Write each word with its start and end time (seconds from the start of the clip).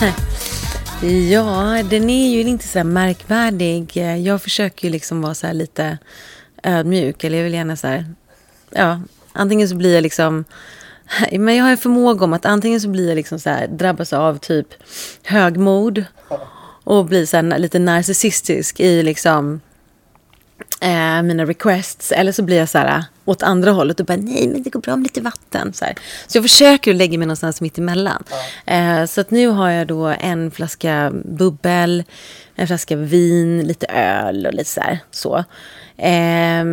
Ja, 1.30 1.82
den 1.90 2.10
är 2.10 2.30
ju 2.30 2.40
inte 2.40 2.68
så 2.68 2.78
här 2.78 2.84
märkvärdig. 2.84 3.96
Jag 4.24 4.42
försöker 4.42 4.84
ju 4.88 4.92
liksom 4.92 5.22
vara 5.22 5.34
så 5.34 5.46
här 5.46 5.54
lite 5.54 5.98
ödmjuk. 6.62 7.24
Eller 7.24 7.36
jag 7.36 7.44
vill 7.44 7.54
gärna 7.54 7.76
så 7.76 7.86
här... 7.86 8.06
Ja, 8.70 9.00
antingen 9.32 9.68
så 9.68 9.74
blir 9.74 9.94
jag 9.94 10.02
liksom... 10.02 10.44
Men 11.32 11.56
jag 11.56 11.64
har 11.64 11.70
en 11.70 11.76
förmåga 11.76 12.24
om 12.24 12.32
att 12.32 12.46
antingen 12.46 12.80
så 12.80 12.88
blir 12.88 13.08
jag 13.08 13.16
liksom 13.16 13.38
så 13.38 13.50
här, 13.50 13.66
drabbas 13.66 14.12
av 14.12 14.38
typ 14.38 14.66
högmod 15.22 16.04
och 16.84 17.04
blir 17.04 17.26
så 17.26 17.36
här, 17.36 17.58
lite 17.58 17.78
narcissistisk 17.78 18.80
i 18.80 19.02
liksom 19.02 19.60
eh, 20.80 21.22
mina 21.22 21.46
requests. 21.46 22.12
Eller 22.12 22.32
så 22.32 22.42
blir 22.42 22.56
jag 22.56 22.68
så 22.68 22.78
här 22.78 23.04
åt 23.24 23.42
andra 23.42 23.70
hållet 23.70 24.00
och 24.00 24.06
bara 24.06 24.16
nej 24.16 24.48
men 24.48 24.62
det 24.62 24.70
går 24.70 24.80
bra 24.80 24.96
med 24.96 25.02
lite 25.02 25.20
vatten. 25.20 25.72
Så, 25.72 25.84
här. 25.84 25.94
så 26.26 26.36
jag 26.36 26.44
försöker 26.44 26.94
lägga 26.94 27.18
mig 27.18 27.26
någonstans 27.26 27.60
mitt 27.60 27.78
emellan. 27.78 28.24
Ja. 28.64 28.72
Eh, 28.72 29.06
så 29.06 29.20
att 29.20 29.30
nu 29.30 29.48
har 29.48 29.70
jag 29.70 29.86
då 29.86 30.06
en 30.06 30.50
flaska 30.50 31.12
bubbel, 31.24 32.04
en 32.54 32.66
flaska 32.66 32.96
vin, 32.96 33.62
lite 33.62 33.86
öl 33.86 34.46
och 34.46 34.54
lite 34.54 34.70
så 34.70 34.80
här. 34.80 34.98
Så. 35.10 35.44
Eh, 35.96 36.64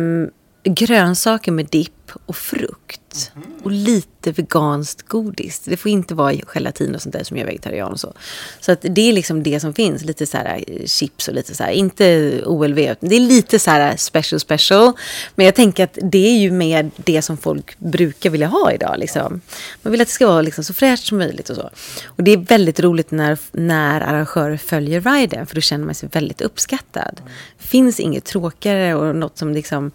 grönsaker 0.64 1.52
med 1.52 1.66
dipp 1.66 2.12
och 2.26 2.36
frukt. 2.36 2.97
Mm. 3.36 3.48
Och 3.62 3.70
lite 3.70 4.32
veganskt 4.32 5.02
godis. 5.02 5.60
Det 5.64 5.76
får 5.76 5.90
inte 5.90 6.14
vara 6.14 6.32
gelatin 6.54 6.94
och 6.94 7.02
sånt 7.02 7.12
där 7.12 7.24
som 7.24 7.36
jag 7.36 7.42
är 7.42 7.46
vegetarian 7.46 7.92
och 7.92 8.00
så. 8.00 8.12
Så 8.60 8.72
att 8.72 8.78
det 8.82 9.08
är 9.08 9.12
liksom 9.12 9.42
det 9.42 9.60
som 9.60 9.74
finns. 9.74 10.04
Lite 10.04 10.26
så 10.26 10.36
här 10.36 10.64
eh, 10.66 10.86
chips 10.86 11.28
och 11.28 11.34
lite 11.34 11.54
så 11.54 11.64
här, 11.64 11.70
inte 11.70 12.32
OLV. 12.46 12.76
Det 13.00 13.16
är 13.16 13.20
lite 13.20 13.58
så 13.58 13.70
här 13.70 13.90
eh, 13.90 13.96
special 13.96 14.40
special. 14.40 14.92
Men 15.34 15.46
jag 15.46 15.54
tänker 15.54 15.84
att 15.84 15.98
det 16.02 16.28
är 16.28 16.38
ju 16.38 16.50
mer 16.50 16.90
det 16.96 17.22
som 17.22 17.36
folk 17.36 17.78
brukar 17.78 18.30
vilja 18.30 18.46
ha 18.46 18.72
idag. 18.72 18.94
Liksom. 18.98 19.40
Man 19.82 19.90
vill 19.90 20.00
att 20.00 20.08
det 20.08 20.14
ska 20.14 20.26
vara 20.26 20.42
liksom 20.42 20.64
så 20.64 20.72
fräscht 20.72 21.06
som 21.06 21.18
möjligt 21.18 21.50
och 21.50 21.56
så. 21.56 21.70
Och 22.06 22.22
det 22.22 22.30
är 22.30 22.36
väldigt 22.36 22.80
roligt 22.80 23.10
när, 23.10 23.38
när 23.52 24.00
arrangörer 24.00 24.56
följer 24.56 25.00
riden. 25.00 25.46
För 25.46 25.54
då 25.54 25.60
känner 25.60 25.84
man 25.84 25.94
sig 25.94 26.08
väldigt 26.12 26.40
uppskattad. 26.40 27.20
Det 27.58 27.68
finns 27.68 28.00
inget 28.00 28.24
tråkigare 28.24 28.94
och 28.94 29.16
något 29.16 29.38
som 29.38 29.52
liksom 29.52 29.90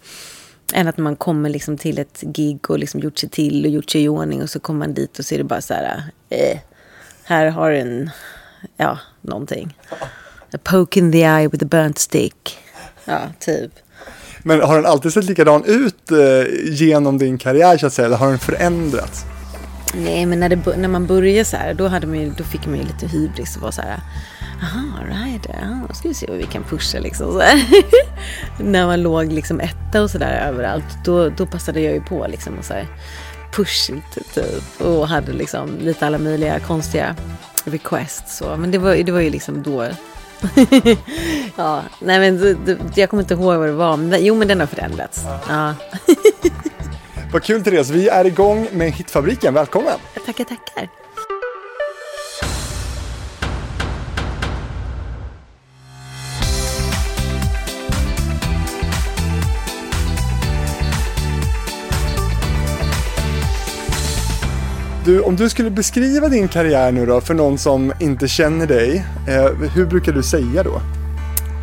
än 0.72 0.88
att 0.88 0.98
man 0.98 1.16
kommer 1.16 1.48
liksom 1.48 1.78
till 1.78 1.98
ett 1.98 2.20
gig 2.20 2.70
och 2.70 2.78
liksom 2.78 3.00
gjort 3.00 3.18
sig 3.18 3.28
till 3.28 3.64
och 3.64 3.70
gjort 3.70 3.90
sig 3.90 4.02
i 4.02 4.08
ordning 4.08 4.42
och 4.42 4.50
så 4.50 4.60
kommer 4.60 4.78
man 4.78 4.94
dit 4.94 5.18
och 5.18 5.24
så 5.24 5.34
är 5.34 5.38
det 5.38 5.44
bara 5.44 5.60
så 5.60 5.74
här, 5.74 6.02
eh, 6.30 6.58
här 7.24 7.46
har 7.46 7.70
du 7.70 7.78
en, 7.78 8.10
ja, 8.76 8.98
någonting. 9.20 9.76
A 10.52 10.58
poke 10.62 10.98
in 10.98 11.12
the 11.12 11.22
eye 11.22 11.48
with 11.48 11.64
a 11.64 11.68
burnt 11.70 11.98
stick. 11.98 12.58
Ja, 13.04 13.20
typ. 13.38 13.72
Men 14.42 14.60
har 14.60 14.76
den 14.76 14.86
alltid 14.86 15.12
sett 15.12 15.24
likadan 15.24 15.64
ut 15.64 16.10
eh, 16.10 16.70
genom 16.70 17.18
din 17.18 17.38
karriär 17.38 17.78
så 17.78 17.86
att 17.86 17.92
säga, 17.92 18.06
eller 18.06 18.16
har 18.16 18.28
den 18.28 18.38
förändrats? 18.38 19.24
Nej, 19.94 20.26
men 20.26 20.40
när, 20.40 20.48
det, 20.48 20.76
när 20.76 20.88
man 20.88 21.06
började 21.06 21.44
så 21.44 21.56
här, 21.56 21.74
då, 21.74 21.88
hade 21.88 22.06
man 22.06 22.20
ju, 22.20 22.30
då 22.30 22.44
fick 22.44 22.66
man 22.66 22.76
ju 22.78 22.84
lite 22.84 23.06
hybris 23.06 23.56
och 23.56 23.62
var 23.62 23.70
så 23.70 23.82
här, 23.82 24.00
Aha, 24.62 25.04
rider. 25.06 25.58
Ja, 25.62 25.86
då 25.88 25.94
ska 25.94 26.08
vi 26.08 26.14
se 26.14 26.26
vad 26.28 26.38
vi 26.38 26.46
kan 26.46 26.62
pusha 26.62 26.98
liksom. 26.98 27.42
När 28.58 28.86
man 28.86 29.02
låg 29.02 29.32
liksom 29.32 29.60
etta 29.60 30.02
och 30.02 30.10
sådär 30.10 30.46
överallt, 30.48 30.84
då, 31.04 31.28
då 31.28 31.46
passade 31.46 31.80
jag 31.80 31.92
ju 31.94 32.00
på 32.00 32.26
liksom 32.26 32.58
och 32.58 32.64
så 32.64 32.74
här 32.74 32.86
typ. 34.34 34.80
Och 34.80 35.08
hade 35.08 35.32
liksom 35.32 35.78
lite 35.78 36.06
alla 36.06 36.18
möjliga 36.18 36.60
konstiga 36.60 37.16
requests. 37.64 38.36
Så. 38.36 38.56
Men 38.56 38.70
det 38.70 38.78
var, 38.78 38.96
det 38.96 39.12
var 39.12 39.20
ju 39.20 39.30
liksom 39.30 39.62
då. 39.62 39.84
ja, 41.56 41.82
nej 41.98 42.18
men 42.18 42.56
jag 42.94 43.10
kommer 43.10 43.22
inte 43.22 43.34
ihåg 43.34 43.56
vad 43.58 43.68
det 43.68 43.72
var. 43.72 43.96
Men, 43.96 44.24
jo, 44.24 44.34
men 44.34 44.48
den 44.48 44.60
har 44.60 44.66
förändrats. 44.66 45.24
Ja. 45.48 45.74
Vad 47.32 47.42
kul 47.42 47.64
Therese, 47.64 47.90
vi 47.90 48.08
är 48.08 48.24
igång 48.24 48.68
med 48.72 48.92
Hitfabriken. 48.92 49.54
Välkommen! 49.54 49.98
Tackar, 50.26 50.44
tackar. 50.44 51.03
Du, 65.04 65.20
om 65.20 65.36
du 65.36 65.48
skulle 65.50 65.70
beskriva 65.70 66.28
din 66.28 66.48
karriär 66.48 66.92
nu 66.92 67.06
då 67.06 67.20
för 67.20 67.34
någon 67.34 67.58
som 67.58 67.92
inte 68.00 68.28
känner 68.28 68.66
dig, 68.66 69.04
eh, 69.28 69.70
hur 69.74 69.86
brukar 69.86 70.12
du 70.12 70.22
säga 70.22 70.62
då? 70.62 70.74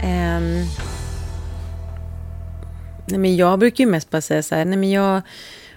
Um, 0.03 0.65
nej 3.05 3.19
men 3.19 3.35
jag 3.35 3.59
brukar 3.59 3.83
ju 3.83 3.89
mest 3.89 4.09
bara 4.09 4.21
säga 4.21 4.43
så 4.43 4.55
här, 4.55 4.65
nej 4.65 4.77
men 4.77 4.91
jag 4.91 5.21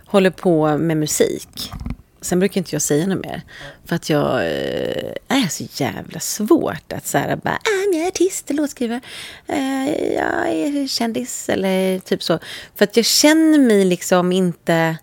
håller 0.06 0.30
på 0.30 0.78
med 0.78 0.96
musik. 0.96 1.72
Sen 2.20 2.38
brukar 2.38 2.58
inte 2.58 2.74
jag 2.74 2.82
säga 2.82 3.06
något 3.06 3.24
mer. 3.24 3.42
För 3.84 3.96
att 3.96 4.10
jag 4.10 4.34
eh, 4.34 5.12
är 5.28 5.48
så 5.48 5.64
jävla 5.82 6.20
svårt 6.20 6.92
att 6.92 7.06
så 7.06 7.18
här 7.18 7.36
bara, 7.36 7.54
ah, 7.54 7.92
jag 7.92 8.02
är 8.02 8.08
artist, 8.08 8.50
låtskrivare, 8.50 9.00
eh, 9.46 10.12
jag 10.14 10.48
är 10.48 10.88
kändis 10.88 11.48
eller 11.48 11.98
typ 11.98 12.22
så. 12.22 12.38
För 12.74 12.84
att 12.84 12.96
jag 12.96 13.06
känner 13.06 13.58
mig 13.58 13.84
liksom 13.84 14.32
inte 14.32 14.96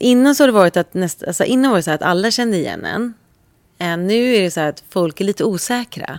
Innan 0.00 0.34
så 0.34 0.42
har 0.42 0.48
det 0.48 0.52
varit 0.52 0.76
att, 0.76 0.94
näst, 0.94 1.22
alltså 1.22 1.44
innan 1.44 1.70
var 1.70 1.78
det 1.78 1.82
så 1.82 1.90
att 1.90 2.02
alla 2.02 2.30
kände 2.30 2.56
igen 2.56 2.84
en. 2.84 3.14
Eh, 3.78 3.96
nu 3.96 4.34
är 4.34 4.42
det 4.42 4.50
så 4.50 4.60
att 4.60 4.84
folk 4.88 5.20
är 5.20 5.24
lite 5.24 5.44
osäkra. 5.44 6.18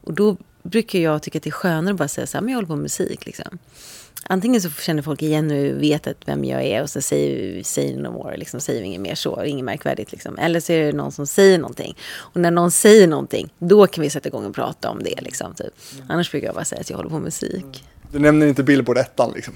Och 0.00 0.14
då 0.14 0.36
brukar 0.62 0.98
jag 0.98 1.22
tycka 1.22 1.38
att 1.38 1.42
det 1.42 1.50
är 1.50 1.52
skönare 1.52 1.92
att 1.92 1.98
bara 1.98 2.08
säga 2.08 2.26
så 2.26 2.36
här, 2.36 2.42
men 2.42 2.52
jag 2.52 2.56
håller 2.56 2.66
på 2.66 2.76
med 2.76 2.82
musik. 2.82 3.26
Liksom. 3.26 3.58
Antingen 4.30 4.60
så 4.60 4.70
känner 4.70 5.02
folk 5.02 5.22
igen 5.22 5.50
och 5.50 5.82
vet 5.82 6.06
att 6.06 6.16
vem 6.26 6.44
jag 6.44 6.64
är 6.64 6.82
och 6.82 6.90
så 6.90 7.00
säger, 7.00 7.62
säger 7.62 7.96
no 7.96 8.08
more, 8.08 8.36
liksom, 8.36 8.60
säger 8.60 8.82
inget 8.82 9.00
mer 9.00 9.14
så, 9.14 9.44
inget 9.44 9.64
märkvärdigt. 9.64 10.12
Liksom. 10.12 10.38
Eller 10.38 10.60
så 10.60 10.72
är 10.72 10.84
det 10.84 10.92
någon 10.92 11.12
som 11.12 11.26
säger 11.26 11.58
någonting. 11.58 11.96
Och 12.10 12.40
när 12.40 12.50
någon 12.50 12.70
säger 12.70 13.06
någonting, 13.08 13.52
då 13.58 13.86
kan 13.86 14.02
vi 14.02 14.10
sätta 14.10 14.28
igång 14.28 14.46
och 14.46 14.54
prata 14.54 14.90
om 14.90 15.02
det. 15.02 15.20
Liksom, 15.20 15.54
typ. 15.54 15.74
Annars 16.08 16.30
brukar 16.30 16.46
jag 16.46 16.54
bara 16.54 16.64
säga 16.64 16.80
att 16.80 16.90
jag 16.90 16.96
håller 16.96 17.10
på 17.10 17.16
med 17.16 17.24
musik. 17.24 17.84
Du 18.12 18.18
nämner 18.18 18.46
inte 18.46 18.62
Billboard 18.62 18.98
ettan 18.98 19.32
liksom? 19.34 19.54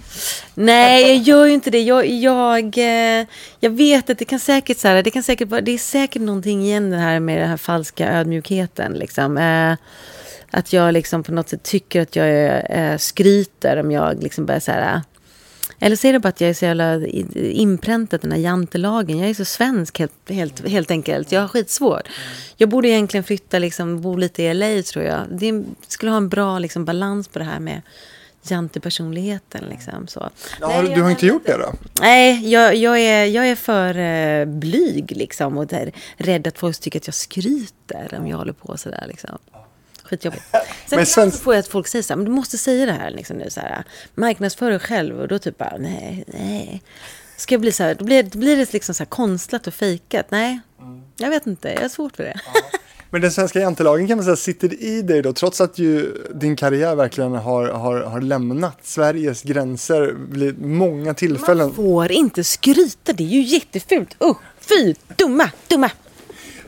Nej, 0.54 1.08
jag 1.08 1.16
gör 1.16 1.46
ju 1.46 1.52
inte 1.52 1.70
det. 1.70 1.82
Jag, 1.82 2.06
jag, 2.06 2.78
eh, 2.78 3.26
jag 3.60 3.70
vet 3.70 4.10
att 4.10 4.18
det 4.18 4.24
kan 4.24 4.40
säkert 4.40 4.78
så 4.78 4.88
här, 4.88 5.02
det 5.02 5.10
kan 5.10 5.22
säkert 5.22 5.48
det 5.62 5.72
är 5.72 5.78
säkert 5.78 6.22
någonting 6.22 6.62
igen 6.62 6.90
det 6.90 6.96
här 6.96 7.20
med 7.20 7.40
den 7.40 7.48
här 7.48 7.56
falska 7.56 8.12
ödmjukheten 8.12 8.92
liksom. 8.92 9.38
Eh, 9.38 9.76
att 10.50 10.72
jag 10.72 10.92
liksom 10.92 11.22
på 11.22 11.32
något 11.32 11.48
sätt 11.48 11.62
tycker 11.62 12.02
att 12.02 12.16
jag 12.16 12.62
eh, 12.70 12.96
skryter 12.96 13.76
om 13.80 13.90
jag 13.90 14.22
liksom 14.22 14.46
börjar 14.46 14.60
så 14.60 14.72
här. 14.72 15.00
Eller 15.78 15.96
så 15.96 16.06
är 16.06 16.12
det 16.12 16.18
bara 16.18 16.28
att 16.28 16.40
jag 16.40 16.50
är 16.50 16.54
så 16.54 16.64
jävla 16.64 17.06
inpräntat 17.36 18.22
den 18.22 18.32
här 18.32 18.38
jantelagen. 18.38 19.18
Jag 19.18 19.30
är 19.30 19.34
så 19.34 19.44
svensk 19.44 19.98
helt, 19.98 20.30
helt, 20.30 20.68
helt 20.68 20.90
enkelt. 20.90 21.32
Jag 21.32 21.40
har 21.40 21.48
skitsvårt. 21.48 22.08
Jag 22.56 22.68
borde 22.68 22.88
egentligen 22.88 23.24
flytta, 23.24 23.58
liksom, 23.58 24.00
bo 24.00 24.16
lite 24.16 24.42
i 24.42 24.54
LA 24.54 24.82
tror 24.82 25.04
jag. 25.04 25.20
Det 25.30 25.64
skulle 25.88 26.10
ha 26.10 26.16
en 26.16 26.28
bra 26.28 26.58
liksom, 26.58 26.84
balans 26.84 27.28
på 27.28 27.38
det 27.38 27.44
här 27.44 27.60
med 27.60 27.82
jantepersonligheten. 28.42 29.64
Liksom, 29.70 30.06
så. 30.08 30.30
Ja, 30.60 30.82
Nej, 30.82 30.94
du 30.94 31.02
har 31.02 31.10
inte 31.10 31.26
gjort 31.26 31.46
det 31.46 31.56
då? 31.56 31.72
Nej, 32.00 32.50
jag, 32.50 32.76
jag, 32.76 32.98
är, 32.98 33.24
jag 33.24 33.48
är 33.48 33.56
för 33.56 33.98
uh, 33.98 34.58
blyg 34.58 35.16
liksom, 35.16 35.58
och 35.58 35.66
där, 35.66 35.92
rädd 36.16 36.46
att 36.46 36.58
folk 36.58 36.80
tycker 36.80 36.98
att 36.98 37.06
jag 37.06 37.14
skryter 37.14 38.14
om 38.18 38.26
jag 38.26 38.36
håller 38.36 38.52
på 38.52 38.76
sådär. 38.76 39.04
Liksom. 39.08 39.38
Skitjobbigt. 40.02 40.44
Sen 40.86 40.96
men 40.96 41.06
svensk... 41.06 41.42
får 41.42 41.54
jag 41.54 41.60
att 41.60 41.68
folk 41.68 41.86
säger 41.86 42.02
så 42.02 42.12
här, 42.12 42.16
men 42.16 42.24
du 42.24 42.30
måste 42.30 42.58
säga 42.58 42.86
det 42.86 42.92
här, 42.92 43.10
liksom, 43.10 43.36
nu, 43.36 43.50
så 43.50 43.60
här 43.60 43.84
marknadsför 44.14 44.70
dig 44.70 44.78
själv. 44.78 45.20
Och 45.20 45.28
då 45.28 45.38
typ 45.38 45.58
bara, 45.58 45.76
nej, 45.78 46.24
nej. 46.26 46.82
Ska 47.36 47.54
jag 47.54 47.60
bli 47.60 47.72
så 47.72 47.82
här, 47.82 47.94
då 47.94 48.04
blir, 48.04 48.22
då 48.22 48.38
blir 48.38 48.56
det 48.56 48.72
liksom 48.72 48.94
så 48.94 49.02
här 49.02 49.08
konstlat 49.08 49.66
och 49.66 49.74
fejkat. 49.74 50.30
Nej, 50.30 50.60
mm. 50.80 51.02
jag 51.16 51.30
vet 51.30 51.46
inte, 51.46 51.68
jag 51.68 51.80
har 51.80 51.88
svårt 51.88 52.16
för 52.16 52.24
det. 52.24 52.40
Ja. 52.54 52.60
Men 53.12 53.20
den 53.20 53.32
svenska 53.32 53.60
jantelagen 53.60 54.08
kan 54.08 54.18
man 54.18 54.24
säga 54.24 54.36
sitter 54.36 54.82
i 54.82 55.02
dig 55.02 55.22
då, 55.22 55.32
trots 55.32 55.60
att 55.60 55.78
ju 55.78 56.14
din 56.34 56.56
karriär 56.56 56.94
verkligen 56.94 57.32
har, 57.32 57.68
har, 57.68 58.00
har 58.00 58.20
lämnat 58.20 58.78
Sveriges 58.82 59.42
gränser 59.42 60.16
vid 60.30 60.62
många 60.62 61.14
tillfällen. 61.14 61.66
Man 61.66 61.74
får 61.74 62.12
inte 62.12 62.44
skryta, 62.44 63.12
det 63.12 63.24
är 63.24 63.28
ju 63.28 63.40
jättefult. 63.42 64.16
Uh, 64.24 64.36
fy, 64.60 64.94
dumma, 65.16 65.50
dumma. 65.68 65.90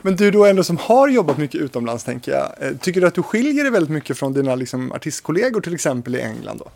Men 0.02 0.16
du 0.16 0.30
då 0.30 0.44
ändå 0.44 0.64
som 0.64 0.76
har 0.76 1.08
jobbat 1.08 1.38
mycket 1.38 1.60
utomlands, 1.60 2.04
tänker 2.04 2.32
jag. 2.32 2.52
Eh, 2.60 2.76
tycker 2.76 3.00
du 3.00 3.06
att 3.06 3.14
du 3.14 3.22
skiljer 3.22 3.64
dig 3.64 3.72
väldigt 3.72 3.90
mycket 3.90 4.18
från 4.18 4.32
dina 4.32 4.54
liksom, 4.54 4.92
artistkollegor 4.92 5.60
till 5.60 5.74
exempel 5.74 6.14
i 6.14 6.20
England 6.20 6.58
då? 6.58 6.70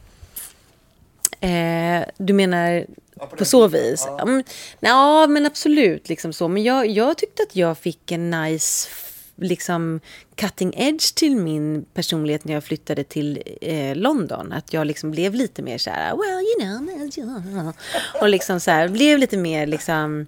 Eh, 1.47 2.05
du 2.19 2.32
menar 2.32 2.87
ja, 3.15 3.26
på, 3.26 3.37
på 3.37 3.44
så 3.44 3.69
vis? 3.69 4.05
Ja. 4.06 4.23
Mm, 4.23 4.43
ja, 4.81 5.26
men 5.26 5.47
absolut. 5.47 6.09
Liksom 6.09 6.32
så. 6.32 6.49
Men 6.49 6.62
jag, 6.62 6.87
jag 6.87 7.19
tyckte 7.19 7.43
att 7.43 7.56
jag 7.56 7.79
fick 7.79 8.12
en 8.12 8.31
nice 8.31 8.88
liksom 9.40 10.00
cutting 10.35 10.75
edge 10.76 11.14
till 11.14 11.37
min 11.37 11.85
personlighet 11.94 12.44
när 12.44 12.55
jag 12.55 12.64
flyttade 12.64 13.05
till 13.05 13.43
eh, 13.61 13.96
London. 13.96 14.52
Att 14.52 14.73
jag 14.73 14.87
liksom 14.87 15.11
blev 15.11 15.35
lite 15.35 15.62
mer 15.62 15.79
så 15.79 15.90
här, 15.90 16.11
well 16.11 16.44
you 16.44 16.61
know, 16.61 17.73
och 18.20 18.29
liksom 18.29 18.61
så 18.61 18.70
här, 18.70 18.88
blev 18.88 19.19
lite 19.19 19.37
mer 19.37 19.67
liksom 19.67 20.26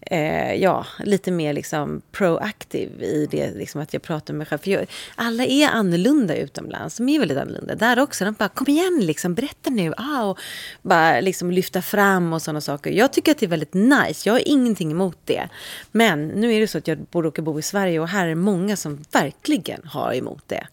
eh, 0.00 0.54
ja, 0.54 0.86
lite 0.98 1.30
mer 1.30 1.52
liksom 1.52 2.02
proaktiv 2.12 3.02
i 3.02 3.28
det, 3.30 3.50
liksom 3.54 3.80
att 3.80 3.92
jag 3.92 4.02
pratar 4.02 4.34
med 4.34 4.38
mig 4.38 4.46
själv. 4.46 4.58
För 4.58 4.70
jag, 4.70 4.86
alla 5.14 5.44
är 5.44 5.68
annorlunda 5.68 6.36
utomlands, 6.36 6.96
de 6.96 7.08
är 7.08 7.18
väldigt 7.18 7.38
annorlunda. 7.38 7.74
Där 7.74 7.98
också, 7.98 8.24
de 8.24 8.34
bara 8.34 8.48
kom 8.48 8.66
igen 8.68 9.00
liksom, 9.02 9.34
berätta 9.34 9.70
nu. 9.70 9.94
Ah, 9.96 10.24
och 10.24 10.38
bara 10.82 11.20
liksom 11.20 11.50
lyfta 11.50 11.82
fram 11.82 12.32
och 12.32 12.42
sådana 12.42 12.60
saker. 12.60 12.90
Jag 12.90 13.12
tycker 13.12 13.32
att 13.32 13.38
det 13.38 13.46
är 13.46 13.50
väldigt 13.50 13.74
nice, 13.74 14.28
jag 14.28 14.34
har 14.34 14.48
ingenting 14.48 14.90
emot 14.90 15.18
det. 15.24 15.48
Men 15.92 16.28
nu 16.28 16.54
är 16.54 16.60
det 16.60 16.68
så 16.68 16.78
att 16.78 16.88
jag 16.88 17.06
råkar 17.12 17.42
bo 17.42 17.58
i 17.58 17.62
Sverige 17.62 18.00
och 18.00 18.08
här 18.08 18.26
är 18.26 18.34
många 18.34 18.76
som 18.76 19.04
verkligen 19.12 19.80
har 19.84 20.14
emot 20.14 20.42
det. 20.46 20.66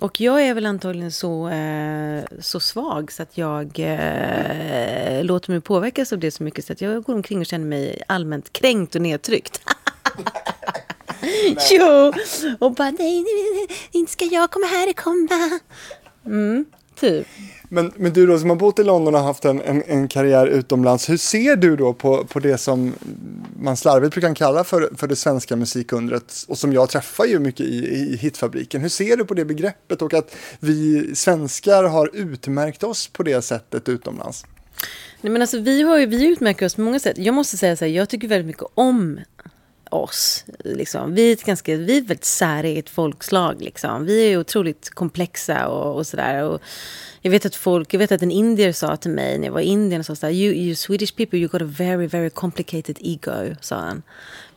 Och 0.00 0.20
jag 0.20 0.42
är 0.42 0.54
väl 0.54 0.66
antagligen 0.66 1.12
så, 1.12 1.48
eh, 1.48 2.24
så 2.40 2.60
svag 2.60 3.12
så 3.12 3.22
att 3.22 3.38
jag 3.38 3.78
eh, 3.78 5.24
låter 5.24 5.50
mig 5.50 5.60
påverkas 5.60 6.12
av 6.12 6.18
det 6.18 6.30
så 6.30 6.42
mycket 6.42 6.64
så 6.64 6.72
att 6.72 6.80
jag 6.80 7.02
går 7.02 7.14
omkring 7.14 7.40
och 7.40 7.46
känner 7.46 7.66
mig 7.66 8.02
allmänt 8.08 8.52
kränkt 8.52 8.94
och 8.94 9.02
nedtryckt. 9.02 9.60
jo! 11.70 12.12
Och 12.58 12.74
bara 12.74 12.90
nej, 12.90 13.22
nej, 13.22 13.54
nej, 13.54 13.76
inte 13.92 14.12
ska 14.12 14.24
jag 14.24 14.50
komma 14.50 14.66
här 14.66 14.88
och 14.88 14.96
komma. 14.96 15.60
Mm, 16.26 16.64
typ. 16.94 17.26
Men, 17.68 17.92
men 17.96 18.12
du 18.12 18.26
då 18.26 18.38
som 18.38 18.50
har 18.50 18.56
bott 18.56 18.78
i 18.78 18.84
London 18.84 19.14
och 19.14 19.20
haft 19.20 19.44
en, 19.44 19.60
en, 19.60 19.82
en, 19.86 20.08
karriär 20.08 20.46
utomlands, 20.46 21.08
hur 21.08 21.16
ser 21.16 21.56
du 21.56 21.76
då 21.76 21.92
på, 21.92 22.24
på 22.24 22.40
det 22.40 22.58
som 22.58 22.94
man 23.58 23.76
slarvigt 23.76 24.12
brukar 24.12 24.34
kalla 24.34 24.64
för, 24.64 24.90
för 24.96 25.06
det 25.06 25.16
svenska 25.16 25.56
musikundret 25.56 26.44
och 26.48 26.58
som 26.58 26.72
jag 26.72 26.88
träffar 26.88 27.24
ju 27.24 27.38
mycket 27.38 27.66
i, 27.66 27.86
i 27.86 28.16
hitfabriken. 28.16 28.80
Hur 28.80 28.88
ser 28.88 29.16
du 29.16 29.24
på 29.24 29.34
det 29.34 29.44
begreppet 29.44 30.02
och 30.02 30.14
att 30.14 30.36
vi 30.60 31.10
svenskar 31.14 31.84
har 31.84 32.10
utmärkt 32.12 32.82
oss 32.82 33.08
på 33.08 33.22
det 33.22 33.42
sättet 33.42 33.88
utomlands? 33.88 34.44
Nej, 35.20 35.32
men 35.32 35.42
alltså, 35.42 35.58
vi, 35.60 35.82
har 35.82 35.98
ju, 35.98 36.06
vi 36.06 36.26
utmärker 36.26 36.66
oss 36.66 36.74
på 36.74 36.80
många 36.80 37.00
sätt. 37.00 37.18
Jag 37.18 37.34
måste 37.34 37.56
säga 37.56 37.76
så 37.76 37.84
här, 37.84 37.92
jag 37.92 38.08
tycker 38.08 38.28
väldigt 38.28 38.46
mycket 38.46 38.66
om 38.74 39.20
oss. 39.90 40.44
Liksom. 40.64 41.14
Vi 41.14 41.28
är 41.28 41.32
ett 41.32 41.44
ganska, 41.44 41.76
vi 41.76 41.96
är 41.96 42.02
ett 42.02 42.10
väldigt 42.10 42.24
säreget 42.24 42.90
folkslag. 42.90 43.62
Liksom. 43.62 44.04
Vi 44.04 44.32
är 44.32 44.38
otroligt 44.38 44.90
komplexa 44.90 45.68
och, 45.68 45.96
och 45.96 46.06
sådär. 46.06 46.58
Jag 47.20 47.30
vet 47.30 47.46
att 47.46 47.54
folk, 47.54 47.94
jag 47.94 47.98
vet 47.98 48.12
att 48.12 48.22
en 48.22 48.30
indier 48.30 48.72
sa 48.72 48.96
till 48.96 49.10
mig 49.10 49.38
när 49.38 49.46
jag 49.46 49.52
var 49.52 49.60
i 49.60 49.64
Indien, 49.64 50.04
så 50.04 50.14
där, 50.14 50.30
you, 50.30 50.54
you 50.54 50.74
Swedish 50.74 51.16
people, 51.16 51.38
you 51.38 51.48
got 51.48 51.62
a 51.62 51.68
very, 51.78 52.06
very 52.06 52.30
complicated 52.30 52.96
ego, 53.00 53.54
sa 53.60 53.76
han. 53.76 54.02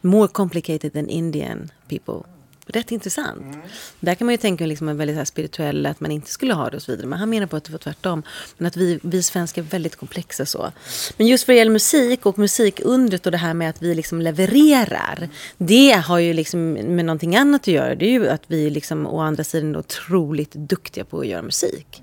More 0.01 0.27
complicated 0.27 0.93
than 0.93 1.09
Indian 1.09 1.71
people. 1.87 2.38
Rätt 2.73 2.91
intressant. 2.91 3.41
Mm. 3.41 3.61
Där 3.99 4.15
kan 4.15 4.25
man 4.25 4.33
ju 4.33 4.37
tänka 4.37 4.65
liksom 4.65 4.89
en 4.89 4.97
väldigt 4.97 5.17
här 5.17 5.25
spirituell, 5.25 5.85
att 5.85 5.99
man 5.99 6.11
inte 6.11 6.29
skulle 6.29 6.53
ha 6.53 6.69
det 6.69 6.77
och 6.77 6.83
så 6.83 6.91
vidare. 6.91 7.07
Men 7.07 7.19
han 7.19 7.29
menar 7.29 7.47
på 7.47 7.55
att 7.55 7.63
det 7.63 7.71
var 7.71 7.79
tvärtom. 7.79 8.23
Men 8.57 8.67
att 8.67 8.77
vi, 8.77 8.99
vi 9.03 9.23
svenskar 9.23 9.61
är 9.61 9.65
väldigt 9.65 9.95
komplexa 9.95 10.45
så. 10.45 10.71
Men 11.17 11.27
just 11.27 11.47
vad 11.47 11.55
det 11.55 11.57
gäller 11.57 11.71
musik 11.71 12.25
och 12.25 12.39
musikundret 12.39 13.25
och 13.25 13.31
det 13.31 13.37
här 13.37 13.53
med 13.53 13.69
att 13.69 13.81
vi 13.81 13.95
liksom 13.95 14.21
levererar. 14.21 15.29
Det 15.57 15.91
har 15.91 16.19
ju 16.19 16.33
liksom 16.33 16.73
med 16.73 17.05
någonting 17.05 17.35
annat 17.35 17.61
att 17.61 17.67
göra. 17.67 17.95
Det 17.95 18.05
är 18.05 18.11
ju 18.11 18.29
att 18.29 18.43
vi 18.47 18.69
liksom 18.69 19.07
å 19.07 19.19
andra 19.19 19.43
sidan 19.43 19.75
är 19.75 19.79
otroligt 19.79 20.51
duktiga 20.51 21.05
på 21.05 21.19
att 21.19 21.27
göra 21.27 21.41
musik. 21.41 22.01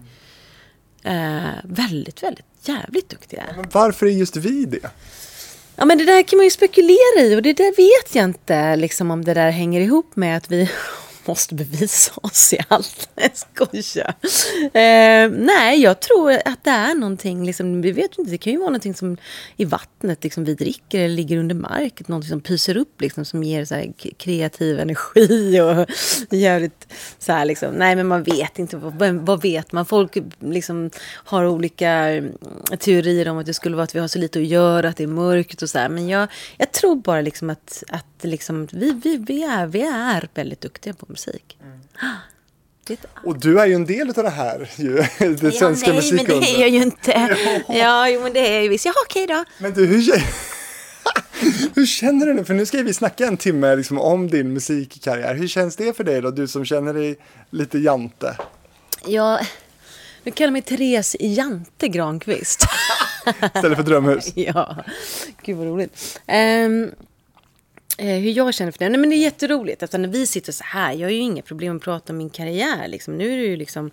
Eh, 1.03 1.43
väldigt, 1.65 2.23
väldigt 2.23 2.45
jävligt 2.63 3.09
duktiga. 3.09 3.45
Men 3.57 3.67
varför 3.73 4.07
är 4.07 4.11
just 4.11 4.37
vi 4.37 4.65
det? 4.65 4.91
Ja 5.79 5.85
men 5.85 5.99
det 5.99 6.05
där 6.05 6.23
kan 6.23 6.37
man 6.37 6.45
ju 6.47 6.51
spekulera 6.51 7.21
i 7.21 7.37
och 7.37 7.43
det 7.43 7.53
där 7.53 7.77
vet 7.77 8.15
jag 8.15 8.25
inte 8.25 8.77
liksom 8.77 9.11
om 9.11 9.25
det 9.25 9.35
där 9.35 9.51
hänger 9.51 9.81
ihop 9.81 10.17
med 10.17 10.37
att 10.37 10.51
vi 10.51 10.71
måste 11.27 11.55
bevisa 11.55 12.13
oss 12.23 12.53
i 12.53 12.59
allt. 12.69 13.09
Jag 13.15 13.37
skojar. 13.37 14.15
Eh, 14.63 15.31
nej, 15.31 15.83
jag 15.83 16.01
tror 16.01 16.33
att 16.45 16.65
det 16.65 16.71
är 16.71 16.95
någonting, 16.95 17.47
liksom, 17.47 17.83
vi 17.83 17.93
vet 17.93 18.19
inte, 18.19 18.31
det 18.31 18.39
kan 18.39 18.53
ju 18.53 18.59
vara 18.59 18.69
någonting 18.69 18.95
som 18.95 19.17
i 19.57 19.65
vattnet 19.65 20.25
liksom, 20.25 20.45
vi 20.45 20.55
dricker 20.55 21.01
eller 21.01 21.15
ligger 21.15 21.39
under 21.39 21.55
marken, 21.55 22.05
någonting 22.09 22.31
som 22.31 22.41
pyser 22.41 22.77
upp 22.77 23.01
liksom, 23.01 23.25
som 23.25 23.43
ger 23.43 23.65
så 23.65 23.75
här, 23.75 23.93
kreativ 24.17 24.81
energi 24.81 25.61
och 25.61 25.87
jävligt 26.31 26.93
så 27.19 27.33
här 27.33 27.45
liksom, 27.45 27.75
nej 27.75 27.97
men 27.97 28.07
man 28.07 28.23
vet 28.23 28.59
inte, 28.59 28.77
vad, 28.77 29.15
vad 29.15 29.43
vet 29.43 29.73
man? 29.73 29.87
Folk 29.87 30.17
liksom 30.41 30.91
har 31.13 31.47
olika 31.47 31.89
mm, 31.89 32.33
teorier 32.79 33.29
om 33.29 33.39
att 33.39 33.47
det 33.47 33.55
skulle 33.55 33.77
vara 33.77 33.85
att 33.85 33.95
vi 33.95 34.01
har 34.01 34.09
så 34.09 34.19
lite 34.19 34.39
att 34.39 34.47
göra, 34.47 34.89
att 34.89 34.97
det 34.97 35.03
är 35.03 35.09
mörkt 35.09 35.63
och 35.63 35.71
så 35.71 35.79
här, 35.79 35.89
men 35.89 36.09
jag, 36.09 36.29
jag 36.57 36.73
tror 36.73 36.97
bara 36.97 37.21
liksom 37.21 37.51
att, 37.51 37.83
att 37.89 38.16
liksom, 38.25 38.69
vi, 38.73 39.01
vi, 39.05 39.17
vi, 39.17 39.43
är, 39.43 39.67
vi 39.67 39.83
är 39.83 40.29
väldigt 40.35 40.61
duktiga 40.61 40.95
på 40.95 41.07
musik. 41.09 41.59
Mm. 41.63 41.81
Och 43.25 43.41
du 43.41 43.61
är 43.61 43.67
ju 43.67 43.75
en 43.75 43.87
del 43.87 44.09
av 44.09 44.25
det 44.25 44.31
här, 44.31 44.71
ju, 44.77 44.95
det 45.19 45.43
ja, 45.43 45.51
svenska 45.51 45.87
nej, 45.87 45.97
musikundret. 45.97 46.29
men 46.29 46.41
det 46.41 46.57
är 46.57 46.61
jag 46.61 46.69
ju 46.69 46.83
inte. 46.83 47.37
ja, 47.69 48.09
jo, 48.09 48.21
men 48.21 48.33
det 48.33 48.49
är 48.49 48.53
jag 48.53 48.63
ju 48.63 48.69
visst. 48.69 48.85
Jaha, 48.85 48.95
okej 49.07 49.27
då. 49.27 49.45
Men 49.59 49.73
du, 49.73 49.87
hur, 49.87 50.23
hur 51.75 51.87
känner 51.87 52.27
du 52.27 52.35
nu? 52.35 52.45
För 52.45 52.55
nu 52.55 52.67
ska 52.67 52.83
vi 52.83 52.95
snacka 52.95 53.27
en 53.27 53.37
timme 53.37 53.77
liksom, 53.77 53.99
om 53.99 54.31
din 54.31 54.53
musikkarriär. 54.53 55.35
Hur 55.35 55.49
känns 55.49 55.77
det 55.77 55.97
för 55.97 56.05
dig 56.05 56.23
då, 56.23 56.31
du 56.31 56.49
som 56.49 56.65
känner 56.65 56.95
dig 56.95 57.17
lite 57.51 57.79
jante? 57.79 58.37
Ja, 59.07 59.41
du 60.23 60.31
kallar 60.31 60.53
mig 60.53 60.63
Therese 60.63 61.17
Jante 61.21 61.89
Granqvist. 61.89 62.65
Istället 63.55 63.77
för 63.77 63.85
Drömhus? 63.85 64.33
ja, 64.37 64.77
gud 65.43 65.57
vad 65.57 65.67
roligt. 65.67 66.21
Um, 66.27 66.91
hur 67.99 68.31
jag 68.31 68.55
känner 68.55 68.73
för 68.73 68.79
det? 68.79 68.89
Nej, 68.89 69.01
men 69.01 69.11
det 69.11 69.17
är 69.17 69.19
jätteroligt. 69.19 69.83
Alltså, 69.83 69.99
när 69.99 70.09
vi 70.09 70.27
sitter 70.27 70.53
så 70.53 70.65
här, 70.65 70.93
jag 70.93 71.07
har 71.07 71.13
ju 71.13 71.19
inga 71.19 71.43
problem 71.43 71.77
att 71.77 71.83
prata 71.83 72.13
om 72.13 72.17
min 72.17 72.31
karriär. 72.31 72.89
Liksom. 72.89 73.17
Nu 73.17 73.33
är 73.33 73.37
det 73.37 73.45
ju 73.45 73.57
liksom... 73.57 73.91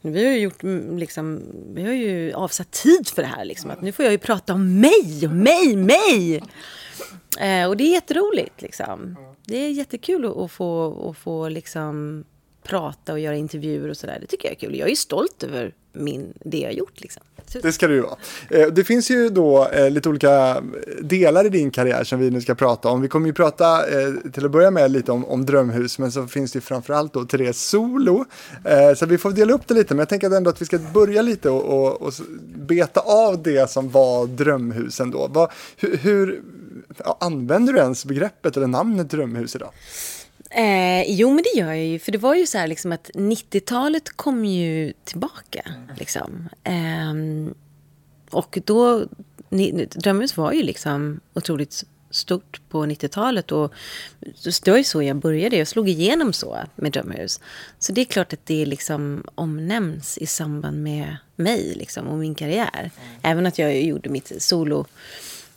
Vi 0.00 0.24
har 0.24 0.32
ju, 0.32 0.38
gjort, 0.38 0.62
mm, 0.62 0.98
liksom, 0.98 1.42
vi 1.74 1.82
har 1.82 1.92
ju 1.92 2.32
avsatt 2.32 2.70
tid 2.70 3.08
för 3.08 3.22
det 3.22 3.28
här. 3.28 3.44
Liksom. 3.44 3.70
Att 3.70 3.82
nu 3.82 3.92
får 3.92 4.04
jag 4.04 4.12
ju 4.12 4.18
prata 4.18 4.54
om 4.54 4.80
mig, 4.80 5.26
och 5.26 5.32
mig, 5.32 5.76
mig! 5.76 6.36
Eh, 7.40 7.68
och 7.68 7.76
det 7.76 7.84
är 7.84 7.92
jätteroligt. 7.92 8.62
Liksom. 8.62 9.16
Det 9.44 9.56
är 9.56 9.70
jättekul 9.70 10.24
att, 10.24 10.36
att 10.36 10.52
få, 10.52 11.10
att 11.10 11.18
få 11.18 11.48
liksom, 11.48 12.24
prata 12.66 13.12
och 13.12 13.20
göra 13.20 13.36
intervjuer 13.36 13.88
och 13.88 13.96
sådär. 13.96 14.18
Det 14.20 14.26
tycker 14.26 14.48
jag 14.48 14.52
är 14.52 14.58
kul. 14.60 14.78
Jag 14.78 14.90
är 14.90 14.94
stolt 14.94 15.42
över 15.42 15.72
min, 15.92 16.32
det 16.44 16.58
jag 16.58 16.68
har 16.68 16.72
gjort. 16.72 17.00
Liksom. 17.00 17.22
Det 17.62 17.72
ska 17.72 17.86
du 17.86 18.00
vara. 18.00 18.16
Eh, 18.50 18.66
det 18.66 18.84
finns 18.84 19.10
ju 19.10 19.28
då 19.28 19.68
eh, 19.68 19.90
lite 19.90 20.08
olika 20.08 20.62
delar 21.02 21.46
i 21.46 21.48
din 21.48 21.70
karriär 21.70 22.04
som 22.04 22.18
vi 22.18 22.30
nu 22.30 22.40
ska 22.40 22.54
prata 22.54 22.88
om. 22.88 23.02
Vi 23.02 23.08
kommer 23.08 23.26
ju 23.26 23.32
prata 23.32 23.88
eh, 23.88 24.30
till 24.32 24.44
att 24.44 24.50
börja 24.50 24.70
med 24.70 24.90
lite 24.90 25.12
om, 25.12 25.24
om 25.24 25.46
Drömhus, 25.46 25.98
men 25.98 26.12
så 26.12 26.26
finns 26.26 26.52
det 26.52 26.56
ju 26.56 26.60
framförallt 26.60 27.12
då 27.12 27.24
Therese 27.24 27.68
Solo. 27.68 28.24
Så 28.96 29.06
vi 29.06 29.18
får 29.18 29.30
dela 29.30 29.52
upp 29.52 29.66
det 29.66 29.74
lite, 29.74 29.94
men 29.94 29.98
jag 29.98 30.08
tänker 30.08 30.36
ändå 30.36 30.50
att 30.50 30.62
vi 30.62 30.66
ska 30.66 30.78
börja 30.78 31.22
lite 31.22 31.50
och, 31.50 31.64
och, 31.64 32.02
och 32.02 32.12
beta 32.54 33.00
av 33.00 33.42
det 33.42 33.70
som 33.70 33.90
var 33.90 34.26
Drömhus 34.26 35.00
ändå. 35.00 35.28
Vad, 35.32 35.50
hur, 35.76 35.96
hur 35.96 36.42
använder 37.20 37.72
du 37.72 37.78
ens 37.78 38.04
begreppet 38.04 38.56
eller 38.56 38.66
namnet 38.66 39.10
Drömhus 39.10 39.56
idag? 39.56 39.70
Eh, 40.50 41.02
jo, 41.10 41.30
men 41.30 41.44
det 41.44 41.58
gör 41.58 41.72
jag 41.72 41.86
ju. 41.86 41.98
För 41.98 42.12
det 42.12 42.18
var 42.18 42.34
ju 42.34 42.46
så 42.46 42.58
här 42.58 42.66
liksom 42.66 42.92
att 42.92 43.10
90-talet 43.14 44.16
kom 44.16 44.44
ju 44.44 44.92
tillbaka. 45.04 45.62
Liksom. 45.98 46.48
Eh, 46.64 47.14
och 48.30 48.58
då, 48.64 49.06
Drömhus 49.94 50.36
var 50.36 50.52
ju 50.52 50.62
liksom 50.62 51.20
otroligt 51.34 51.84
stort 52.10 52.60
på 52.68 52.86
90-talet. 52.86 53.52
Och 53.52 53.72
det 54.44 54.70
var 54.70 54.78
ju 54.78 54.84
så 54.84 55.02
jag 55.02 55.16
började. 55.16 55.56
Jag 55.56 55.68
slog 55.68 55.88
igenom 55.88 56.32
så 56.32 56.58
med 56.74 56.92
Drömhus. 56.92 57.40
Så 57.78 57.92
det 57.92 58.00
är 58.00 58.04
klart 58.04 58.32
att 58.32 58.46
det 58.46 58.66
liksom 58.66 59.24
omnämns 59.34 60.18
i 60.18 60.26
samband 60.26 60.82
med 60.82 61.16
mig 61.36 61.74
liksom, 61.76 62.06
och 62.06 62.18
min 62.18 62.34
karriär. 62.34 62.90
Mm. 62.96 63.18
Även 63.22 63.46
att 63.46 63.58
jag 63.58 63.82
gjorde 63.82 64.08
mitt 64.08 64.42
solo 64.42 64.86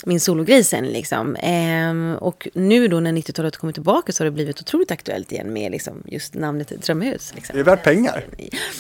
min 0.06 0.20
sologrej 0.20 0.64
sen. 0.64 0.86
Liksom. 0.86 1.36
Ehm, 1.40 2.16
och 2.16 2.48
nu 2.54 2.88
då 2.88 3.00
när 3.00 3.12
90-talet 3.12 3.58
kommer 3.58 3.74
tillbaka 3.74 4.12
så 4.12 4.24
har 4.24 4.26
det 4.26 4.32
blivit 4.32 4.62
otroligt 4.62 4.92
aktuellt 4.92 5.32
igen 5.32 5.54
med 5.54 5.72
liksom, 5.72 6.04
just 6.06 6.34
namnet 6.34 6.70
Drömhus. 6.70 7.32
Liksom. 7.36 7.54
Det 7.54 7.60
är 7.60 7.64
värt 7.64 7.84
pengar. 7.84 8.26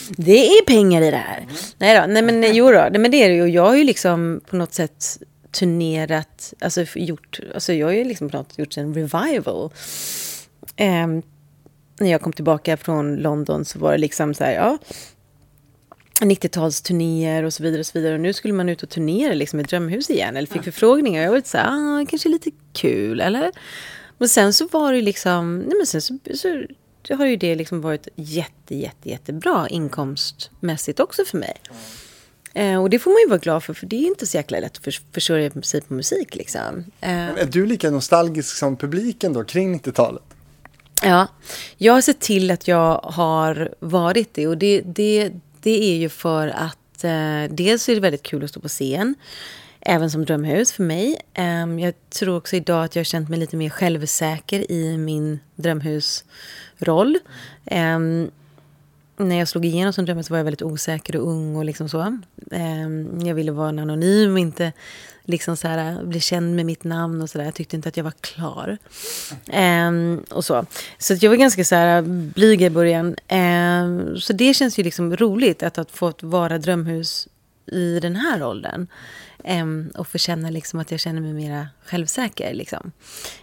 Det 0.09 0.47
är 0.47 0.65
pengar 0.65 1.01
i 1.01 1.11
det 1.11 1.17
här. 1.17 1.38
Mm. 1.38 1.49
Nej 1.77 1.99
då, 1.99 2.13
nej 2.13 2.21
men 2.21 2.55
jo 2.55 2.71
då, 2.71 2.88
nej, 2.91 2.99
men 2.99 3.11
det 3.11 3.23
är 3.23 3.29
det 3.29 3.35
ju. 3.35 3.47
Jag 3.47 3.65
har 3.65 3.75
ju 3.75 3.83
liksom 3.83 4.41
på 4.49 4.55
något 4.55 4.73
sätt 4.73 5.17
turnerat, 5.51 6.53
alltså 6.59 6.85
gjort, 6.95 7.39
alltså 7.53 7.73
jag 7.73 7.88
har 7.88 7.93
ju 7.93 8.03
liksom 8.03 8.29
på 8.29 8.38
något 8.38 8.57
gjort 8.57 8.77
en 8.77 8.93
revival. 8.93 9.69
Ehm, 10.75 11.21
när 11.99 12.11
jag 12.11 12.21
kom 12.21 12.33
tillbaka 12.33 12.77
från 12.77 13.15
London 13.15 13.65
så 13.65 13.79
var 13.79 13.91
det 13.91 13.97
liksom 13.97 14.33
så 14.33 14.43
här, 14.43 14.53
ja, 14.53 14.77
90-talsturnéer 16.19 17.43
och 17.43 17.53
så 17.53 17.63
vidare. 17.63 17.79
Och 17.79 17.85
så 17.85 17.99
vidare. 17.99 18.13
Och 18.13 18.19
nu 18.19 18.33
skulle 18.33 18.53
man 18.53 18.69
ut 18.69 18.83
och 18.83 18.89
turnera 18.89 19.33
liksom 19.33 19.57
med 19.57 19.65
Drömhus 19.65 20.09
igen. 20.09 20.38
Eller 20.38 20.47
fick 20.47 20.57
ja. 20.57 20.63
förfrågningar. 20.63 21.21
Jag 21.23 21.29
var 21.29 21.38
lite 21.38 21.49
så 21.49 21.57
här, 21.57 22.01
ah, 22.01 22.05
kanske 22.09 22.29
lite 22.29 22.51
kul, 22.73 23.21
eller? 23.21 23.51
Men 24.17 24.29
sen 24.29 24.53
så 24.53 24.67
var 24.67 24.93
det 24.93 25.01
liksom, 25.01 25.59
nej 25.59 25.73
men 25.77 25.85
sen 25.85 26.01
så, 26.01 26.17
så 26.33 26.65
har 27.15 27.25
ju 27.25 27.35
det 27.35 27.55
liksom 27.55 27.81
varit 27.81 28.07
jätte, 28.15 28.75
jätte, 28.75 29.09
jättebra 29.09 29.67
inkomstmässigt 29.69 30.99
också 30.99 31.25
för 31.25 31.38
mig. 31.38 31.53
Mm. 31.69 31.81
Eh, 32.53 32.81
och 32.81 32.89
det 32.89 32.99
får 32.99 33.11
man 33.11 33.21
ju 33.21 33.27
vara 33.29 33.39
glad 33.39 33.63
för, 33.63 33.73
för 33.73 33.85
det 33.85 33.95
är 33.95 34.07
inte 34.07 34.27
så 34.27 34.38
jäkla 34.38 34.59
lätt 34.59 34.77
att 34.88 34.95
försörja 35.13 35.61
sig 35.61 35.81
på 35.81 35.93
musik. 35.93 36.35
Liksom. 36.35 36.85
Eh. 37.01 37.27
är 37.27 37.45
du 37.45 37.65
lika 37.65 37.91
nostalgisk 37.91 38.57
som 38.57 38.77
publiken 38.77 39.33
då, 39.33 39.43
kring 39.43 39.79
90-talet? 39.79 40.23
Ja, 41.03 41.27
jag 41.77 41.93
har 41.93 42.01
sett 42.01 42.19
till 42.19 42.51
att 42.51 42.67
jag 42.67 42.97
har 43.03 43.75
varit 43.79 44.33
det. 44.33 44.47
Och 44.47 44.57
det, 44.57 44.81
det, 44.81 45.31
det 45.61 45.93
är 45.93 45.97
ju 45.97 46.09
för 46.09 46.47
att 46.47 47.03
eh, 47.03 47.43
dels 47.55 47.89
är 47.89 47.95
det 47.95 48.01
väldigt 48.01 48.23
kul 48.23 48.43
att 48.43 48.49
stå 48.49 48.59
på 48.59 48.67
scen. 48.67 49.15
även 49.81 50.11
som 50.11 50.25
drömhus 50.25 50.71
för 50.71 50.83
mig. 50.83 51.21
Ehm, 51.33 51.79
jag 51.79 51.93
tror 52.09 52.37
också 52.37 52.55
idag 52.55 52.83
att 52.83 52.95
jag 52.95 52.99
har 52.99 53.05
känt 53.05 53.29
mig 53.29 53.39
lite 53.39 53.55
mer 53.55 53.69
självsäker 53.69 54.71
i 54.71 54.97
min 54.97 55.39
drömhusroll. 55.55 57.17
Um, 57.71 58.31
när 59.17 59.35
jag 59.35 59.47
slog 59.47 59.65
igenom 59.65 59.93
som 59.93 60.05
drömhus 60.05 60.29
var 60.29 60.37
jag 60.37 60.43
väldigt 60.43 60.61
osäker 60.61 61.15
och 61.15 61.27
ung 61.27 61.55
och 61.55 61.65
liksom 61.65 61.89
så. 61.89 61.99
Um, 62.51 63.19
jag 63.25 63.35
ville 63.35 63.51
vara 63.51 63.69
en 63.69 63.79
anonym 63.79 64.33
och 64.33 64.39
inte 64.39 64.71
liksom 65.29 65.57
så 65.57 65.67
här, 65.67 66.03
bli 66.03 66.19
känd 66.19 66.55
med 66.55 66.65
mitt 66.65 66.83
namn 66.83 67.21
och 67.21 67.29
så 67.29 67.38
där. 67.38 67.45
Jag 67.45 67.55
tyckte 67.55 67.75
inte 67.75 67.89
att 67.89 67.98
jag 67.98 68.03
var 68.03 68.13
klar. 68.21 68.77
Um, 69.88 70.24
och 70.29 70.45
så 70.45 70.65
så 70.98 71.13
jag 71.21 71.29
var 71.29 71.38
ganska 71.38 71.63
så 71.63 71.75
här 71.75 72.01
blyg 72.01 72.62
i 72.62 72.69
början. 72.69 73.15
Um, 73.29 74.19
så 74.19 74.33
det 74.33 74.53
känns 74.53 74.79
ju 74.79 74.83
liksom 74.83 75.15
roligt 75.15 75.63
att 75.63 75.75
ha 75.75 75.86
fått 75.91 76.24
vara 76.24 76.57
drömhus 76.57 77.27
i 77.71 78.00
den 78.00 78.15
här 78.15 78.43
åldern. 78.43 78.88
Um, 79.43 79.91
och 79.98 80.07
få 80.07 80.17
känna 80.17 80.50
liksom 80.50 80.79
att 80.79 80.91
jag 80.91 81.00
känner 81.00 81.21
mig 81.21 81.33
mer 81.33 81.67
självsäker. 81.86 82.53
Liksom. 82.53 82.91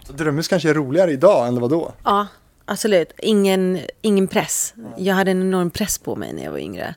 Så 0.07 0.13
drömhus 0.13 0.49
kanske 0.49 0.71
är 0.71 0.75
roligare 0.75 1.13
idag 1.13 1.49
än 1.49 1.55
det 1.55 1.61
var 1.61 1.69
då? 1.69 1.93
Ja, 2.05 2.27
absolut. 2.65 3.13
Ingen, 3.19 3.81
ingen 4.03 4.29
press. 4.29 4.75
Jag 4.97 5.15
hade 5.15 5.31
en 5.31 5.43
enorm 5.43 5.71
press 5.71 5.99
på 5.99 6.17
mig 6.17 6.33
när 6.33 6.45
jag 6.45 6.51
var 6.51 6.59
yngre. 6.59 6.95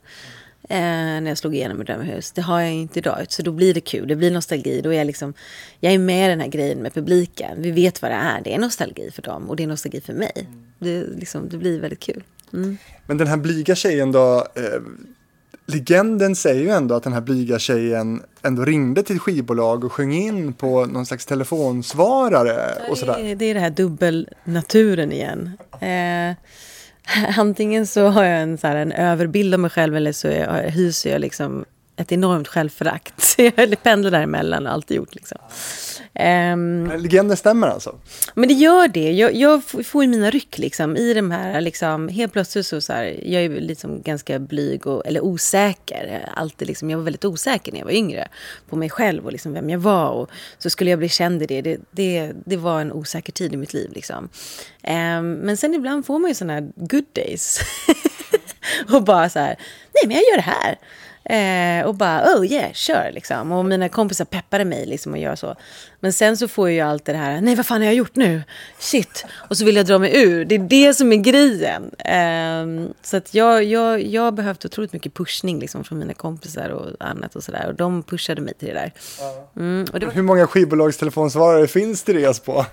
Eh, 0.72 0.78
när 1.22 1.28
jag 1.28 1.38
slog 1.38 1.56
igenom 1.56 1.82
i 1.82 1.86
Drömhus. 1.86 2.32
Det 2.32 2.42
har 2.42 2.60
jag 2.60 2.74
inte 2.74 3.00
idag. 3.00 3.26
Så 3.30 3.42
då 3.42 3.52
blir 3.52 3.74
det 3.74 3.82
kul. 3.82 4.08
Det 4.08 4.16
blir 4.16 4.32
nostalgi. 4.32 4.82
Då 4.82 4.94
är 4.94 4.98
jag, 4.98 5.08
liksom, 5.08 5.34
jag 5.80 5.94
är 5.94 5.98
med 5.98 6.26
i 6.26 6.30
den 6.30 6.40
här 6.40 6.48
grejen 6.48 6.78
med 6.78 6.94
publiken. 6.94 7.62
Vi 7.62 7.72
vet 7.72 8.02
vad 8.02 8.12
det 8.12 8.16
är. 8.16 8.42
Det 8.42 8.54
är 8.54 8.60
nostalgi 8.60 9.12
för 9.12 9.22
dem 9.22 9.50
och 9.50 9.56
det 9.56 9.64
är 9.64 9.68
nostalgi 9.68 10.02
för 10.02 10.14
mig. 10.14 10.48
Det, 10.80 11.04
liksom, 11.04 11.50
det 11.50 11.58
blir 11.58 11.80
väldigt 11.80 12.00
kul. 12.00 12.24
Mm. 12.54 12.78
Men 13.06 13.18
den 13.18 13.28
här 13.28 13.38
blyga 13.38 13.76
tjejen 13.76 14.12
då, 14.12 14.38
eh, 14.56 14.82
legenden 15.66 16.36
säger 16.36 16.62
ju 16.62 16.70
ändå 16.70 16.96
att 16.96 17.04
den 17.04 17.14
här 17.14 17.22
blyga 17.22 17.60
tjejen 17.60 18.24
ändå 18.42 18.66
ringde 18.66 19.04
till 19.04 19.20
skivbolag 19.20 19.84
och 19.84 19.94
sjöng 19.94 20.14
in 20.14 20.54
på 20.54 20.86
någon 20.86 21.06
slags 21.06 21.26
telefonsvarare 21.26 22.90
och 22.90 22.98
sådär. 22.98 23.36
Det 23.36 23.46
är 23.46 23.54
det 23.54 23.60
här 23.60 23.70
dubbelnaturen 23.70 25.12
igen. 25.12 25.52
Eh, 25.72 26.36
antingen 27.38 27.88
så 27.88 28.08
har 28.08 28.24
jag 28.24 28.42
en, 28.42 28.58
så 28.58 28.68
här, 28.68 28.76
en 28.76 28.92
överbild 28.92 29.54
av 29.54 29.60
mig 29.60 29.70
själv 29.70 29.96
eller 29.96 30.12
så 30.12 30.28
jag, 30.28 30.64
hyser 30.64 31.12
jag 31.12 31.22
liksom 31.22 31.66
ett 31.96 32.12
enormt 32.12 32.48
självförakt. 32.48 33.36
Jag 33.38 33.84
pendlar 33.84 34.12
däremellan 34.12 34.68
och 34.68 34.74
alltid 34.74 34.98
gjort. 34.98 35.16
Liksom. 35.16 35.38
Um, 36.20 36.92
Legenden 37.02 37.38
stämmer 37.38 37.68
alltså? 37.68 37.96
Men 38.34 38.50
det 38.50 38.54
gör 38.54 38.88
det. 38.88 39.12
Jag, 39.12 39.36
jag 39.36 39.64
får 39.64 40.04
ju 40.04 40.10
mina 40.10 40.30
ryck 40.30 40.58
liksom, 40.58 40.98
i 40.98 41.14
de 41.14 41.32
här, 41.32 41.62
liksom, 41.62 42.08
helt 42.08 42.34
plötsligt 42.34 42.66
så, 42.66 42.82
så 42.82 42.94
här, 42.94 43.20
jag 43.24 43.44
är 43.44 43.50
liksom 43.50 44.02
ganska 44.02 44.40
blyg 44.40 44.88
och, 44.88 45.08
eller 45.08 45.24
osäker. 45.24 46.30
Alltid 46.36 46.68
liksom, 46.68 46.90
jag 46.90 46.98
var 46.98 47.06
väldigt 47.06 47.26
osäker 47.26 47.72
när 47.72 47.80
jag 47.80 47.86
var 47.86 47.94
yngre 47.94 48.28
på 48.70 48.76
mig 48.76 48.90
själv 48.90 49.26
och 49.26 49.32
liksom 49.32 49.54
vem 49.54 49.70
jag 49.70 49.80
var. 49.80 50.10
Och 50.10 50.30
så 50.58 50.70
skulle 50.70 50.90
jag 50.90 51.00
bli 51.00 51.10
känd 51.10 51.44
i 51.44 51.46
det. 51.46 51.62
Det, 51.62 51.80
det, 51.92 52.32
det 52.46 52.58
var 52.58 52.82
en 52.82 52.92
osäker 52.92 53.34
tid 53.34 53.54
i 53.54 53.58
mitt 53.58 53.74
liv. 53.74 53.92
Liksom. 53.96 54.30
Um, 54.84 55.34
men 55.34 55.58
sen 55.58 55.74
ibland 55.74 56.06
får 56.06 56.20
man 56.20 56.30
ju 56.30 56.36
sådana 56.36 56.54
här 56.54 56.72
good 56.76 57.06
days. 57.14 57.60
och 58.94 59.04
bara 59.04 59.30
så 59.30 59.40
här, 59.40 59.56
nej 59.94 60.08
men 60.08 60.16
jag 60.16 60.24
gör 60.24 60.36
det 60.36 60.42
här. 60.42 60.78
Eh, 61.30 61.86
och 61.86 61.96
bara, 61.96 62.36
oh 62.36 62.46
yeah, 62.46 62.74
kör 62.74 63.12
liksom. 63.14 63.52
Och 63.52 63.66
mina 63.66 63.90
kompisar 63.90 64.26
peppade 64.26 64.66
mig 64.66 64.86
liksom 64.86 65.14
att 65.14 65.20
göra 65.20 65.36
så. 65.36 65.56
Men 66.00 66.14
sen 66.14 66.38
så 66.38 66.48
får 66.48 66.70
jag 66.70 66.76
ju 66.76 66.82
alltid 66.82 67.16
det 67.16 67.20
här, 67.20 67.42
nej 67.42 67.56
vad 67.56 67.66
fan 67.66 67.82
har 67.82 67.86
jag 67.86 67.96
gjort 67.96 68.16
nu? 68.16 68.44
Shit. 68.80 69.26
Och 69.50 69.58
så 69.58 69.66
vill 69.66 69.76
jag 69.76 69.86
dra 69.86 70.00
mig 70.00 70.24
ur. 70.24 70.46
Det 70.46 70.56
är 70.56 70.60
det 70.60 70.94
som 70.94 71.14
är 71.14 71.18
grejen. 71.18 71.92
Eh, 71.98 72.92
så 73.02 73.18
att 73.18 73.34
jag, 73.34 73.64
jag, 73.64 74.04
jag 74.04 74.22
har 74.22 74.32
behövt 74.32 74.66
otroligt 74.66 74.94
mycket 74.94 75.14
pushning 75.14 75.60
liksom 75.60 75.84
från 75.84 76.00
mina 76.00 76.14
kompisar 76.14 76.70
och 76.70 76.88
annat 77.00 77.36
och 77.36 77.44
sådär. 77.44 77.68
Och 77.68 77.76
de 77.76 78.04
pushade 78.04 78.42
mig 78.42 78.54
till 78.54 78.68
det 78.68 78.74
där. 78.74 78.94
Mm, 79.56 79.86
det 79.94 80.06
var... 80.06 80.14
Hur 80.14 80.22
många 80.22 80.48
skivbolagstelefonsvarare 80.48 81.68
finns 81.68 82.04
Therese 82.04 82.40
på? 82.40 82.66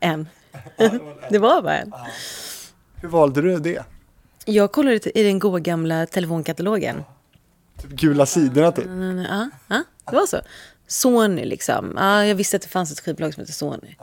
En. 0.00 0.28
det 1.30 1.38
var 1.38 1.62
bara 1.62 1.78
en. 1.78 1.92
Hur 3.00 3.08
valde 3.08 3.42
du 3.42 3.58
det? 3.58 3.84
Jag 4.44 4.72
kollade 4.72 5.18
i 5.18 5.22
den 5.22 5.38
goda 5.38 5.58
gamla 5.58 6.06
telefonkatalogen. 6.06 7.04
Typ 7.82 7.90
gula 7.90 8.26
sidorna 8.26 8.72
typ. 8.72 8.86
Ja, 9.28 9.50
ja, 9.68 9.84
det 10.10 10.16
var 10.16 10.26
så. 10.26 10.40
Sony 10.86 11.44
liksom. 11.44 11.94
Ja, 11.96 12.24
jag 12.26 12.34
visste 12.34 12.56
att 12.56 12.62
det 12.62 12.68
fanns 12.68 12.92
ett 12.92 13.00
skivbolag 13.00 13.34
som 13.34 13.40
hette 13.40 13.52
Sony. 13.52 13.96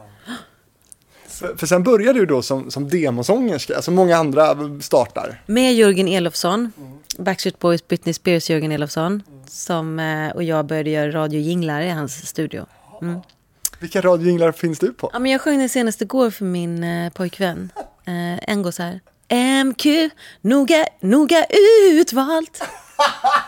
För, 1.27 1.55
för 1.55 1.67
sen 1.67 1.83
började 1.83 2.19
du 2.19 2.25
då 2.25 2.41
som, 2.41 2.71
som 2.71 2.89
demosångerska, 2.89 3.75
alltså 3.75 3.91
många 3.91 4.17
andra 4.17 4.57
startar. 4.81 5.41
Med 5.45 5.73
Jörgen 5.73 6.07
Elofsson, 6.07 6.71
mm. 6.77 6.97
Backstreet 7.17 7.59
Boys, 7.59 7.87
Britney 7.87 8.13
Spears, 8.13 8.49
Jörgen 8.49 8.71
Elofsson. 8.71 9.23
Mm. 9.27 9.47
Som, 9.47 9.99
eh, 9.99 10.31
och 10.31 10.43
jag 10.43 10.65
började 10.65 10.89
göra 10.89 11.11
radiojinglar 11.11 11.81
i 11.81 11.89
hans 11.89 12.27
studio. 12.27 12.65
Mm. 13.01 13.19
Vilka 13.79 14.01
radiojinglar 14.01 14.51
finns 14.51 14.79
du 14.79 14.93
på? 14.93 15.09
Ja, 15.13 15.19
men 15.19 15.31
jag 15.31 15.41
sjöng 15.41 15.59
den 15.59 15.69
senaste 15.69 16.03
igår 16.03 16.29
för 16.29 16.45
min 16.45 16.83
eh, 16.83 17.11
pojkvän. 17.11 17.71
Eh, 18.05 18.49
en 18.49 18.61
går 18.61 18.71
så 18.71 18.83
här. 18.83 18.99
MQ, 19.65 20.09
noga, 20.41 20.85
noga 20.99 21.45
utvalt. 21.91 22.63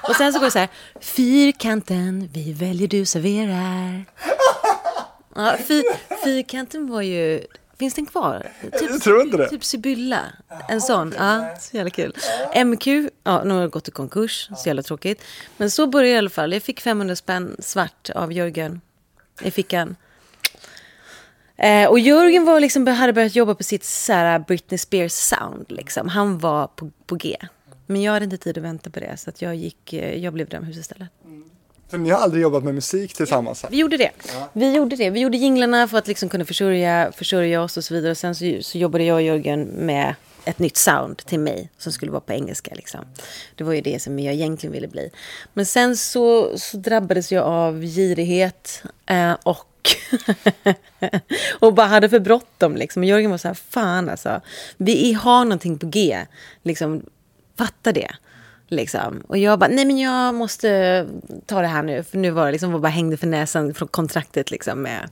Och 0.04 0.16
sen 0.16 0.34
så 0.34 0.40
går 0.40 0.46
det 0.46 0.52
så 0.52 0.60
här. 0.60 0.70
Fyrkanten, 1.00 2.30
vi 2.34 2.54
väljer, 2.54 2.88
du 2.88 3.06
serverar. 3.06 4.06
Ja, 5.36 5.58
fyr, 5.68 5.84
fyrkanten 6.24 6.90
var 6.90 7.02
ju... 7.02 7.46
Finns 7.80 7.94
den 7.94 8.06
kvar? 8.06 8.52
Typ, 8.62 8.90
jag 8.90 9.02
tror 9.02 9.22
inte 9.22 9.38
det. 9.38 9.50
Typ 9.50 9.64
Sibylla. 9.64 10.22
En 10.68 10.82
sån. 10.82 11.14
Ja, 11.18 11.56
så 11.60 11.78
jävla 11.78 11.90
kul. 11.90 12.16
MQ, 12.66 12.88
ja, 13.24 13.44
nu 13.44 13.54
har 13.54 13.68
gått 13.68 13.88
i 13.88 13.92
konkurs. 13.92 14.50
Så 14.58 14.70
jävla 14.70 14.84
tråkigt. 14.84 15.24
Men 15.58 15.72
så 15.72 15.88
började 15.88 16.10
jag 16.10 16.16
i 16.16 16.18
alla 16.18 16.30
fall. 16.30 16.54
Jag 16.54 16.64
fick 16.64 16.82
500 16.82 17.16
spänn 17.16 17.56
svart 17.60 18.10
av 18.16 18.34
Jörgen 18.34 18.82
i 19.42 19.52
fickan. 19.52 19.96
Eh, 21.62 21.90
och 21.90 22.00
Jörgen 22.00 22.46
var 22.46 22.60
liksom, 22.60 22.88
hade 22.88 23.14
börjat 23.14 23.36
jobba 23.36 23.56
på 23.56 23.64
sitt 23.64 23.84
så 23.84 24.14
här, 24.14 24.40
Britney 24.40 24.78
Spears 24.78 25.12
sound. 25.12 25.66
Liksom. 25.68 26.08
Han 26.08 26.38
var 26.38 26.68
på, 26.68 26.92
på 27.06 27.16
G. 27.16 27.38
Men 27.86 28.02
jag 28.02 28.14
hade 28.14 28.26
inte 28.26 28.38
tid 28.38 28.58
att 28.58 28.64
vänta 28.64 28.90
på 28.90 29.00
det 29.00 29.18
så 29.18 29.30
att 29.30 29.42
jag, 29.42 29.56
gick, 29.56 29.94
eh, 29.94 30.24
jag 30.24 30.34
blev 30.34 30.50
drömhus 30.50 30.78
istället. 30.78 31.08
Mm. 31.26 31.44
För 31.90 31.98
ni 31.98 32.10
har 32.10 32.20
aldrig 32.20 32.44
jobbat 32.44 32.64
med 32.64 32.76
musik 32.76 33.14
tillsammans? 33.14 33.66
Vi 33.70 33.78
gjorde 33.78 33.98
det. 33.98 34.12
Ja. 34.34 34.50
Vi 34.54 34.76
gjorde 34.76 34.96
det. 34.96 35.10
Vi 35.10 35.20
gjorde 35.20 35.38
jinglarna 35.38 35.88
för 35.88 35.98
att 35.98 36.08
liksom 36.08 36.30
kunna 36.30 36.46
försörja, 36.46 37.12
försörja 37.12 37.62
oss 37.62 37.78
och 37.78 37.84
så 37.84 37.94
vidare. 37.94 38.12
Och 38.12 38.18
sen 38.18 38.36
så, 38.36 38.58
så 38.62 38.78
jobbade 38.78 39.04
jag 39.04 39.16
och 39.16 39.22
Jörgen 39.22 39.64
med 39.64 40.16
ett 40.46 40.60
nytt 40.60 40.78
sound 40.78 41.18
till 41.18 41.40
mig 41.40 41.70
som 41.78 41.92
skulle 41.92 42.12
vara 42.12 42.22
på 42.22 42.34
engelska. 42.34 42.76
Liksom. 42.76 43.06
Det 43.56 43.64
var 43.64 43.74
ju 43.74 43.82
det 43.82 44.02
som 44.02 44.20
jag 44.20 44.34
egentligen 44.34 44.74
ville 44.74 44.88
bli. 44.88 45.12
Men 45.54 45.66
sen 45.66 45.98
så, 45.98 46.58
så 46.58 46.78
drabbades 46.78 47.32
jag 47.32 47.44
av 47.44 47.82
girighet 47.82 48.84
eh, 49.06 49.34
och 49.44 49.71
och 51.60 51.74
bara 51.74 51.88
hade 51.88 52.10
för 52.10 52.20
bråttom. 52.20 52.76
Liksom. 52.76 53.04
Jörgen 53.04 53.32
var 53.32 53.38
så 53.38 53.48
här, 53.48 53.56
fan 53.70 54.10
alltså. 54.10 54.42
Vi 54.78 55.14
har 55.14 55.46
någonting 55.46 55.80
på 55.80 55.88
G. 55.88 56.26
Liksom, 56.64 57.06
fatta 57.58 57.92
det. 57.92 58.12
Liksom. 58.68 59.24
Och 59.28 59.38
jag 59.38 59.60
bara, 59.60 59.70
nej 59.70 59.86
men 59.86 59.98
jag 59.98 60.36
måste 60.36 61.08
ta 61.46 61.62
det 61.62 61.68
här 61.68 61.84
nu. 61.84 62.04
För 62.04 62.18
nu 62.18 62.32
var 62.32 62.46
det 62.46 62.52
liksom, 62.52 62.82
bara 62.82 62.88
hängde 62.88 63.18
för 63.18 63.28
näsan 63.28 63.74
från 63.74 63.88
kontraktet 63.88 64.52
liksom 64.52 64.82
med 64.82 65.10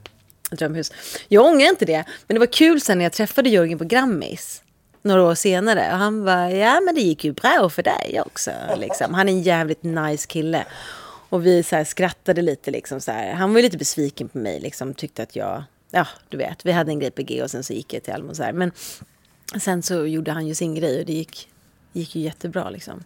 Drömhus. 0.52 0.92
Jag 1.28 1.46
ångrar 1.46 1.70
inte 1.70 1.86
det. 1.86 2.04
Men 2.28 2.36
det 2.36 2.40
var 2.40 2.54
kul 2.54 2.82
sen 2.82 2.98
när 2.98 3.06
jag 3.06 3.14
träffade 3.14 3.50
Jörgen 3.50 3.78
på 3.78 3.86
Grammis. 3.86 4.64
Några 5.02 5.24
år 5.24 5.36
senare. 5.36 5.90
Och 5.92 5.98
han 5.98 6.26
bara, 6.26 6.52
ja 6.52 6.82
men 6.82 6.96
det 6.96 7.02
gick 7.02 7.24
ju 7.24 7.34
bra 7.34 7.70
för 7.70 7.84
dig 7.84 8.22
också. 8.26 8.52
Liksom. 8.78 9.14
Han 9.14 9.30
är 9.30 9.34
en 9.34 9.42
jävligt 9.42 9.84
nice 9.84 10.28
kille. 10.28 10.66
Och 11.30 11.46
vi 11.46 11.64
så 11.64 11.86
skrattade 11.86 12.42
lite 12.42 12.72
liksom 12.72 13.02
så 13.02 13.12
här. 13.12 13.34
Han 13.34 13.54
var 13.54 13.60
ju 13.60 13.64
lite 13.64 13.78
besviken 13.78 14.30
på 14.30 14.38
mig 14.38 14.60
liksom. 14.60 14.94
Tyckte 14.94 15.24
att 15.24 15.36
jag, 15.36 15.64
ja 15.92 16.08
du 16.30 16.38
vet. 16.38 16.66
Vi 16.66 16.72
hade 16.72 16.92
en 16.92 17.00
grej 17.00 17.12
på 17.12 17.22
G 17.22 17.44
och 17.44 17.52
sen 17.52 17.64
så 17.64 17.74
gick 17.74 17.94
jag 17.94 18.04
till 18.04 18.14
Almo 18.14 18.36
så 18.36 18.44
här. 18.44 18.54
Men 18.54 18.72
sen 19.60 19.84
så 19.84 20.06
gjorde 20.06 20.32
han 20.32 20.48
ju 20.48 20.56
sin 20.56 20.76
grej 20.76 21.00
och 21.00 21.06
det 21.06 21.14
gick 21.14 21.50
gick 21.94 22.16
ju 22.16 22.22
jättebra. 22.22 22.70
Liksom. 22.70 23.04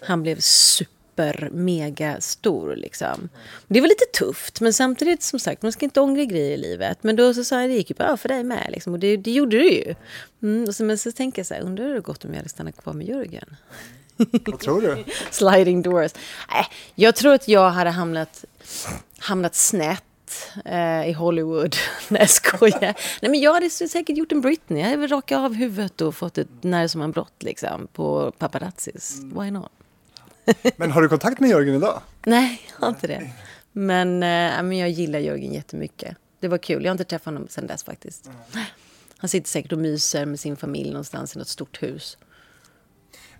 Han 0.00 0.22
blev 0.22 0.40
super 0.40 1.50
mega 1.52 2.20
stor 2.20 2.76
liksom. 2.76 3.28
Det 3.68 3.80
var 3.80 3.88
lite 3.88 4.04
tufft, 4.18 4.60
men 4.60 4.72
samtidigt 4.72 5.22
som 5.22 5.38
sagt, 5.38 5.62
man 5.62 5.72
ska 5.72 5.84
inte 5.84 6.00
ångra 6.00 6.24
grejer 6.24 6.50
i 6.50 6.56
livet. 6.56 6.98
Men 7.02 7.16
då 7.16 7.34
så 7.34 7.44
sa 7.44 7.60
jag, 7.60 7.70
det 7.70 7.74
gick 7.74 7.90
ju 7.90 7.96
bra 7.96 8.16
för 8.16 8.28
dig 8.28 8.44
med 8.44 8.68
liksom. 8.72 8.92
Och 8.92 8.98
det, 8.98 9.16
det 9.16 9.30
gjorde 9.30 9.58
det 9.58 9.64
ju. 9.64 9.94
Mm, 10.42 10.64
och 10.68 10.74
så, 10.74 10.84
men 10.84 10.98
så 10.98 11.12
tänker 11.12 11.40
jag 11.40 11.46
så 11.46 11.54
här, 11.54 11.60
undrar 11.60 11.84
hur 11.84 11.94
det 11.94 12.00
gått 12.00 12.24
om 12.24 12.30
jag 12.30 12.36
hade 12.36 12.48
stannat 12.48 12.76
kvar 12.76 12.92
med 12.92 13.08
Jörgen? 13.08 13.56
Vad 14.16 14.60
tror 14.60 14.80
du? 14.80 15.04
Sliding 15.30 15.82
doors. 15.82 16.12
Nej, 16.50 16.66
jag 16.94 17.16
tror 17.16 17.34
att 17.34 17.48
jag 17.48 17.70
hade 17.70 17.90
hamnat, 17.90 18.44
hamnat 19.18 19.54
snett 19.54 20.02
eh, 20.64 21.08
i 21.08 21.12
Hollywood. 21.12 21.76
Nej, 22.08 22.20
jag 22.20 22.30
skojar. 22.30 22.94
Nej, 23.22 23.30
men 23.30 23.40
jag 23.40 23.54
hade 23.54 23.70
säkert 23.70 24.16
gjort 24.16 24.32
en 24.32 24.40
Britney. 24.40 24.82
Jag 24.82 24.90
hade 24.90 25.06
rakat 25.06 25.38
av 25.38 25.54
huvudet 25.54 26.00
och 26.00 26.14
fått 26.14 26.38
ett 26.38 26.48
när 26.60 26.88
som 26.88 27.02
en 27.02 27.12
brott 27.12 27.42
liksom, 27.42 27.88
på 27.92 28.32
paparazzis. 28.38 29.20
Why 29.20 29.50
not? 29.50 29.70
men 30.76 30.90
har 30.90 31.02
du 31.02 31.08
kontakt 31.08 31.40
med 31.40 31.50
Jörgen 31.50 31.74
idag? 31.74 32.02
Nej, 32.24 32.62
jag 32.74 32.86
har 32.86 32.88
inte 32.88 33.06
det. 33.06 33.30
Men, 33.72 34.22
eh, 34.22 34.62
men 34.62 34.72
jag 34.72 34.90
gillar 34.90 35.18
Jörgen 35.18 35.52
jättemycket. 35.52 36.16
Det 36.40 36.48
var 36.48 36.58
kul. 36.58 36.84
Jag 36.84 36.90
har 36.90 36.92
inte 36.94 37.04
träffat 37.04 37.24
honom 37.24 37.48
sedan 37.48 37.66
dess 37.66 37.84
faktiskt. 37.84 38.26
Mm. 38.26 38.64
Han 39.18 39.28
sitter 39.28 39.48
säkert 39.48 39.72
och 39.72 39.78
myser 39.78 40.26
med 40.26 40.40
sin 40.40 40.56
familj 40.56 40.90
någonstans 40.90 41.36
i 41.36 41.38
något 41.38 41.48
stort 41.48 41.82
hus. 41.82 42.18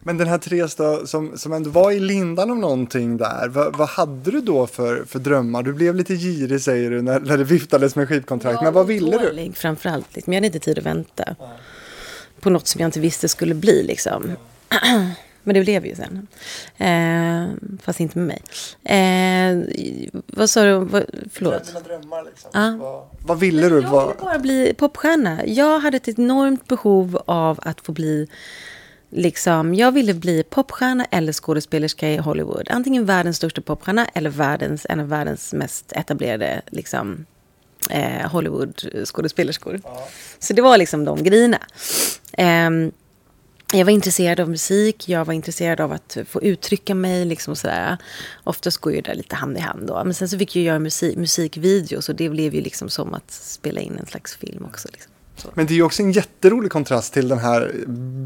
Men 0.06 0.18
den 0.18 0.28
här 0.28 0.38
Therese 0.38 0.74
då, 0.74 1.06
som, 1.06 1.38
som 1.38 1.52
ändå 1.52 1.70
var 1.70 1.90
i 1.92 2.00
lindan 2.00 2.50
av 2.50 2.56
någonting 2.56 3.16
där, 3.16 3.48
vad, 3.48 3.76
vad 3.76 3.88
hade 3.88 4.30
du 4.30 4.40
då 4.40 4.66
för, 4.66 5.04
för 5.04 5.18
drömmar? 5.18 5.62
Du 5.62 5.72
blev 5.72 5.94
lite 5.94 6.14
girig 6.14 6.60
säger 6.60 6.90
du 6.90 7.02
när, 7.02 7.20
när 7.20 7.38
det 7.38 7.44
viftades 7.44 7.96
med 7.96 8.08
skivkontrakt, 8.08 8.62
men 8.62 8.72
vad 8.72 8.86
ville 8.86 9.18
du? 9.18 9.52
framförallt, 9.52 10.14
liksom. 10.14 10.32
jag 10.32 10.38
hade 10.38 10.46
inte 10.46 10.58
tid 10.58 10.78
att 10.78 10.86
vänta 10.86 11.24
ja. 11.38 11.52
på 12.40 12.50
något 12.50 12.66
som 12.66 12.80
jag 12.80 12.88
inte 12.88 13.00
visste 13.00 13.28
skulle 13.28 13.54
bli 13.54 13.82
liksom. 13.82 14.32
Ja. 14.68 14.76
Men 15.42 15.54
det 15.54 15.60
blev 15.60 15.86
ju 15.86 15.94
sen. 15.94 16.26
Eh, 16.76 17.76
fast 17.82 18.00
inte 18.00 18.18
med 18.18 18.26
mig. 18.26 18.42
Eh, 18.84 19.64
vad 20.26 20.50
sa 20.50 20.64
du? 20.64 20.78
Vad, 20.78 21.04
förlåt. 21.32 21.66
Dina 21.66 21.80
drömmar 21.80 22.24
liksom. 22.24 22.50
Ah. 22.54 22.70
Vad, 22.70 23.06
vad, 23.26 23.40
ville 23.40 23.68
du? 23.68 23.80
Jag 23.80 24.06
ville 24.06 24.14
bara 24.20 24.38
bli 24.38 24.74
popstjärna. 24.78 25.46
Jag 25.46 25.80
hade 25.80 25.96
ett 25.96 26.08
enormt 26.08 26.68
behov 26.68 27.22
av 27.26 27.60
att 27.62 27.80
få 27.80 27.92
bli 27.92 28.28
liksom, 29.10 29.74
jag 29.74 29.92
ville 29.92 30.14
bli 30.14 30.42
popstjärna 30.42 31.04
eller 31.10 31.32
skådespelerska 31.32 32.10
i 32.10 32.16
Hollywood. 32.16 32.68
Antingen 32.70 33.04
världens 33.04 33.36
största 33.36 33.60
popstjärna 33.60 34.06
eller 34.14 34.30
världens, 34.30 34.86
en 34.88 35.00
av 35.00 35.08
världens 35.08 35.52
mest 35.52 35.92
etablerade 35.92 36.62
liksom, 36.66 37.26
eh, 37.90 38.30
Hollywood-skådespelerskor. 38.30 39.80
Ja. 39.84 40.08
Så 40.38 40.52
det 40.52 40.62
var 40.62 40.78
liksom 40.78 41.04
de 41.04 41.22
grejerna. 41.22 41.58
Eh, 42.32 42.70
jag 43.72 43.84
var 43.84 43.92
intresserad 43.92 44.40
av 44.40 44.50
musik, 44.50 45.08
jag 45.08 45.24
var 45.24 45.34
intresserad 45.34 45.80
av 45.80 45.92
att 45.92 46.16
få 46.28 46.42
uttrycka 46.42 46.94
mig. 46.94 47.24
Liksom 47.24 47.56
sådär. 47.56 47.96
Oftast 48.44 48.78
går 48.78 48.92
ju 48.92 49.00
det 49.00 49.14
lite 49.14 49.36
hand 49.36 49.56
i 49.56 49.60
hand. 49.60 49.86
Då. 49.86 50.04
Men 50.04 50.14
sen 50.14 50.28
så 50.28 50.38
fick 50.38 50.56
jag 50.56 50.64
göra 50.64 50.78
musik, 50.78 51.16
musikvideos 51.16 52.08
och 52.08 52.14
det 52.14 52.28
blev 52.28 52.54
ju 52.54 52.60
liksom 52.60 52.88
som 52.88 53.14
att 53.14 53.30
spela 53.30 53.80
in 53.80 53.98
en 53.98 54.06
slags 54.06 54.36
film 54.36 54.64
också. 54.64 54.88
Liksom. 54.92 55.12
Men 55.54 55.66
det 55.66 55.72
är 55.72 55.76
ju 55.76 55.82
också 55.82 56.02
en 56.02 56.12
jätterolig 56.12 56.72
kontrast 56.72 57.12
till 57.12 57.28
den 57.28 57.38
här 57.38 57.72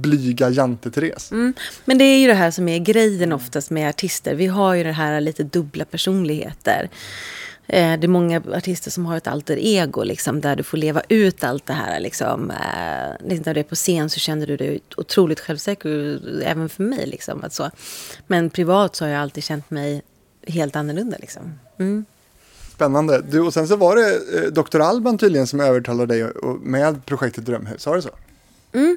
blyga 0.01 0.51
Jante-Therese. 0.51 1.33
Mm. 1.33 1.55
Men 1.85 1.99
det 1.99 2.05
är 2.05 2.19
ju 2.19 2.27
det 2.27 2.35
här 2.35 2.51
som 2.51 2.69
är 2.69 2.79
grejen 2.79 3.33
oftast 3.33 3.71
med 3.71 3.89
artister. 3.89 4.35
Vi 4.35 4.47
har 4.47 4.75
ju 4.75 4.85
det 4.85 4.93
här 4.93 5.21
lite 5.21 5.43
dubbla 5.43 5.85
personligheter. 5.85 6.89
Eh, 7.67 7.99
det 7.99 8.07
är 8.07 8.09
många 8.09 8.43
artister 8.55 8.91
som 8.91 9.07
har 9.07 9.17
ett 9.17 9.27
alter 9.27 9.59
ego, 9.61 10.03
liksom, 10.03 10.41
där 10.41 10.57
du 10.57 10.63
får 10.63 10.77
leva 10.77 11.03
ut 11.09 11.45
allt 11.45 11.67
det 11.67 11.73
här. 11.73 12.01
Liksom. 12.01 12.51
Eh, 12.51 13.37
när 13.45 13.55
du 13.55 13.61
är 13.61 13.65
på 13.65 13.75
scen 13.75 14.11
så 14.11 14.21
känner 14.21 14.47
du 14.47 14.57
dig 14.57 14.81
otroligt 14.97 15.41
självsäker, 15.41 16.21
även 16.45 16.69
för 16.69 16.83
mig. 16.83 17.07
Liksom, 17.07 17.45
att 17.45 17.53
så. 17.53 17.71
Men 18.27 18.51
privat 18.51 18.97
så 18.97 19.05
har 19.05 19.11
jag 19.11 19.21
alltid 19.21 19.45
känt 19.45 19.71
mig 19.71 20.03
helt 20.47 20.77
annorlunda. 20.77 21.17
Liksom. 21.21 21.59
Mm. 21.79 22.05
Spännande. 22.81 23.23
Du, 23.31 23.41
och 23.41 23.55
sen 23.55 23.69
så 23.69 23.77
var 23.77 23.97
det 23.97 24.15
eh, 24.39 24.53
Dr. 24.53 24.81
Alban 24.81 25.19
tydligen 25.19 25.47
som 25.47 25.61
övertalade 25.61 26.15
dig 26.15 26.25
och, 26.25 26.37
och 26.37 26.61
med 26.61 27.07
projektet 27.07 27.47
Drömhus, 27.47 27.87
var 27.87 27.97
det 27.97 28.03
så? 28.03 28.11
Mm. 28.73 28.97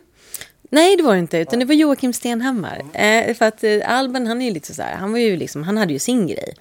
Nej, 0.70 0.98
det 0.98 1.04
var 1.04 1.14
det 1.14 1.20
inte, 1.20 1.38
utan 1.38 1.60
det 1.60 1.66
var 1.66 1.74
Joakim 1.74 2.14
Stenhammar. 2.14 2.82
Mm. 2.94 3.30
Eh, 3.30 3.36
för 3.36 3.46
att 3.46 3.64
eh, 3.64 3.80
Alban, 3.86 4.28
han 4.28 4.42
är 4.42 4.46
ju 4.46 4.52
lite 4.52 4.74
så 4.74 4.82
här, 4.82 4.96
han 4.96 5.12
var 5.12 5.20
ju 5.20 5.38
liksom, 5.38 5.64
han 5.64 5.78
hade 5.78 5.94
ju 5.94 6.00
sin 6.00 6.28
grej. 6.28 6.54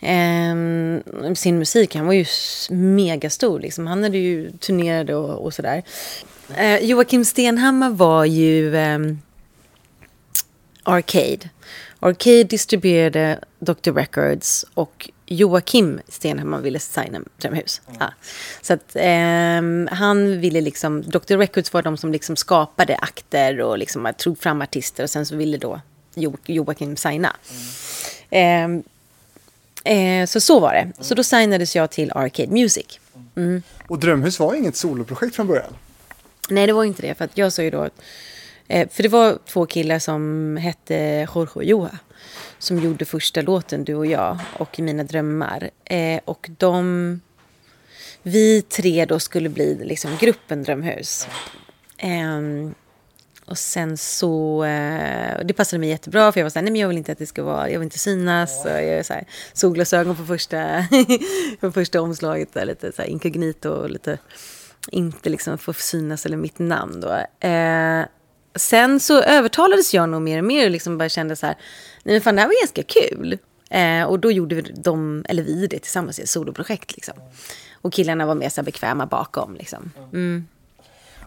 Eh, 0.00 1.34
sin 1.34 1.58
musik, 1.58 1.94
han 1.94 2.06
var 2.06 2.12
ju 2.12 2.24
megastor 2.70 3.60
liksom. 3.60 3.86
Han 3.86 4.02
hade 4.02 4.18
ju 4.18 4.50
turnerade 4.50 5.14
och, 5.14 5.44
och 5.44 5.54
sådär. 5.54 5.82
Eh, 6.56 6.78
Joakim 6.84 7.24
Stenhammar 7.24 7.90
var 7.90 8.24
ju 8.24 8.76
ehm, 8.76 9.18
Arcade. 10.82 11.48
Arcade 12.00 12.44
distribuerade 12.44 13.38
Dr. 13.58 13.92
Records 13.92 14.66
och 14.74 15.10
Joakim 15.32 16.00
Stenhammar 16.08 16.60
ville 16.60 16.78
signa 16.78 17.20
Drömhus. 17.36 17.80
Mm. 17.86 17.96
Ja. 18.00 18.12
Så 18.62 18.72
att 18.72 18.96
eh, 18.96 19.98
han 19.98 20.40
ville 20.40 20.60
liksom, 20.60 21.02
Dr. 21.02 21.36
Records 21.36 21.72
var 21.72 21.82
de 21.82 21.96
som 21.96 22.12
liksom 22.12 22.36
skapade 22.36 22.96
akter 22.96 23.60
och 23.60 23.78
liksom 23.78 24.12
tog 24.18 24.38
fram 24.38 24.62
artister 24.62 25.02
och 25.02 25.10
sen 25.10 25.26
så 25.26 25.36
ville 25.36 25.58
då 25.58 25.80
jo, 26.14 26.36
Joakim 26.46 26.96
signa. 26.96 27.36
Mm. 28.30 28.82
Eh, 29.84 30.20
eh, 30.20 30.26
så 30.26 30.40
så 30.40 30.60
var 30.60 30.72
det. 30.72 30.80
Mm. 30.80 30.92
Så 31.00 31.14
då 31.14 31.22
signades 31.22 31.76
jag 31.76 31.90
till 31.90 32.12
Arcade 32.12 32.52
Music. 32.52 33.00
Mm. 33.36 33.62
Och 33.88 33.98
Drömhus 33.98 34.38
var 34.38 34.54
inget 34.54 34.76
soloprojekt 34.76 35.36
från 35.36 35.46
början? 35.46 35.76
Nej, 36.48 36.66
det 36.66 36.72
var 36.72 36.84
inte 36.84 37.02
det. 37.02 37.14
För 37.14 37.24
att 37.24 37.38
jag 37.38 37.52
sa 37.52 37.62
ju 37.62 37.70
då 37.70 37.88
Eh, 38.70 38.88
för 38.88 39.02
det 39.02 39.08
var 39.08 39.38
två 39.46 39.66
killar 39.66 39.98
som 39.98 40.56
hette 40.56 41.26
Jorge 41.34 41.52
och 41.54 41.64
Joa 41.64 41.90
som 42.60 42.78
gjorde 42.78 43.04
första 43.04 43.42
låten, 43.42 43.84
du 43.84 43.94
och 43.94 44.06
jag, 44.06 44.38
och 44.58 44.78
I 44.78 44.82
mina 44.82 45.04
drömmar. 45.04 45.70
Eh, 45.84 46.20
och 46.24 46.50
de... 46.58 47.20
Vi 48.22 48.62
tre 48.62 49.04
då 49.04 49.18
skulle 49.18 49.48
bli 49.48 49.84
liksom 49.84 50.16
gruppen 50.20 50.62
Drömhus. 50.62 51.28
Eh, 51.98 52.40
och 53.44 53.58
sen 53.58 53.96
så... 53.96 54.64
Eh, 54.64 55.44
det 55.44 55.54
passade 55.54 55.80
mig 55.80 55.88
jättebra 55.88 56.32
för 56.32 56.40
jag 56.40 56.44
var 56.44 56.50
så 56.50 56.58
här 56.58 56.64
nej 56.64 56.72
men 56.72 56.80
jag 56.80 56.88
vill 56.88 56.98
inte 56.98 57.12
att 57.12 57.18
det 57.18 57.26
ska 57.26 57.42
vara, 57.42 57.70
jag 57.70 57.78
vill 57.78 57.86
inte 57.86 57.98
synas. 57.98 58.64
Och 58.64 58.70
jag 58.70 59.06
så 59.06 59.12
här, 59.12 59.24
solglasögon 59.52 60.16
på 60.16 60.24
första, 60.24 60.86
på 61.60 61.72
första 61.72 62.00
omslaget, 62.00 62.52
där, 62.52 62.64
lite 62.64 62.92
så 62.92 63.02
här 63.02 63.08
inkognito 63.08 63.68
och 63.70 63.90
lite 63.90 64.18
inte 64.88 65.30
liksom 65.30 65.58
få 65.58 65.72
synas 65.72 66.26
eller 66.26 66.36
mitt 66.36 66.58
namn 66.58 67.00
då. 67.00 67.46
Eh, 67.48 68.04
sen 68.54 69.00
så 69.00 69.22
övertalades 69.22 69.94
jag 69.94 70.08
nog 70.08 70.22
mer 70.22 70.38
och 70.38 70.44
mer 70.44 70.64
och 70.64 70.70
liksom 70.70 70.98
bara 70.98 71.08
kände 71.08 71.36
så 71.36 71.46
här, 71.46 71.56
nej 72.02 72.14
men 72.14 72.20
fan 72.20 72.34
det 72.34 72.40
här 72.40 72.48
var 72.48 72.62
ganska 72.62 72.82
kul. 72.82 73.38
Eh, 73.70 74.04
och 74.04 74.18
då 74.18 74.32
gjorde 74.32 74.54
vi 74.54 74.62
de, 74.62 75.24
eller 75.28 75.42
vi 75.42 75.66
det 75.66 75.78
tillsammans 75.78 76.18
i 76.18 76.22
ett 76.22 76.28
soloprojekt 76.28 76.96
liksom. 76.96 77.14
Och 77.82 77.92
killarna 77.92 78.26
var 78.26 78.34
mer 78.34 78.48
så 78.48 78.62
bekväma 78.62 79.06
bakom 79.06 79.54
liksom. 79.54 79.90
Mm. 80.12 80.46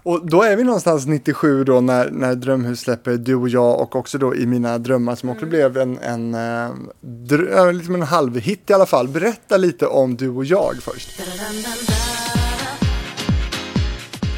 Och 0.04 0.28
då 0.28 0.44
är 0.44 0.56
vi 0.56 0.64
någonstans 0.64 1.06
97 1.06 1.64
då 1.64 1.82
när, 1.82 2.12
när 2.12 2.36
Drömhus 2.36 2.80
släpper 2.80 3.12
Du 3.12 3.36
och 3.36 3.50
jag 3.50 3.82
och 3.82 3.96
också 3.96 4.18
då 4.18 4.36
I 4.36 4.46
mina 4.46 4.78
drömmar 4.78 5.16
som 5.16 5.30
också 5.30 5.46
mm. 5.46 5.50
blev 5.50 5.78
en, 5.78 5.98
en, 5.98 6.34
en, 6.34 7.78
liksom 7.78 7.96
en 7.96 8.02
halvhit 8.02 8.70
i 8.70 8.74
alla 8.74 8.86
fall. 8.86 9.08
Berätta 9.08 9.58
lite 9.58 9.88
om 9.88 10.16
Du 10.16 10.30
och 10.30 10.46
jag 10.46 10.76
först. 10.82 11.22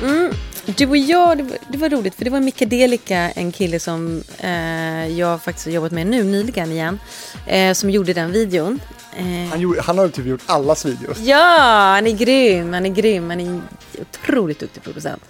Mm. 0.01 0.31
Du 0.77 0.87
och 0.87 0.97
jag, 0.97 1.37
det 1.37 1.43
var, 1.43 1.57
det 1.67 1.77
var, 1.77 1.89
roligt 1.89 2.15
för 2.15 2.25
det 2.25 2.31
var 2.31 2.39
Mika 2.39 2.65
Delika, 2.65 3.31
en 3.31 3.51
kille 3.51 3.79
som 3.79 4.23
eh, 4.39 5.07
jag 5.07 5.43
faktiskt 5.43 5.65
har 5.65 5.73
jobbat 5.73 5.91
med 5.91 6.07
nu 6.07 6.23
nyligen 6.23 6.71
igen, 6.71 6.99
eh, 7.47 7.73
som 7.73 7.89
gjorde 7.89 8.13
den 8.13 8.31
videon. 8.31 8.79
Eh, 9.17 9.49
han, 9.49 9.61
gjorde, 9.61 9.81
han 9.81 9.97
har 9.97 10.07
typ 10.07 10.25
gjort 10.25 10.41
allas 10.45 10.85
videos. 10.85 11.17
Ja, 11.19 11.93
han 11.95 12.07
är 12.07 12.11
grym, 12.11 12.73
han 12.73 12.85
är 12.85 12.89
grym, 12.89 13.29
han 13.29 13.39
är 13.39 13.61
otroligt 14.01 14.59
duktig 14.59 14.83
producent. 14.83 15.23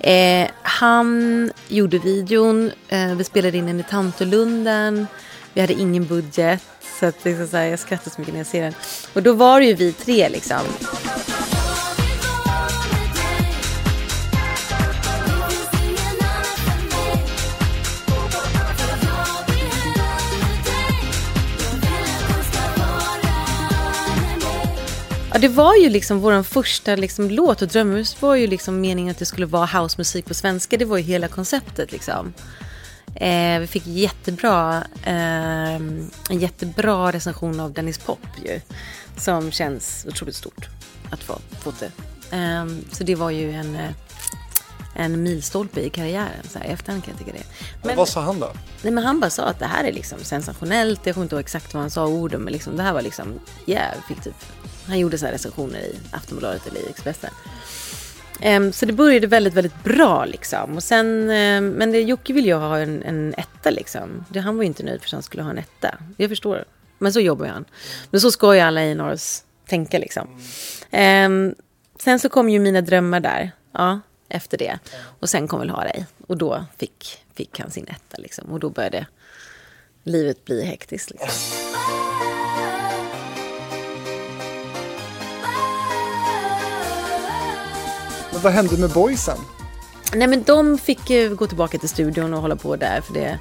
Eh, 0.00 0.48
han 0.62 1.52
gjorde 1.68 1.98
videon, 1.98 2.70
eh, 2.88 3.14
vi 3.14 3.24
spelade 3.24 3.56
in 3.56 3.66
den 3.66 3.80
i 3.80 3.84
Tantolunden, 3.90 5.06
vi 5.52 5.60
hade 5.60 5.72
ingen 5.72 6.06
budget, 6.06 6.62
så, 7.00 7.06
att, 7.06 7.24
liksom, 7.24 7.48
så 7.48 7.56
här, 7.56 7.64
jag 7.64 7.78
skrattar 7.78 8.10
så 8.10 8.20
mycket 8.20 8.34
när 8.34 8.40
jag 8.40 8.46
ser 8.46 8.62
den. 8.62 8.74
Och 9.12 9.22
då 9.22 9.32
var 9.32 9.60
det 9.60 9.66
ju 9.66 9.74
vi 9.74 9.92
tre 9.92 10.28
liksom. 10.28 10.60
Ja, 25.36 25.40
det 25.40 25.48
var 25.48 25.76
ju 25.76 25.88
liksom 25.88 26.20
vår 26.20 26.42
första 26.42 26.96
liksom 26.96 27.30
låt 27.30 27.62
och 27.62 27.68
Drömhus 27.68 28.22
var 28.22 28.34
ju 28.34 28.46
liksom 28.46 28.80
meningen 28.80 29.10
att 29.10 29.18
det 29.18 29.26
skulle 29.26 29.46
vara 29.46 29.66
housemusik 29.66 30.24
på 30.26 30.34
svenska. 30.34 30.76
Det 30.76 30.84
var 30.84 30.96
ju 30.96 31.02
hela 31.02 31.28
konceptet 31.28 31.92
liksom. 31.92 32.32
Eh, 33.14 33.60
vi 33.60 33.66
fick 33.66 33.86
jättebra, 33.86 34.84
eh, 35.04 35.74
en 35.74 36.10
jättebra 36.30 37.12
recension 37.12 37.60
av 37.60 37.72
Dennis 37.72 37.98
Pop 37.98 38.18
ju. 38.44 38.60
Som 39.16 39.52
känns 39.52 40.06
otroligt 40.08 40.36
stort 40.36 40.68
att 41.10 41.22
få, 41.22 41.38
få 41.60 41.72
det. 41.80 41.90
Eh, 42.36 42.66
så 42.92 43.04
det 43.04 43.14
var 43.14 43.30
ju 43.30 43.52
en, 43.52 43.76
eh, 43.76 43.90
en 44.96 45.22
milstolpe 45.22 45.80
i 45.80 45.90
karriären. 45.90 46.44
Så 46.48 46.58
här, 46.58 46.66
efterhand 46.66 47.04
kan 47.04 47.14
jag 47.14 47.18
tycka 47.18 47.38
det. 47.38 47.44
Men, 47.86 47.96
vad 47.96 48.08
sa 48.08 48.20
han 48.20 48.40
då? 48.40 48.52
Nej, 48.82 48.92
men 48.92 49.04
han 49.04 49.20
bara 49.20 49.30
sa 49.30 49.44
att 49.44 49.58
det 49.58 49.66
här 49.66 49.84
är 49.84 49.92
liksom 49.92 50.18
sensationellt. 50.18 51.00
Jag 51.04 51.14
kommer 51.14 51.24
inte 51.24 51.34
ihåg 51.34 51.40
exakt 51.40 51.74
vad 51.74 51.80
han 51.80 51.90
sa 51.90 52.06
orden, 52.06 52.40
men 52.40 52.52
liksom, 52.52 52.76
det 52.76 52.82
här 52.82 52.92
var 52.92 53.02
liksom, 53.02 53.40
yeah, 53.66 53.94
fick 54.08 54.22
typ 54.22 54.34
han 54.86 54.98
gjorde 54.98 55.18
så 55.18 55.26
recensioner 55.26 55.78
i 55.78 55.98
Aftonbladet 56.10 56.66
eller 56.66 56.80
i 56.80 56.90
Expressen. 56.90 57.30
Um, 58.44 58.72
så 58.72 58.86
det 58.86 58.92
började 58.92 59.26
väldigt, 59.26 59.54
väldigt 59.54 59.84
bra 59.84 60.24
liksom. 60.24 60.76
Och 60.76 60.82
sen, 60.82 61.06
um, 61.06 61.68
men 61.68 61.92
det, 61.92 62.00
Jocke 62.00 62.32
ville 62.32 62.48
ju 62.48 62.54
ha 62.54 62.78
en, 62.78 63.02
en 63.02 63.34
etta 63.38 63.70
liksom. 63.70 64.24
Det, 64.28 64.40
han 64.40 64.56
var 64.56 64.62
ju 64.62 64.66
inte 64.66 64.82
nöjd 64.82 65.00
för 65.00 65.08
att 65.08 65.12
han 65.12 65.22
skulle 65.22 65.42
ha 65.42 65.50
en 65.50 65.58
etta. 65.58 65.98
Jag 66.16 66.28
förstår. 66.28 66.64
Men 66.98 67.12
så 67.12 67.20
jobbar 67.20 67.46
han. 67.46 67.64
Men 68.10 68.20
så 68.20 68.30
ska 68.30 68.54
ju 68.54 68.60
alla 68.60 68.84
i 68.84 68.94
Norrs 68.94 69.42
tänka 69.68 69.98
liksom. 69.98 70.28
Um, 70.90 71.54
sen 72.00 72.18
så 72.18 72.28
kom 72.28 72.48
ju 72.48 72.58
mina 72.58 72.80
drömmar 72.80 73.20
där. 73.20 73.50
Ja, 73.72 74.00
efter 74.28 74.58
det. 74.58 74.78
Och 75.20 75.30
sen 75.30 75.48
kom 75.48 75.60
väl 75.60 75.70
ha 75.70 75.82
dig. 75.82 76.06
Och 76.26 76.36
då 76.36 76.64
fick, 76.76 77.24
fick 77.34 77.60
han 77.60 77.70
sin 77.70 77.86
etta 77.88 78.18
liksom. 78.18 78.52
Och 78.52 78.60
då 78.60 78.70
började 78.70 79.06
livet 80.02 80.44
bli 80.44 80.64
hektiskt 80.64 81.10
liksom. 81.10 81.28
Men 88.32 88.42
vad 88.42 88.52
hände 88.52 88.76
med 88.76 88.90
boysen? 88.90 89.38
Nej 90.14 90.28
men 90.28 90.42
de 90.42 90.78
fick 90.78 91.08
gå 91.36 91.46
tillbaka 91.46 91.78
till 91.78 91.88
studion 91.88 92.34
och 92.34 92.40
hålla 92.40 92.56
på 92.56 92.76
där 92.76 93.00
för 93.00 93.14
det 93.14 93.38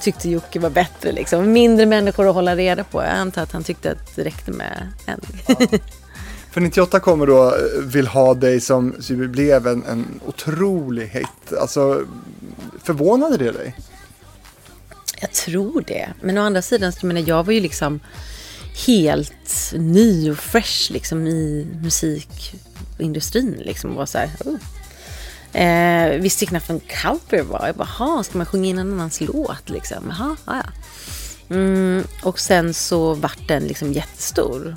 tyckte 0.00 0.30
Jocke 0.30 0.58
var 0.58 0.70
bättre. 0.70 1.12
Liksom. 1.12 1.52
Mindre 1.52 1.86
människor 1.86 2.28
att 2.28 2.34
hålla 2.34 2.56
reda 2.56 2.84
på. 2.84 3.02
Jag 3.02 3.10
antar 3.10 3.42
att 3.42 3.52
han 3.52 3.64
tyckte 3.64 3.92
att 3.92 4.16
det 4.16 4.24
räckte 4.24 4.50
med 4.50 4.92
en. 5.06 5.20
Ja. 5.46 5.78
För 6.50 6.60
98 6.60 7.00
kommer 7.00 7.26
då 7.26 7.46
eh, 7.48 7.82
Vill 7.82 8.06
ha 8.06 8.34
dig 8.34 8.60
som 8.60 8.94
blev 9.10 9.66
en, 9.66 9.84
en 9.84 10.20
otrolig 10.26 11.06
hit. 11.06 11.52
Alltså, 11.60 12.04
förvånade 12.82 13.36
det 13.36 13.52
dig? 13.52 13.76
Jag 15.20 15.32
tror 15.32 15.84
det. 15.86 16.08
Men 16.20 16.38
å 16.38 16.42
andra 16.42 16.62
sidan, 16.62 16.92
jag, 17.00 17.04
menar, 17.04 17.28
jag 17.28 17.44
var 17.44 17.52
ju 17.52 17.60
liksom 17.60 18.00
helt 18.86 19.72
ny 19.72 20.30
och 20.30 20.38
fresh 20.38 20.92
liksom, 20.92 21.26
i 21.26 21.66
musikindustrin. 21.82 23.62
Liksom, 23.64 23.94
var 23.94 24.06
så 24.06 24.18
här, 24.18 24.30
oh. 24.44 25.62
eh, 25.62 26.20
visste 26.20 26.46
knappt 26.46 26.68
vad 26.68 26.74
en 26.74 26.82
cover 27.02 27.42
var. 27.42 27.66
Jag 27.66 27.76
bara, 27.76 28.24
ska 28.24 28.38
man 28.38 28.46
sjunga 28.46 28.68
in 28.68 28.78
en 28.78 28.92
annans 28.92 29.20
låt? 29.20 29.70
Liksom? 29.70 30.14
Jaha, 30.18 30.36
ja. 30.46 30.62
Mm, 31.56 32.04
och 32.22 32.40
sen 32.40 32.74
så 32.74 33.14
vart 33.14 33.48
den 33.48 33.64
liksom 33.64 33.92
jättestor. 33.92 34.74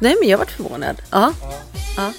Nej, 0.00 0.16
men 0.20 0.28
jag 0.28 0.38
vart 0.38 0.50
förvånad. 0.50 1.02
Ja. 1.10 1.32
ja. 1.96 2.12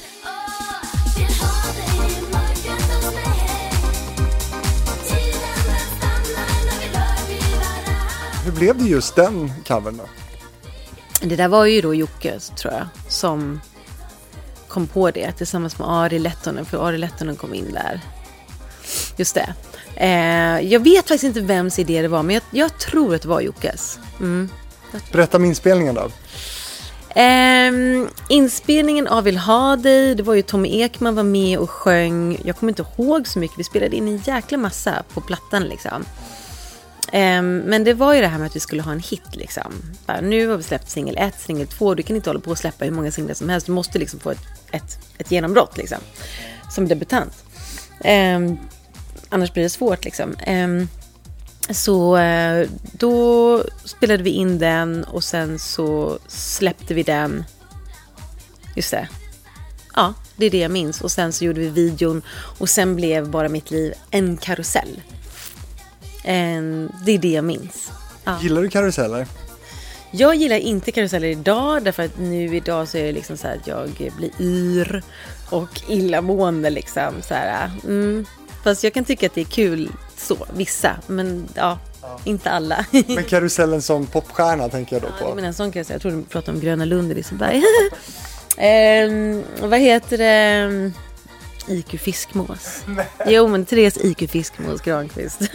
Hur 8.45 8.51
blev 8.51 8.77
det 8.77 8.83
just 8.83 9.15
den 9.15 9.51
covern 9.67 9.97
då? 9.97 10.03
Det 11.21 11.35
där 11.35 11.47
var 11.47 11.65
ju 11.65 11.81
då 11.81 11.93
Jocke, 11.93 12.39
tror 12.39 12.73
jag, 12.73 12.87
som 13.07 13.61
kom 14.67 14.87
på 14.87 15.11
det 15.11 15.31
tillsammans 15.31 15.79
med 15.79 15.89
Ari 15.89 16.19
Lettonen, 16.19 16.65
för 16.65 16.87
Ari 16.87 16.97
Lettonen 16.97 17.35
kom 17.35 17.53
in 17.53 17.73
där. 17.73 18.01
Just 19.17 19.35
det. 19.35 19.53
Eh, 19.95 20.71
jag 20.71 20.79
vet 20.79 21.07
faktiskt 21.07 21.23
inte 21.23 21.41
vems 21.41 21.79
idé 21.79 22.01
det 22.01 22.07
var, 22.07 22.23
men 22.23 22.33
jag, 22.33 22.43
jag 22.51 22.79
tror 22.79 23.15
att 23.15 23.21
det 23.21 23.27
var 23.27 23.41
Jockes. 23.41 23.99
Mm. 24.19 24.49
Berätta 25.11 25.37
om 25.37 25.45
inspelningen 25.45 25.95
då. 25.95 26.09
Um, 27.15 28.09
inspelningen 28.29 29.07
av 29.07 29.23
Vill 29.23 29.37
ha 29.37 29.75
dig, 29.75 30.15
det 30.15 30.23
var 30.23 30.33
ju 30.33 30.41
Tommy 30.41 30.81
Ekman 30.81 31.15
var 31.15 31.23
med 31.23 31.57
och 31.57 31.69
sjöng. 31.69 32.37
Jag 32.43 32.57
kommer 32.57 32.71
inte 32.71 32.85
ihåg 32.97 33.27
så 33.27 33.39
mycket, 33.39 33.59
vi 33.59 33.63
spelade 33.63 33.95
in 33.95 34.07
en 34.07 34.17
jäkla 34.17 34.57
massa 34.57 35.03
på 35.13 35.21
plattan 35.21 35.63
liksom. 35.63 36.05
Um, 37.13 37.57
men 37.57 37.83
det 37.83 37.93
var 37.93 38.13
ju 38.13 38.21
det 38.21 38.27
här 38.27 38.37
med 38.37 38.47
att 38.47 38.55
vi 38.55 38.59
skulle 38.59 38.81
ha 38.81 38.91
en 38.91 38.99
hit 38.99 39.35
liksom. 39.35 39.73
Bara, 40.05 40.21
nu 40.21 40.47
har 40.47 40.57
vi 40.57 40.63
släppt 40.63 40.89
singel 40.89 41.17
1, 41.17 41.39
singel 41.39 41.67
2, 41.67 41.95
du 41.95 42.03
kan 42.03 42.15
inte 42.15 42.29
hålla 42.29 42.39
på 42.39 42.51
och 42.51 42.57
släppa 42.57 42.85
hur 42.85 42.91
många 42.91 43.11
singlar 43.11 43.33
som 43.33 43.49
helst. 43.49 43.65
Du 43.65 43.71
måste 43.71 43.99
liksom 43.99 44.19
få 44.19 44.31
ett, 44.31 44.45
ett, 44.71 44.99
ett 45.17 45.31
genombrott 45.31 45.77
liksom. 45.77 45.97
Som 46.71 46.87
debutant. 46.87 47.43
Um, 48.05 48.59
annars 49.29 49.53
blir 49.53 49.63
det 49.63 49.69
svårt 49.69 50.05
liksom. 50.05 50.35
Um, 50.47 50.87
så 51.69 52.17
uh, 52.17 52.69
då 52.81 53.63
spelade 53.85 54.23
vi 54.23 54.29
in 54.29 54.59
den 54.59 55.03
och 55.03 55.23
sen 55.23 55.59
så 55.59 56.19
släppte 56.27 56.93
vi 56.93 57.03
den. 57.03 57.43
Just 58.75 58.91
det. 58.91 59.07
Ja, 59.95 60.13
det 60.35 60.45
är 60.45 60.49
det 60.49 60.59
jag 60.59 60.71
minns. 60.71 61.01
Och 61.01 61.11
sen 61.11 61.33
så 61.33 61.45
gjorde 61.45 61.59
vi 61.59 61.69
videon 61.69 62.21
och 62.31 62.69
sen 62.69 62.95
blev 62.95 63.29
Bara 63.29 63.49
mitt 63.49 63.71
liv 63.71 63.93
en 64.11 64.37
karusell. 64.37 65.01
Det 67.05 67.11
är 67.11 67.17
det 67.17 67.31
jag 67.31 67.43
minns. 67.43 67.91
Ja. 68.23 68.39
Gillar 68.41 68.61
du 68.61 68.69
karuseller? 68.69 69.27
Jag 70.11 70.35
gillar 70.35 70.57
inte 70.57 70.91
karuseller 70.91 71.27
idag 71.27 71.83
därför 71.83 72.03
att 72.03 72.17
nu 72.17 72.55
idag 72.55 72.87
så 72.87 72.97
är 72.97 73.03
det 73.03 73.11
liksom 73.11 73.37
så 73.37 73.47
här 73.47 73.55
att 73.55 73.67
jag 73.67 73.89
blir 74.17 74.31
yr 74.39 75.03
och 75.49 75.81
illamående 75.87 76.69
liksom. 76.69 77.13
Så 77.27 77.33
här, 77.33 77.71
mm. 77.83 78.25
Fast 78.63 78.83
jag 78.83 78.93
kan 78.93 79.05
tycka 79.05 79.25
att 79.25 79.33
det 79.33 79.41
är 79.41 79.45
kul 79.45 79.89
så, 80.19 80.37
vissa, 80.53 80.95
men 81.07 81.47
ja, 81.55 81.79
ja. 82.01 82.19
inte 82.23 82.51
alla. 82.51 82.85
men 83.07 83.23
karusellen 83.23 83.81
som 83.81 84.05
popstjärna 84.05 84.69
tänker 84.69 84.95
jag 84.95 85.03
då 85.03 85.07
på. 85.07 85.29
Ja, 85.29 85.35
men 85.35 85.43
en 85.45 85.53
sån 85.53 85.71
karusell. 85.71 85.93
Jag 85.93 86.01
tror 86.01 86.11
du 86.11 86.23
pratar 86.23 86.53
om 86.53 86.59
Gröna 86.59 86.85
Lund 86.85 87.11
i 87.11 87.15
Liseberg. 87.15 87.57
eh, 88.57 89.69
vad 89.69 89.79
heter 89.79 90.17
det? 90.17 90.91
IQ 91.69 92.01
Fiskmås. 92.01 92.83
Nej. 92.87 93.07
Jo, 93.25 93.47
men 93.47 93.65
Therese 93.65 93.97
IQ 93.97 94.31
Fiskmås 94.31 94.81
Granqvist. 94.81 95.41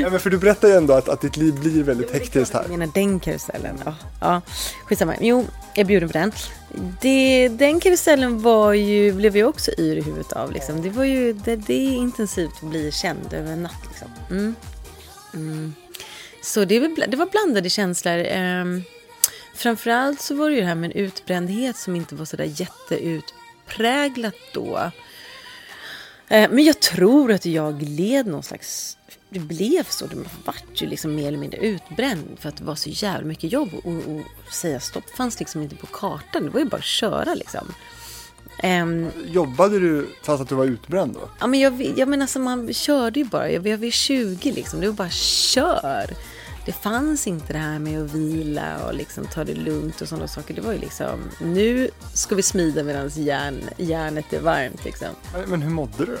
ja, 0.00 0.10
men 0.10 0.20
för 0.20 0.30
du 0.30 0.38
berättar 0.38 0.68
ju 0.68 0.74
ändå 0.74 0.94
att, 0.94 1.08
att 1.08 1.20
ditt 1.20 1.36
liv 1.36 1.54
blir 1.54 1.82
väldigt 1.82 2.10
hektiskt 2.10 2.54
här. 2.54 2.62
Jag 2.62 2.70
menar 2.70 2.92
den 2.94 3.20
karusellen. 3.20 3.82
Ja, 3.84 3.94
ja. 4.20 4.40
skitsamma. 4.84 5.14
Jo, 5.20 5.46
jag 5.74 5.86
bjuder 5.86 6.06
på 6.06 6.12
den. 6.12 6.32
Det, 7.00 7.48
den 7.48 7.80
karusellen 7.80 8.42
var 8.42 8.72
ju, 8.72 9.12
blev 9.12 9.36
jag 9.36 9.48
också 9.48 9.70
yr 9.78 9.96
i 9.96 10.02
huvudet 10.02 10.32
av. 10.32 10.52
Liksom. 10.52 10.82
Det, 10.82 10.90
var 10.90 11.04
ju, 11.04 11.32
det, 11.32 11.56
det 11.56 11.74
är 11.74 11.96
intensivt 11.96 12.54
att 12.62 12.70
bli 12.70 12.92
känd 12.92 13.32
över 13.32 13.52
en 13.52 13.62
natt. 13.62 13.82
Liksom. 13.88 14.08
Mm. 14.30 14.54
Mm. 15.34 15.74
Så 16.42 16.64
det, 16.64 17.06
det 17.06 17.16
var 17.16 17.26
blandade 17.26 17.70
känslor. 17.70 18.26
Um, 18.36 18.82
framförallt 19.54 20.20
så 20.20 20.34
var 20.34 20.50
det 20.50 20.54
ju 20.54 20.60
det 20.60 20.66
här 20.66 20.74
med 20.74 20.90
en 20.90 20.96
utbrändhet 20.96 21.76
som 21.76 21.96
inte 21.96 22.14
var 22.14 22.24
så 22.24 22.36
där 22.36 22.44
jätteut 22.44 23.34
utpräglat 23.70 24.34
då. 24.52 24.90
Eh, 26.28 26.50
men 26.50 26.64
jag 26.64 26.80
tror 26.80 27.32
att 27.32 27.46
jag 27.46 27.82
led 27.82 28.26
någon 28.26 28.42
slags... 28.42 28.96
Det 29.32 29.40
blev 29.40 29.84
så. 29.84 30.06
Det 30.06 30.16
vart 30.44 30.82
ju 30.82 30.86
liksom 30.86 31.14
mer 31.14 31.28
eller 31.28 31.38
mindre 31.38 31.58
utbränd 31.58 32.36
för 32.38 32.48
att 32.48 32.56
det 32.56 32.64
var 32.64 32.74
så 32.74 32.90
jävla 32.90 33.26
mycket 33.26 33.52
jobb. 33.52 33.68
Och, 33.84 33.92
och 33.92 34.52
säga 34.52 34.80
stopp 34.80 35.10
fanns 35.10 35.38
liksom 35.38 35.62
inte 35.62 35.76
på 35.76 35.86
kartan. 35.86 36.42
Det 36.44 36.50
var 36.50 36.60
ju 36.60 36.66
bara 36.66 36.76
att 36.76 36.84
köra 36.84 37.34
liksom. 37.34 37.74
Um, 38.62 39.10
Jobbade 39.26 39.78
du 39.78 40.08
fast 40.22 40.42
att 40.42 40.48
du 40.48 40.54
var 40.54 40.64
utbränd 40.64 41.14
då? 41.14 41.28
Ja, 41.40 41.46
men 41.46 41.60
jag, 41.60 41.82
jag 41.96 42.08
menar, 42.08 42.24
alltså, 42.24 42.38
man 42.38 42.72
körde 42.72 43.20
ju 43.20 43.24
bara. 43.24 43.50
Jag, 43.50 43.66
jag 43.66 43.78
var 43.78 43.90
20 43.90 44.52
liksom. 44.52 44.80
Det 44.80 44.86
var 44.86 44.94
bara 44.94 45.10
kör 45.10 46.14
det 46.70 46.74
fanns 46.74 47.26
inte 47.26 47.52
det 47.52 47.58
här 47.58 47.78
med 47.78 48.02
att 48.02 48.14
vila 48.14 48.86
och 48.86 48.94
liksom 48.94 49.26
ta 49.26 49.44
det 49.44 49.54
lugnt 49.54 50.00
och 50.00 50.08
sådana 50.08 50.28
saker. 50.28 50.54
Det 50.54 50.60
var 50.60 50.72
ju 50.72 50.78
liksom, 50.78 51.30
nu 51.40 51.90
ska 52.14 52.34
vi 52.34 52.42
smida 52.42 52.82
medan 52.82 53.10
järn, 53.14 53.60
järnet 53.76 54.32
är 54.32 54.40
varmt. 54.40 54.84
Liksom. 54.84 55.08
Men, 55.46 55.62
hur 55.62 55.70
mådde 55.70 55.92
du 55.98 56.06
då? 56.06 56.18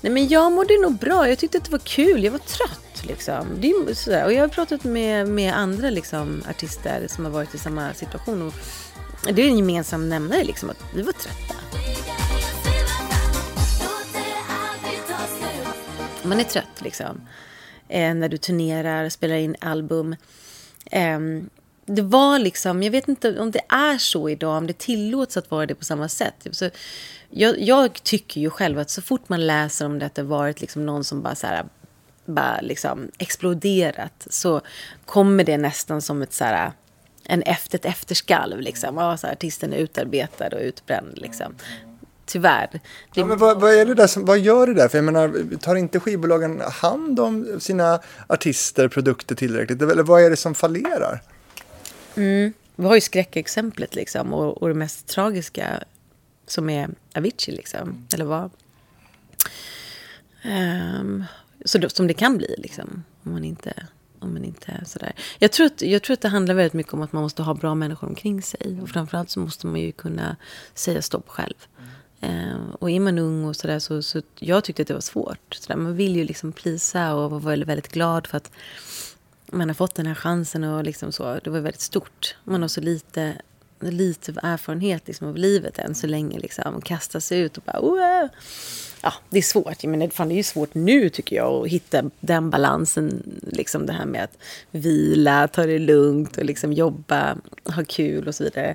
Nej, 0.00 0.12
men 0.12 0.28
jag 0.28 0.52
mådde 0.52 0.80
nog 0.82 0.98
bra. 0.98 1.28
Jag 1.28 1.38
tyckte 1.38 1.58
att 1.58 1.64
det 1.64 1.70
var 1.70 1.78
kul. 1.78 2.24
Jag 2.24 2.32
var 2.32 2.38
trött. 2.38 3.02
Liksom. 3.02 3.46
Det 3.60 3.70
är 3.70 3.94
sådär. 3.94 4.24
Och 4.24 4.32
jag 4.32 4.40
har 4.40 4.48
pratat 4.48 4.84
med, 4.84 5.28
med 5.28 5.56
andra 5.56 5.90
liksom, 5.90 6.42
artister 6.50 7.06
som 7.08 7.24
har 7.24 7.32
varit 7.32 7.54
i 7.54 7.58
samma 7.58 7.94
situation. 7.94 8.42
Och 8.42 8.54
det 9.34 9.42
är 9.42 9.46
en 9.46 9.56
gemensam 9.56 10.08
nämnare, 10.08 10.44
liksom, 10.44 10.70
att 10.70 10.84
vi 10.94 11.02
var 11.02 11.12
trötta. 11.12 11.54
Man 16.22 16.40
är 16.40 16.44
trött 16.44 16.80
liksom 16.80 17.20
eh, 17.90 18.14
när 18.14 18.28
du 18.28 18.38
turnerar, 18.38 19.08
spelar 19.08 19.36
in 19.36 19.56
album. 19.60 20.16
Eh, 20.90 21.18
det 21.86 22.02
var 22.02 22.38
liksom, 22.38 22.82
jag 22.82 22.90
vet 22.90 23.08
inte 23.08 23.40
om 23.40 23.50
det 23.50 23.62
är 23.68 23.98
så 23.98 24.28
idag, 24.28 24.56
om 24.56 24.66
det 24.66 24.78
tillåts 24.78 25.36
att 25.36 25.50
vara 25.50 25.66
det 25.66 25.74
på 25.74 25.84
samma 25.84 26.08
sätt. 26.08 26.46
Så 26.50 26.70
jag, 27.30 27.60
jag 27.60 28.02
tycker 28.02 28.40
ju 28.40 28.50
själv 28.50 28.78
att 28.78 28.90
så 28.90 29.02
fort 29.02 29.28
man 29.28 29.46
läser 29.46 29.86
om 29.86 29.98
det 29.98 30.06
att 30.06 30.14
det 30.14 30.22
varit 30.22 30.60
liksom 30.60 30.86
någon 30.86 31.04
som 31.04 31.22
bara 31.22 31.34
så 31.34 31.46
här, 31.46 31.64
bara 32.24 32.60
liksom 32.60 33.10
exploderat 33.18 34.26
så 34.30 34.60
kommer 35.04 35.44
det 35.44 35.58
nästan 35.58 36.02
som 36.02 36.22
ett 36.22 36.32
så 36.32 36.44
här, 36.44 36.72
en 37.24 37.42
efter, 37.42 37.78
ett 37.78 37.84
efterskalv. 37.84 38.60
Liksom. 38.60 38.96
Ja, 38.96 39.16
så 39.16 39.26
här, 39.26 39.34
artisten 39.34 39.72
är 39.72 39.76
utarbetad 39.76 40.48
och 40.48 40.60
utbränd. 40.60 41.18
Liksom 41.18 41.54
tyvärr. 42.30 42.68
Det... 42.72 42.80
Ja, 43.14 43.26
men 43.26 43.38
vad, 43.38 43.60
vad, 43.60 43.74
är 43.74 43.86
det 43.86 43.94
där 43.94 44.06
som, 44.06 44.24
vad 44.24 44.38
gör 44.38 44.66
det 44.66 44.74
där? 44.74 44.88
För 44.88 44.98
jag 44.98 45.04
menar, 45.04 45.56
tar 45.56 45.74
inte 45.74 46.00
skivbolagen 46.00 46.60
hand 46.60 47.20
om 47.20 47.60
sina 47.60 48.00
artister, 48.26 48.88
produkter 48.88 49.34
tillräckligt? 49.34 49.82
Eller 49.82 50.02
vad 50.02 50.22
är 50.22 50.30
det 50.30 50.36
som 50.36 50.54
fallerar? 50.54 51.22
Mm. 52.14 52.52
Vi 52.76 52.86
har 52.86 52.94
ju 52.94 53.00
skräckexemplet 53.00 53.94
liksom 53.94 54.32
och, 54.34 54.62
och 54.62 54.68
det 54.68 54.74
mest 54.74 55.06
tragiska 55.06 55.84
som 56.46 56.70
är 56.70 56.90
Avicii 57.14 57.54
liksom. 57.54 58.06
Eller 58.14 58.24
vad? 58.24 58.50
Um, 60.44 61.24
så 61.64 61.78
då, 61.78 61.88
som 61.88 62.06
det 62.06 62.14
kan 62.14 62.36
bli 62.36 62.54
liksom. 62.58 63.04
Om 63.22 63.32
man 63.32 63.44
inte, 63.44 63.86
om 64.18 64.32
man 64.32 64.44
inte 64.44 64.80
sådär. 64.86 65.12
Jag 65.38 65.52
tror, 65.52 65.66
att, 65.66 65.82
jag 65.82 66.02
tror 66.02 66.14
att 66.14 66.20
det 66.20 66.28
handlar 66.28 66.54
väldigt 66.54 66.72
mycket 66.72 66.94
om 66.94 67.02
att 67.02 67.12
man 67.12 67.22
måste 67.22 67.42
ha 67.42 67.54
bra 67.54 67.74
människor 67.74 68.08
omkring 68.08 68.42
sig. 68.42 68.78
Och 68.82 68.88
framförallt 68.88 69.30
så 69.30 69.40
måste 69.40 69.66
man 69.66 69.80
ju 69.80 69.92
kunna 69.92 70.36
säga 70.74 71.02
stopp 71.02 71.28
själv. 71.28 71.56
Eh, 72.20 72.74
och 72.78 72.90
är 72.90 73.00
man 73.00 73.18
ung 73.18 73.44
och 73.44 73.56
sådär 73.56 73.78
så, 73.78 74.02
så 74.02 74.22
jag 74.38 74.64
tyckte 74.64 74.82
att 74.82 74.88
det 74.88 74.94
var 74.94 75.00
svårt. 75.00 75.54
Så 75.54 75.72
där, 75.72 75.76
man 75.76 75.96
vill 75.96 76.16
ju 76.16 76.24
liksom 76.24 76.52
plisa 76.52 77.14
och 77.14 77.30
vara 77.30 77.40
väldigt, 77.40 77.68
väldigt 77.68 77.92
glad 77.92 78.26
för 78.26 78.36
att 78.36 78.50
man 79.46 79.68
har 79.68 79.74
fått 79.74 79.94
den 79.94 80.06
här 80.06 80.14
chansen 80.14 80.64
och 80.64 80.84
liksom 80.84 81.12
så. 81.12 81.38
Det 81.44 81.50
var 81.50 81.60
väldigt 81.60 81.80
stort. 81.80 82.36
Man 82.44 82.62
har 82.62 82.68
så 82.68 82.80
lite, 82.80 83.34
lite 83.80 84.34
erfarenhet 84.42 85.06
liksom 85.06 85.28
av 85.28 85.36
livet 85.36 85.78
än 85.78 85.94
så 85.94 86.06
länge. 86.06 86.38
Liksom. 86.38 86.80
Kasta 86.80 87.20
sig 87.20 87.40
ut 87.40 87.56
och 87.56 87.62
bara... 87.66 87.80
Oah! 87.80 88.28
Ja, 89.02 89.12
det 89.30 89.38
är 89.38 89.42
svårt. 89.42 89.84
Jag 89.84 89.90
menar, 89.90 90.08
fan, 90.08 90.28
det 90.28 90.34
är 90.34 90.36
ju 90.36 90.42
svårt 90.42 90.74
nu 90.74 91.08
tycker 91.08 91.36
jag 91.36 91.64
att 91.64 91.72
hitta 91.72 92.10
den 92.20 92.50
balansen. 92.50 93.22
Liksom 93.42 93.86
det 93.86 93.92
här 93.92 94.06
med 94.06 94.24
att 94.24 94.38
vila, 94.70 95.48
ta 95.48 95.66
det 95.66 95.78
lugnt 95.78 96.36
och 96.36 96.44
liksom 96.44 96.72
jobba, 96.72 97.36
ha 97.64 97.84
kul 97.84 98.28
och 98.28 98.34
så 98.34 98.44
vidare. 98.44 98.74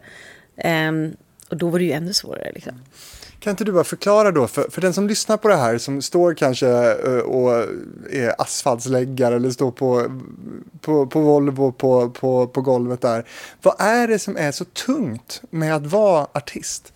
Um, 0.89 1.15
och 1.49 1.55
Och 1.55 1.59
då 1.59 1.69
var 1.69 1.79
det 1.79 1.85
ju 1.85 1.91
ännu 1.91 2.13
svårare. 2.13 2.51
Liksom. 2.55 2.81
Kan 3.45 3.51
inte 3.51 3.63
du 3.63 3.71
bara 3.71 3.83
förklara 3.83 4.31
då, 4.31 4.47
för, 4.47 4.69
för 4.69 4.81
den 4.81 4.93
som 4.93 5.07
lyssnar 5.07 5.37
på 5.37 5.47
det 5.47 5.55
här, 5.55 5.77
som 5.77 6.01
står 6.01 6.33
kanske 6.33 6.65
uh, 7.07 7.19
och 7.19 7.51
är 8.11 8.41
asfaltsläggare 8.41 9.35
eller 9.35 9.49
står 9.49 9.71
på, 9.71 10.11
på, 10.81 11.07
på 11.07 11.19
Volvo 11.19 11.71
på, 11.71 12.09
på, 12.09 12.47
på 12.47 12.61
golvet 12.61 13.01
där. 13.01 13.25
Vad 13.61 13.75
är 13.81 14.07
det 14.07 14.19
som 14.19 14.37
är 14.37 14.51
så 14.51 14.65
tungt 14.65 15.41
med 15.49 15.75
att 15.75 15.85
vara 15.85 16.27
artist? 16.33 16.93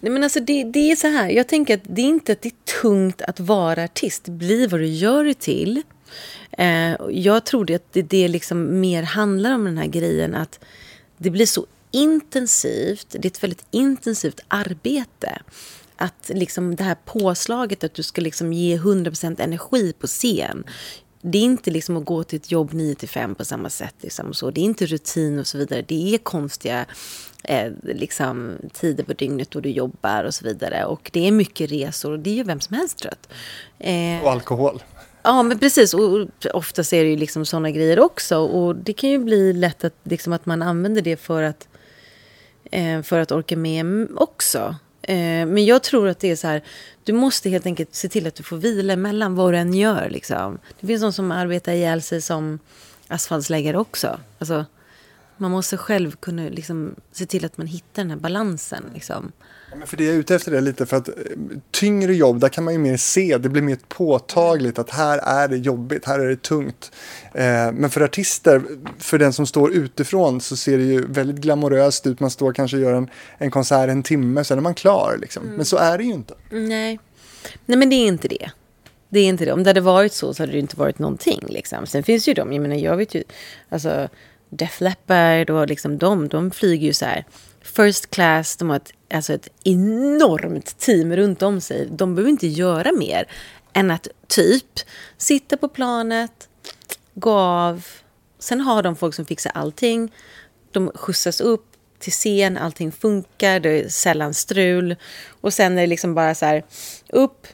Nej, 0.00 0.12
men 0.12 0.22
alltså 0.22 0.40
det, 0.40 0.64
det 0.64 0.92
är 0.92 0.96
så 0.96 1.06
här, 1.06 1.28
jag 1.28 1.48
tänker 1.48 1.74
att 1.74 1.84
det 1.84 2.02
är 2.02 2.06
inte 2.06 2.32
att 2.32 2.42
det 2.42 2.48
är 2.48 2.80
tungt 2.80 3.22
att 3.22 3.40
vara 3.40 3.84
artist. 3.84 4.24
Det 4.24 4.30
blir 4.30 4.68
vad 4.68 4.80
du 4.80 4.86
gör 4.86 5.24
det 5.24 5.38
till. 5.38 5.82
Eh, 6.58 6.94
jag 7.10 7.44
tror 7.44 7.72
att 7.72 7.92
det, 7.92 8.02
det 8.02 8.28
liksom 8.28 8.80
mer 8.80 9.02
handlar 9.02 9.54
om 9.54 9.64
den 9.64 9.78
här 9.78 9.86
grejen 9.86 10.34
att 10.34 10.60
det 11.16 11.30
blir 11.30 11.46
så 11.46 11.66
intensivt. 11.90 13.06
Det 13.10 13.24
är 13.24 13.26
ett 13.26 13.42
väldigt 13.42 13.66
intensivt 13.70 14.40
arbete. 14.48 15.38
Att 15.96 16.30
liksom 16.34 16.76
det 16.76 16.84
här 16.84 16.96
påslaget 17.04 17.84
att 17.84 17.94
du 17.94 18.02
ska 18.02 18.20
liksom 18.20 18.52
ge 18.52 18.78
100% 18.78 19.42
energi 19.42 19.92
på 19.92 20.06
scen. 20.06 20.64
Det 21.22 21.38
är 21.38 21.42
inte 21.42 21.70
liksom 21.70 21.96
att 21.96 22.04
gå 22.04 22.24
till 22.24 22.36
ett 22.36 22.50
jobb 22.50 22.72
9 22.72 22.94
till 22.94 23.08
5 23.08 23.34
på 23.34 23.44
samma 23.44 23.70
sätt. 23.70 23.94
Liksom 24.00 24.34
så. 24.34 24.50
Det 24.50 24.60
är 24.60 24.64
inte 24.64 24.86
rutin 24.86 25.38
och 25.38 25.46
så 25.46 25.58
vidare. 25.58 25.84
Det 25.88 26.14
är 26.14 26.18
konstiga 26.18 26.86
eh, 27.44 27.72
liksom, 27.82 28.52
tider 28.72 29.04
på 29.04 29.12
dygnet 29.12 29.50
då 29.50 29.60
du 29.60 29.70
jobbar 29.70 30.24
och 30.24 30.34
så 30.34 30.44
vidare. 30.44 30.84
Och 30.84 31.10
det 31.12 31.28
är 31.28 31.32
mycket 31.32 31.70
resor 31.70 32.12
och 32.12 32.18
det 32.18 32.30
är 32.30 32.34
ju 32.34 32.42
vem 32.42 32.60
som 32.60 32.76
helst 32.76 32.98
trött. 32.98 33.28
Eh, 33.78 34.22
och 34.22 34.30
alkohol. 34.30 34.82
Ja, 35.22 35.42
men 35.42 35.58
precis. 35.58 35.94
Och 35.94 36.28
oftast 36.52 36.92
är 36.92 37.04
det 37.04 37.10
ju 37.10 37.16
liksom 37.16 37.46
sådana 37.46 37.70
grejer 37.70 38.00
också. 38.00 38.38
Och 38.38 38.76
det 38.76 38.92
kan 38.92 39.10
ju 39.10 39.18
bli 39.18 39.52
lätt 39.52 39.84
att, 39.84 39.94
liksom, 40.02 40.32
att 40.32 40.46
man 40.46 40.62
använder 40.62 41.02
det 41.02 41.16
för 41.16 41.42
att, 41.42 41.68
eh, 42.70 43.02
för 43.02 43.18
att 43.18 43.32
orka 43.32 43.56
med 43.56 44.08
också. 44.16 44.74
Eh, 45.06 45.46
men 45.46 45.64
jag 45.64 45.82
tror 45.82 46.08
att 46.08 46.18
det 46.18 46.30
är 46.30 46.36
så 46.36 46.46
här, 46.46 46.62
du 47.04 47.12
måste 47.12 47.50
helt 47.50 47.66
enkelt 47.66 47.94
se 47.94 48.08
till 48.08 48.26
att 48.26 48.34
du 48.34 48.42
får 48.42 48.56
vila 48.56 48.92
emellan 48.92 49.34
vad 49.34 49.52
du 49.52 49.58
än 49.58 49.74
gör. 49.74 50.08
Liksom. 50.10 50.58
Det 50.80 50.86
finns 50.86 51.02
de 51.02 51.12
som 51.12 51.32
arbetar 51.32 51.72
ihjäl 51.72 52.02
sig 52.02 52.22
som 52.22 52.58
asfaltsläggare 53.08 53.78
också. 53.78 54.20
Alltså, 54.38 54.64
man 55.38 55.50
måste 55.50 55.76
själv 55.76 56.16
kunna 56.16 56.42
liksom, 56.42 56.94
se 57.12 57.26
till 57.26 57.44
att 57.44 57.58
man 57.58 57.66
hittar 57.66 58.02
den 58.02 58.10
här 58.10 58.18
balansen. 58.18 58.84
Liksom. 58.94 59.32
Ja, 59.70 59.86
för 59.86 59.96
det 59.96 60.04
jag 60.04 60.14
är 60.14 60.18
ute 60.18 60.34
efter 60.34 60.52
det 60.52 60.60
lite 60.60 60.86
för 60.86 60.96
att 60.96 61.08
eh, 61.08 61.14
tyngre 61.70 62.14
jobb, 62.14 62.40
där 62.40 62.48
kan 62.48 62.64
man 62.64 62.74
ju 62.74 62.78
mer 62.78 62.96
se, 62.96 63.38
det 63.38 63.48
blir 63.48 63.62
mer 63.62 63.78
påtagligt 63.88 64.78
att 64.78 64.90
här 64.90 65.18
är 65.18 65.48
det 65.48 65.56
jobbigt, 65.56 66.04
här 66.04 66.18
är 66.18 66.28
det 66.28 66.42
tungt. 66.42 66.92
Eh, 67.34 67.72
men 67.72 67.90
för 67.90 68.00
artister, 68.00 68.62
för 68.98 69.18
den 69.18 69.32
som 69.32 69.46
står 69.46 69.72
utifrån 69.72 70.40
så 70.40 70.56
ser 70.56 70.78
det 70.78 70.84
ju 70.84 71.06
väldigt 71.06 71.36
glamoröst 71.36 72.06
ut, 72.06 72.20
man 72.20 72.30
står 72.30 72.52
kanske 72.52 72.76
och 72.76 72.82
gör 72.82 72.94
en, 72.94 73.10
en 73.38 73.50
konsert 73.50 73.90
en 73.90 74.02
timme, 74.02 74.44
sen 74.44 74.58
är 74.58 74.62
man 74.62 74.74
klar 74.74 75.18
liksom. 75.20 75.44
Mm. 75.44 75.56
Men 75.56 75.64
så 75.64 75.76
är 75.76 75.98
det 75.98 76.04
ju 76.04 76.12
inte. 76.12 76.34
Nej. 76.50 76.98
Nej, 77.66 77.78
men 77.78 77.90
det 77.90 77.96
är 77.96 78.06
inte 78.06 78.28
det. 78.28 78.50
Det 79.08 79.20
är 79.20 79.28
inte 79.28 79.44
det. 79.44 79.52
Om 79.52 79.62
det 79.62 79.70
hade 79.70 79.80
varit 79.80 80.12
så 80.12 80.34
så 80.34 80.42
hade 80.42 80.52
det 80.52 80.58
inte 80.58 80.76
varit 80.76 80.98
någonting. 80.98 81.44
Liksom. 81.48 81.86
Sen 81.86 82.02
finns 82.02 82.28
ju 82.28 82.34
de, 82.34 82.52
jag 82.52 82.62
menar 82.62 82.76
jag 82.76 82.96
vet 82.96 83.14
ju, 83.14 83.22
alltså 83.68 84.08
Def 84.50 84.80
Leppard 84.80 85.50
och 85.50 85.68
liksom 85.68 85.98
de, 85.98 86.28
de 86.28 86.50
flyger 86.50 86.86
ju 86.86 86.92
så 86.92 87.04
här 87.04 87.24
first 87.62 88.10
class, 88.10 88.56
de 88.56 88.70
har 88.70 88.76
ett, 88.76 88.92
alltså 89.14 89.32
ett 89.32 89.48
enormt 89.64 90.78
team 90.78 91.16
runt 91.16 91.42
om 91.42 91.60
sig. 91.60 91.88
De 91.90 92.14
behöver 92.14 92.30
inte 92.30 92.46
göra 92.46 92.92
mer 92.92 93.28
än 93.72 93.90
att 93.90 94.08
typ 94.26 94.80
sitta 95.16 95.56
på 95.56 95.68
planet, 95.68 96.48
gå 97.14 97.32
av. 97.32 97.86
Sen 98.38 98.60
har 98.60 98.82
de 98.82 98.96
folk 98.96 99.14
som 99.14 99.24
fixar 99.24 99.52
allting. 99.54 100.12
De 100.72 100.90
skjutsas 100.94 101.40
upp 101.40 101.66
till 101.98 102.12
scen, 102.12 102.56
allting 102.56 102.92
funkar, 102.92 103.60
det 103.60 103.70
är 103.70 103.88
sällan 103.88 104.34
strul. 104.34 104.96
Och 105.40 105.54
sen 105.54 105.78
är 105.78 105.80
det 105.80 105.86
liksom 105.86 106.14
bara 106.14 106.34
så 106.34 106.46
här, 106.46 106.64
upp, 107.08 107.46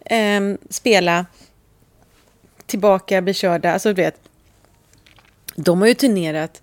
eh, 0.00 0.40
spela, 0.70 1.26
tillbaka, 2.66 3.22
bli 3.22 3.34
körda. 3.34 3.72
Alltså 3.72 3.88
du 3.88 4.02
vet, 4.02 4.20
de 5.56 5.80
har 5.80 5.88
ju 5.88 5.94
turnerat, 5.94 6.62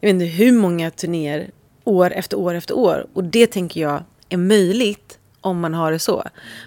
jag 0.00 0.08
vet 0.08 0.14
inte 0.14 0.24
hur 0.24 0.52
många 0.52 0.90
turnéer 0.90 1.50
år 1.84 2.12
efter 2.12 2.38
år 2.38 2.54
efter 2.54 2.76
år. 2.76 3.06
Och 3.12 3.24
det 3.24 3.46
tänker 3.46 3.80
jag 3.80 4.02
är 4.28 4.36
möjligt 4.36 5.18
om 5.40 5.60
man 5.60 5.74
har 5.74 5.92
det 5.92 5.98
så. 5.98 6.24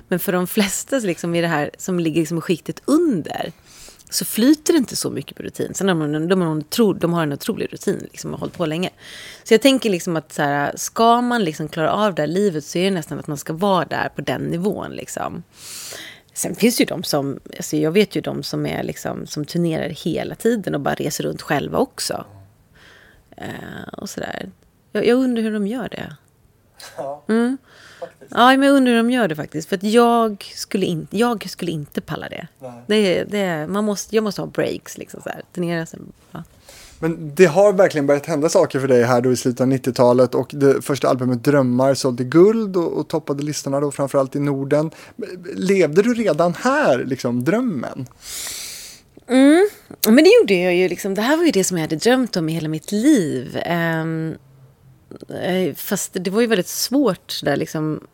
Men 0.07 0.19
för 0.19 0.31
de 0.31 0.47
flesta 0.47 0.99
liksom 0.99 1.35
i 1.35 1.41
det 1.41 1.47
här 1.47 1.71
som 1.77 1.99
ligger 1.99 2.19
liksom 2.19 2.41
skiktet 2.41 2.81
under 2.85 3.51
så 4.09 4.25
flyter 4.25 4.73
det 4.73 4.77
inte 4.77 4.95
så 4.95 5.09
mycket 5.09 5.37
på 5.37 5.43
rutin. 5.43 5.73
Sen 5.73 5.87
har 5.87 5.95
de, 6.07 6.27
de, 6.27 6.41
har, 6.41 6.63
de, 6.77 6.99
de 6.99 7.13
har 7.13 7.23
en 7.23 7.33
otrolig 7.33 7.73
rutin, 7.73 8.07
liksom, 8.11 8.31
har 8.31 8.39
hållit 8.39 8.57
på 8.57 8.65
länge. 8.65 8.89
Så 9.43 9.53
jag 9.53 9.61
tänker 9.61 9.89
liksom 9.89 10.15
att 10.15 10.33
så 10.33 10.41
här, 10.41 10.71
ska 10.75 11.21
man 11.21 11.43
liksom 11.43 11.67
klara 11.67 11.91
av 11.91 12.15
det 12.15 12.21
här 12.21 12.27
livet 12.27 12.65
så 12.65 12.77
är 12.77 12.83
det 12.83 12.91
nästan 12.91 13.19
att 13.19 13.27
man 13.27 13.37
ska 13.37 13.53
vara 13.53 13.85
där 13.85 14.09
på 14.15 14.21
den 14.21 14.41
nivån. 14.41 14.91
Liksom. 14.91 15.43
Sen 16.37 16.55
finns 16.55 16.77
det 16.77 16.81
ju 16.81 16.85
de 16.85 17.03
som, 17.03 17.39
alltså 17.57 17.77
jag 17.77 17.91
vet 17.91 18.15
ju 18.15 18.21
de 18.21 18.43
som, 18.43 18.65
är 18.65 18.83
liksom, 18.83 19.27
som 19.27 19.45
turnerar 19.45 19.89
hela 19.89 20.35
tiden 20.35 20.75
och 20.75 20.81
bara 20.81 20.95
reser 20.95 21.23
runt 21.23 21.41
själva 21.41 21.77
också. 21.77 22.25
Uh, 23.41 23.93
och 23.93 24.09
sådär. 24.09 24.51
Jag, 24.91 25.05
jag, 25.05 25.15
undrar 25.17 25.43
hur 25.43 25.53
de 25.53 25.67
gör 25.67 25.89
det. 25.89 26.15
Ja, 26.97 27.23
mm. 27.27 27.57
Ja, 28.29 28.47
men 28.47 28.63
jag 28.63 28.75
undrar 28.75 28.91
hur 28.91 28.97
de 28.97 29.11
gör 29.11 29.27
det 29.27 29.35
faktiskt. 29.35 29.69
För 29.69 29.75
att 29.75 29.83
jag 29.83 30.43
skulle, 30.55 30.85
in, 30.85 31.07
jag 31.11 31.49
skulle 31.49 31.71
inte 31.71 32.01
palla 32.01 32.29
det. 32.29 32.47
det, 32.87 33.23
det 33.23 33.67
man 33.67 33.83
måste, 33.83 34.15
jag 34.15 34.23
måste 34.23 34.41
ha 34.41 34.47
breaks, 34.47 34.97
liksom 34.97 35.21
så 35.21 35.29
här. 35.29 35.41
Turnera 35.53 35.85
sen, 35.85 36.13
ja. 36.31 36.43
Men 36.99 37.35
det 37.35 37.45
har 37.45 37.73
verkligen 37.73 38.07
börjat 38.07 38.25
hända 38.25 38.49
saker 38.49 38.79
för 38.79 38.87
dig 38.87 39.03
här 39.03 39.21
då 39.21 39.31
i 39.31 39.35
slutet 39.35 39.61
av 39.61 39.67
90-talet 39.67 40.35
och 40.35 40.51
det 40.53 40.81
första 40.81 41.09
albumet 41.09 41.43
Drömmar 41.43 41.93
sålde 41.93 42.23
guld 42.23 42.77
och, 42.77 42.97
och 42.97 43.07
toppade 43.07 43.43
listorna 43.43 43.79
då 43.79 43.91
framförallt 43.91 44.35
i 44.35 44.39
Norden. 44.39 44.91
Levde 45.53 46.01
du 46.01 46.13
redan 46.13 46.53
här, 46.53 47.03
liksom, 47.05 47.43
drömmen? 47.43 48.07
Mm, 49.29 49.69
men 50.07 50.23
det 50.23 50.29
gjorde 50.41 50.53
jag 50.53 50.75
ju. 50.75 50.89
Liksom. 50.89 51.13
Det 51.13 51.21
här 51.21 51.37
var 51.37 51.45
ju 51.45 51.51
det 51.51 51.63
som 51.63 51.77
jag 51.77 51.81
hade 51.81 51.95
drömt 51.95 52.35
om 52.35 52.49
i 52.49 52.53
hela 52.53 52.69
mitt 52.69 52.91
liv. 52.91 53.57
Um, 54.01 54.35
fast 55.75 56.11
det 56.13 56.29
var 56.29 56.41
ju 56.41 56.47
väldigt 56.47 56.67
svårt 56.67 57.41
där 57.43 57.55
liksom. 57.55 58.07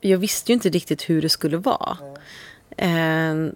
Jag 0.00 0.18
visste 0.18 0.52
ju 0.52 0.54
inte 0.54 0.68
riktigt 0.68 1.10
hur 1.10 1.22
det 1.22 1.28
skulle 1.28 1.56
vara. 1.56 1.96
Mm. 2.76 3.46
Um, 3.46 3.54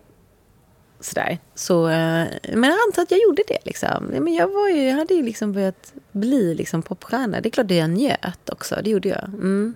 sådär. 1.04 1.38
Så, 1.54 1.84
uh, 1.84 2.26
men 2.52 2.64
jag 2.64 2.78
antar 2.88 3.02
att 3.02 3.10
jag 3.10 3.20
gjorde 3.22 3.42
det. 3.48 3.58
Liksom. 3.64 4.04
Men 4.04 4.34
jag, 4.34 4.48
var 4.48 4.68
ju, 4.68 4.88
jag 4.88 4.96
hade 4.96 5.14
ju 5.14 5.22
liksom 5.22 5.52
börjat 5.52 5.92
bli 6.12 6.54
liksom 6.54 6.82
popstjärna. 6.82 7.40
Det 7.40 7.48
är 7.48 7.50
klart 7.50 7.70
att 7.70 7.76
jag 7.76 7.90
njöt 7.90 8.50
också. 8.52 8.80
Det 8.84 8.90
gjorde 8.90 9.08
jag. 9.08 9.24
Mm. 9.24 9.74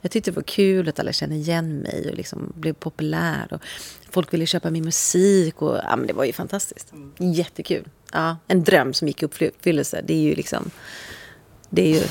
Jag 0.00 0.10
tyckte 0.10 0.30
det 0.30 0.36
var 0.36 0.42
kul 0.42 0.88
att 0.88 1.00
alla 1.00 1.12
kände 1.12 1.36
igen 1.36 1.78
mig 1.78 2.06
och 2.10 2.16
liksom 2.16 2.52
blev 2.56 2.72
populär. 2.72 3.48
Och 3.50 3.60
folk 4.10 4.34
ville 4.34 4.46
köpa 4.46 4.70
min 4.70 4.84
musik. 4.84 5.62
Och, 5.62 5.76
ja, 5.76 5.96
men 5.96 6.06
det 6.06 6.12
var 6.12 6.24
ju 6.24 6.32
fantastiskt. 6.32 6.92
Mm. 6.92 7.32
Jättekul. 7.32 7.88
Ja, 8.12 8.36
en 8.48 8.64
dröm 8.64 8.94
som 8.94 9.08
gick 9.08 9.22
i 9.22 9.26
uppfyllelse. 9.26 10.02
Det 10.06 10.14
är 10.14 10.22
ju 10.22 10.34
liksom... 10.34 10.70
Det 11.70 11.82
är 11.82 11.94
ju 11.94 12.02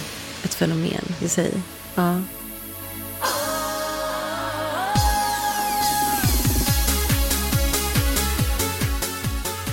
ett 0.43 0.53
fenomen 0.53 1.15
i 1.21 1.27
sig. 1.27 1.51
Ja. 1.95 2.21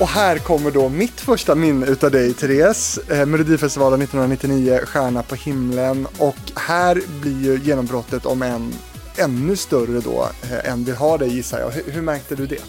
Och 0.00 0.08
här 0.08 0.38
kommer 0.38 0.70
då 0.70 0.88
mitt 0.88 1.20
första 1.20 1.54
minne 1.54 1.86
utav 1.86 2.10
dig, 2.10 2.34
Therese. 2.34 2.98
Eh, 3.10 3.26
Melodifestivalen 3.26 4.02
1999, 4.02 4.80
Stjärna 4.86 5.22
på 5.22 5.34
himlen. 5.34 6.06
Och 6.18 6.36
här 6.56 7.00
blir 7.20 7.44
ju 7.44 7.60
genombrottet 7.64 8.26
om 8.26 8.42
en 8.42 8.74
ännu 9.16 9.56
större 9.56 10.00
då 10.00 10.28
eh, 10.42 10.72
än 10.72 10.84
vi 10.84 10.92
har 10.92 11.18
dig 11.18 11.34
gissar 11.34 11.60
jag. 11.60 11.70
Hur, 11.70 11.92
hur, 11.92 12.02
märkte 12.02 12.36
du 12.36 12.46
det? 12.46 12.62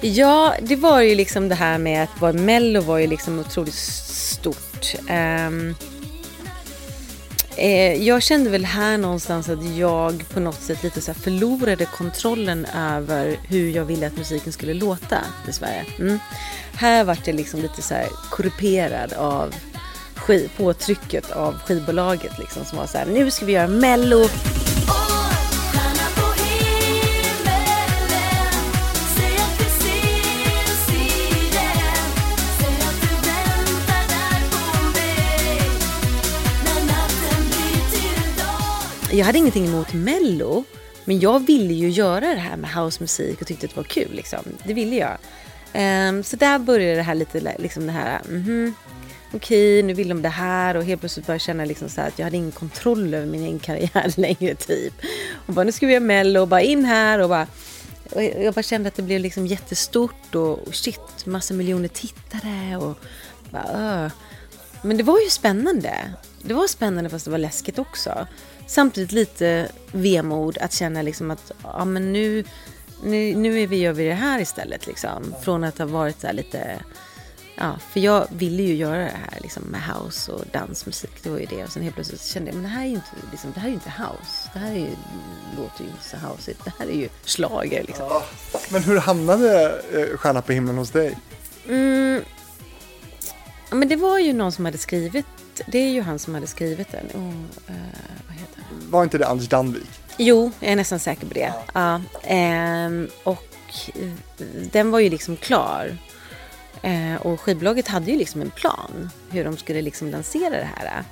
Ja, 0.00 0.54
det 0.62 0.76
var 0.76 1.00
ju 1.00 1.14
liksom 1.14 1.48
det 1.48 1.54
här 1.54 1.78
med 1.78 2.02
att 2.02 2.20
vara 2.20 2.32
Mello 2.32 2.80
var 2.80 2.98
ju 2.98 3.06
liksom 3.06 3.38
otroligt 3.38 3.74
stort. 3.74 4.94
Um, 5.48 5.74
eh, 7.56 8.02
jag 8.02 8.22
kände 8.22 8.50
väl 8.50 8.64
här 8.64 8.98
någonstans 8.98 9.48
att 9.48 9.76
jag 9.76 10.24
på 10.28 10.40
något 10.40 10.60
sätt 10.60 10.82
lite 10.82 11.00
så 11.00 11.14
förlorade 11.14 11.84
kontrollen 11.84 12.66
över 12.76 13.38
hur 13.48 13.70
jag 13.70 13.84
ville 13.84 14.06
att 14.06 14.16
musiken 14.16 14.52
skulle 14.52 14.74
låta 14.74 15.18
i 15.48 15.52
Sverige. 15.52 15.84
Mm. 15.98 16.18
Här 16.74 17.04
vart 17.04 17.26
jag 17.26 17.36
liksom 17.36 17.62
lite 17.62 17.82
så 17.82 17.94
här 17.94 18.06
korrumperad 18.30 19.12
av 19.12 19.54
påtrycket 20.56 21.30
av 21.30 21.58
skivbolaget 21.58 22.38
liksom 22.38 22.64
som 22.64 22.78
var 22.78 22.86
så 22.86 22.98
här, 22.98 23.06
nu 23.06 23.30
ska 23.30 23.46
vi 23.46 23.52
göra 23.52 23.68
mello 23.68 24.28
jag 39.16 39.26
hade 39.26 39.38
ingenting 39.38 39.66
emot 39.66 39.92
Mello. 39.92 40.64
Men 41.04 41.20
jag 41.20 41.46
ville 41.46 41.74
ju 41.74 41.90
göra 41.90 42.20
det 42.20 42.40
här 42.40 42.56
med 42.56 42.74
housemusik 42.74 43.40
och 43.40 43.46
tyckte 43.46 43.66
att 43.66 43.74
det 43.74 43.76
var 43.76 43.84
kul. 43.84 44.12
Liksom. 44.12 44.38
Det 44.64 44.74
ville 44.74 44.96
jag. 44.96 45.18
Um, 46.08 46.22
så 46.22 46.36
där 46.36 46.58
började 46.58 46.96
det 46.96 47.02
här 47.02 47.14
lite, 47.14 47.56
liksom 47.58 47.86
det 47.86 47.92
här, 47.92 48.20
mm 48.28 48.42
-hmm, 48.42 48.72
okej, 49.32 49.78
okay, 49.78 49.82
nu 49.82 49.94
vill 49.94 50.08
de 50.08 50.22
det 50.22 50.28
här 50.28 50.76
och 50.76 50.84
helt 50.84 51.00
plötsligt 51.00 51.26
började 51.26 51.34
jag 51.34 51.40
känna 51.40 51.64
liksom 51.64 51.88
så 51.88 52.00
att 52.00 52.18
jag 52.18 52.26
hade 52.26 52.36
ingen 52.36 52.52
kontroll 52.52 53.14
över 53.14 53.26
min 53.26 53.42
egen 53.42 53.58
karriär 53.58 54.12
längre 54.20 54.54
typ. 54.54 54.94
Och 55.46 55.52
bara 55.52 55.64
nu 55.64 55.72
ska 55.72 55.86
vi 55.86 55.92
göra 55.92 56.04
mello 56.04 56.40
och 56.40 56.48
bara 56.48 56.62
in 56.62 56.84
här 56.84 57.18
och 57.18 57.28
bara 57.28 57.46
och 58.12 58.22
jag 58.22 58.54
bara 58.54 58.62
kände 58.62 58.88
att 58.88 58.94
det 58.94 59.02
blev 59.02 59.20
liksom 59.20 59.46
jättestort 59.46 60.34
och, 60.34 60.68
och 60.68 60.74
shit, 60.74 61.26
massa 61.26 61.54
miljoner 61.54 61.88
tittare 61.88 62.76
och 62.76 62.98
bara, 63.50 64.04
uh. 64.04 64.12
Men 64.82 64.96
det 64.96 65.02
var 65.02 65.20
ju 65.20 65.30
spännande. 65.30 65.94
Det 66.42 66.54
var 66.54 66.66
spännande 66.66 67.10
fast 67.10 67.24
det 67.24 67.30
var 67.30 67.38
läskigt 67.38 67.78
också. 67.78 68.26
Samtidigt 68.66 69.12
lite 69.12 69.68
vemod 69.92 70.58
att 70.58 70.72
känna 70.72 71.02
liksom 71.02 71.30
att 71.30 71.52
ja, 71.62 71.84
men 71.84 72.12
nu, 72.12 72.44
nu, 73.04 73.34
nu 73.34 73.62
är 73.62 73.66
vi, 73.66 73.76
gör 73.76 73.92
vi 73.92 74.04
det 74.04 74.14
här 74.14 74.40
istället. 74.40 74.86
Liksom. 74.86 75.34
Från 75.42 75.64
att 75.64 75.78
ha 75.78 75.86
varit 75.86 76.20
så 76.20 76.32
lite... 76.32 76.80
Ja, 77.58 77.78
för 77.92 78.00
jag 78.00 78.26
ville 78.30 78.62
ju 78.62 78.74
göra 78.74 78.98
det 78.98 79.18
här 79.30 79.40
liksom, 79.42 79.62
med 79.62 79.80
house 79.82 80.32
och 80.32 80.44
dansmusik. 80.52 81.22
Det 81.22 81.30
var 81.30 81.38
ju 81.38 81.46
det. 81.46 81.64
Och 81.64 81.70
sen 81.70 81.82
helt 81.82 81.94
plötsligt 81.94 82.24
kände 82.24 82.50
jag 82.50 82.54
men 82.54 82.62
det 82.62 82.68
här 82.68 82.82
är 82.82 82.88
ju 82.88 82.94
inte, 82.94 83.06
liksom, 83.30 83.52
det 83.54 83.60
här 83.60 83.68
är 83.68 83.72
inte 83.72 83.90
house. 83.90 84.50
Det 84.52 84.58
här 84.58 84.70
är 84.70 84.78
ju, 84.78 84.90
låter 85.56 85.84
ju 85.84 85.90
inte 85.90 86.04
så 86.04 86.16
houseigt. 86.16 86.64
Det 86.64 86.72
här 86.78 86.86
är 86.86 86.94
ju 86.94 87.08
slager 87.24 87.82
liksom. 87.82 88.06
Ja, 88.10 88.22
men 88.70 88.82
hur 88.82 88.98
hamnade 88.98 89.80
eh, 89.92 90.16
Stjärna 90.16 90.42
på 90.42 90.52
himlen 90.52 90.78
hos 90.78 90.90
dig? 90.90 91.18
Mm, 91.68 92.22
men 93.70 93.88
det 93.88 93.96
var 93.96 94.18
ju 94.18 94.32
någon 94.32 94.52
som 94.52 94.64
hade 94.64 94.78
skrivit. 94.78 95.26
Det 95.66 95.78
är 95.78 95.90
ju 95.90 96.00
han 96.00 96.18
som 96.18 96.34
hade 96.34 96.46
skrivit 96.46 96.92
den. 96.92 97.06
Heter 97.06 97.18
han? 97.18 98.35
Var 98.90 99.04
inte 99.04 99.18
det 99.18 99.26
Anders 99.26 99.48
Danvik? 99.48 99.90
Jo, 100.16 100.50
jag 100.60 100.72
är 100.72 100.76
nästan 100.76 100.98
säker 100.98 101.26
på 101.26 101.34
det. 101.34 101.52
Ja. 101.74 102.00
um, 102.86 103.08
och 103.24 103.44
den 104.72 104.90
var 104.90 104.98
ju 104.98 105.10
liksom 105.10 105.36
klar. 105.36 105.98
Uh, 106.84 107.16
och 107.16 107.40
skivbolaget 107.40 107.88
hade 107.88 108.10
ju 108.10 108.18
liksom 108.18 108.40
en 108.40 108.50
plan 108.50 109.10
hur 109.30 109.44
de 109.44 109.56
skulle 109.56 109.82
liksom 109.82 110.10
lansera 110.10 110.50
det 110.50 110.68
här. 110.76 111.04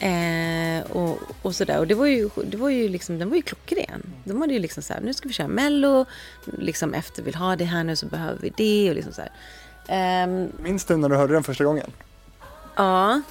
Eh, 0.00 0.90
och, 0.90 1.18
och 1.42 1.54
sådär. 1.54 1.78
Och 1.78 1.86
det 1.86 1.94
var 1.94 2.06
ju, 2.06 2.30
det 2.44 2.56
var 2.56 2.68
ju 2.68 2.88
liksom, 2.88 3.18
den 3.18 3.28
var 3.28 3.36
ju 3.36 3.42
klockren. 3.42 4.02
De 4.24 4.40
hade 4.40 4.52
ju 4.52 4.58
liksom 4.58 4.82
så 4.82 4.92
här, 4.92 5.00
nu 5.00 5.14
ska 5.14 5.28
vi 5.28 5.34
köra 5.34 5.48
mello, 5.48 6.04
liksom 6.44 6.94
efter 6.94 7.22
vill 7.22 7.34
ha 7.34 7.56
det 7.56 7.64
här 7.64 7.84
nu 7.84 7.96
så 7.96 8.06
behöver 8.06 8.38
vi 8.40 8.52
det 8.56 8.90
och 8.90 8.96
liksom 8.96 9.12
så 9.12 9.22
här. 9.22 10.24
Um, 10.24 10.52
Minns 10.62 10.84
du 10.84 10.96
när 10.96 11.08
du 11.08 11.16
hörde 11.16 11.32
den 11.32 11.42
första 11.42 11.64
gången? 11.64 11.90
Ja. 12.76 13.22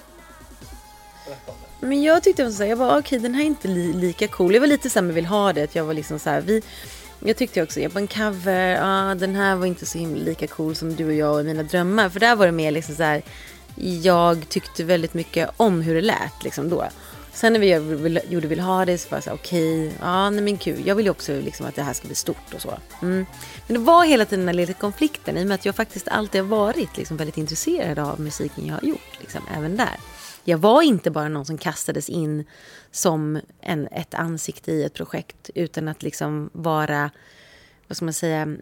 Men 1.80 2.04
jag 2.04 2.24
tyckte 2.24 2.52
så 2.52 2.64
här, 2.64 2.70
jag 2.70 2.78
var 2.78 2.88
okej 2.88 3.00
okay, 3.00 3.20
den 3.20 3.34
här 3.34 3.42
är 3.42 3.46
inte 3.46 3.68
li 3.68 3.94
lika 3.94 4.28
cool. 4.28 4.54
Jag 4.54 4.62
var 4.62 4.68
lite 4.68 4.90
såhär, 4.90 5.06
men 5.06 5.16
vill 5.16 5.26
ha 5.26 5.54
det. 5.54 5.76
Jag 5.76 5.84
var 5.84 5.94
liksom 5.94 6.20
så 6.20 6.30
här, 6.30 6.42
vi, 6.42 6.62
jag 7.20 7.38
tyckte 7.38 7.64
också, 7.64 7.80
jag 7.80 7.92
bara 7.92 8.00
en 8.00 8.08
cover, 8.08 8.80
ah, 8.82 9.16
den 9.16 9.36
här 9.36 9.56
var 9.56 9.66
inte 9.66 9.86
så 9.86 9.98
himla 9.98 10.24
lika 10.24 10.48
cool 10.48 10.76
som 10.76 10.96
du 10.96 11.06
och 11.06 11.14
jag 11.14 11.40
och 11.40 11.46
mina 11.46 11.64
drömmar. 11.64 12.10
För 12.10 12.20
där 12.20 12.36
var 12.36 12.46
det 12.46 12.52
mer 12.52 12.72
liksom 12.72 12.96
så 12.96 13.04
här, 13.04 13.22
jag 14.02 14.50
tyckte 14.50 14.84
väldigt 14.84 15.14
mycket 15.14 15.50
om 15.58 15.82
hur 15.82 15.96
det 15.96 16.02
lät 16.02 16.44
liksom 16.44 16.70
då. 16.70 16.88
Sen 17.34 17.54
när 17.54 17.60
vi 17.60 17.74
gjorde 18.30 18.48
Vill 18.48 18.60
ha 18.60 18.86
det 18.86 18.98
så 18.98 19.10
var 19.10 19.18
jag 19.18 19.24
såhär, 19.24 19.38
okej, 19.38 19.88
okay, 19.88 19.98
ja 20.02 20.30
nej 20.30 20.42
men 20.42 20.58
kul, 20.58 20.88
jag 20.88 20.96
vill 20.96 21.06
ju 21.06 21.10
också 21.10 21.34
liksom 21.34 21.66
att 21.66 21.76
det 21.76 21.84
här 21.84 21.94
ska 21.94 22.08
bli 22.08 22.16
stort 22.16 22.54
och 22.54 22.62
så. 22.62 22.78
Mm. 23.02 23.26
Men 23.68 23.74
det 23.74 23.80
var 23.80 24.06
hela 24.06 24.26
tiden 24.26 24.40
den 24.40 24.48
här 24.48 24.54
lilla 24.54 24.74
konflikten 24.74 25.38
i 25.38 25.44
och 25.44 25.48
med 25.48 25.56
att 25.56 25.66
jag 25.66 25.76
faktiskt 25.76 26.08
alltid 26.08 26.42
har 26.42 26.48
varit 26.48 26.98
liksom 26.98 27.18
väldigt 27.18 27.38
intresserad 27.38 28.00
av 28.00 28.20
musiken 28.20 28.66
jag 28.66 28.74
har 28.74 28.84
gjort, 28.84 29.18
liksom, 29.20 29.42
även 29.58 29.78
där. 29.78 29.98
Jag 30.50 30.58
var 30.58 30.82
inte 30.82 31.12
bara 31.12 31.30
någon 31.30 31.46
som 31.46 31.58
kastades 31.58 32.10
in 32.10 32.46
som 32.92 33.40
en, 33.62 33.88
ett 33.88 34.14
ansikte 34.14 34.72
i 34.72 34.84
ett 34.84 34.94
projekt 34.94 35.50
utan 35.56 35.88
att 35.88 36.04
liksom 36.04 36.50
vara, 36.54 37.12
vad 37.88 37.98
ska 37.98 38.06
man 38.06 38.14
säga, 38.14 38.58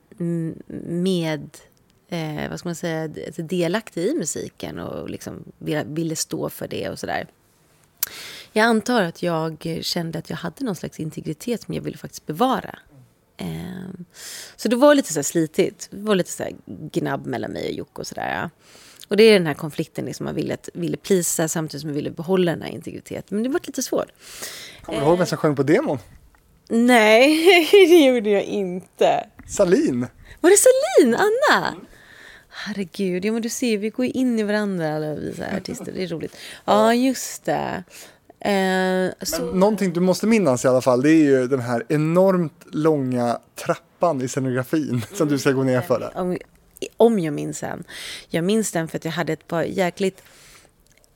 med 0.87 1.57
eh, 2.09 2.49
vad 2.49 2.59
ska 2.59 2.69
man 2.69 2.75
säga, 2.75 3.07
delaktig 3.37 4.05
i 4.05 4.13
musiken 4.13 4.79
och 4.79 5.09
liksom 5.09 5.43
ville 5.85 6.15
stå 6.15 6.49
för 6.49 6.67
det 6.67 6.89
och 6.89 6.99
sådär. 6.99 7.27
Jag 8.51 8.63
antar 8.63 9.01
att 9.01 9.23
jag 9.23 9.79
kände 9.81 10.19
att 10.19 10.29
jag 10.29 10.37
hade 10.37 10.65
någon 10.65 10.75
slags 10.75 10.99
integritet 10.99 11.61
som 11.61 11.73
jag 11.73 11.81
ville 11.81 11.97
faktiskt 11.97 12.25
bevara. 12.25 12.79
Eh, 13.37 13.89
så 14.55 14.67
det 14.67 14.75
var 14.75 14.95
lite 14.95 15.13
så 15.13 15.23
slitigt. 15.23 15.87
Det 15.91 16.01
var 16.01 16.15
lite 16.15 16.31
så 16.31 16.43
gnabb 16.65 17.25
mellan 17.25 17.51
mig 17.51 17.69
och 17.69 17.75
Jocke 17.75 18.01
och 18.01 18.07
sådär. 18.07 18.49
Och 19.07 19.17
det 19.17 19.23
är 19.23 19.33
den 19.33 19.47
här 19.47 19.53
konflikten, 19.53 20.05
liksom, 20.05 20.23
man 20.23 20.35
ville, 20.35 20.57
ville 20.73 20.97
plisa 20.97 21.47
samtidigt 21.47 21.81
som 21.81 21.89
man 21.89 21.95
ville 21.95 22.11
behålla 22.11 22.51
den 22.51 22.61
här 22.61 22.69
integriteten. 22.69 23.37
Men 23.37 23.43
det 23.43 23.49
var 23.49 23.61
lite 23.63 23.83
svårt. 23.83 24.11
Kommer 24.81 24.99
du 24.99 25.05
ihåg 25.05 25.17
vem 25.17 25.27
som 25.27 25.37
sjöng 25.37 25.55
på 25.55 25.63
demon? 25.63 25.99
Nej, 26.69 27.67
det 27.71 28.05
gjorde 28.05 28.29
jag 28.29 28.43
inte. 28.43 29.27
Salin. 29.47 30.07
Var 30.41 30.49
det 30.49 30.57
Salin? 30.57 31.15
Anna? 31.15 31.67
Mm. 31.67 31.85
Herregud, 32.49 33.25
ja 33.25 33.31
men 33.31 33.41
du 33.41 33.49
ser, 33.49 33.77
vi 33.77 33.89
går 33.89 34.05
in 34.05 34.39
i 34.39 34.43
varandra 34.43 34.95
alla 34.95 35.15
vi 35.15 35.33
artister. 35.57 35.91
Det 35.91 36.03
är 36.03 36.07
roligt. 36.07 36.37
Ja, 36.65 36.93
just 36.93 37.45
det. 37.45 37.83
Eh, 38.39 39.25
så... 39.25 39.45
Någonting 39.45 39.93
du 39.93 39.99
måste 39.99 40.27
minnas 40.27 40.65
i 40.65 40.67
alla 40.67 40.81
fall, 40.81 41.01
det 41.01 41.11
är 41.11 41.23
ju 41.23 41.47
den 41.47 41.59
här 41.59 41.83
enormt 41.89 42.65
långa 42.71 43.39
trappan 43.55 44.21
i 44.21 44.27
scenografin 44.27 45.05
som 45.13 45.27
du 45.27 45.39
ska 45.39 45.51
gå 45.51 45.63
ner 45.63 45.81
för. 45.81 46.11
Om, 46.15 46.37
om 46.97 47.19
jag 47.19 47.33
minns 47.33 47.59
den. 47.59 47.83
Jag 48.29 48.43
minns 48.43 48.71
den 48.71 48.87
för 48.87 48.97
att 48.97 49.05
jag 49.05 49.11
hade 49.11 49.33
ett 49.33 49.47
par 49.47 49.63
jäkligt 49.63 50.23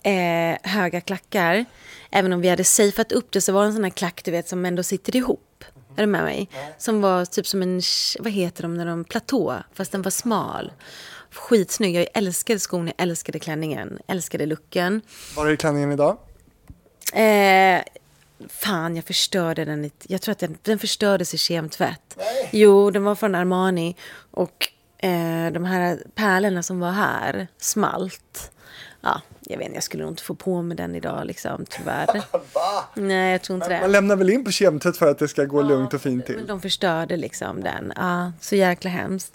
eh, 0.04 0.72
höga 0.72 1.02
klackar. 1.02 1.66
Även 2.12 2.34
om 2.34 2.42
vi 2.42 2.50
hade 2.50 2.64
safeat 2.64 3.12
upp 3.12 3.32
det 3.32 3.42
så 3.42 3.52
var 3.52 3.62
det 3.62 3.68
en 3.68 3.74
sån 3.74 3.84
här 3.84 3.92
klack 3.92 4.22
du 4.24 4.32
vet 4.32 4.48
som 4.48 4.66
ändå 4.66 4.84
sitter 4.84 5.16
ihop. 5.16 5.64
Är 5.96 6.02
du 6.02 6.08
med 6.08 6.24
mig? 6.24 6.50
Som 6.78 7.02
var 7.02 7.26
typ 7.26 7.48
som 7.48 7.62
en, 7.62 7.82
vad 8.20 8.32
heter 8.32 8.62
de 8.62 8.74
när 8.74 8.86
de, 8.86 9.04
platå, 9.04 9.64
fast 9.74 9.92
den 9.92 10.02
var 10.02 10.12
smal. 10.12 10.72
Skitsnygg, 11.32 11.96
jag 11.96 12.08
älskade 12.14 12.60
skon, 12.60 12.88
jag 12.88 12.96
älskade 12.98 13.40
klänningen, 13.40 14.00
älskade 14.08 14.46
looken. 14.46 15.02
Var 15.36 15.48
är 15.48 15.56
klänningen 15.56 15.92
idag? 15.92 16.18
Eh, 17.14 17.82
fan, 18.50 18.96
jag 18.96 19.06
förstörde 19.06 19.66
den. 19.66 19.92
Jag 20.08 20.22
tror 20.22 20.32
att 20.32 20.40
den, 20.40 20.58
den 20.62 20.80
förstördes 20.80 21.34
i 21.34 21.38
kemtvätt. 21.38 22.16
Nej. 22.18 22.50
Jo, 22.52 22.92
den 22.92 23.04
var 23.04 23.16
från 23.16 23.36
Armani. 23.36 23.96
Och 24.32 24.72
eh, 25.00 25.52
de 25.54 25.66
här 25.66 26.04
pärlorna 26.16 26.64
som 26.64 26.80
var 26.80 26.92
här 26.92 27.48
smalt. 27.58 28.52
Ja, 29.02 29.22
jag 29.42 29.58
vet 29.58 29.66
inte, 29.66 29.78
jag 29.78 29.84
skulle 29.84 30.04
nog 30.04 30.12
inte 30.12 30.24
få 30.24 30.36
på 30.36 30.62
mig 30.62 30.78
den 30.78 30.96
idag 30.96 31.26
liksom, 31.26 31.66
tyvärr. 31.70 32.24
Nej, 32.94 33.32
jag 33.32 33.42
tror 33.42 33.56
inte 33.56 33.70
det. 33.70 33.82
Man 33.82 33.92
lämnar 33.92 34.16
väl 34.16 34.30
in 34.30 34.44
på 34.44 34.52
kemtvätt 34.52 34.98
för 34.98 35.12
att 35.12 35.20
det 35.20 35.28
ska 35.28 35.46
gå 35.46 35.62
ja, 35.62 35.68
lugnt 35.68 35.94
och 35.94 36.02
fint 36.02 36.26
till? 36.26 36.48
De 36.48 36.62
förstörde 36.62 37.18
liksom 37.18 37.64
den. 37.64 37.94
Ja, 37.96 38.32
så 38.40 38.56
jäkla 38.56 38.90
hemskt. 38.90 39.34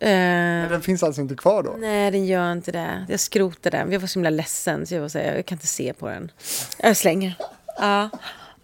Men 0.00 0.70
den 0.70 0.82
finns 0.82 1.02
alltså 1.02 1.20
inte 1.20 1.34
kvar 1.34 1.62
då? 1.62 1.76
Nej, 1.78 2.10
den 2.10 2.26
gör 2.26 2.52
inte 2.52 2.72
det. 2.72 3.06
Jag 3.08 3.20
skrotade 3.20 3.76
den. 3.76 3.92
Jag 3.92 4.00
var 4.00 4.06
så 4.06 4.18
himla 4.18 4.30
ledsen 4.30 4.86
så 4.86 4.94
jag 4.94 5.00
var 5.00 5.08
så 5.08 5.18
här, 5.18 5.34
jag 5.36 5.46
kan 5.46 5.56
inte 5.56 5.66
se 5.66 5.92
på 5.92 6.08
den. 6.08 6.30
Jag 6.78 6.96
slänger. 6.96 7.34
Ja, 7.78 8.10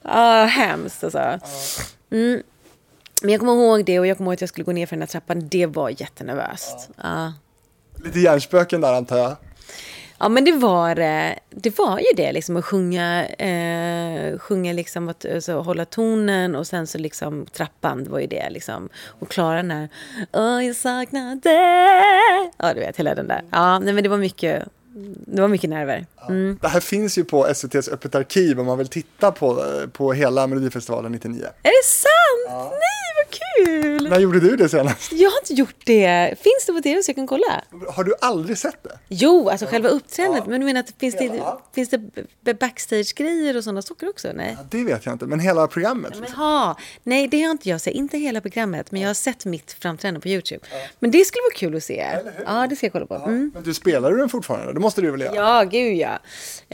ja 0.02 0.44
hemskt 0.44 1.04
alltså. 1.04 1.38
Mm. 2.10 2.42
Men 3.24 3.32
jag 3.32 3.40
kommer 3.40 3.52
ihåg 3.52 3.84
det 3.84 4.00
och 4.00 4.06
jag 4.06 4.16
kommer 4.16 4.30
ihåg 4.30 4.34
att 4.34 4.40
jag 4.40 4.48
skulle 4.48 4.64
gå 4.64 4.72
ner 4.72 4.86
för 4.86 4.96
den 4.96 5.02
här 5.02 5.06
trappan. 5.06 5.48
Det 5.48 5.66
var 5.66 6.00
jättenervöst. 6.00 6.90
Ja. 7.02 7.32
Lite 8.04 8.20
hjärnspöken 8.20 8.80
där 8.80 8.92
antar 8.92 9.18
jag? 9.18 9.36
Ja 10.18 10.28
men 10.28 10.44
det 10.44 10.52
var, 10.52 10.94
det 11.50 11.78
var 11.78 11.98
ju 11.98 12.04
det 12.16 12.32
liksom 12.32 12.56
att 12.56 12.64
sjunga, 12.64 13.26
eh, 13.26 14.38
sjunga 14.38 14.72
liksom 14.72 15.08
att 15.08 15.24
alltså, 15.34 15.60
hålla 15.60 15.84
tonen 15.84 16.54
och 16.54 16.66
sen 16.66 16.86
så 16.86 16.98
liksom 16.98 17.46
trappan, 17.46 18.04
det 18.04 18.10
var 18.10 18.18
ju 18.18 18.26
det 18.26 18.50
liksom. 18.50 18.88
Och 19.06 19.30
klara 19.30 19.56
den 19.56 19.70
här, 19.70 19.88
åh 20.32 20.64
jag 20.64 20.76
saknar 20.76 21.34
dig. 21.34 22.52
Ja 22.56 22.74
du 22.74 22.80
vet 22.80 22.96
hela 22.96 23.14
den 23.14 23.28
där. 23.28 23.42
Ja 23.50 23.78
nej, 23.78 23.94
men 23.94 24.02
det 24.02 24.08
var 24.08 24.18
mycket, 24.18 24.64
det 25.26 25.40
var 25.40 25.48
mycket 25.48 25.70
nerver. 25.70 26.06
Mm. 26.28 26.58
Det 26.62 26.68
här 26.68 26.80
finns 26.80 27.18
ju 27.18 27.24
på 27.24 27.46
SVTs 27.46 27.88
Öppet 27.88 28.14
arkiv 28.14 28.60
om 28.60 28.66
man 28.66 28.78
vill 28.78 28.88
titta 28.88 29.32
på, 29.32 29.64
på 29.92 30.12
hela 30.12 30.46
Melodifestivalen 30.46 31.12
99. 31.12 31.44
Är 31.44 31.48
det 31.62 31.84
sant? 31.84 32.48
Ja. 32.48 32.70
Nej, 32.70 33.03
kul! 33.56 34.08
När 34.10 34.18
gjorde 34.18 34.40
du 34.40 34.56
det 34.56 34.68
senast? 34.68 35.12
Jag 35.12 35.30
har 35.30 35.38
inte 35.38 35.54
gjort 35.54 35.76
det. 35.84 36.34
Finns 36.40 36.66
det 36.66 36.72
på 36.72 36.80
tv 36.80 37.02
så 37.02 37.10
jag 37.10 37.16
kan 37.16 37.26
kolla? 37.26 37.64
Har 37.88 38.04
du 38.04 38.14
aldrig 38.20 38.58
sett 38.58 38.82
det? 38.82 38.98
Jo, 39.08 39.48
alltså 39.48 39.66
själva 39.66 39.88
uppträdandet. 39.88 40.42
Ja. 40.44 40.50
Men 40.50 40.60
du 40.60 40.66
menar 40.66 40.80
att 40.80 40.94
finns 40.98 41.16
det, 41.16 41.42
finns 41.74 41.90
det 42.40 42.54
backstage-grejer 42.54 43.56
och 43.56 43.64
sådana 43.64 43.82
saker 43.82 44.08
också? 44.08 44.28
Nej. 44.34 44.56
Ja, 44.58 44.66
det 44.70 44.84
vet 44.84 45.06
jag 45.06 45.14
inte, 45.14 45.26
men 45.26 45.40
hela 45.40 45.66
programmet. 45.66 46.12
Ja, 46.14 46.20
liksom. 46.20 46.38
ha. 46.38 46.78
Nej, 47.02 47.28
det 47.28 47.42
har 47.42 47.50
inte 47.50 47.68
jag 47.68 47.80
sett. 47.80 47.94
Inte 47.94 48.18
hela 48.18 48.40
programmet, 48.40 48.90
men 48.92 49.00
jag 49.00 49.08
har 49.08 49.14
sett 49.14 49.44
mitt 49.44 49.72
framträdande 49.72 50.20
på 50.20 50.28
YouTube. 50.28 50.64
Men 50.98 51.10
det 51.10 51.24
skulle 51.24 51.42
vara 51.42 51.58
kul 51.58 51.76
att 51.76 51.84
se. 51.84 52.06
Ja, 52.46 52.66
det 52.70 52.76
ska 52.76 52.86
jag 52.86 52.92
kolla 52.92 53.06
på. 53.06 53.14
Mm. 53.14 53.50
Men 53.54 53.62
du 53.62 53.74
spelar 53.74 54.10
du 54.10 54.18
den 54.18 54.28
fortfarande? 54.28 54.72
Det 54.72 54.80
måste 54.80 55.00
du 55.00 55.10
väl 55.10 55.20
göra? 55.20 55.34
Ja, 55.34 55.64
gud 55.64 55.96
ja. 55.96 56.18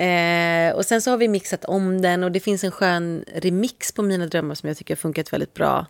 Eh, 0.02 0.74
och 0.74 0.86
sen 0.86 1.02
så 1.02 1.10
har 1.10 1.16
vi 1.16 1.28
mixat 1.28 1.64
om 1.64 2.02
den 2.02 2.24
och 2.24 2.32
det 2.32 2.40
finns 2.40 2.64
en 2.64 2.70
skön 2.70 3.24
remix 3.34 3.92
på 3.92 4.02
Mina 4.02 4.26
drömmar 4.26 4.54
som 4.54 4.68
jag 4.68 4.78
tycker 4.78 4.94
har 4.94 4.98
funkat 4.98 5.32
väldigt 5.32 5.54
bra. 5.54 5.86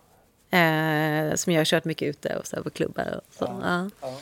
Eh, 0.51 1.35
som 1.35 1.53
jag 1.53 1.59
har 1.59 1.65
kört 1.65 1.85
mycket 1.85 2.07
ute 2.07 2.35
och 2.35 2.47
så 2.47 2.63
på 2.63 2.69
klubbar 2.69 3.21
och 3.27 3.35
så. 3.37 3.59
Ja, 3.63 3.89
ja. 4.01 4.13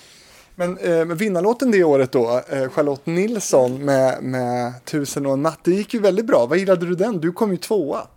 Men 0.55 0.77
eh, 0.77 1.05
vinnarlåten 1.05 1.71
det 1.71 1.83
året 1.83 2.11
då, 2.11 2.41
eh, 2.49 2.69
Charlotte 2.69 3.05
Nilsson 3.05 3.85
med, 3.85 4.23
med 4.23 4.85
Tusen 4.85 5.25
och 5.25 5.33
en 5.33 5.41
natt, 5.41 5.59
det 5.63 5.71
gick 5.71 5.93
ju 5.93 5.99
väldigt 5.99 6.25
bra. 6.25 6.45
Vad 6.45 6.57
gillade 6.57 6.85
du 6.85 6.95
den? 6.95 7.19
Du 7.19 7.31
kom 7.31 7.51
ju 7.51 7.57
tvåa. 7.57 8.07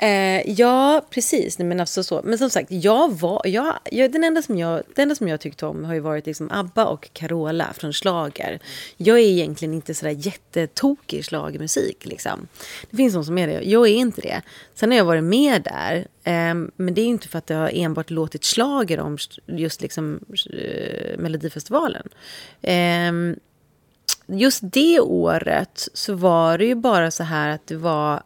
Eh, 0.00 0.50
ja, 0.50 1.06
precis. 1.10 1.58
Nej, 1.58 1.68
men, 1.68 1.80
alltså 1.80 2.02
så. 2.02 2.20
men 2.24 2.38
som 2.38 2.50
sagt, 2.50 2.70
jag 2.70 3.18
var, 3.18 3.42
jag, 3.44 3.78
jag, 3.90 4.12
den, 4.12 4.24
enda 4.24 4.42
som 4.42 4.58
jag, 4.58 4.82
den 4.94 5.02
enda 5.02 5.14
som 5.14 5.28
jag 5.28 5.40
tyckt 5.40 5.62
om 5.62 5.84
har 5.84 5.94
ju 5.94 6.00
varit 6.00 6.26
liksom 6.26 6.50
Abba 6.52 6.84
och 6.84 7.08
Carola 7.12 7.72
från 7.72 7.92
Slager. 7.92 8.58
Jag 8.96 9.18
är 9.18 9.22
egentligen 9.22 9.74
inte 9.74 9.94
sådär 9.94 10.16
jättetokig 10.18 11.18
i 11.18 11.22
slagermusik. 11.22 12.06
Liksom. 12.06 12.48
Det 12.90 12.96
finns 12.96 13.14
de 13.14 13.24
som 13.24 13.38
är 13.38 13.46
det. 13.46 13.62
Jag 13.62 13.88
är 13.88 13.94
inte 13.94 14.20
det. 14.20 14.42
Sen 14.74 14.90
har 14.90 14.98
jag 14.98 15.04
varit 15.04 15.24
med 15.24 15.62
där. 15.62 15.96
Eh, 16.24 16.54
men 16.76 16.94
det 16.94 17.00
är 17.00 17.06
inte 17.06 17.28
för 17.28 17.38
att 17.38 17.50
jag 17.50 17.58
har 17.58 17.70
enbart 17.74 18.10
låtit 18.10 18.44
slager 18.44 19.00
om 19.00 19.18
just 19.46 19.80
liksom, 19.80 20.20
eh, 20.52 21.18
Melodifestivalen. 21.18 22.08
Eh, 22.62 23.12
just 24.26 24.60
det 24.62 25.00
året 25.00 25.88
så 25.94 26.14
var 26.14 26.58
det 26.58 26.64
ju 26.64 26.74
bara 26.74 27.10
så 27.10 27.22
här 27.22 27.48
att 27.48 27.66
det 27.66 27.76
var 27.76 28.22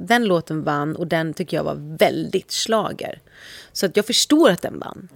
den 0.00 0.24
låten 0.24 0.64
vann 0.64 0.96
och 0.96 1.06
den 1.06 1.34
tycker 1.34 1.56
jag 1.56 1.64
var 1.64 1.96
väldigt 1.98 2.50
slager. 2.50 3.20
Så 3.72 3.86
att 3.86 3.96
jag 3.96 4.06
förstår 4.06 4.50
att 4.50 4.62
den 4.62 4.78
vann. 4.78 5.08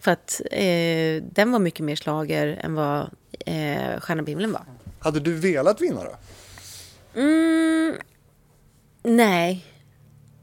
För 0.00 0.10
att 0.10 0.40
eh, 0.50 1.22
den 1.22 1.52
var 1.52 1.58
mycket 1.58 1.84
mer 1.84 1.96
slager 1.96 2.46
än 2.60 2.74
vad 2.74 3.00
eh, 3.46 4.00
Stjärna 4.00 4.22
på 4.22 4.30
himlen 4.30 4.52
var. 4.52 4.64
Hade 4.98 5.20
du 5.20 5.34
velat 5.34 5.80
vinna 5.80 6.04
då? 6.04 6.16
Mm, 7.20 7.94
nej. 9.02 9.64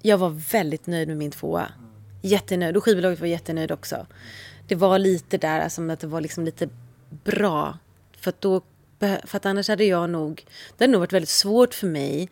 Jag 0.02 0.18
var 0.18 0.30
väldigt 0.30 0.88
nöjd 0.88 1.08
med 1.08 1.18
min 1.18 1.32
tvåa. 1.32 1.72
Jättenöjd. 2.22 2.78
Och 2.78 2.84
skivbolaget 2.84 3.20
var 3.20 3.28
jättenöjd 3.28 3.72
också. 3.72 4.08
Det 4.68 4.76
var 4.76 5.00
lite 5.00 5.38
där, 5.38 5.60
alltså, 5.60 5.92
att 5.92 6.00
det 6.00 6.08
var 6.08 6.22
liksom 6.22 6.46
lite 6.46 6.70
bra. 7.10 7.78
För 8.20 8.30
att, 8.30 8.42
då, 8.42 8.62
för 9.00 9.38
att 9.38 9.46
annars 9.46 9.68
hade 9.70 9.84
jag 9.84 10.10
nog... 10.10 10.46
Det 10.78 10.84
hade 10.84 10.92
nog 10.92 11.00
varit 11.00 11.14
väldigt 11.14 11.30
svårt 11.30 11.74
för 11.74 11.88
mig 11.88 12.30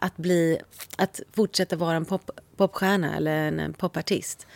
att, 0.00 0.16
bli, 0.16 0.60
att 0.96 1.20
fortsätta 1.32 1.76
vara 1.76 1.96
en 1.96 2.04
pop, 2.04 2.30
popstjärna 2.56 3.16
eller 3.16 3.32
en 3.32 3.72
popartist. 3.72 4.46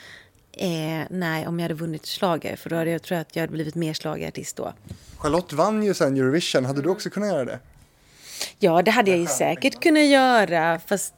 Eh, 0.53 1.07
nej, 1.11 1.47
om 1.47 1.59
jag 1.59 1.65
hade 1.65 1.75
vunnit 1.75 2.07
slager 2.07 2.57
för 2.57 2.71
då 2.71 2.77
hade 2.77 2.91
jag 2.91 3.03
tror 3.03 3.19
att 3.19 3.37
jag 3.37 3.43
hade 3.43 3.53
blivit 3.53 3.75
mer 3.75 3.95
slagerartist 3.95 4.57
då. 4.57 4.73
Charlotte 5.17 5.53
vann 5.53 5.83
ju 5.83 5.95
sen 5.95 6.17
Eurovision, 6.17 6.65
hade 6.65 6.83
du 6.83 6.89
också 6.89 7.11
kunnat 7.11 7.29
göra 7.29 7.45
det? 7.45 7.59
Ja, 8.59 8.83
det 8.83 8.91
hade 8.91 9.11
jag 9.11 9.21
ju 9.21 9.27
säkert 9.27 9.81
kunnat 9.81 10.05
göra, 10.05 10.81
fast 10.87 11.15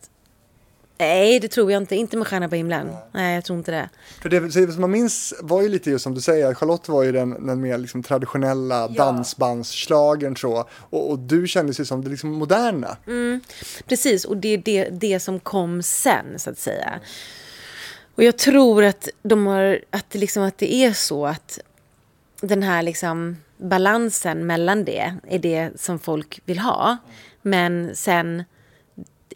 Nej, 0.99 1.41
det 1.41 1.49
tror 1.49 1.73
jag 1.73 1.83
inte. 1.83 1.97
Inte 1.97 2.17
med 2.17 2.27
Stjärna 2.27 2.49
på 2.49 2.55
himlen. 2.55 2.87
Nej. 2.87 2.97
Nej, 3.13 3.35
jag 3.35 3.45
tror 3.45 3.59
inte 3.59 3.71
det. 3.71 3.89
För 4.23 4.29
det 4.29 4.73
som 4.73 4.81
man 4.81 4.91
minns 4.91 5.35
var 5.41 5.63
ju 5.63 5.69
lite 5.69 5.91
just 5.91 6.03
som 6.03 6.15
du 6.15 6.21
säger, 6.21 6.55
Charlotte 6.55 6.89
var 6.89 7.03
ju 7.03 7.13
den, 7.13 7.47
den 7.47 7.61
mer 7.61 7.79
liksom 7.79 8.03
traditionella 8.03 8.81
ja. 8.81 8.89
dansbandsschlagern 8.89 10.37
så. 10.37 10.69
Och, 10.91 11.11
och, 11.11 11.19
du 11.19 11.47
kändes 11.47 11.81
ju 11.81 11.85
som 11.85 12.05
det 12.05 12.11
liksom 12.11 12.33
moderna. 12.33 12.97
Mm, 13.07 13.41
precis, 13.87 14.25
och 14.25 14.37
det 14.37 14.49
är 14.49 14.59
det, 14.59 14.89
det 14.89 15.21
som 15.21 15.41
kom 15.41 15.83
sen 15.83 16.25
så 16.37 16.51
att 16.51 16.59
säga. 16.59 17.01
Och 18.15 18.23
jag 18.23 18.39
tror 18.39 18.85
att 18.85 19.09
de 19.23 19.47
har, 19.47 19.81
att 19.91 20.11
det, 20.11 20.19
liksom, 20.19 20.43
att 20.43 20.59
det 20.59 20.75
är 20.75 20.93
så 20.93 21.27
att 21.27 21.59
den 22.41 22.63
här 22.63 22.83
liksom 22.83 23.37
balansen 23.57 24.47
mellan 24.47 24.85
det 24.85 25.15
är 25.29 25.39
det 25.39 25.71
som 25.77 25.99
folk 25.99 26.41
vill 26.45 26.59
ha. 26.59 26.97
Men 27.43 27.91
sen 27.95 28.45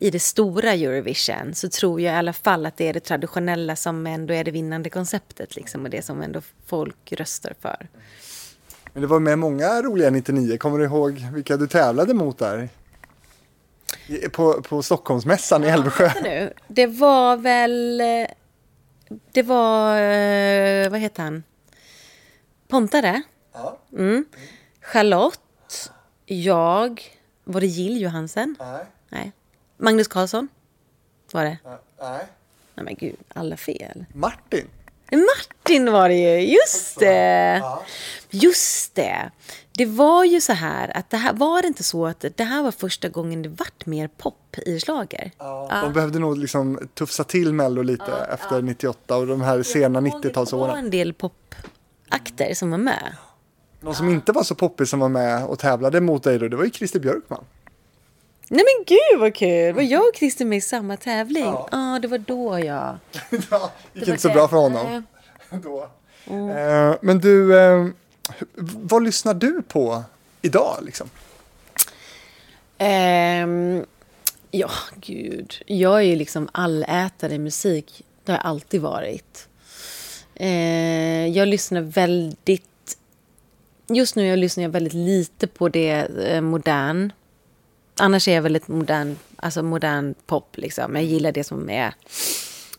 i 0.02 0.10
det 0.10 0.20
stora 0.20 0.72
Eurovision 0.72 1.54
så 1.54 1.68
tror 1.68 2.00
jag 2.00 2.14
i 2.14 2.16
alla 2.16 2.32
fall 2.32 2.66
att 2.66 2.76
det 2.76 2.88
är 2.88 2.92
det 2.92 3.00
traditionella 3.00 3.76
som 3.76 4.06
ändå 4.06 4.34
är 4.34 4.44
det 4.44 4.50
vinnande 4.50 4.90
konceptet 4.90 5.56
liksom, 5.56 5.84
och 5.84 5.90
det 5.90 6.02
som 6.02 6.22
ändå 6.22 6.42
folk 6.66 7.12
röstar 7.12 7.54
för. 7.60 7.88
Men 8.92 9.00
det 9.00 9.06
var 9.06 9.20
med 9.20 9.38
många 9.38 9.82
roliga 9.82 10.10
99. 10.10 10.58
Kommer 10.58 10.78
du 10.78 10.84
ihåg 10.84 11.26
vilka 11.32 11.56
du 11.56 11.66
tävlade 11.66 12.14
mot 12.14 12.38
där? 12.38 12.68
På, 14.32 14.62
på 14.62 14.82
Stockholmsmässan 14.82 15.64
i 15.64 15.66
Älvsjö. 15.66 16.10
Nu. 16.22 16.52
Det 16.68 16.86
var 16.86 17.36
väl... 17.36 18.02
Det 19.32 19.42
var... 19.42 20.00
Eh, 20.00 20.90
vad 20.90 21.00
heter 21.00 21.22
han? 21.22 21.42
Pontare? 22.68 23.22
Ja. 23.52 23.78
Mm. 23.92 24.24
Charlotte. 24.80 25.90
Jag. 26.26 27.02
Var 27.44 27.60
det 27.60 27.66
Jill 27.66 28.00
Johansen? 28.00 28.56
Nej. 28.58 28.84
Magnus 29.80 30.08
Karlsson 30.08 30.48
var 31.32 31.44
det. 31.44 31.58
Nej. 32.00 32.26
Nej 32.74 32.84
men 32.84 32.94
gud, 32.94 33.16
alla 33.34 33.56
fel. 33.56 34.04
Martin. 34.14 34.66
Martin 35.10 35.92
var 35.92 36.08
det 36.08 36.14
ju, 36.14 36.52
just 36.52 36.98
det. 36.98 37.62
Just 38.30 38.94
det. 38.94 39.30
Det 39.72 39.86
var 39.86 40.24
ju 40.24 40.40
så 40.40 40.52
här 40.52 40.96
att 40.96 41.10
det 41.10 41.16
här 41.16 41.32
var 41.32 41.62
det 41.62 41.68
inte 41.68 41.82
så 41.82 42.06
att 42.06 42.24
det 42.36 42.44
här 42.44 42.62
var 42.62 42.70
första 42.70 43.08
gången 43.08 43.42
det 43.42 43.48
vart 43.48 43.86
mer 43.86 44.08
pop 44.08 44.58
i 44.66 44.80
slager. 44.80 45.30
Ja, 45.38 45.68
ja. 45.70 45.82
De 45.82 45.92
behövde 45.92 46.18
nog 46.18 46.38
liksom 46.38 46.88
tufsa 46.94 47.24
till 47.24 47.52
Mello 47.52 47.82
lite 47.82 48.04
ja, 48.08 48.34
efter 48.34 48.54
ja. 48.54 48.60
98 48.60 49.16
och 49.16 49.26
de 49.26 49.40
här 49.40 49.62
sena 49.62 50.00
90-talsåren. 50.00 50.66
Det 50.66 50.72
var 50.72 50.78
en 50.78 50.90
del 50.90 51.12
popakter 51.12 52.54
som 52.54 52.70
var 52.70 52.78
med. 52.78 53.16
Någon 53.80 53.94
som 53.94 54.08
inte 54.08 54.32
var 54.32 54.42
så 54.42 54.54
poppig 54.54 54.88
som 54.88 55.00
var 55.00 55.08
med 55.08 55.44
och 55.44 55.58
tävlade 55.58 56.00
mot 56.00 56.22
dig 56.22 56.38
då, 56.38 56.48
det 56.48 56.56
var 56.56 56.64
ju 56.64 56.70
Christer 56.70 57.00
Björkman. 57.00 57.44
Nej 58.52 58.64
men 58.64 58.84
gud 58.86 59.20
vad 59.20 59.34
kul! 59.34 59.74
Var 59.74 59.82
jag 59.82 60.00
och 60.00 60.16
Christer 60.16 60.44
med 60.44 60.58
i 60.58 60.60
samma 60.60 60.96
tävling? 60.96 61.44
Ja, 61.44 61.68
ah, 61.72 61.98
det 61.98 62.08
var 62.08 62.18
då 62.18 62.58
ja. 62.58 62.98
ja 63.50 63.72
gick 63.92 64.08
inte 64.08 64.22
så 64.22 64.28
bra 64.28 64.48
för 64.48 64.56
honom. 64.56 65.04
då. 65.50 65.88
Mm. 66.26 66.48
Eh, 66.50 66.96
men 67.02 67.18
du, 67.18 67.58
eh, 67.58 67.86
vad 68.54 69.04
lyssnar 69.04 69.34
du 69.34 69.62
på 69.62 70.02
idag 70.42 70.76
liksom? 70.82 71.10
Um, 72.78 73.86
ja, 74.50 74.70
gud. 74.96 75.54
Jag 75.66 75.96
är 75.96 76.04
ju 76.04 76.16
liksom 76.16 76.48
allätare 76.52 77.34
i 77.34 77.38
musik. 77.38 78.04
Det 78.24 78.32
har 78.32 78.38
jag 78.38 78.46
alltid 78.46 78.80
varit. 78.80 79.48
Uh, 80.40 81.28
jag 81.28 81.48
lyssnar 81.48 81.80
väldigt... 81.80 82.96
Just 83.88 84.16
nu 84.16 84.26
jag 84.26 84.38
lyssnar 84.38 84.64
jag 84.64 84.70
väldigt 84.70 84.94
lite 84.94 85.46
på 85.46 85.68
det 85.68 86.06
eh, 86.26 86.40
modern 86.40 87.12
annars 88.00 88.28
är 88.28 88.34
jag 88.34 88.42
väldigt 88.42 88.68
modern, 88.68 89.16
alltså 89.36 89.62
modern 89.62 90.14
pop 90.26 90.56
liksom. 90.56 90.94
Jag 90.94 91.04
gillar 91.04 91.32
det 91.32 91.44
som 91.44 91.70
är... 91.70 91.94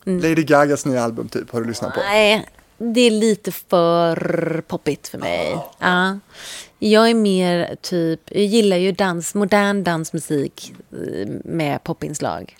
Mm. 0.06 0.20
Lady 0.20 0.42
Gagas 0.44 0.86
nya 0.86 1.02
album 1.02 1.28
typ, 1.28 1.50
har 1.50 1.60
du 1.60 1.66
lyssnat 1.66 1.94
på? 1.94 2.00
Nej, 2.00 2.46
det 2.78 3.00
är 3.00 3.10
lite 3.10 3.52
för 3.52 4.60
poppigt 4.60 5.08
för 5.08 5.18
mig. 5.18 5.54
Ah. 5.54 5.62
Ja. 5.78 6.18
Jag 6.78 7.10
är 7.10 7.14
mer 7.14 7.76
typ, 7.80 8.20
jag 8.24 8.44
gillar 8.44 8.76
ju 8.76 8.92
dans, 8.92 9.34
modern 9.34 9.84
dansmusik 9.84 10.74
eh, 10.92 11.28
med 11.44 11.84
popinslag. 11.84 12.56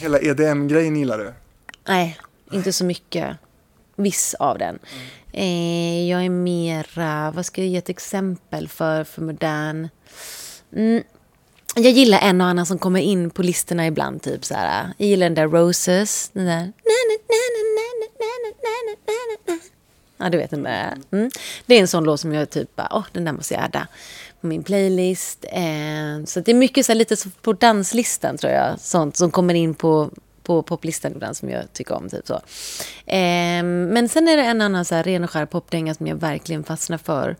Hela 0.00 0.18
EDM-grejen 0.18 0.96
gillar 0.96 1.18
du? 1.18 1.32
Nej, 1.88 2.18
inte 2.52 2.72
så 2.72 2.84
mycket. 2.84 3.36
Viss 3.96 4.34
av 4.34 4.58
den. 4.58 4.78
Mm. 5.32 6.06
Jag 6.06 6.24
är 6.24 6.30
mera, 6.30 7.30
vad 7.30 7.46
ska 7.46 7.60
jag 7.60 7.68
ge 7.68 7.76
ett 7.76 7.88
exempel 7.88 8.68
för, 8.68 9.04
för 9.04 9.22
modern? 9.22 9.88
Mm, 10.76 11.02
jag 11.74 11.92
gillar 11.92 12.18
en 12.18 12.40
och 12.40 12.46
annan 12.46 12.66
som 12.66 12.78
kommer 12.78 13.00
in 13.00 13.30
på 13.30 13.42
listorna 13.42 13.86
ibland. 13.86 14.22
Typ 14.22 14.44
så 14.44 14.54
här. 14.54 14.92
Jag 14.96 15.08
gillar 15.08 15.26
den 15.26 15.34
där 15.34 15.48
Roses. 15.48 16.30
Den 16.32 16.46
där... 16.46 16.72
Ja, 20.18 20.30
du 20.30 20.38
vet 20.38 20.50
den 20.50 20.62
där. 20.62 20.94
Mm. 21.12 21.30
Det 21.66 21.74
är 21.74 21.80
en 21.80 21.88
sån 21.88 22.04
låt 22.04 22.20
som 22.20 22.34
jag 22.34 22.50
typ 22.50 22.76
bara, 22.76 22.88
oh, 22.90 23.04
den 23.12 23.24
där 23.24 23.32
måste 23.32 23.54
jag 23.54 23.64
adda 23.64 23.88
på 24.40 24.46
min 24.46 24.62
playlist. 24.62 25.44
Eh, 25.52 26.24
så 26.26 26.40
det 26.40 26.48
är 26.52 26.54
mycket 26.54 26.86
så 26.86 26.92
här, 26.92 26.98
lite 26.98 27.16
på 27.42 27.52
danslistan 27.52 28.38
tror 28.38 28.52
jag. 28.52 28.80
Sånt 28.80 29.16
som 29.16 29.30
kommer 29.30 29.54
in 29.54 29.74
på, 29.74 30.10
på 30.42 30.62
poplistan 30.62 31.12
ibland 31.12 31.36
som 31.36 31.50
jag 31.50 31.72
tycker 31.72 31.94
om. 31.94 32.08
Typ 32.08 32.26
så. 32.26 32.34
Eh, 33.06 33.62
men 33.62 34.08
sen 34.08 34.28
är 34.28 34.36
det 34.36 34.42
en 34.42 34.60
annan 34.60 34.84
så 34.84 34.94
här, 34.94 35.02
ren 35.02 35.24
och 35.24 35.30
skär 35.30 35.46
popdänga 35.46 35.94
som 35.94 36.06
jag 36.06 36.16
verkligen 36.16 36.64
fastnar 36.64 36.98
för. 36.98 37.36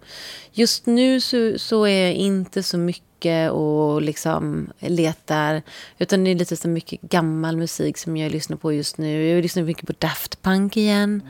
Just 0.53 0.87
nu 0.87 1.21
så, 1.21 1.59
så 1.59 1.85
är 1.85 2.05
jag 2.05 2.15
inte 2.15 2.63
så 2.63 2.79
mycket 2.79 3.12
mycket 3.23 3.51
och 3.51 4.03
liksom 4.03 4.73
letar. 4.79 5.63
Utan 5.99 6.25
det 6.25 6.31
är 6.31 6.35
lite 6.35 6.57
så 6.57 6.69
mycket 6.69 7.01
gammal 7.01 7.57
musik 7.57 7.99
som 7.99 8.17
jag 8.17 8.33
lyssnar 8.33 8.57
på 8.57 8.73
just 8.73 8.99
nu. 8.99 9.29
Jag 9.29 9.43
lyssnar 9.43 9.63
mycket 9.63 9.87
på 9.87 9.95
Daft 9.99 10.43
Punk 10.43 10.77
igen. 10.77 11.23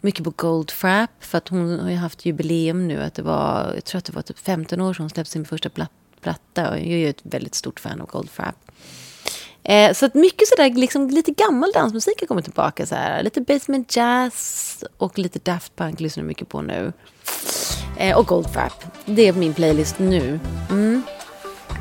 Mycket 0.00 0.24
på 0.24 0.32
Goldfrapp, 0.36 1.10
för 1.20 1.38
att 1.38 1.48
hon 1.48 1.80
har 1.80 1.90
ju 1.90 1.96
haft 1.96 2.26
jubileum 2.26 2.88
nu. 2.88 3.02
Att 3.02 3.14
det 3.14 3.22
var, 3.22 3.72
jag 3.74 3.84
tror 3.84 3.98
att 3.98 4.04
det 4.04 4.12
var 4.12 4.22
typ 4.22 4.38
15 4.38 4.80
år 4.80 4.94
sedan 4.94 5.02
hon 5.02 5.10
släppte 5.10 5.32
sin 5.32 5.44
första 5.44 5.70
platta. 6.20 6.70
Och 6.70 6.78
jag 6.78 6.86
är 6.86 6.96
ju 6.96 7.08
ett 7.08 7.22
väldigt 7.22 7.54
stort 7.54 7.80
fan 7.80 8.00
av 8.00 8.06
Goldfrapp. 8.06 8.56
Eh, 9.62 9.92
så 9.92 10.06
att 10.06 10.14
mycket 10.14 10.48
sådär, 10.48 10.70
liksom, 10.70 11.10
lite 11.10 11.32
gammal 11.32 11.72
dansmusik 11.72 12.20
har 12.20 12.26
kommit 12.26 12.44
tillbaka. 12.44 12.86
Så 12.86 12.94
här. 12.94 13.22
Lite 13.22 13.40
basement 13.40 13.96
jazz 13.96 14.84
och 14.98 15.18
lite 15.18 15.38
Daft 15.38 15.76
Punk 15.76 16.00
lyssnar 16.00 16.22
jag 16.22 16.28
mycket 16.28 16.48
på 16.48 16.62
nu. 16.62 16.92
Eh, 17.98 18.18
och 18.18 18.26
Goldfrapp. 18.26 18.84
Det 19.04 19.28
är 19.28 19.32
min 19.32 19.54
playlist 19.54 19.98
nu. 19.98 20.40
Mm. 20.70 21.02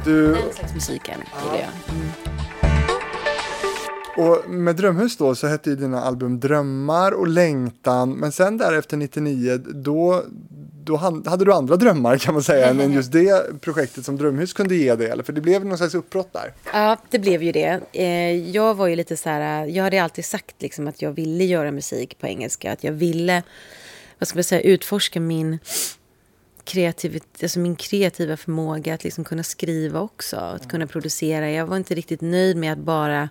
Du... 0.06 0.34
Den 0.34 0.54
slags 0.54 0.74
musiken 0.74 1.20
gillar 1.44 1.56
jag. 1.56 1.96
Mm. 1.96 2.08
Och 4.18 4.50
med 4.50 4.76
Drömhus 4.76 5.18
då 5.18 5.36
så 5.36 5.48
hette 5.48 5.70
ju 5.70 5.76
dina 5.76 6.02
album 6.02 6.40
Drömmar 6.40 7.12
och 7.12 7.28
Längtan. 7.28 8.12
Men 8.12 8.32
sen 8.32 8.58
därefter 8.58 8.98
99 8.98 9.58
då, 9.58 10.24
då 10.84 10.96
hade 11.26 11.46
du 11.46 11.54
andra 11.54 11.76
drömmar 11.76 12.18
kan 12.18 12.34
man 12.34 12.44
säga 12.44 12.68
än 12.70 12.92
just 12.92 13.12
det 13.12 13.62
projektet 13.62 14.06
som 14.06 14.18
Drömhus 14.18 14.54
kunde 14.54 14.76
ge 14.76 14.96
dig. 14.96 15.10
Eller? 15.10 15.24
För 15.24 15.34
det 15.34 15.42
blev 15.42 15.66
någon 15.66 15.78
slags 15.78 15.96
uppbrott 15.96 16.34
där. 16.34 16.54
Ja, 16.74 16.98
det 17.10 17.20
blev 17.20 17.44
ju 17.44 17.52
det. 17.52 17.80
Eh, 17.94 18.50
jag 18.52 18.76
var 18.76 18.88
ju 18.88 18.96
lite 18.96 19.18
så 19.18 19.30
här, 19.30 19.66
jag 19.66 19.84
hade 19.84 20.04
alltid 20.04 20.26
sagt 20.26 20.62
liksom 20.62 20.88
att 20.88 21.02
jag 21.02 21.12
ville 21.12 21.44
göra 21.44 21.72
musik 21.72 22.20
på 22.20 22.28
engelska. 22.28 22.72
Att 22.72 22.84
jag 22.84 22.92
ville, 22.92 23.44
vad 24.20 24.28
ska 24.28 24.38
man 24.38 24.44
säga, 24.44 24.62
utforska 24.62 25.20
min 25.20 25.60
kreativitet, 26.68 27.44
alltså 27.44 27.60
min 27.60 27.76
kreativa 27.76 28.38
förmåga 28.38 28.94
att 28.94 29.04
liksom 29.04 29.24
kunna 29.24 29.44
skriva 29.44 30.00
också. 30.00 30.38
Att 30.38 30.70
kunna 30.70 30.88
producera. 30.88 31.52
Jag 31.52 31.66
var 31.66 31.78
inte 31.78 31.96
riktigt 31.96 32.22
nöjd 32.22 32.58
med 32.58 32.74
att 32.74 32.80
bara 32.80 33.30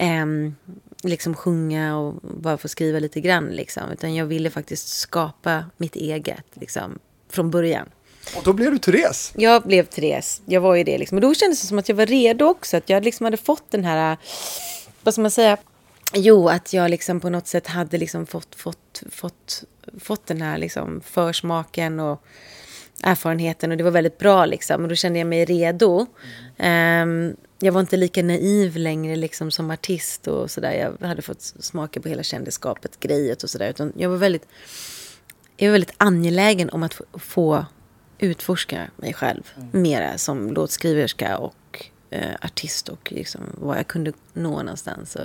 um, 0.00 0.56
liksom 1.02 1.34
sjunga 1.34 1.98
och 1.98 2.14
bara 2.22 2.58
få 2.58 2.68
skriva 2.68 2.98
lite 2.98 3.20
grann. 3.20 3.48
Liksom. 3.48 3.82
Utan 3.92 4.14
jag 4.14 4.26
ville 4.26 4.50
faktiskt 4.50 4.88
skapa 4.88 5.64
mitt 5.76 5.96
eget 5.96 6.46
liksom, 6.54 6.98
från 7.28 7.50
början. 7.50 7.88
Och 8.36 8.42
då 8.44 8.52
blev 8.52 8.70
du 8.70 8.78
Therese? 8.78 9.32
Jag 9.36 9.62
blev 9.62 9.84
Therese. 9.84 10.42
Jag 10.46 10.60
var 10.60 10.74
ju 10.74 10.84
det. 10.84 10.98
Liksom. 10.98 11.18
Och 11.18 11.22
då 11.22 11.34
kändes 11.34 11.60
det 11.60 11.66
som 11.66 11.78
att 11.78 11.88
jag 11.88 11.96
var 11.96 12.06
redo 12.06 12.44
också. 12.44 12.76
Att 12.76 12.90
jag 12.90 13.04
liksom 13.04 13.24
hade 13.24 13.36
fått 13.36 13.70
den 13.70 13.84
här, 13.84 14.16
vad 15.02 15.14
ska 15.14 15.20
man 15.20 15.30
säga, 15.30 15.56
Jo, 16.14 16.48
att 16.48 16.72
jag 16.72 16.90
liksom 16.90 17.20
på 17.20 17.30
något 17.30 17.46
sätt 17.46 17.66
hade 17.66 17.98
liksom 17.98 18.26
fått, 18.26 18.54
fått, 18.54 19.02
fått, 19.10 19.64
fått 20.00 20.26
den 20.26 20.42
här 20.42 20.58
liksom 20.58 21.00
försmaken 21.00 22.00
och 22.00 22.24
erfarenheten 23.02 23.70
och 23.70 23.76
det 23.76 23.84
var 23.84 23.90
väldigt 23.90 24.18
bra 24.18 24.46
liksom. 24.46 24.82
Och 24.82 24.88
då 24.88 24.94
kände 24.94 25.18
jag 25.18 25.28
mig 25.28 25.44
redo. 25.44 26.06
Mm. 26.58 27.30
Um, 27.30 27.36
jag 27.58 27.72
var 27.72 27.80
inte 27.80 27.96
lika 27.96 28.22
naiv 28.22 28.76
längre 28.76 29.16
liksom 29.16 29.50
som 29.50 29.70
artist 29.70 30.28
och 30.28 30.50
sådär. 30.50 30.72
Jag 31.00 31.08
hade 31.08 31.22
fått 31.22 31.42
smaka 31.42 32.00
på 32.00 32.08
hela 32.08 32.22
kändisskapet, 32.22 33.00
grejet 33.00 33.42
och 33.42 33.50
sådär. 33.50 33.74
Jag 33.96 34.08
var 34.08 34.16
väldigt, 34.16 34.48
jag 35.56 35.68
var 35.68 35.72
väldigt 35.72 35.94
angelägen 35.96 36.70
om 36.70 36.82
att 36.82 37.00
få 37.12 37.66
utforska 38.18 38.90
mig 38.96 39.12
själv 39.12 39.42
mm. 39.56 39.82
mera 39.82 40.18
som 40.18 40.52
låtskriverska 40.52 41.38
och 41.38 41.54
eh, 42.10 42.34
artist 42.42 42.88
och 42.88 43.12
liksom 43.12 43.40
var 43.54 43.76
jag 43.76 43.86
kunde 43.86 44.12
nå 44.32 44.50
någonstans. 44.50 45.12
Så 45.12 45.20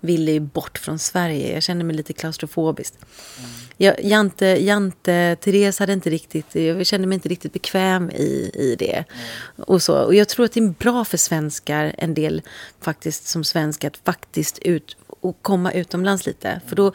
ville 0.00 0.32
ju 0.32 0.40
bort 0.40 0.78
från 0.78 0.98
Sverige. 0.98 1.54
Jag 1.54 1.62
kände 1.62 1.84
mig 1.84 1.96
lite 1.96 2.12
klaustrofobisk. 2.12 2.94
Mm. 3.38 3.50
Jag, 3.76 4.04
Jante, 4.04 4.46
Jante, 4.46 5.36
Therese 5.40 5.78
hade 5.78 5.92
inte 5.92 6.10
riktigt, 6.10 6.54
jag 6.54 6.86
kände 6.86 7.06
mig 7.06 7.14
inte 7.14 7.28
riktigt 7.28 7.52
bekväm 7.52 8.10
i, 8.10 8.50
i 8.54 8.76
det. 8.78 8.96
Mm. 8.96 9.64
Och, 9.66 9.82
så. 9.82 9.98
och 9.98 10.14
jag 10.14 10.28
tror 10.28 10.44
att 10.44 10.52
det 10.52 10.60
är 10.60 10.68
bra 10.68 11.04
för 11.04 11.16
svenskar, 11.16 11.94
en 11.98 12.14
del 12.14 12.42
faktiskt 12.80 13.26
som 13.26 13.44
svenskar, 13.44 13.88
att 13.88 13.96
faktiskt 14.04 14.58
ut 14.58 14.96
och 15.20 15.42
komma 15.42 15.72
utomlands 15.72 16.26
lite. 16.26 16.60
För 16.66 16.76
då, 16.76 16.92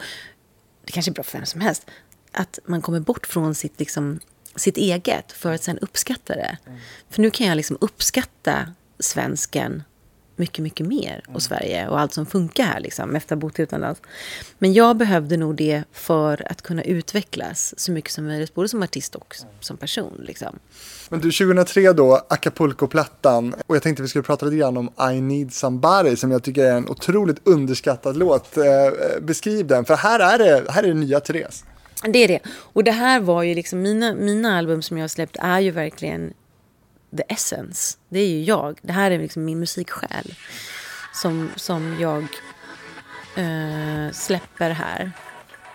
det 0.84 0.92
kanske 0.92 1.10
är 1.10 1.14
bra 1.14 1.24
för 1.24 1.38
vem 1.38 1.46
som 1.46 1.60
helst, 1.60 1.86
att 2.32 2.58
man 2.64 2.82
kommer 2.82 3.00
bort 3.00 3.26
från 3.26 3.54
sitt 3.54 3.78
liksom, 3.78 4.20
sitt 4.56 4.76
eget 4.76 5.32
för 5.32 5.52
att 5.52 5.62
sen 5.62 5.78
uppskatta 5.78 6.34
det. 6.34 6.58
Mm. 6.66 6.78
För 7.10 7.22
nu 7.22 7.30
kan 7.30 7.46
jag 7.46 7.56
liksom 7.56 7.78
uppskatta 7.80 8.74
svensken 8.98 9.82
mycket, 10.36 10.62
mycket 10.62 10.86
mer 10.86 11.20
och 11.24 11.28
mm. 11.28 11.40
Sverige 11.40 11.88
och 11.88 12.00
allt 12.00 12.14
som 12.14 12.26
funkar 12.26 12.64
här 12.64 12.80
liksom, 12.80 13.16
efter 13.16 13.36
att 13.36 13.42
ha 13.42 13.48
bott 13.48 13.60
utomlands. 13.60 14.00
Men 14.58 14.72
jag 14.72 14.96
behövde 14.96 15.36
nog 15.36 15.56
det 15.56 15.84
för 15.92 16.46
att 16.50 16.62
kunna 16.62 16.82
utvecklas 16.82 17.74
så 17.76 17.92
mycket 17.92 18.12
som 18.12 18.24
möjligt, 18.24 18.54
både 18.54 18.68
som 18.68 18.82
artist 18.82 19.14
och 19.14 19.36
mm. 19.42 19.54
som 19.60 19.76
person. 19.76 20.20
Liksom. 20.26 20.58
Men 21.08 21.20
du, 21.20 21.32
2003 21.32 21.92
då, 21.92 22.26
Acapulco-plattan, 22.28 23.54
och 23.66 23.76
jag 23.76 23.82
tänkte 23.82 24.02
vi 24.02 24.08
skulle 24.08 24.22
prata 24.22 24.46
lite 24.46 24.56
grann 24.56 24.76
om 24.76 24.90
I 25.12 25.20
need 25.20 25.52
somebody, 25.52 26.16
som 26.16 26.30
jag 26.30 26.42
tycker 26.42 26.64
är 26.64 26.76
en 26.76 26.88
otroligt 26.88 27.40
underskattad 27.44 28.16
låt. 28.16 28.56
Eh, 28.56 28.64
beskriv 29.20 29.66
den, 29.66 29.84
för 29.84 29.96
här 29.96 30.20
är 30.20 30.38
det, 30.38 30.72
här 30.72 30.82
är 30.82 30.88
det 30.88 30.94
nya 30.94 31.20
Therese. 31.20 31.64
Det 32.04 32.18
är 32.18 32.28
det. 32.28 32.40
Och 32.48 32.84
det 32.84 32.90
här 32.90 33.20
var 33.20 33.42
ju 33.42 33.54
liksom, 33.54 33.82
mina, 33.82 34.14
mina 34.14 34.58
album 34.58 34.82
som 34.82 34.98
jag 34.98 35.04
har 35.04 35.08
släppt 35.08 35.36
är 35.40 35.60
ju 35.60 35.70
verkligen 35.70 36.32
the 37.16 37.22
essence. 37.28 37.98
Det 38.08 38.20
är 38.20 38.28
ju 38.28 38.42
jag. 38.44 38.78
Det 38.82 38.92
här 38.92 39.10
är 39.10 39.18
liksom 39.18 39.44
min 39.44 39.60
musiksjäl. 39.60 40.34
Som, 41.14 41.50
som 41.56 41.96
jag 42.00 42.22
eh, 43.36 44.12
släpper 44.12 44.70
här. 44.70 45.12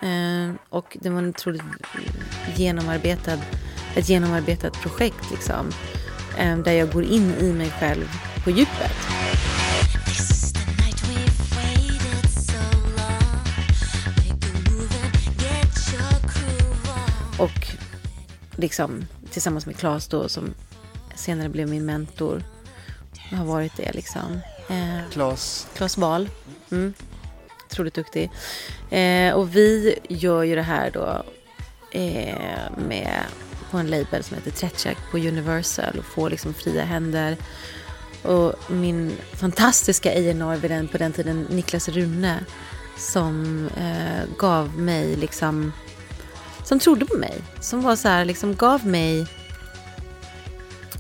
Eh, 0.01 0.55
och 0.69 0.97
det 1.01 1.09
var 1.09 1.19
en 1.19 1.29
otroligt 1.29 1.63
genomarbetad, 2.55 3.39
ett 3.95 4.09
genomarbetat 4.09 4.73
projekt 4.73 5.31
liksom. 5.31 5.71
Eh, 6.37 6.57
där 6.57 6.71
jag 6.71 6.91
går 6.91 7.03
in 7.03 7.33
i 7.39 7.53
mig 7.53 7.69
själv 7.69 8.07
på 8.43 8.49
djupet. 8.49 8.95
Och 17.39 17.67
liksom 18.55 19.05
tillsammans 19.31 19.65
med 19.65 19.77
Claes 19.77 20.07
då 20.07 20.29
som 20.29 20.53
senare 21.17 21.49
blev 21.49 21.69
min 21.69 21.85
mentor. 21.85 22.43
Jag 23.31 23.37
har 23.37 23.45
varit 23.45 23.77
det 23.77 23.91
liksom. 23.93 24.39
Eh, 24.69 25.09
Klas? 25.11 25.67
Klas 25.75 25.97
Wahl. 25.97 26.29
Mm. 26.71 26.93
Otroligt 27.65 27.93
duktig. 27.93 28.31
Eh, 28.89 29.33
och 29.33 29.55
vi 29.55 29.99
gör 30.09 30.43
ju 30.43 30.55
det 30.55 30.61
här 30.61 30.91
då 30.91 31.23
eh, 31.91 32.71
med, 32.87 33.23
på 33.71 33.77
en 33.77 33.87
label 33.87 34.23
som 34.23 34.37
heter 34.37 34.51
Tretjak 34.51 34.97
på 35.11 35.17
Universal 35.17 35.99
och 35.99 36.05
får 36.05 36.29
liksom 36.29 36.53
fria 36.53 36.83
händer. 36.83 37.37
Och 38.23 38.71
min 38.71 39.17
fantastiska 39.33 40.09
A&R 40.09 40.87
på 40.91 40.97
den 40.97 41.13
tiden, 41.13 41.47
Niklas 41.49 41.89
Rune, 41.89 42.39
som 42.97 43.65
eh, 43.77 44.37
gav 44.37 44.79
mig 44.79 45.15
liksom, 45.15 45.73
som 46.63 46.79
trodde 46.79 47.05
på 47.05 47.17
mig. 47.17 47.41
Som 47.59 47.81
var 47.81 47.95
så 47.95 48.07
här, 48.07 48.25
liksom 48.25 48.55
gav 48.55 48.87
mig 48.87 49.27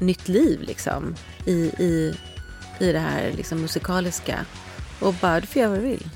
nytt 0.01 0.27
liv 0.27 0.61
liksom 0.61 1.15
i, 1.45 1.51
i, 1.79 2.15
i 2.79 2.91
det 2.91 2.99
här 2.99 3.31
liksom 3.31 3.61
musikaliska. 3.61 4.45
Och 4.99 5.13
bara, 5.13 5.39
du 5.39 5.47
får 5.47 5.59
göra 5.59 5.69
vad 5.69 5.79
du 5.79 5.87
vill. 5.87 6.09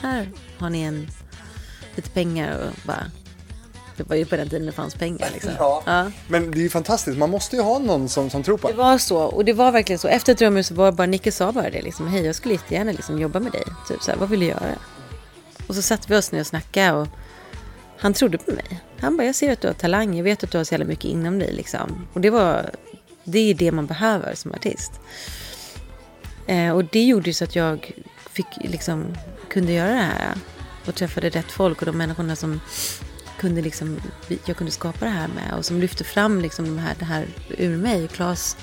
Här 0.00 0.30
har 0.58 0.70
ni 0.70 0.82
en, 0.82 1.08
lite 1.96 2.10
pengar 2.10 2.58
och 2.58 2.86
bara 2.86 3.10
det 3.96 4.08
var 4.08 4.16
ju 4.16 4.24
på 4.24 4.36
den 4.36 4.48
tiden 4.48 4.66
det 4.66 4.72
fanns 4.72 4.94
pengar. 4.94 5.30
Liksom. 5.32 5.50
Ja. 5.58 5.82
ja. 5.86 6.10
Men 6.28 6.50
det 6.50 6.58
är 6.58 6.62
ju 6.62 6.70
fantastiskt, 6.70 7.18
man 7.18 7.30
måste 7.30 7.56
ju 7.56 7.62
ha 7.62 7.78
någon 7.78 8.08
som, 8.08 8.30
som 8.30 8.42
tror 8.42 8.58
på 8.58 8.68
det. 8.68 8.72
Det 8.72 8.78
var 8.78 8.98
så, 8.98 9.18
och 9.18 9.44
det 9.44 9.52
var 9.52 9.72
verkligen 9.72 9.98
så. 9.98 10.08
Efter 10.08 10.62
så 10.62 10.74
var 10.74 10.92
bara, 10.92 11.06
Nicke 11.06 11.32
sa 11.32 11.52
bara 11.52 11.70
det 11.70 11.82
liksom, 11.82 12.08
hej 12.08 12.26
jag 12.26 12.34
skulle 12.34 12.54
jättegärna 12.54 12.92
liksom 12.92 13.18
jobba 13.18 13.40
med 13.40 13.52
dig. 13.52 13.64
Typ 13.88 14.02
så 14.02 14.10
här, 14.10 14.18
vad 14.18 14.28
vill 14.28 14.40
du 14.40 14.46
göra? 14.46 14.74
Och 15.66 15.74
så 15.74 15.82
satte 15.82 16.06
vi 16.08 16.16
oss 16.16 16.32
ner 16.32 16.40
och 16.40 16.46
snackade 16.46 16.92
och 16.92 17.08
han 17.98 18.14
trodde 18.14 18.38
på 18.38 18.50
mig. 18.50 18.80
Han 19.00 19.16
bara, 19.16 19.24
jag 19.24 19.34
ser 19.34 19.52
att 19.52 19.60
du 19.60 19.66
har 19.66 19.74
talang, 19.74 20.16
jag 20.16 20.24
vet 20.24 20.44
att 20.44 20.50
du 20.50 20.58
har 20.58 20.64
så 20.64 20.74
jävla 20.74 20.86
mycket 20.86 21.04
inom 21.04 21.38
dig 21.38 21.52
liksom. 21.52 22.06
Och 22.12 22.20
det 22.20 22.30
var, 22.30 22.70
det 23.26 23.38
är 23.38 23.54
det 23.54 23.72
man 23.72 23.86
behöver 23.86 24.34
som 24.34 24.52
artist. 24.52 24.92
Eh, 26.46 26.70
och 26.70 26.84
det 26.84 27.04
gjorde 27.04 27.32
så 27.32 27.44
att 27.44 27.56
jag 27.56 27.92
fick, 28.32 28.46
liksom, 28.60 29.16
kunde 29.48 29.72
göra 29.72 29.90
det 29.90 29.96
här. 29.96 30.34
Och 30.86 30.94
träffade 30.94 31.28
rätt 31.28 31.52
folk 31.52 31.80
och 31.80 31.86
de 31.86 31.98
människorna 31.98 32.36
som 32.36 32.60
kunde 33.38 33.62
liksom, 33.62 34.00
jag 34.44 34.56
kunde 34.56 34.72
skapa 34.72 35.04
det 35.04 35.10
här 35.10 35.28
med. 35.28 35.58
Och 35.58 35.64
som 35.64 35.80
lyfte 35.80 36.04
fram 36.04 36.40
liksom 36.40 36.64
de 36.64 36.78
här, 36.78 36.94
det 36.98 37.04
här 37.04 37.26
ur 37.58 37.76
mig. 37.76 38.08
Claes 38.08 38.56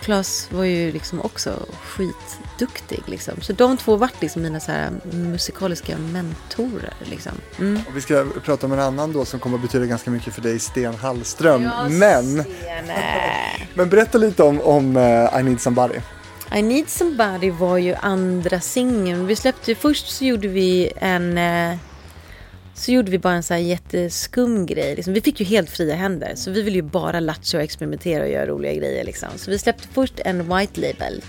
Klas 0.00 0.48
var 0.52 0.64
ju 0.64 0.92
liksom 0.92 1.20
också 1.20 1.66
skitduktig. 1.82 3.02
Liksom. 3.06 3.40
Så 3.40 3.52
de 3.52 3.76
två 3.76 3.96
vart 3.96 4.22
liksom 4.22 4.42
mina 4.42 4.60
så 4.60 4.72
här 4.72 4.90
musikaliska 5.10 5.98
mentorer. 5.98 6.94
Liksom. 7.04 7.32
Mm. 7.58 7.82
Och 7.88 7.96
vi 7.96 8.00
ska 8.00 8.26
prata 8.44 8.66
om 8.66 8.72
en 8.72 8.80
annan 8.80 9.12
då 9.12 9.24
som 9.24 9.40
kommer 9.40 9.56
att 9.56 9.62
betyda 9.62 9.86
ganska 9.86 10.10
mycket 10.10 10.34
för 10.34 10.42
dig, 10.42 10.58
Sten 10.58 10.94
Hallström. 10.94 11.70
Men, 11.88 12.44
men 13.74 13.88
berätta 13.88 14.18
lite 14.18 14.42
om, 14.42 14.60
om 14.60 14.96
uh, 14.96 15.40
I 15.40 15.42
need 15.42 15.60
somebody. 15.60 16.00
I 16.54 16.62
need 16.62 16.88
somebody 16.88 17.50
var 17.50 17.78
ju 17.78 17.94
andra 17.94 18.60
singeln. 18.60 19.26
Vi 19.26 19.36
släppte 19.36 19.74
först 19.74 20.08
så 20.08 20.24
gjorde 20.24 20.48
vi 20.48 20.92
en 20.96 21.38
uh, 21.38 21.76
så 22.78 22.92
gjorde 22.92 23.10
vi 23.10 23.18
bara 23.18 23.34
en 23.34 23.42
så 23.42 23.54
här 23.54 23.60
jätteskum 23.60 24.66
grej. 24.66 24.96
Liksom. 24.96 25.12
Vi 25.12 25.20
fick 25.20 25.40
ju 25.40 25.46
helt 25.46 25.70
fria 25.70 25.94
händer. 25.94 26.32
Så 26.34 26.50
vi 26.50 26.62
ville 26.62 26.76
ju 26.76 26.82
bara 26.82 27.20
latcha 27.20 27.58
och 27.58 27.64
experimentera 27.64 28.22
och 28.24 28.30
göra 28.30 28.46
roliga 28.46 28.74
grejer. 28.74 29.04
Liksom. 29.04 29.28
Så 29.36 29.50
vi 29.50 29.58
släppte 29.58 29.88
först 29.88 30.20
en 30.24 30.56
white 30.56 30.80
label 30.80 31.22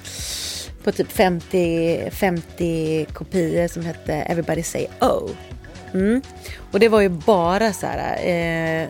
på 0.83 0.91
typ 0.91 1.11
50, 1.11 2.09
50 2.11 3.05
kopior 3.13 3.67
som 3.67 3.85
hette 3.85 4.13
Everybody 4.13 4.63
Say 4.63 4.87
Oh. 5.01 5.29
Mm. 5.93 6.21
Och 6.71 6.79
det 6.79 6.89
var 6.89 7.01
ju 7.01 7.09
bara 7.09 7.73
så 7.73 7.85
här. 7.85 8.19
Eh, 8.23 8.89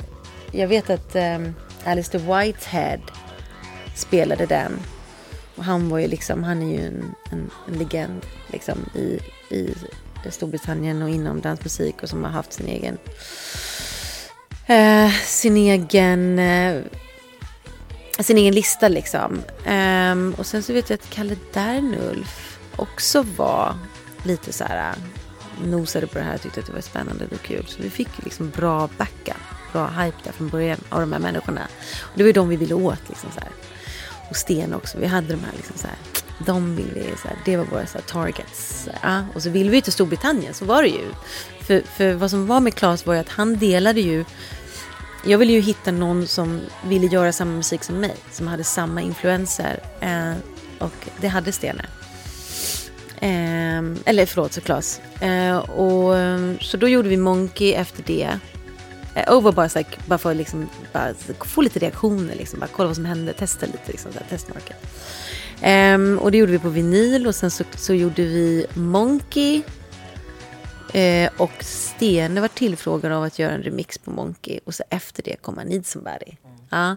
jag 0.51 0.67
vet 0.67 0.89
att 0.89 1.15
eh, 1.15 1.39
Alistair 1.83 2.21
Whitehead 2.21 3.01
spelade 3.95 4.45
den. 4.45 4.79
Och 5.55 5.63
han 5.63 5.89
var 5.89 5.99
ju 5.99 6.07
liksom, 6.07 6.43
han 6.43 6.61
är 6.61 6.77
ju 6.77 6.85
en, 6.85 7.15
en, 7.31 7.49
en 7.67 7.79
legend 7.79 8.25
liksom 8.47 8.77
i, 8.95 9.19
i 9.55 9.73
Storbritannien 10.29 11.01
och 11.01 11.09
inom 11.09 11.41
dansmusik 11.41 12.03
och 12.03 12.09
som 12.09 12.23
har 12.23 12.31
haft 12.31 12.53
sin 12.53 12.67
egen 12.67 12.97
eh, 14.67 15.11
sin 15.11 15.57
egen 15.57 16.39
eh, 16.39 16.81
sin 18.19 18.37
egen 18.37 18.55
lista 18.55 18.87
liksom. 18.87 19.41
Um, 19.67 20.33
och 20.33 20.45
sen 20.45 20.63
så 20.63 20.73
vet 20.73 20.89
jag 20.89 20.97
att 20.97 21.09
Kalle 21.09 21.35
Dernulf 21.53 22.59
också 22.75 23.25
var 23.37 23.75
lite 24.23 24.53
så 24.53 24.63
här 24.63 24.89
eh, 24.89 25.67
nosade 25.67 26.07
på 26.07 26.17
det 26.17 26.23
här 26.23 26.35
och 26.35 26.41
tyckte 26.41 26.59
att 26.59 26.65
det 26.65 26.73
var 26.73 26.81
spännande 26.81 27.25
och 27.25 27.41
kul. 27.41 27.65
Så 27.67 27.81
vi 27.81 27.89
fick 27.89 28.23
liksom 28.23 28.49
bra 28.49 28.89
backup. 28.97 29.37
bra 29.73 29.87
hype 29.87 30.17
där 30.23 30.31
från 30.31 30.49
början 30.49 30.79
av 30.89 30.99
de 30.99 31.13
här 31.13 31.19
människorna. 31.19 31.67
Och 32.01 32.17
det 32.17 32.23
var 32.23 32.27
ju 32.27 32.33
de 32.33 32.49
vi 32.49 32.55
ville 32.55 32.73
åt 32.73 33.09
liksom 33.09 33.31
så 33.31 33.39
här. 33.39 33.49
Och 34.29 34.35
Sten 34.35 34.73
också, 34.73 34.97
vi 34.97 35.07
hade 35.07 35.27
de 35.27 35.43
här 35.43 35.53
liksom 35.55 35.77
så 35.77 35.87
här. 35.87 35.97
De 36.45 36.75
vill 36.75 36.91
vi, 36.93 37.03
så 37.21 37.27
här, 37.27 37.37
det 37.45 37.57
var 37.57 37.65
våra 37.65 37.85
så 37.85 37.97
här, 37.97 38.05
targets. 38.05 38.89
Ja, 39.01 39.23
och 39.35 39.43
så 39.43 39.49
ville 39.49 39.69
vi 39.69 39.81
till 39.81 39.93
Storbritannien, 39.93 40.53
så 40.53 40.65
var 40.65 40.83
det 40.83 40.89
ju. 40.89 41.11
För, 41.61 41.81
för 41.81 42.13
vad 42.13 42.29
som 42.29 42.47
var 42.47 42.59
med 42.59 42.75
Claes 42.75 43.05
var 43.05 43.13
ju 43.13 43.19
att 43.19 43.29
han 43.29 43.57
delade 43.57 44.01
ju 44.01 44.25
jag 45.25 45.37
ville 45.37 45.53
ju 45.53 45.59
hitta 45.59 45.91
någon 45.91 46.27
som 46.27 46.61
ville 46.83 47.07
göra 47.07 47.31
samma 47.31 47.51
musik 47.51 47.83
som 47.83 47.99
mig. 47.99 48.15
Som 48.31 48.47
hade 48.47 48.63
samma 48.63 49.01
influenser. 49.01 49.79
Eh, 49.99 50.33
och 50.79 51.07
det 51.21 51.27
hade 51.27 51.51
Stene. 51.51 51.85
Eh, 53.19 53.79
eller 54.05 54.25
förlåt, 54.25 54.53
så 54.53 54.61
Klas. 54.61 55.01
Eh, 55.21 55.57
och, 55.57 56.15
så 56.61 56.77
då 56.77 56.87
gjorde 56.87 57.09
vi 57.09 57.17
Monkey 57.17 57.73
efter 57.73 58.03
det. 58.03 58.39
Eh, 59.15 59.33
och 59.33 59.43
var 59.43 59.51
bara, 59.51 59.69
så 59.69 59.79
här, 59.79 59.87
bara 60.05 60.19
för 60.19 60.31
att 60.31 60.37
liksom, 60.37 60.69
bara 60.93 61.13
få 61.39 61.61
lite 61.61 61.79
reaktioner. 61.79 62.35
Liksom, 62.35 62.59
bara 62.59 62.69
kolla 62.73 62.87
vad 62.87 62.95
som 62.95 63.05
hände. 63.05 63.33
Testa 63.33 63.65
lite. 63.65 63.91
Liksom, 63.91 64.11
så 64.11 64.19
här, 64.19 64.25
testmarket. 64.29 64.85
Eh, 65.61 66.13
och 66.19 66.31
det 66.31 66.37
gjorde 66.37 66.51
vi 66.51 66.59
på 66.59 66.69
vinyl. 66.69 67.27
Och 67.27 67.35
sen 67.35 67.51
så, 67.51 67.63
så 67.77 67.93
gjorde 67.93 68.21
vi 68.21 68.65
Monkey. 68.73 69.61
Eh, 70.93 71.29
och 71.37 71.63
Stene 71.63 72.41
var 72.41 72.47
tillfrågad 72.47 73.11
av 73.11 73.23
att 73.23 73.39
göra 73.39 73.51
en 73.51 73.63
remix 73.63 73.97
på 73.97 74.11
Monkey. 74.11 74.59
Och 74.65 74.75
så 74.75 74.83
efter 74.89 75.23
det 75.23 75.35
kom 75.41 75.59
I 75.59 75.65
Need 75.65 75.85
Somebody. 75.85 76.31
Mm. 76.45 76.57
Ja. 76.69 76.95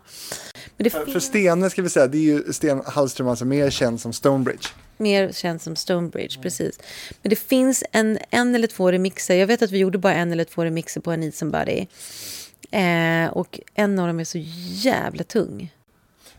Men 0.77 0.85
det 0.85 0.91
för, 0.91 1.21
Stene 1.21 1.71
ska 1.71 1.83
vi 1.83 1.91
säga, 1.91 2.07
det 2.07 2.19
är 2.19 2.23
ju 2.23 2.53
Sten 2.53 2.83
Hallström 2.87 3.29
alltså 3.29 3.45
mer 3.45 3.71
känd 3.71 4.01
som 4.01 4.13
Stonebridge. 4.13 4.69
Mer 4.97 5.33
känd 5.33 5.63
som 5.63 5.77
Stonebridge, 5.77 6.37
mm. 6.37 6.43
precis. 6.43 6.79
Men 7.23 7.31
det 7.31 7.37
finns 7.37 7.85
en, 7.93 8.19
en 8.31 8.55
eller 8.55 8.67
två 8.67 8.93
remixer. 8.93 9.35
Jag 9.35 9.47
vet 9.47 9.63
att 9.63 9.71
vi 9.71 9.79
gjorde 9.79 9.99
bara 9.99 10.15
en 10.15 10.33
eller 10.33 10.45
två 10.45 10.65
remixer 10.65 11.01
på 11.01 11.15
I 11.15 11.17
Need 11.17 11.35
Somebody. 11.35 11.87
Eh, 12.71 13.27
och 13.33 13.61
en 13.75 13.99
av 13.99 14.07
dem 14.07 14.21
är 14.21 14.25
så 14.25 14.39
jävla 14.69 15.25
tung. 15.25 15.73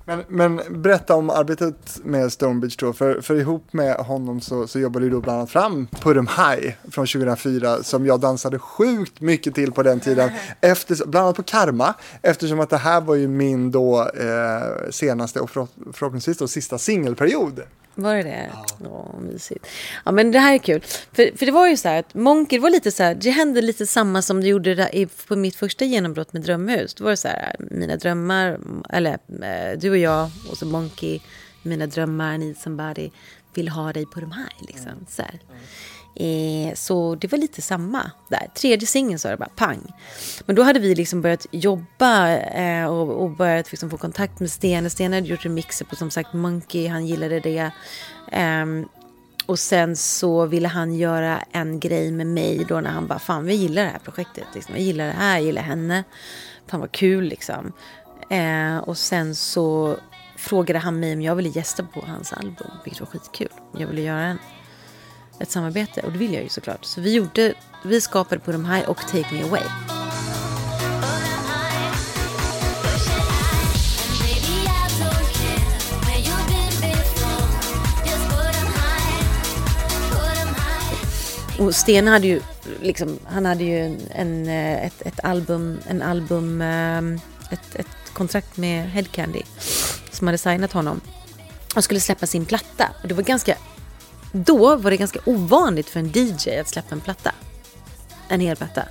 Men, 0.05 0.23
men 0.27 0.61
berätta 0.69 1.15
om 1.15 1.29
arbetet 1.29 1.99
med 2.03 2.31
Stonebridge 2.31 2.75
då, 2.79 2.93
för, 2.93 3.21
för 3.21 3.35
ihop 3.35 3.73
med 3.73 3.95
honom 3.95 4.41
så, 4.41 4.67
så 4.67 4.79
jobbade 4.79 5.05
du 5.05 5.09
då 5.09 5.21
bland 5.21 5.37
annat 5.37 5.51
fram 5.51 5.87
Put 5.87 6.17
High 6.17 6.73
från 6.91 7.07
2004 7.07 7.83
som 7.83 8.05
jag 8.05 8.19
dansade 8.19 8.59
sjukt 8.59 9.21
mycket 9.21 9.55
till 9.55 9.71
på 9.71 9.83
den 9.83 9.99
tiden, 9.99 10.31
efter, 10.61 10.95
bland 11.05 11.25
annat 11.25 11.35
på 11.35 11.43
Karma, 11.43 11.93
eftersom 12.21 12.59
att 12.59 12.69
det 12.69 12.77
här 12.77 13.01
var 13.01 13.15
ju 13.15 13.27
min 13.27 13.71
då 13.71 14.09
eh, 14.09 14.89
senaste 14.89 15.39
och 15.39 15.49
förhoppningsvis 15.93 16.37
då 16.37 16.47
sista 16.47 16.77
singelperiod. 16.77 17.61
Var 17.95 18.15
det 18.15 18.23
det? 18.23 18.49
Ja. 18.53 18.87
Åh, 18.89 19.19
mysigt. 19.21 19.67
Ja, 20.05 20.11
men 20.11 20.31
det 20.31 20.39
här 20.39 20.53
är 20.53 20.57
kul. 20.57 20.81
För, 21.11 21.37
för 21.37 21.45
det 21.45 21.51
var 21.51 21.67
ju 21.67 21.77
så 21.77 21.87
här 21.87 21.99
att 21.99 22.13
Monkey, 22.13 22.57
det 22.57 22.61
var 22.61 22.69
lite 22.69 22.91
så 22.91 23.03
här, 23.03 23.15
det 23.15 23.29
hände 23.29 23.61
lite 23.61 23.85
samma 23.85 24.21
som 24.21 24.41
det 24.41 24.47
gjorde 24.47 24.75
där 24.75 25.27
på 25.27 25.35
mitt 25.35 25.55
första 25.55 25.85
genombrott 25.85 26.33
med 26.33 26.41
Drömhus. 26.41 26.93
Då 26.93 27.03
var 27.03 27.11
det 27.11 27.17
så 27.17 27.27
här, 27.27 27.55
mina 27.59 27.95
drömmar, 27.95 28.59
eller 28.89 29.11
äh, 29.41 29.79
du 29.79 29.89
och 29.89 29.97
jag 29.97 30.29
och 30.51 30.57
så 30.57 30.65
Monkey, 30.65 31.19
mina 31.61 31.87
drömmar, 31.87 32.37
need 32.37 32.57
somebody, 32.57 33.09
vill 33.53 33.69
ha 33.69 33.93
dig 33.93 34.05
på 34.05 34.19
de 34.19 34.31
här 34.31 34.53
liksom. 34.67 35.05
Så 35.09 35.21
här. 35.21 35.39
Eh, 36.15 36.73
så 36.75 37.15
det 37.15 37.31
var 37.31 37.37
lite 37.37 37.61
samma 37.61 38.11
där. 38.29 38.47
Tredje 38.55 38.87
singeln 38.87 39.19
så 39.19 39.27
var 39.27 39.31
det 39.31 39.37
bara 39.37 39.49
pang. 39.55 39.93
Men 40.45 40.55
då 40.55 40.63
hade 40.63 40.79
vi 40.79 40.95
liksom 40.95 41.21
börjat 41.21 41.47
jobba 41.51 42.37
eh, 42.37 42.85
och, 42.85 43.23
och, 43.23 43.29
börjat 43.29 43.71
liksom 43.71 43.89
få 43.89 43.97
kontakt 43.97 44.39
med 44.39 44.51
Stene. 44.51 44.89
Stene 44.89 45.15
hade 45.15 45.27
gjort 45.27 45.45
remixer 45.45 45.85
på 45.85 45.95
som 45.95 46.11
sagt 46.11 46.33
Monkey, 46.33 46.87
han 46.87 47.07
gillade 47.07 47.39
det. 47.39 47.71
Eh, 48.31 48.65
och 49.45 49.59
sen 49.59 49.95
så 49.95 50.45
ville 50.45 50.67
han 50.67 50.93
göra 50.93 51.39
en 51.51 51.79
grej 51.79 52.11
med 52.11 52.27
mig 52.27 52.65
då 52.69 52.81
när 52.81 52.89
han 52.89 53.07
bara, 53.07 53.19
fan 53.19 53.45
vi 53.45 53.55
gillar 53.55 53.83
det 53.83 53.89
här 53.89 53.99
projektet. 53.99 54.47
Liksom. 54.53 54.75
Jag 54.75 54.83
gillar 54.83 55.05
det 55.05 55.11
här, 55.11 55.37
jag 55.37 55.45
gillar 55.45 55.61
henne. 55.61 56.03
Fan 56.67 56.79
vad 56.79 56.91
kul 56.91 57.23
liksom. 57.23 57.73
Eh, 58.29 58.77
och 58.77 58.97
sen 58.97 59.35
så 59.35 59.97
frågade 60.37 60.79
han 60.79 60.99
mig 60.99 61.13
om 61.13 61.21
jag 61.21 61.35
ville 61.35 61.49
gästa 61.49 61.83
på 61.83 62.03
hans 62.07 62.33
album, 62.33 62.71
vilket 62.83 62.99
var 63.01 63.07
skitkul. 63.07 63.49
Jag 63.77 63.87
ville 63.87 64.01
göra 64.01 64.21
en 64.21 64.37
ett 65.43 65.51
samarbete 65.51 66.01
och 66.01 66.11
det 66.11 66.17
vill 66.17 66.33
jag 66.33 66.43
ju 66.43 66.49
såklart. 66.49 66.85
Så 66.85 67.01
vi, 67.01 67.13
gjorde, 67.13 67.53
vi 67.83 68.01
skapade 68.01 68.41
på 68.41 68.51
de 68.51 68.65
här 68.65 68.89
och 68.89 68.97
Take 68.97 69.27
Me 69.31 69.43
Away. 69.43 69.63
Och 81.59 81.75
Sten 81.75 82.07
hade 82.07 82.27
ju, 82.27 82.41
liksom, 82.81 83.19
han 83.25 83.45
hade 83.45 83.63
ju 83.63 83.79
en, 83.79 83.99
en 84.11 84.47
eh, 84.47 84.85
ett, 84.85 85.01
ett, 85.01 85.19
album, 85.23 85.79
en 85.87 86.01
album 86.01 86.61
eh, 86.61 86.97
ett, 87.53 87.75
ett 87.75 88.13
kontrakt 88.13 88.57
med 88.57 88.89
Headcandy 88.89 89.41
som 90.11 90.27
hade 90.27 90.37
signat 90.37 90.73
honom 90.73 91.01
och 91.75 91.83
skulle 91.83 91.99
släppa 91.99 92.25
sin 92.25 92.45
platta. 92.45 92.89
Och 93.01 93.07
det 93.07 93.13
var 93.13 93.23
ganska 93.23 93.57
då 94.33 94.75
var 94.75 94.91
det 94.91 94.97
ganska 94.97 95.19
ovanligt 95.25 95.89
för 95.89 95.99
en 95.99 96.11
DJ 96.13 96.59
att 96.59 96.67
släppa 96.67 96.95
en 96.95 97.01
platta. 97.01 97.31
En 98.27 98.39
hel 98.39 98.55
platta. 98.55 98.83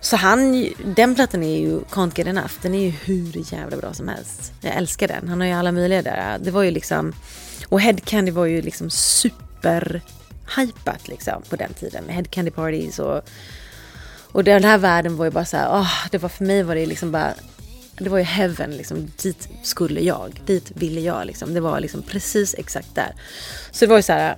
Så 0.00 0.16
han, 0.16 0.68
den 0.96 1.14
plattan 1.14 1.42
är 1.42 1.58
ju 1.58 1.80
Can't 1.80 2.12
Get 2.14 2.26
Enough. 2.26 2.52
Den 2.62 2.74
är 2.74 2.84
ju 2.84 2.90
hur 2.90 3.52
jävla 3.52 3.76
bra 3.76 3.94
som 3.94 4.08
helst. 4.08 4.52
Jag 4.60 4.74
älskar 4.74 5.08
den. 5.08 5.28
Han 5.28 5.40
har 5.40 5.48
ju 5.48 5.52
alla 5.54 5.72
möjliga 5.72 6.02
där. 6.02 6.38
Det 6.38 6.50
var 6.50 6.62
ju 6.62 6.70
liksom... 6.70 7.12
Och 7.68 7.80
Head 7.80 7.96
Candy 8.04 8.30
var 8.30 8.46
ju 8.46 8.62
liksom 8.62 8.90
super 8.90 10.02
hypat 10.56 11.08
liksom 11.08 11.42
på 11.48 11.56
den 11.56 11.74
tiden. 11.74 12.04
Med 12.04 12.14
Head 12.14 12.24
Candy 12.24 12.50
Parties 12.50 12.98
och... 12.98 13.22
Och 14.32 14.44
den 14.44 14.64
här 14.64 14.78
världen 14.78 15.16
var 15.16 15.24
ju 15.24 15.30
bara 15.30 15.44
så 15.44 15.56
här, 15.56 15.68
oh, 15.68 15.90
det 16.10 16.18
var 16.18 16.28
för 16.28 16.44
mig 16.44 16.62
var 16.62 16.74
det 16.74 16.86
liksom 16.86 17.12
bara 17.12 17.34
det 18.04 18.10
var 18.10 18.18
ju 18.18 18.24
heaven, 18.24 18.70
liksom, 18.70 19.10
dit 19.22 19.48
skulle 19.62 20.00
jag, 20.00 20.42
dit 20.46 20.72
ville 20.74 21.00
jag. 21.00 21.26
Liksom. 21.26 21.54
Det 21.54 21.60
var 21.60 21.80
liksom 21.80 22.02
precis 22.02 22.54
exakt 22.58 22.94
där. 22.94 23.14
Så 23.70 23.84
det 23.84 23.88
var 23.88 23.96
ju 23.96 24.02
så 24.02 24.12
här, 24.12 24.36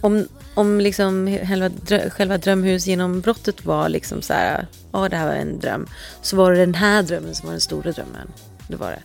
om, 0.00 0.28
om 0.54 0.80
liksom 0.80 1.38
själva, 1.46 1.68
drö 1.68 2.10
själva 2.10 2.38
drömhusgenombrottet 2.38 3.64
var 3.64 3.88
liksom 3.88 4.22
så 4.22 4.32
här, 4.32 4.66
ja 4.92 5.08
det 5.08 5.16
här 5.16 5.26
var 5.26 5.34
en 5.34 5.60
dröm. 5.60 5.88
Så 6.22 6.36
var 6.36 6.52
det 6.52 6.58
den 6.58 6.74
här 6.74 7.02
drömmen 7.02 7.34
som 7.34 7.46
var 7.46 7.52
den 7.52 7.60
stora 7.60 7.92
drömmen. 7.92 8.32
Det 8.68 8.76
var 8.76 8.90
det. 8.90 9.02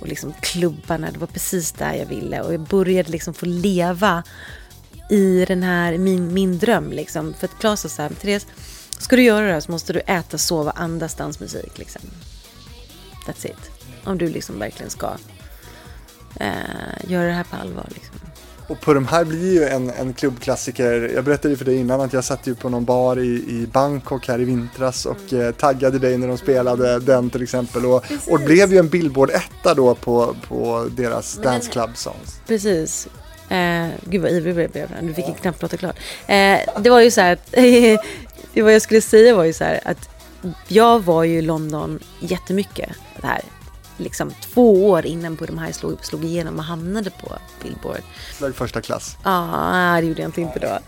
Och 0.00 0.08
liksom 0.08 0.34
klubbarna, 0.40 1.10
det 1.10 1.18
var 1.18 1.26
precis 1.26 1.72
där 1.72 1.94
jag 1.94 2.06
ville. 2.06 2.40
Och 2.40 2.54
jag 2.54 2.60
började 2.60 3.10
liksom 3.10 3.34
få 3.34 3.46
leva 3.46 4.22
i 5.10 5.44
den 5.44 5.62
här, 5.62 5.98
min, 5.98 6.34
min 6.34 6.58
dröm 6.58 6.92
liksom. 6.92 7.34
För 7.34 7.46
att 7.46 7.58
Klas 7.58 7.80
sa 7.80 7.88
så 7.88 8.02
här, 8.02 8.10
Therese, 8.10 8.46
ska 8.98 9.16
du 9.16 9.22
göra 9.22 9.46
det 9.46 9.52
här 9.52 9.60
så 9.60 9.70
måste 9.70 9.92
du 9.92 10.00
äta, 10.00 10.38
sova, 10.38 10.70
andas 10.70 11.14
dansmusik 11.14 11.78
liksom. 11.78 12.02
That's 13.28 13.46
it. 13.46 13.70
Om 14.04 14.18
du 14.18 14.28
liksom 14.28 14.58
verkligen 14.58 14.90
ska 14.90 15.16
eh, 16.40 16.50
göra 17.06 17.26
det 17.26 17.32
här 17.32 17.44
på 17.44 17.56
allvar. 17.56 17.86
Liksom. 17.94 18.18
Och 18.68 18.80
på 18.80 18.94
de 18.94 19.06
här 19.06 19.24
blir 19.24 19.54
ju 19.54 19.64
en, 19.64 19.90
en 19.90 20.14
klubbklassiker. 20.14 21.10
Jag 21.14 21.24
berättade 21.24 21.48
ju 21.48 21.56
för 21.56 21.64
dig 21.64 21.76
innan 21.76 22.00
att 22.00 22.12
jag 22.12 22.24
satt 22.24 22.46
ju 22.46 22.54
på 22.54 22.68
någon 22.68 22.84
bar 22.84 23.18
i, 23.18 23.26
i 23.26 23.68
Bangkok 23.72 24.28
här 24.28 24.40
i 24.40 24.44
vintras 24.44 25.06
och 25.06 25.32
mm. 25.32 25.46
eh, 25.46 25.52
taggade 25.52 25.98
dig 25.98 26.18
när 26.18 26.28
de 26.28 26.38
spelade 26.38 26.98
den 26.98 27.30
till 27.30 27.42
exempel. 27.42 27.86
Och, 27.86 28.04
och 28.30 28.40
det 28.40 28.44
blev 28.44 28.72
ju 28.72 28.78
en 28.78 28.88
Billboard-etta 28.88 29.74
då 29.74 29.94
på, 29.94 30.36
på 30.48 30.88
deras 30.96 31.36
Men, 31.36 31.44
Dance 31.44 31.70
Club 31.70 31.90
Songs. 31.94 32.40
Precis. 32.46 33.08
Eh, 33.48 33.88
gud 34.04 34.22
vad 34.22 34.30
ivrig 34.30 34.58
jag 34.58 34.70
blev. 34.70 34.88
Du 35.02 35.14
fick 35.14 35.24
ja. 35.28 35.34
knappt 35.34 35.60
prata 35.60 35.76
klart. 35.76 35.96
Eh, 36.26 36.58
det 36.80 36.90
var 36.90 37.00
ju 37.00 37.10
så 37.10 37.20
här 37.20 37.32
att, 37.32 37.54
vad 38.62 38.74
jag 38.74 38.82
skulle 38.82 39.00
säga 39.00 39.34
var 39.34 39.44
ju 39.44 39.52
så 39.52 39.64
här 39.64 39.80
att 39.84 40.17
jag 40.68 41.04
var 41.04 41.24
ju 41.24 41.38
i 41.38 41.42
London 41.42 41.98
jättemycket 42.20 42.90
det 43.20 43.26
här. 43.26 43.42
Liksom 43.96 44.30
två 44.30 44.88
år 44.88 45.06
innan 45.06 45.36
på 45.36 45.46
de 45.46 45.58
här 45.58 45.72
slog, 45.72 46.04
slog 46.04 46.24
igenom 46.24 46.58
och 46.58 46.64
hamnade 46.64 47.10
på 47.10 47.38
Billboard. 47.62 48.00
Flög 48.32 48.54
första 48.54 48.80
klass? 48.80 49.16
Ja, 49.24 49.98
det 50.00 50.06
gjorde 50.06 50.22
jag 50.22 50.28
inte, 50.28 50.40
inte 50.40 50.58
då. 50.58 50.78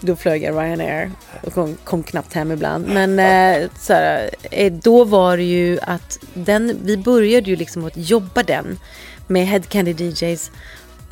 Då 0.00 0.16
flög 0.16 0.42
jag 0.42 0.54
Ryanair 0.54 1.10
och 1.42 1.52
kom, 1.54 1.76
kom 1.84 2.02
knappt 2.02 2.32
hem 2.32 2.52
ibland. 2.52 2.88
Men 2.88 3.18
eh, 3.18 3.70
så 3.78 3.92
här, 3.92 4.30
eh, 4.50 4.72
då 4.72 5.04
var 5.04 5.36
det 5.36 5.42
ju 5.42 5.78
att 5.82 6.18
den, 6.34 6.78
vi 6.82 6.96
började 6.96 7.50
ju 7.50 7.56
liksom 7.56 7.84
att 7.84 7.96
jobba 7.96 8.42
den 8.42 8.78
med 9.26 9.46
Head 9.46 9.60
Candy 9.60 9.92
DJs. 9.92 10.50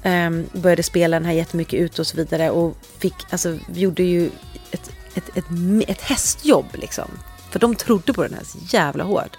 Um, 0.02 0.12
ehm, 0.12 0.46
började 0.52 0.82
spela 0.82 1.16
den 1.16 1.26
här 1.26 1.32
jättemycket 1.32 1.80
ut 1.80 1.98
och 1.98 2.06
så 2.06 2.16
vidare 2.16 2.50
och 2.50 2.76
fick, 2.98 3.14
alltså 3.30 3.58
vi 3.68 3.80
gjorde 3.80 4.02
ju 4.02 4.30
ett, 4.70 4.90
ett, 5.14 5.36
ett, 5.36 5.44
ett 5.88 6.00
hästjobb 6.00 6.66
liksom. 6.72 7.08
För 7.50 7.58
de 7.58 7.74
trodde 7.74 8.12
på 8.12 8.22
den 8.22 8.34
här 8.34 8.44
så 8.44 8.58
jävla 8.60 9.04
hårt. 9.04 9.36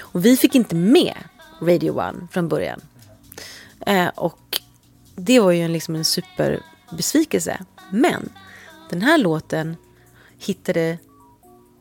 Och 0.00 0.24
vi 0.24 0.36
fick 0.36 0.54
inte 0.54 0.74
med 0.74 1.16
Radio 1.62 1.90
One 1.90 2.28
från 2.30 2.48
början. 2.48 2.80
Eh, 3.86 4.08
och 4.08 4.60
det 5.16 5.40
var 5.40 5.50
ju 5.50 5.60
en, 5.60 5.72
liksom 5.72 5.94
en 5.94 6.04
superbesvikelse. 6.04 7.64
Men 7.90 8.28
den 8.90 9.02
här 9.02 9.18
låten 9.18 9.76
hittade, 10.38 10.98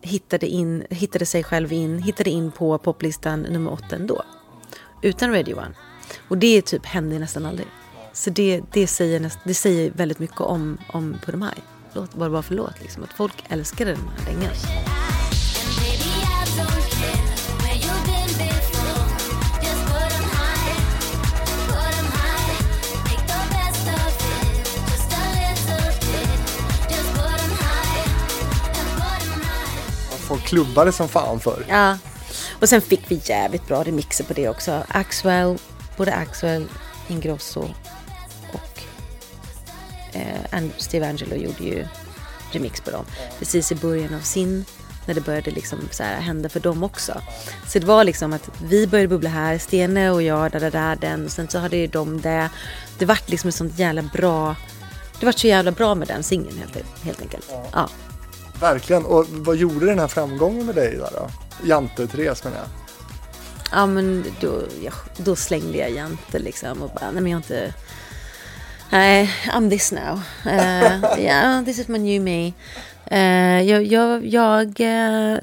hittade, 0.01 0.47
in, 0.47 0.83
hittade 0.89 1.25
sig 1.25 1.43
själv 1.43 1.73
in, 1.73 1.97
hittade 1.97 2.29
in 2.29 2.51
på 2.51 2.77
poplistan 2.77 3.41
nummer 3.41 3.71
åtta 3.71 3.95
ändå. 3.95 4.23
Utan 5.01 5.31
Radio 5.31 5.55
One. 5.55 5.73
Och 6.27 6.37
det 6.37 6.61
typ 6.61 6.85
hände 6.85 7.19
nästan 7.19 7.45
aldrig. 7.45 7.67
Så 8.13 8.29
det, 8.29 8.61
det, 8.71 8.87
säger, 8.87 9.19
näst, 9.19 9.39
det 9.43 9.53
säger 9.53 9.91
väldigt 9.91 10.19
mycket 10.19 10.41
om, 10.41 10.77
om 10.93 11.15
Put 11.25 11.33
Em 11.33 11.41
High. 11.41 11.63
Vad 11.93 12.27
det 12.27 12.29
var 12.29 12.41
för 12.41 12.55
låt. 12.55 12.81
Liksom. 12.81 13.03
Att 13.03 13.13
folk 13.13 13.43
älskade 13.49 13.91
den 13.91 14.09
här 14.17 14.33
länge. 14.33 14.49
Folk 30.31 30.43
klubbade 30.43 30.91
som 30.91 31.07
fan 31.07 31.39
för. 31.39 31.65
Ja. 31.69 31.97
Och 32.59 32.69
sen 32.69 32.81
fick 32.81 33.01
vi 33.07 33.21
jävligt 33.23 33.67
bra 33.67 33.83
remixer 33.83 34.23
på 34.23 34.33
det 34.33 34.49
också. 34.49 34.83
Axwell, 34.87 35.57
både 35.97 36.13
Axwell, 36.13 36.67
Ingrosso 37.07 37.67
och 38.53 38.83
eh, 40.13 40.63
Steve 40.77 41.09
Angelo 41.09 41.35
gjorde 41.35 41.63
ju 41.63 41.87
remix 42.51 42.81
på 42.81 42.91
dem. 42.91 43.05
Precis 43.39 43.71
i 43.71 43.75
början 43.75 44.13
av 44.13 44.19
sin, 44.19 44.65
när 45.05 45.13
det 45.13 45.21
började 45.21 45.51
liksom 45.51 45.79
så 45.91 46.03
här 46.03 46.21
hända 46.21 46.49
för 46.49 46.59
dem 46.59 46.83
också. 46.83 47.21
Så 47.67 47.79
det 47.79 47.85
var 47.85 48.03
liksom 48.03 48.33
att 48.33 48.49
vi 48.63 48.87
började 48.87 49.07
bubbla 49.07 49.29
här, 49.29 49.57
Stene 49.57 50.11
och 50.11 50.23
jag, 50.23 50.51
där, 50.51 50.59
där, 50.59 50.71
där, 50.71 50.95
den. 50.95 51.25
Och 51.25 51.31
sen 51.31 51.47
så 51.47 51.59
hade 51.59 51.77
ju 51.77 51.87
de 51.87 52.21
det. 52.21 52.49
Det 52.97 53.05
vart 53.05 53.29
liksom 53.29 53.47
ett 53.47 53.55
sånt 53.55 53.79
jävla 53.79 54.01
bra, 54.01 54.55
det 55.19 55.25
vart 55.25 55.39
så 55.39 55.47
jävla 55.47 55.71
bra 55.71 55.95
med 55.95 56.07
den 56.07 56.23
singeln 56.23 56.57
helt, 56.57 57.03
helt 57.03 57.21
enkelt. 57.21 57.51
Ja. 57.71 57.89
Verkligen. 58.61 59.05
Och 59.05 59.25
vad 59.29 59.55
gjorde 59.55 59.85
den 59.85 59.99
här 59.99 60.07
framgången 60.07 60.65
med 60.65 60.75
dig 60.75 60.97
där 60.97 61.09
då? 61.11 61.29
Jante-Therese 61.63 62.43
menar 62.43 62.57
jag. 62.57 62.67
Ja 63.71 63.85
men 63.85 64.25
då, 64.41 64.61
ja, 64.83 64.91
då 65.17 65.35
slängde 65.35 65.77
jag 65.77 65.91
Jante 65.91 66.39
liksom 66.39 66.81
och 66.81 66.89
bara, 66.89 67.11
nej 67.11 67.21
men 67.21 67.31
jag 67.31 67.37
har 67.37 67.43
inte... 67.43 67.73
Nej, 68.89 69.29
I'm 69.47 69.69
this 69.69 69.91
now. 69.91 70.21
Eh, 70.45 71.03
uh, 71.03 71.19
yeah, 71.19 71.65
this 71.65 71.79
is 71.79 71.87
my 71.87 71.99
new 71.99 72.21
me. 72.21 72.53
Uh, 73.11 73.63
jag... 73.69 73.83
jag, 73.83 74.25
jag 74.25 74.67
uh, 74.67 75.39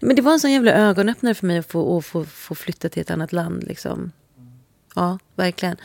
men 0.00 0.16
det 0.16 0.22
var 0.22 0.32
en 0.32 0.40
sån 0.40 0.52
jävla 0.52 0.72
ögonöppnare 0.72 1.34
för 1.34 1.46
mig 1.46 1.58
att 1.58 1.66
få, 1.66 1.98
att 1.98 2.06
få, 2.06 2.24
få 2.24 2.54
flytta 2.54 2.88
till 2.88 3.02
ett 3.02 3.10
annat 3.10 3.32
land. 3.32 3.64
Liksom. 3.64 4.12
Ja, 4.94 5.18
verkligen. 5.36 5.76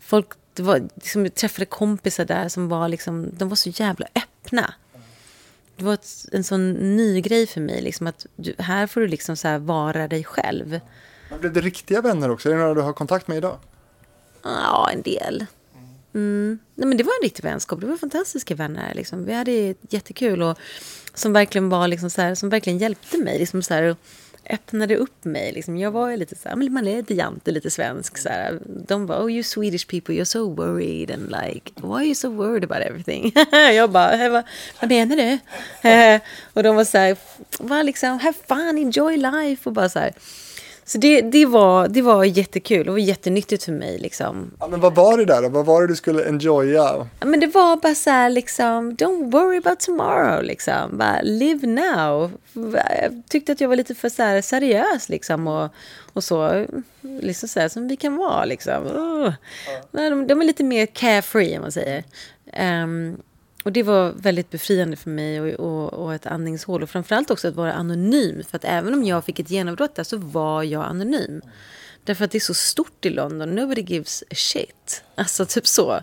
Folk, 0.00 0.28
det 0.54 0.62
var, 0.62 0.88
liksom, 0.94 1.24
jag 1.24 1.34
träffade 1.34 1.64
kompisar 1.64 2.24
där 2.24 2.48
som 2.48 2.68
var, 2.68 2.88
liksom, 2.88 3.30
de 3.32 3.48
var 3.48 3.56
så 3.56 3.68
jävla 3.68 4.06
öppna 4.14 4.74
det 5.78 5.84
var 5.84 5.94
ett, 5.94 6.26
en 6.32 6.44
sån 6.44 6.72
ny 6.96 7.20
grej 7.20 7.46
för 7.46 7.60
mig. 7.60 7.80
Liksom 7.82 8.06
att 8.06 8.26
du, 8.36 8.54
här 8.58 8.86
får 8.86 9.00
du 9.00 9.08
liksom 9.08 9.36
så 9.36 9.58
vara 9.58 10.08
dig 10.08 10.24
själv. 10.24 10.80
Men 11.30 11.40
blev 11.40 11.52
det 11.52 11.60
riktiga 11.60 12.00
vänner 12.00 12.30
också? 12.30 12.48
Är 12.48 12.52
det 12.52 12.58
några 12.58 12.74
du 12.74 12.80
har 12.80 12.92
kontakt 12.92 13.28
med 13.28 13.36
idag? 13.36 13.58
Ja, 14.42 14.90
en 14.92 15.02
del. 15.02 15.46
Mm. 16.14 16.58
Nej, 16.74 16.88
men 16.88 16.96
det 16.96 17.04
var 17.04 17.12
en 17.20 17.22
riktig 17.22 17.44
vänskap. 17.44 17.80
Det 17.80 17.86
var 17.86 17.96
fantastiska 17.96 18.54
vänner. 18.54 18.94
Liksom. 18.94 19.24
Vi 19.24 19.34
hade 19.34 19.74
jättekul. 19.90 20.42
Och 20.42 20.58
som 21.14 21.32
verkligen 21.32 21.68
var 21.68 21.88
liksom 21.88 22.10
så 22.10 22.22
här, 22.22 22.34
som 22.34 22.48
verkligen 22.48 22.78
hjälpte 22.78 23.18
mig. 23.18 23.38
Liksom 23.38 23.62
så 23.62 23.74
här, 23.74 23.96
öppnade 24.50 24.96
upp 24.96 25.24
mig. 25.24 25.52
Liksom. 25.52 25.76
Jag 25.76 25.90
var 25.90 26.10
ju 26.10 26.16
lite 26.16 26.36
så 26.36 26.48
här, 26.48 26.56
man 26.56 26.88
är 26.88 26.96
lite 26.96 27.14
jante, 27.14 27.50
lite 27.50 27.70
svensk. 27.70 28.18
Så 28.18 28.28
här. 28.28 28.58
De 28.64 29.06
var 29.06 29.16
oh 29.16 29.32
you 29.32 29.42
Swedish 29.42 29.86
people, 29.88 30.14
you're 30.14 30.24
so 30.24 30.54
worried 30.54 31.10
and 31.10 31.30
like, 31.30 31.72
why 31.76 31.94
are 31.94 32.04
you 32.04 32.14
so 32.14 32.30
worried 32.30 32.64
about 32.64 32.82
everything? 32.82 33.32
jag 33.74 33.90
bara, 33.90 34.28
vad, 34.28 34.44
vad 34.80 34.90
menar 34.90 35.16
du? 35.16 35.38
och 36.54 36.62
de 36.62 36.76
var 36.76 36.84
så 36.84 36.98
här, 36.98 37.16
var 37.58 37.82
liksom, 37.82 38.18
have 38.18 38.36
fun, 38.48 38.78
enjoy 38.78 39.16
life 39.16 39.68
och 39.68 39.72
bara 39.72 39.88
så 39.88 39.98
här. 39.98 40.12
Så 40.88 40.98
det, 40.98 41.20
det, 41.20 41.46
var, 41.46 41.88
det 41.88 42.02
var 42.02 42.24
jättekul 42.24 42.88
och 42.88 43.00
jättenyttigt 43.00 43.64
för 43.64 43.72
mig. 43.72 43.98
Liksom. 43.98 44.50
Ja, 44.60 44.68
men 44.68 44.80
vad 44.80 44.94
var 44.94 45.18
det 45.18 45.24
där 45.24 45.42
då? 45.42 45.48
Vad 45.48 45.66
var 45.66 45.80
det 45.80 45.86
du 45.86 45.96
skulle 45.96 46.28
enjoya? 46.28 47.06
Ja, 47.20 47.26
men 47.26 47.40
det 47.40 47.46
var 47.46 47.76
bara 47.76 47.94
så 47.94 48.10
här, 48.10 48.30
liksom, 48.30 48.96
don't 48.96 49.30
worry 49.30 49.58
about 49.58 49.80
tomorrow. 49.80 50.42
Liksom. 50.42 50.98
Bara 50.98 51.20
live 51.22 51.66
now. 51.66 52.32
Jag 52.52 53.22
tyckte 53.28 53.52
att 53.52 53.60
jag 53.60 53.68
var 53.68 53.76
lite 53.76 53.94
för 53.94 54.08
så 54.08 54.22
här, 54.22 54.42
seriös 54.42 55.08
liksom, 55.08 55.46
och, 55.46 55.70
och 56.12 56.24
så. 56.24 56.66
Liksom 57.00 57.48
så 57.48 57.60
här, 57.60 57.68
som 57.68 57.88
vi 57.88 57.96
kan 57.96 58.16
vara. 58.16 58.44
Liksom. 58.44 58.86
Uh. 58.86 59.32
Ja. 59.92 60.10
De, 60.10 60.26
de, 60.26 60.40
är 60.40 60.44
lite 60.44 60.64
mer 60.64 60.86
carefree, 60.86 61.56
om 61.56 61.62
man 61.62 61.72
säger. 61.72 62.04
Um, 62.82 63.22
och 63.68 63.72
det 63.72 63.82
var 63.82 64.12
väldigt 64.12 64.50
befriande 64.50 64.96
för 64.96 65.10
mig 65.10 65.40
och, 65.40 65.48
och, 65.48 66.04
och, 66.04 66.14
ett 66.14 66.26
andningshål. 66.26 66.82
Och 66.82 66.90
framförallt 66.90 67.30
också 67.30 67.48
att 67.48 67.54
vara 67.54 67.72
anonym. 67.72 68.42
För 68.50 68.56
att 68.56 68.64
även 68.64 68.94
om 68.94 69.04
jag 69.04 69.24
fick 69.24 69.38
ett 69.38 69.50
genombrott 69.50 69.94
där 69.94 70.04
så 70.04 70.16
var 70.16 70.62
jag 70.62 70.84
anonym. 70.84 71.42
Därför 72.04 72.24
att 72.24 72.30
det 72.30 72.38
är 72.38 72.40
så 72.40 72.54
stort 72.54 73.04
i 73.04 73.10
London. 73.10 73.54
Nobody 73.54 73.80
gives 73.80 74.22
a 74.22 74.34
shit. 74.34 75.04
Alltså 75.14 75.46
typ 75.46 75.66
så. 75.66 76.00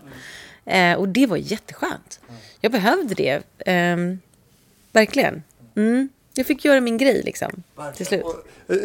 Eh, 0.64 0.94
och 0.94 1.08
det 1.08 1.26
var 1.26 1.36
jätteskönt. 1.36 2.20
Jag 2.60 2.72
behövde 2.72 3.14
det. 3.14 3.42
Eh, 3.72 3.96
verkligen. 4.92 5.42
Mm 5.76 6.08
jag 6.38 6.46
fick 6.46 6.64
göra 6.64 6.80
min 6.80 6.98
grej 6.98 7.22
liksom, 7.24 7.50
till 7.96 8.06
slut. 8.06 8.24
Eh, 8.68 8.76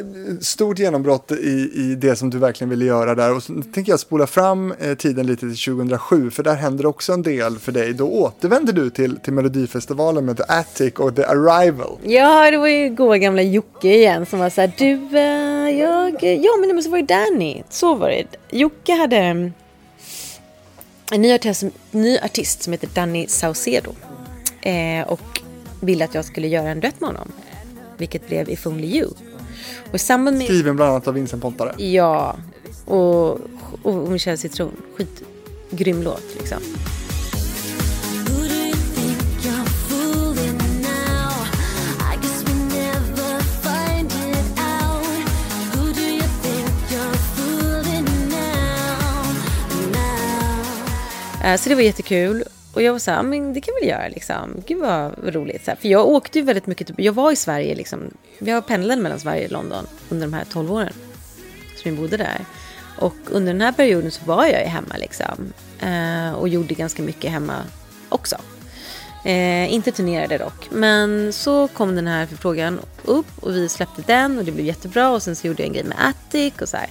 stort 0.41 0.80
genombrott 0.80 1.32
i, 1.32 1.72
i 1.74 1.95
det 1.95 2.16
som 2.16 2.30
du 2.30 2.38
verkligen 2.38 2.70
ville 2.70 2.86
göra 2.86 3.16
där. 3.16 3.36
Och 3.36 3.43
så 3.43 3.62
tänker 3.74 3.91
jag 3.91 3.99
spola 3.99 4.28
fram 4.28 4.72
eh, 4.72 4.97
tiden 4.97 5.28
lite 5.28 5.39
till 5.39 5.58
2007, 5.58 6.32
för 6.32 6.43
där 6.43 6.56
händer 6.56 6.86
också 6.86 7.14
en 7.14 7.22
del 7.22 7.60
för 7.60 7.72
dig. 7.72 7.93
Då 7.93 8.08
återvänder 8.12 8.74
du 8.74 8.89
till, 8.89 9.18
till 9.18 9.34
Melodifestivalen 9.34 10.26
med 10.26 10.38
The 10.38 10.43
Attic 10.47 10.93
och 10.93 11.16
The 11.16 11.24
Arrival. 11.24 11.97
Ja, 12.04 12.52
det 12.52 12.58
var 12.58 12.68
ju 12.68 12.89
goa 12.89 13.18
gamla 13.18 13.41
Jocke 13.41 13.88
igen 13.88 14.26
som 14.26 14.39
var 14.39 14.49
så 14.49 14.62
här, 14.62 14.72
du, 14.78 15.18
äh, 15.18 15.80
jag, 15.80 16.24
ja 16.24 16.58
men 16.60 16.70
det 16.70 16.76
måste 16.76 16.91
vara 16.91 17.02
Danny. 17.02 17.64
Så 17.70 17.95
var 17.95 18.10
det. 18.10 18.26
Jocke 18.52 18.93
hade 18.93 19.18
mm, 19.18 19.54
en 21.12 21.22
ny 21.22 21.34
artist, 21.34 21.64
ny 21.91 22.18
artist 22.18 22.64
som 22.64 22.74
heter 22.74 22.89
Danny 22.93 23.28
Saucedo. 23.28 23.91
Eh, 24.62 25.08
och 25.08 25.31
ville 25.82 26.06
att 26.06 26.16
jag 26.16 26.26
skulle 26.26 26.48
göra 26.48 26.70
en 26.70 26.80
duett 26.80 27.02
med 27.02 27.10
honom. 27.10 27.32
Vilket 27.98 28.28
blev 28.28 28.50
If 28.50 28.68
Only 28.68 28.88
You. 28.88 29.10
Och 29.92 30.02
samband 30.02 30.38
med... 30.38 30.46
Skriven 30.46 30.76
bland 30.76 30.92
annat 30.92 31.08
av 31.08 31.14
Vincent 31.14 31.42
Pontare. 31.42 31.76
Ja. 31.78 32.36
Och, 32.86 33.40
och 33.84 34.10
Michel 34.10 34.38
Citron. 34.38 34.72
Skitgrym 34.96 36.02
låt 36.02 36.24
liksom. 36.38 36.58
Eh, 51.44 51.58
så 51.58 51.70
det 51.70 51.76
var 51.76 51.82
jättekul. 51.82 52.44
Och 52.74 52.82
jag 52.82 52.91
var 52.91 52.99
så 52.99 53.11
här, 53.11 53.24
men 53.24 53.53
det 53.53 53.61
kan 53.61 53.74
vi 53.76 53.88
väl 53.88 53.89
göra 53.89 54.07
liksom. 54.07 54.63
Gud 54.67 54.80
vad 54.80 55.36
roligt. 55.36 55.65
Så 55.65 55.72
här, 55.72 55.78
för 55.78 55.88
jag 55.88 56.07
åkte 56.07 56.39
ju 56.39 56.45
väldigt 56.45 56.67
mycket, 56.67 56.89
jag 56.97 57.13
var 57.13 57.32
i 57.32 57.36
Sverige 57.36 57.76
liksom. 57.76 57.99
Jag 58.39 58.67
pendlade 58.67 59.01
mellan 59.01 59.19
Sverige 59.19 59.45
och 59.45 59.51
London 59.51 59.88
under 60.09 60.28
de 60.28 60.34
här 60.34 60.45
12 60.51 60.72
åren. 60.72 60.93
Som 61.82 61.91
jag 61.91 61.99
bodde 61.99 62.17
där. 62.17 62.45
Och 62.97 63.15
under 63.30 63.53
den 63.53 63.61
här 63.61 63.72
perioden 63.72 64.11
så 64.11 64.26
var 64.26 64.45
jag 64.45 64.61
ju 64.61 64.67
hemma 64.67 64.97
liksom. 64.97 65.53
Eh, 65.80 66.34
och 66.34 66.49
gjorde 66.49 66.74
ganska 66.74 67.03
mycket 67.03 67.32
hemma 67.32 67.63
också. 68.09 68.36
Eh, 69.26 69.74
inte 69.74 69.91
turnerade 69.91 70.38
dock. 70.38 70.67
Men 70.72 71.34
så 71.34 71.67
kom 71.67 71.95
den 71.95 72.07
här 72.07 72.26
förfrågan 72.26 72.80
upp 73.05 73.28
och 73.39 73.55
vi 73.55 73.69
släppte 73.69 74.01
den 74.01 74.38
och 74.38 74.45
det 74.45 74.51
blev 74.51 74.65
jättebra. 74.65 75.09
Och 75.09 75.24
sen 75.24 75.36
så 75.36 75.47
gjorde 75.47 75.63
jag 75.63 75.67
en 75.67 75.74
grej 75.74 75.84
med 75.84 75.97
Attic 75.99 76.53
och 76.61 76.69
så 76.69 76.78
här. 76.78 76.89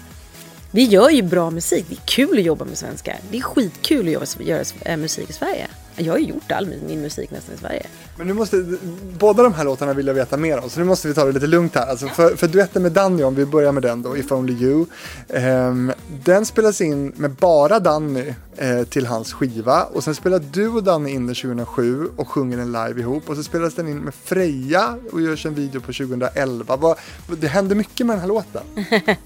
Vi 0.73 0.85
gör 0.85 1.11
ju 1.11 1.23
bra 1.23 1.51
musik. 1.51 1.87
Det 1.89 1.95
är 1.95 2.01
kul 2.05 2.39
att 2.39 2.45
jobba 2.45 2.65
med 2.65 2.79
svenskar. 2.79 3.17
Det 3.31 3.39
är 3.39 3.43
skitkul 3.43 4.07
att 4.07 4.13
jobba, 4.13 4.27
göra 4.39 4.65
äh, 4.85 4.97
musik 4.97 5.31
i 5.31 5.33
Sverige. 5.33 5.67
Jag 5.97 6.13
har 6.13 6.19
ju 6.19 6.27
gjort 6.27 6.53
all 6.53 6.75
min 6.87 7.03
musik 7.03 7.31
nästan 7.31 7.55
i 7.55 7.59
Sverige. 7.59 7.87
Men 8.17 8.27
nu 8.27 8.33
måste, 8.33 8.65
båda 9.19 9.43
de 9.43 9.55
här 9.55 9.65
låtarna 9.65 9.93
vill 9.93 10.07
jag 10.07 10.15
veta 10.15 10.37
mer 10.37 10.59
om, 10.59 10.71
så 10.71 10.81
nu 10.81 10.87
måste 10.87 11.09
vi 11.09 11.15
ta 11.15 11.25
det 11.25 11.33
lite 11.33 11.47
lugnt 11.47 11.75
här. 11.75 11.87
Alltså 11.87 12.07
för, 12.07 12.37
för 12.37 12.49
duetten 12.49 12.83
med 12.83 12.93
Danny, 12.93 13.23
om 13.23 13.35
vi 13.35 13.47
börjar 13.47 13.73
med 13.73 13.83
den 13.83 14.03
då, 14.03 14.17
If 14.17 14.33
Only 14.33 14.53
You. 14.53 14.87
Um, 15.29 15.93
den 16.25 16.47
spelas 16.47 16.81
in 16.81 17.13
med 17.17 17.31
bara 17.31 17.81
Danny 17.81 18.35
uh, 18.63 18.85
till 18.85 19.07
hans 19.07 19.33
skiva 19.33 19.83
och 19.83 20.05
sen 20.05 20.15
spelar 20.15 20.39
du 20.53 20.69
och 20.69 20.83
Danny 20.83 21.11
in 21.11 21.27
den 21.27 21.35
2007 21.35 22.09
och 22.17 22.29
sjunger 22.29 22.57
den 22.57 22.73
live 22.73 23.01
ihop 23.01 23.31
och 23.31 23.37
så 23.37 23.43
spelas 23.43 23.75
den 23.75 23.89
in 23.89 23.99
med 23.99 24.15
Freja 24.15 24.97
och 25.13 25.21
görs 25.21 25.47
en 25.47 25.55
video 25.55 25.81
på 25.81 25.93
2011. 25.93 26.77
Vad, 26.77 26.99
det 27.41 27.47
hände 27.47 27.75
mycket 27.75 28.07
med 28.07 28.17
den 28.17 28.21
här 28.21 28.29
låten. 28.29 28.63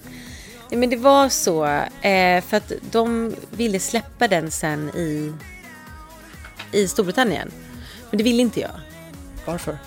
men 0.77 0.91
det 0.91 0.97
var 0.97 1.29
så. 1.29 1.65
Eh, 2.03 2.45
för 2.45 2.57
att 2.57 2.73
de 2.91 3.35
ville 3.51 3.81
släppa 3.81 4.29
den 4.29 4.51
sen 4.51 4.89
i, 4.89 5.33
i 6.73 6.89
Storbritannien. 6.89 7.51
Men 8.11 8.19
det 8.19 8.25
ville 8.25 8.43
inte 8.43 8.61
jag. 8.61 8.81
Varför? 9.45 9.79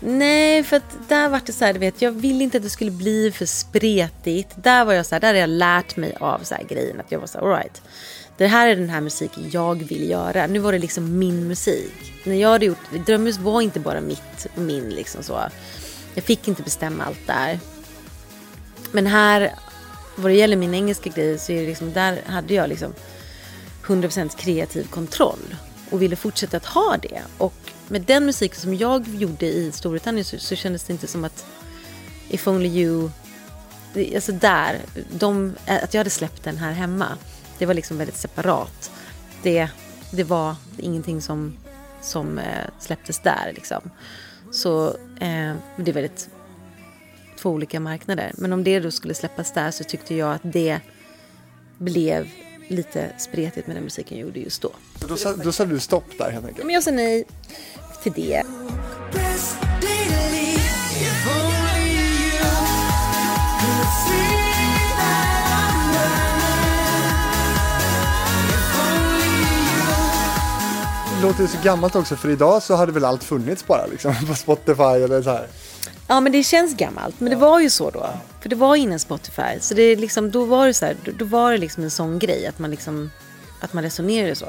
Nej, 0.00 0.62
för 0.62 0.76
att 0.76 1.08
där 1.08 1.28
var 1.28 1.40
det 1.46 1.52
så 1.52 1.64
här, 1.64 1.72
du 1.72 1.78
vet, 1.78 2.02
jag 2.02 2.12
ville 2.12 2.44
inte 2.44 2.56
att 2.56 2.62
det 2.62 2.70
skulle 2.70 2.90
bli 2.90 3.32
för 3.32 3.46
spretigt. 3.46 4.48
Där 4.56 4.84
var 4.84 4.92
jag 4.92 5.06
så 5.06 5.14
här, 5.14 5.20
där 5.20 5.28
har 5.28 5.40
jag 5.40 5.50
lärt 5.50 5.96
mig 5.96 6.16
av 6.20 6.38
så 6.42 6.54
här 6.54 6.64
grejen. 6.64 7.00
Att 7.00 7.12
jag 7.12 7.18
var 7.18 7.26
så 7.26 7.38
här, 7.38 7.46
alright. 7.46 7.82
Det 8.36 8.46
här 8.46 8.68
är 8.68 8.76
den 8.76 8.90
här 8.90 9.00
musiken 9.00 9.50
jag 9.50 9.82
vill 9.82 10.10
göra. 10.10 10.46
Nu 10.46 10.58
var 10.58 10.72
det 10.72 10.78
liksom 10.78 11.18
min 11.18 11.48
musik. 11.48 12.12
När 12.24 12.34
jag 12.34 12.48
hade 12.48 12.66
gjort, 12.66 12.78
Drömhus 13.06 13.38
var 13.38 13.60
inte 13.60 13.80
bara 13.80 14.00
mitt, 14.00 14.46
min 14.54 14.90
liksom 14.90 15.22
så. 15.22 15.40
Jag 16.14 16.24
fick 16.24 16.48
inte 16.48 16.62
bestämma 16.62 17.04
allt 17.04 17.26
där. 17.26 17.58
Men 18.92 19.06
här 19.06 19.54
vad 20.16 20.30
det 20.30 20.36
gäller 20.36 20.56
min 20.56 20.74
engelska 20.74 21.10
grej 21.10 21.38
så 21.38 21.52
är 21.52 21.60
det 21.60 21.66
liksom, 21.66 21.92
där 21.92 22.22
hade 22.26 22.54
jag 22.54 22.68
liksom 22.68 22.94
100% 23.86 24.36
kreativ 24.36 24.88
kontroll 24.90 25.56
och 25.90 26.02
ville 26.02 26.16
fortsätta 26.16 26.56
att 26.56 26.64
ha 26.66 26.96
det. 27.02 27.22
Och 27.38 27.54
med 27.88 28.02
den 28.02 28.26
musiken 28.26 28.60
som 28.60 28.74
jag 28.74 29.08
gjorde 29.08 29.46
i 29.46 29.72
Storbritannien 29.72 30.24
så, 30.24 30.38
så 30.38 30.56
kändes 30.56 30.84
det 30.84 30.92
inte 30.92 31.06
som 31.06 31.24
att 31.24 31.46
If 32.28 32.48
Only 32.48 32.68
You, 32.68 33.10
alltså 34.14 34.32
där, 34.32 34.80
de, 35.18 35.54
att 35.66 35.94
jag 35.94 36.00
hade 36.00 36.10
släppt 36.10 36.44
den 36.44 36.56
här 36.56 36.72
hemma, 36.72 37.06
det 37.58 37.66
var 37.66 37.74
liksom 37.74 37.98
väldigt 37.98 38.16
separat. 38.16 38.90
Det, 39.42 39.68
det 40.10 40.24
var 40.24 40.56
ingenting 40.78 41.22
som, 41.22 41.56
som 42.02 42.38
eh, 42.38 42.64
släpptes 42.78 43.18
där 43.18 43.52
liksom. 43.54 43.90
Så 44.50 44.86
eh, 45.20 45.54
det 45.76 45.90
är 45.90 45.92
väldigt 45.92 46.28
två 47.36 47.50
olika 47.50 47.80
marknader. 47.80 48.32
Men 48.34 48.52
om 48.52 48.64
det 48.64 48.80
då 48.80 48.90
skulle 48.90 49.14
släppas 49.14 49.52
där 49.52 49.70
så 49.70 49.84
tyckte 49.84 50.14
jag 50.14 50.34
att 50.34 50.42
det 50.44 50.80
blev 51.78 52.28
lite 52.68 53.12
spretigt 53.18 53.66
med 53.66 53.76
den 53.76 53.84
musiken 53.84 54.18
jag 54.18 54.26
gjorde 54.26 54.40
just 54.40 54.62
då. 54.62 54.70
Då, 55.08 55.16
sa, 55.16 55.36
då 55.36 55.52
sa 55.52 55.64
du 55.64 55.80
stopp 55.80 56.18
där 56.18 56.30
helt 56.30 56.46
enkelt? 56.46 56.66
Men 56.66 56.74
jag 56.74 56.82
sa 56.82 56.90
nej 56.90 57.24
till 58.02 58.12
det. 58.12 58.42
låter 71.22 71.42
ju 71.42 71.48
så 71.48 71.58
gammalt 71.62 71.96
också 71.96 72.16
för 72.16 72.30
idag 72.30 72.62
så 72.62 72.74
hade 72.74 72.92
väl 72.92 73.04
allt 73.04 73.24
funnits 73.24 73.66
bara 73.66 73.86
liksom 73.86 74.14
på 74.28 74.34
Spotify 74.34 74.82
eller 74.82 75.22
så 75.22 75.30
här. 75.30 75.46
Ja 76.08 76.20
men 76.20 76.32
det 76.32 76.42
känns 76.42 76.76
gammalt 76.76 77.20
men 77.20 77.30
det 77.30 77.36
var 77.36 77.60
ju 77.60 77.70
så 77.70 77.90
då. 77.90 78.08
För 78.40 78.48
det 78.48 78.56
var 78.56 78.76
innan 78.76 78.98
Spotify. 78.98 79.60
Så 79.60 79.74
det 79.74 79.96
liksom, 79.96 80.30
då 80.30 80.44
var 80.44 80.66
det 80.66 80.74
så 80.74 80.86
här, 80.86 80.96
då, 81.18 81.24
var 81.24 81.52
det 81.52 81.58
liksom 81.58 81.84
en 81.84 81.90
sån 81.90 82.18
grej 82.18 82.46
att 82.46 82.58
man 82.58 82.70
liksom 82.70 83.10
att 83.60 83.72
man 83.72 83.82
resonerade 83.82 84.34
så. 84.34 84.46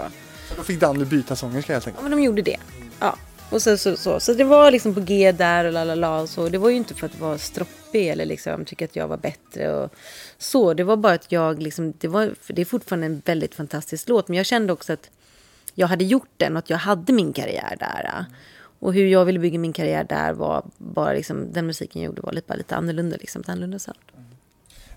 Så 0.50 0.56
då 0.56 0.64
fick 0.64 0.80
Danny 0.80 1.06
byta 1.06 1.36
sångerska 1.36 1.74
helt 1.74 1.88
enkelt? 1.88 2.04
Ja 2.04 2.10
men 2.10 2.20
de 2.20 2.24
gjorde 2.24 2.42
det. 2.42 2.58
Ja. 3.00 3.18
Och 3.50 3.62
så, 3.62 3.78
så, 3.78 3.98
så. 3.98 4.20
så 4.20 4.34
det 4.34 4.44
var 4.44 4.72
liksom 4.72 4.94
på 4.94 5.02
G 5.02 5.32
där 5.32 5.66
och 5.66 5.74
la 5.74 5.84
la 5.84 5.96
la 5.96 6.22
och 6.22 6.30
så. 6.30 6.50
Det 6.50 6.58
var 6.58 6.70
ju 6.70 6.76
inte 6.76 6.94
för 6.94 7.06
att 7.06 7.20
vara 7.20 7.38
stroppig 7.38 8.08
eller 8.08 8.26
liksom 8.26 8.66
tycka 8.66 8.86
att 8.86 8.96
jag 8.96 9.08
var 9.08 9.18
bättre 9.18 9.74
och 9.74 9.94
så. 10.38 10.74
Det 10.74 10.84
var 10.84 10.98
bara 10.98 11.14
att 11.14 11.32
jag 11.32 11.62
liksom, 11.62 11.94
det 11.98 12.08
var, 12.08 12.34
det 12.48 12.62
är 12.62 12.66
fortfarande 12.66 13.06
en 13.06 13.22
väldigt 13.26 13.56
fantastisk 13.56 14.10
låt. 14.10 14.28
Men 14.28 14.38
jag 14.38 14.46
kände 14.46 14.74
också 14.74 14.94
att 14.94 15.10
jag 15.76 15.88
hade 15.88 16.04
gjort 16.04 16.32
den 16.38 16.54
och 16.54 16.60
att 16.60 16.70
jag 16.70 16.78
hade 16.78 17.14
min 17.14 17.34
karriär 17.34 17.76
där. 17.80 18.26
Och 18.80 18.94
hur 18.94 19.08
jag 19.08 19.26
ville 19.26 19.40
bygga 19.40 19.60
min 19.60 19.74
karriär 19.74 20.04
där 20.04 20.34
var 20.34 20.66
bara 20.78 21.14
liksom, 21.14 21.52
den 21.52 21.68
musiken 21.68 22.02
jag 22.02 22.10
gjorde 22.10 22.22
var 22.22 22.32
lite, 22.32 22.48
bara 22.48 22.56
lite 22.56 22.76
annorlunda, 22.76 23.18
liksom, 23.20 23.42
ett 23.42 23.50
annorlunda 23.50 23.80
sound. 23.80 24.00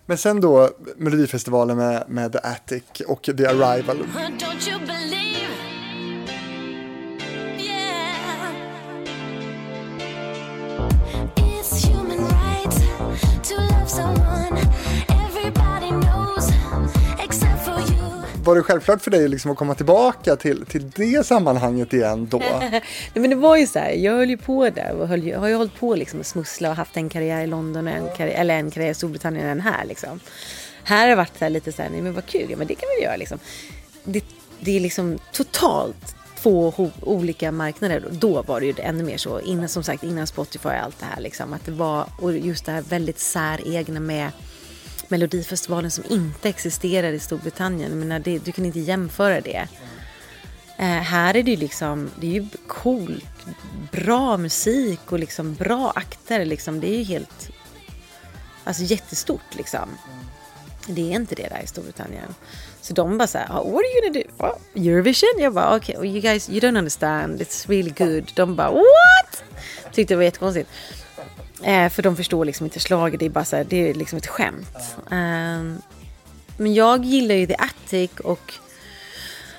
Men 0.07 0.19
sen 0.19 0.41
då 0.41 0.71
Melodifestivalen 0.97 1.77
med, 1.77 2.05
med 2.09 2.33
The 2.33 2.39
Attic 2.43 2.83
och 3.07 3.23
The 3.23 3.47
Arrival. 3.47 3.99
Var 18.45 18.55
det 18.57 18.63
självklart 18.63 19.03
för 19.03 19.11
dig 19.11 19.29
liksom 19.29 19.51
att 19.51 19.57
komma 19.57 19.75
tillbaka 19.75 20.37
till, 20.37 20.67
till 20.67 20.91
det 20.91 21.27
sammanhanget 21.27 21.93
igen 21.93 22.29
då? 22.31 22.39
Nej, 22.61 22.83
men 23.15 23.31
det 23.31 23.37
var 23.37 23.57
ju 23.57 23.67
så 23.67 23.79
här, 23.79 23.91
jag 23.91 24.13
höll 24.13 24.31
ju 24.31 24.37
på 24.37 24.71
där 24.71 24.93
och 24.93 25.09
höll, 25.09 25.35
har 25.35 25.49
ju 25.49 25.55
hållit 25.55 25.81
på 25.81 25.95
liksom 25.95 26.21
att 26.21 26.27
smussla 26.27 26.71
och 26.71 26.77
haft 26.77 26.97
en 26.97 27.09
karriär 27.09 27.43
i 27.43 27.47
London 27.47 27.89
och 27.89 27.95
en 27.95 28.09
karriär, 28.17 28.41
eller 28.41 28.55
en 28.55 28.71
karriär 28.71 28.91
i 28.91 28.95
Storbritannien 28.95 29.45
och 29.45 29.53
en 29.53 29.61
här 29.61 29.85
liksom. 29.85 30.21
Här 30.85 31.01
har 31.01 31.09
det 31.09 31.15
varit 31.15 31.39
så 31.39 31.49
lite 31.49 31.73
så 31.73 31.83
här, 31.83 31.91
nej 31.91 32.03
men 32.03 32.15
vad 32.15 32.27
kul, 32.27 32.47
ja 32.51 32.57
men 32.57 32.67
det 32.67 32.75
kan 32.75 32.89
vi 32.99 33.05
göra 33.05 33.17
liksom. 33.17 33.39
Det, 34.05 34.25
det 34.61 34.77
är 34.77 34.81
liksom 34.81 35.19
totalt 35.33 36.17
två 36.43 36.91
olika 37.01 37.53
marknader. 37.53 38.05
Då 38.11 38.43
var 38.43 38.61
det 38.61 38.67
ju 38.67 38.75
ännu 38.79 39.05
mer 39.05 39.17
så, 39.17 39.41
innan, 39.41 39.69
som 39.69 39.83
sagt 39.83 40.05
innan 40.05 40.27
Spotify 40.27 40.69
och 40.69 40.75
allt 40.75 40.99
det 40.99 41.07
här 41.15 41.21
liksom. 41.21 41.53
Att 41.53 41.65
det 41.65 41.73
var, 41.73 42.07
och 42.19 42.33
just 42.33 42.65
det 42.65 42.73
här 42.73 42.83
väldigt 42.83 43.19
säregna 43.19 44.01
med 44.01 44.31
Melodifestivalen 45.11 45.91
som 45.91 46.05
inte 46.09 46.49
existerar 46.49 47.13
i 47.13 47.19
Storbritannien. 47.19 47.99
menar, 47.99 48.19
det, 48.19 48.39
du 48.39 48.53
kan 48.53 48.67
inte 48.67 48.81
jämföra 48.81 49.41
det. 49.41 49.69
Eh, 50.79 50.87
här 50.87 51.37
är 51.37 51.43
det 51.43 51.51
ju 51.51 51.57
liksom, 51.57 52.11
det 52.21 52.27
är 52.27 52.31
ju 52.31 52.47
coolt, 52.67 53.47
bra 53.93 54.37
musik 54.37 55.13
och 55.13 55.19
liksom 55.19 55.55
bra 55.55 55.93
akter 55.97 56.45
liksom. 56.45 56.81
Det 56.81 56.89
är 56.89 56.99
ju 56.99 57.05
helt, 57.05 57.51
alltså 58.65 58.83
jättestort 58.83 59.55
liksom. 59.57 59.89
Det 60.87 61.13
är 61.13 61.17
inte 61.17 61.35
det 61.35 61.49
där 61.49 61.61
i 61.65 61.67
Storbritannien. 61.67 62.35
Så 62.81 62.95
de 62.95 63.19
bara 63.19 63.29
såhär, 63.29 63.47
oh, 63.47 63.57
ah, 63.57 63.65
what 63.65 63.75
are 63.75 63.87
you 63.87 64.13
gonna 64.13 64.25
do? 64.25 64.45
Oh, 64.47 64.87
Eurovision? 64.87 65.29
Jag 65.39 65.55
bara, 65.55 65.77
okej, 65.77 65.97
okay, 65.97 66.07
well, 66.07 66.17
you 66.17 66.21
guys, 66.21 66.49
you 66.49 66.61
don't 66.61 66.79
understand, 66.79 67.41
it's 67.41 67.69
really 67.69 67.95
good. 67.99 68.33
De 68.35 68.57
bara, 68.57 68.71
what? 68.71 69.45
Tyckte 69.93 70.15
det 70.15 70.17
var 70.17 70.25
jättekonstigt. 70.25 70.71
Eh, 71.63 71.89
för 71.89 72.03
de 72.03 72.17
förstår 72.17 72.45
liksom 72.45 72.67
inte 72.67 72.81
slaget, 72.81 73.21
det 73.21 73.27
är 73.27 73.31
bara 73.31 73.45
så 73.45 73.57
här, 73.57 73.65
det 73.65 73.91
är 73.91 73.95
liksom 73.95 74.19
ett 74.19 74.27
skämt. 74.27 74.77
Eh, 75.11 75.63
men 76.57 76.75
jag 76.75 77.05
gillar 77.05 77.35
ju 77.35 77.47
The 77.47 77.57
Attic 77.59 78.11
och 78.25 78.55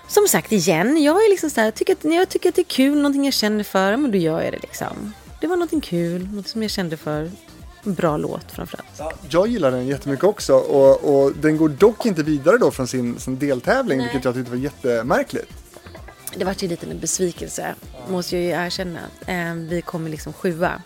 som 0.08 0.28
sagt 0.28 0.52
igen, 0.52 1.04
jag 1.04 1.16
är 1.16 1.30
liksom 1.30 1.50
så 1.50 1.62
här, 1.62 1.72
tycker 1.72 1.94
att, 1.94 2.04
när 2.04 2.16
jag 2.16 2.30
tycker 2.30 2.50
att 2.50 2.56
det 2.56 2.62
är 2.62 2.64
kul, 2.64 2.96
någonting 2.96 3.26
jag 3.26 3.34
känner 3.34 3.64
för, 3.64 3.98
men 3.98 4.12
då 4.12 4.18
gör 4.18 4.42
jag 4.42 4.54
det 4.54 4.60
liksom. 4.60 5.14
Det 5.42 5.48
var 5.48 5.56
någonting 5.56 5.82
kul, 5.82 6.28
något 6.32 6.48
som 6.48 6.62
jag 6.62 6.72
kände 6.72 6.98
för. 6.98 7.32
En 7.84 7.94
bra 7.94 8.18
låt 8.18 8.52
framförallt. 8.52 9.18
Jag 9.30 9.48
gillar 9.48 9.72
den 9.72 9.88
jättemycket 9.88 10.24
också 10.24 10.54
och, 10.56 11.24
och 11.24 11.34
den 11.36 11.58
går 11.58 11.70
dock 11.70 12.06
inte 12.06 12.24
vidare 12.24 12.58
då 12.58 12.72
från 12.72 12.88
sin, 12.88 13.20
sin 13.20 13.40
deltävling, 13.40 13.98
Nej. 13.98 14.08
vilket 14.08 14.26
jag 14.26 14.34
tyckte 14.34 14.52
var 14.52 14.58
jättemärkligt. 14.58 15.52
Det 16.36 16.46
var 16.46 16.56
ju 16.60 16.68
lite 16.68 16.86
en 16.86 17.00
besvikelse, 17.00 17.76
måste 18.10 18.38
jag 18.38 18.44
ju 18.44 18.66
erkänna. 18.66 19.00
Eh, 19.26 19.54
vi 19.54 19.82
kommer 19.82 20.10
liksom 20.10 20.34
sjua. 20.34 20.82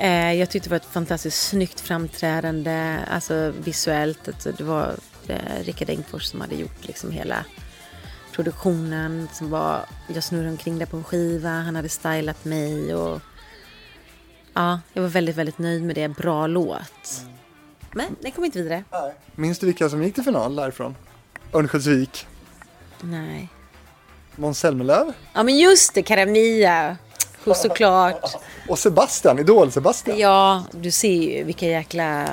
Eh, 0.00 0.32
jag 0.32 0.50
tyckte 0.50 0.68
det 0.68 0.70
var 0.70 0.76
ett 0.76 0.92
fantastiskt 0.92 1.48
snyggt 1.48 1.80
framträdande, 1.80 2.98
alltså 3.10 3.52
visuellt. 3.64 4.28
Alltså 4.28 4.52
det 4.52 4.64
var 4.64 4.94
eh, 5.28 5.62
Rickard 5.62 5.90
Engfors 5.90 6.24
som 6.24 6.40
hade 6.40 6.54
gjort 6.54 6.86
liksom 6.86 7.10
hela 7.10 7.44
produktionen. 8.32 9.28
Som 9.32 9.50
var, 9.50 9.80
jag 10.14 10.24
snurrade 10.24 10.50
omkring 10.50 10.78
där 10.78 10.86
på 10.86 10.96
en 10.96 11.04
skiva, 11.04 11.48
han 11.48 11.76
hade 11.76 11.88
stylat 11.88 12.44
mig 12.44 12.94
och 12.94 13.20
ja, 14.54 14.80
jag 14.92 15.02
var 15.02 15.08
väldigt, 15.08 15.36
väldigt 15.36 15.58
nöjd 15.58 15.82
med 15.82 15.94
det. 15.94 16.08
Bra 16.08 16.46
låt. 16.46 17.22
Men 17.92 18.16
den 18.20 18.32
kom 18.32 18.44
inte 18.44 18.62
vidare. 18.62 18.84
Minns 19.34 19.58
du 19.58 19.66
vilka 19.66 19.88
som 19.88 20.02
gick 20.02 20.14
till 20.14 20.24
final 20.24 20.56
därifrån? 20.56 20.96
Örnsköldsvik? 21.52 22.26
Nej. 23.00 23.48
Måns 24.36 24.58
Zelmerlöw? 24.58 25.12
Ja 25.32 25.42
men 25.42 25.58
just 25.58 25.94
det, 25.94 26.02
Karamia. 26.02 26.96
Såklart. 27.44 28.36
Och 28.68 28.78
Sebastian, 28.78 29.38
Idol-Sebastian. 29.38 30.18
Ja, 30.18 30.64
du 30.70 30.90
ser 30.90 31.12
ju 31.12 31.44
vilka 31.44 31.66
jäkla... 31.66 32.24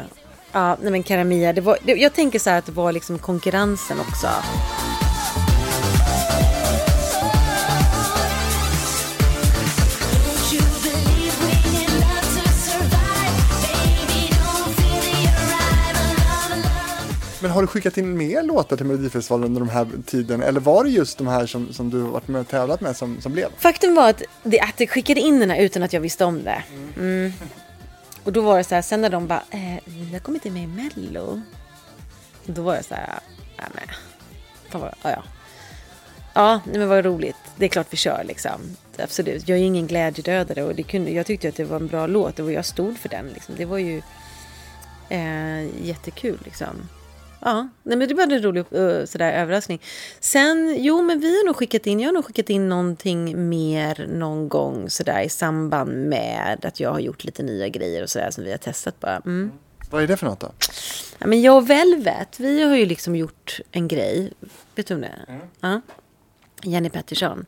Ja, 0.51 0.78
nej 0.82 0.91
men 0.91 1.03
Karamia, 1.03 1.53
det 1.53 1.62
var, 1.62 1.78
jag 1.86 2.14
tänker 2.14 2.39
så 2.39 2.49
här 2.49 2.58
att 2.60 2.66
det 2.66 2.72
var 2.72 2.91
liksom 2.91 3.20
konkurrensen 3.20 3.99
också. 3.99 4.28
Men 17.42 17.52
har 17.52 17.62
du 17.62 17.68
skickat 17.68 17.98
in 17.98 18.18
mer 18.18 18.44
låtar 18.44 18.78
till 18.78 18.86
Melodifestivalen 18.86 19.46
under 19.46 19.60
den 19.60 19.70
här 19.70 19.88
tiden? 20.06 20.44
Eller 20.44 20.60
var 20.60 20.84
det 20.84 20.90
just 20.90 21.18
de 21.18 21.28
här 21.28 21.46
som, 21.46 21.74
som 21.74 21.90
du 21.90 22.00
varit 22.00 22.28
med 22.28 22.42
och 22.42 22.48
tävlat 22.48 22.82
med 22.82 22.98
som, 22.98 23.22
som 23.22 23.32
blev? 23.32 23.48
Faktum 23.58 23.96
var 23.96 24.10
att 24.10 24.22
The 24.52 24.60
Attic 24.60 24.90
skickade 24.90 25.20
in 25.20 25.40
den 25.40 25.50
här 25.50 25.60
utan 25.60 25.84
att 25.84 25.94
jag 25.94 26.02
visste 26.02 26.26
om 26.26 26.44
det. 26.44 26.64
Mm. 26.98 27.34
Och 28.24 28.34
då 28.34 28.42
var 28.42 28.58
det 28.58 28.64
så 28.64 28.76
här, 28.76 28.82
sen 28.82 29.02
när 29.02 29.10
de 29.10 29.28
bara, 29.28 29.44
eh, 29.50 29.80
vi 29.86 30.14
har 30.14 30.20
kommit 30.20 30.46
in 30.46 30.54
med 30.54 30.64
i 30.64 30.68
Mello. 30.68 31.42
Då 32.46 32.62
var 32.62 32.76
jag 32.76 32.86
så 32.86 32.96
här, 32.96 33.20
nej 33.58 33.68
men, 33.74 33.88
fan 34.70 34.82
vad, 34.82 34.94
ja 35.04 35.10
ja. 35.10 35.24
Ja, 36.34 36.60
men 36.66 36.90
vad 36.90 37.06
roligt. 37.06 37.36
Det 37.56 37.66
är 37.66 37.70
klart 37.70 37.88
vi 37.90 37.98
kör 37.98 38.24
liksom. 38.24 38.62
Absolut. 38.98 39.48
Jag 39.48 39.58
är 39.58 39.64
ingen 39.64 39.88
glädjedödare 39.88 40.64
och 40.64 40.76
det 40.76 40.84
kunde, 40.84 41.12
jag 41.12 41.26
tyckte 41.26 41.50
att 41.50 41.56
det 41.56 41.64
var 41.64 41.80
en 41.80 41.88
bra 41.88 42.08
låt 42.08 42.40
och 42.40 42.52
jag 42.52 42.66
stod 42.66 42.98
för 42.98 43.10
den. 43.10 43.28
Liksom. 43.28 43.56
Det 43.58 43.66
var 43.66 43.78
ju 43.78 44.02
eh, 45.10 45.86
jättekul 45.86 46.40
liksom. 46.44 46.90
Ja, 47.48 47.68
nej 47.84 47.98
men 47.98 48.08
det 48.08 48.14
var 48.14 48.24
en 48.24 48.41
rolig 48.41 48.66
uh, 48.74 49.06
sådär, 49.06 49.34
överraskning. 49.34 49.82
Sen, 50.20 50.76
jo 50.78 51.02
men 51.02 51.20
vi 51.20 51.38
har 51.38 51.45
nog 51.45 51.56
skickat 51.56 51.88
in, 51.88 52.00
jag 52.00 52.08
har 52.08 52.14
nog 52.14 52.26
skickat 52.26 52.50
in 52.50 52.70
någonting 52.70 53.50
mer 53.50 54.08
någon 54.08 54.50
gång 54.50 54.89
sådär 54.89 55.22
i 55.22 55.30
samband 55.30 55.91
med 55.91 56.66
att 56.66 56.80
jag 56.80 56.91
har 56.91 57.00
gjort 57.00 57.24
lite 57.24 57.43
nya 57.43 57.68
grejer 57.68 58.04
och 58.04 58.10
sådär 58.10 58.32
som 58.32 58.43
vi 58.43 58.52
har 58.52 58.58
testat 58.58 59.00
bara. 59.00 59.22
Mm. 59.26 59.52
Vad 59.89 60.04
är 60.04 60.08
det 60.08 60.18
för 60.18 60.26
något 60.26 60.39
då? 60.39 60.52
Ja, 61.20 61.28
men 61.28 61.41
jag 61.41 61.58
och 61.58 61.70
Velvet, 61.70 62.39
vi 62.39 62.64
har 62.64 62.76
ju 62.76 62.86
liksom 62.86 63.16
gjort 63.16 63.60
en 63.72 63.88
grej. 63.88 64.34
Vet 64.76 64.88
du 64.88 64.93
om 64.93 65.02
det? 65.02 65.26
Mm. 65.28 65.41
Ja. 65.62 65.82
Jenny 66.64 66.89
Pettersson. 66.89 67.45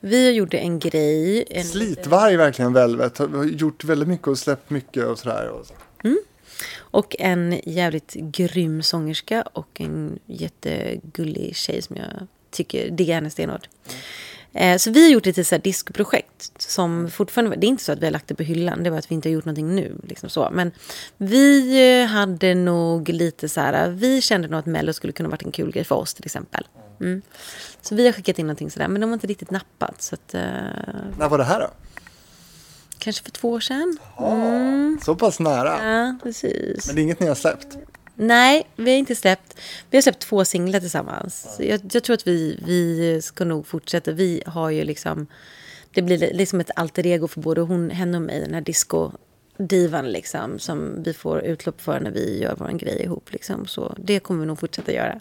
Vi 0.00 0.30
gjorde 0.32 0.58
en 0.58 0.78
grej. 0.78 1.44
En 1.50 1.64
Slitvarg 1.64 2.36
verkligen 2.36 2.72
Velvet. 2.72 3.18
Har 3.18 3.44
gjort 3.44 3.84
väldigt 3.84 4.08
mycket 4.08 4.28
och 4.28 4.38
släppt 4.38 4.70
mycket 4.70 5.06
och 5.06 5.18
sådär. 5.18 5.48
Och 5.48 5.66
så. 5.66 5.74
Mm. 6.04 6.18
Och 6.78 7.16
en 7.18 7.60
jävligt 7.64 8.14
grym 8.14 8.82
sångerska 8.82 9.42
och 9.42 9.80
en 9.80 10.18
jättegullig 10.26 11.56
tjej 11.56 11.82
som 11.82 11.96
jag 11.96 12.26
tycker 12.50 12.90
diggar 12.90 13.14
henne 13.14 13.30
stenhårt. 13.30 13.68
Mm. 13.84 14.78
Så 14.78 14.90
vi 14.90 15.04
har 15.04 15.10
gjort 15.10 15.26
ett 15.26 15.36
litet 15.36 15.64
diskprojekt 15.64 16.52
som 16.62 17.10
fortfarande, 17.10 17.56
det 17.56 17.66
är 17.66 17.68
inte 17.68 17.84
så 17.84 17.92
att 17.92 17.98
vi 17.98 18.06
har 18.06 18.12
lagt 18.12 18.28
det 18.28 18.34
på 18.34 18.42
hyllan, 18.42 18.82
det 18.82 18.90
bara 18.90 18.98
att 18.98 19.10
vi 19.10 19.14
inte 19.14 19.28
har 19.28 19.34
gjort 19.34 19.44
någonting 19.44 19.74
nu. 19.74 19.96
Liksom 20.08 20.30
så. 20.30 20.48
Men 20.52 20.72
vi 21.16 22.04
hade 22.04 22.54
nog 22.54 23.08
lite 23.08 23.48
så 23.48 23.60
här, 23.60 23.90
vi 23.90 24.20
kände 24.20 24.48
nog 24.48 24.58
att 24.58 24.66
Mello 24.66 24.92
skulle 24.92 25.12
kunna 25.12 25.28
varit 25.28 25.42
en 25.42 25.52
kul 25.52 25.72
grej 25.72 25.84
för 25.84 25.94
oss 25.94 26.14
till 26.14 26.24
exempel. 26.24 26.66
Mm. 27.00 27.22
Så 27.82 27.94
vi 27.94 28.06
har 28.06 28.12
skickat 28.12 28.38
in 28.38 28.46
någonting 28.46 28.70
sådär, 28.70 28.88
men 28.88 29.00
de 29.00 29.06
har 29.10 29.14
inte 29.14 29.26
riktigt 29.26 29.50
nappat. 29.50 30.02
Så 30.02 30.14
att, 30.14 30.34
uh... 30.34 30.40
När 31.18 31.28
var 31.28 31.38
det 31.38 31.44
här 31.44 31.60
då? 31.60 31.70
Kanske 33.00 33.24
för 33.24 33.30
två 33.30 33.50
år 33.50 33.60
sedan. 33.60 33.98
Så 35.04 35.16
pass 35.16 35.40
nära. 35.40 35.92
Ja, 35.92 36.16
precis. 36.22 36.86
Men 36.86 36.96
det 36.96 37.00
är 37.00 37.02
inget 37.02 37.20
ni 37.20 37.26
har 37.26 37.34
släppt? 37.34 37.76
Nej, 38.14 38.66
vi 38.76 38.90
har 38.90 38.98
inte 38.98 39.14
släppt. 39.14 39.54
Vi 39.90 39.96
har 39.96 40.02
släppt 40.02 40.20
två 40.20 40.44
singlar 40.44 40.80
tillsammans. 40.80 41.46
Så 41.56 41.62
jag, 41.62 41.80
jag 41.92 42.02
tror 42.02 42.14
att 42.14 42.26
vi, 42.26 42.60
vi 42.66 43.22
ska 43.22 43.44
nog 43.44 43.66
fortsätta. 43.66 44.12
Vi 44.12 44.42
har 44.46 44.70
ju 44.70 44.84
liksom... 44.84 45.26
Det 45.92 46.02
blir 46.02 46.18
liksom 46.18 46.60
ett 46.60 46.70
alter 46.76 47.06
ego 47.06 47.28
för 47.28 47.40
både 47.40 47.60
hon, 47.60 47.90
henne 47.90 48.16
och 48.16 48.22
mig, 48.22 48.40
den 48.40 48.54
här 48.54 48.60
disco-divan 48.60 50.12
liksom, 50.12 50.58
som 50.58 51.02
vi 51.02 51.12
får 51.12 51.40
utlopp 51.40 51.80
för 51.80 52.00
när 52.00 52.10
vi 52.10 52.42
gör 52.42 52.54
vår 52.58 52.68
grej 52.68 53.02
ihop. 53.02 53.32
Liksom. 53.32 53.66
Så 53.66 53.94
det 53.98 54.20
kommer 54.20 54.40
vi 54.40 54.46
nog 54.46 54.60
fortsätta 54.60 54.92
göra. 54.92 55.20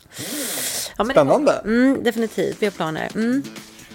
Ja, 0.97 1.05
Spännande. 1.05 1.51
Mm, 1.65 2.03
definitivt, 2.03 2.57
vi 2.59 2.65
har 2.65 2.71
planer. 2.71 3.09
Mm. 3.15 3.43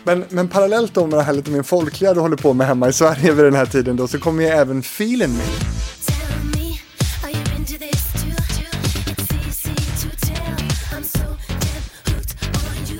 Men, 0.05 0.25
men 0.29 0.49
parallellt 0.49 0.95
då 0.95 1.07
med 1.07 1.19
det 1.19 1.23
här 1.23 1.33
lite 1.33 1.51
mer 1.51 1.63
folkliga 1.63 2.15
du 2.15 2.21
håller 2.21 2.37
på 2.37 2.53
med 2.53 2.67
hemma 2.67 2.89
i 2.89 2.93
Sverige 2.93 3.33
vid 3.33 3.45
den 3.45 3.55
här 3.55 3.67
tiden 3.67 3.97
då 3.97 4.09
så 4.09 4.19
kommer 4.19 4.43
ju 4.43 4.49
även 4.49 4.83
Feelin' 4.83 5.29
Me. 5.29 5.45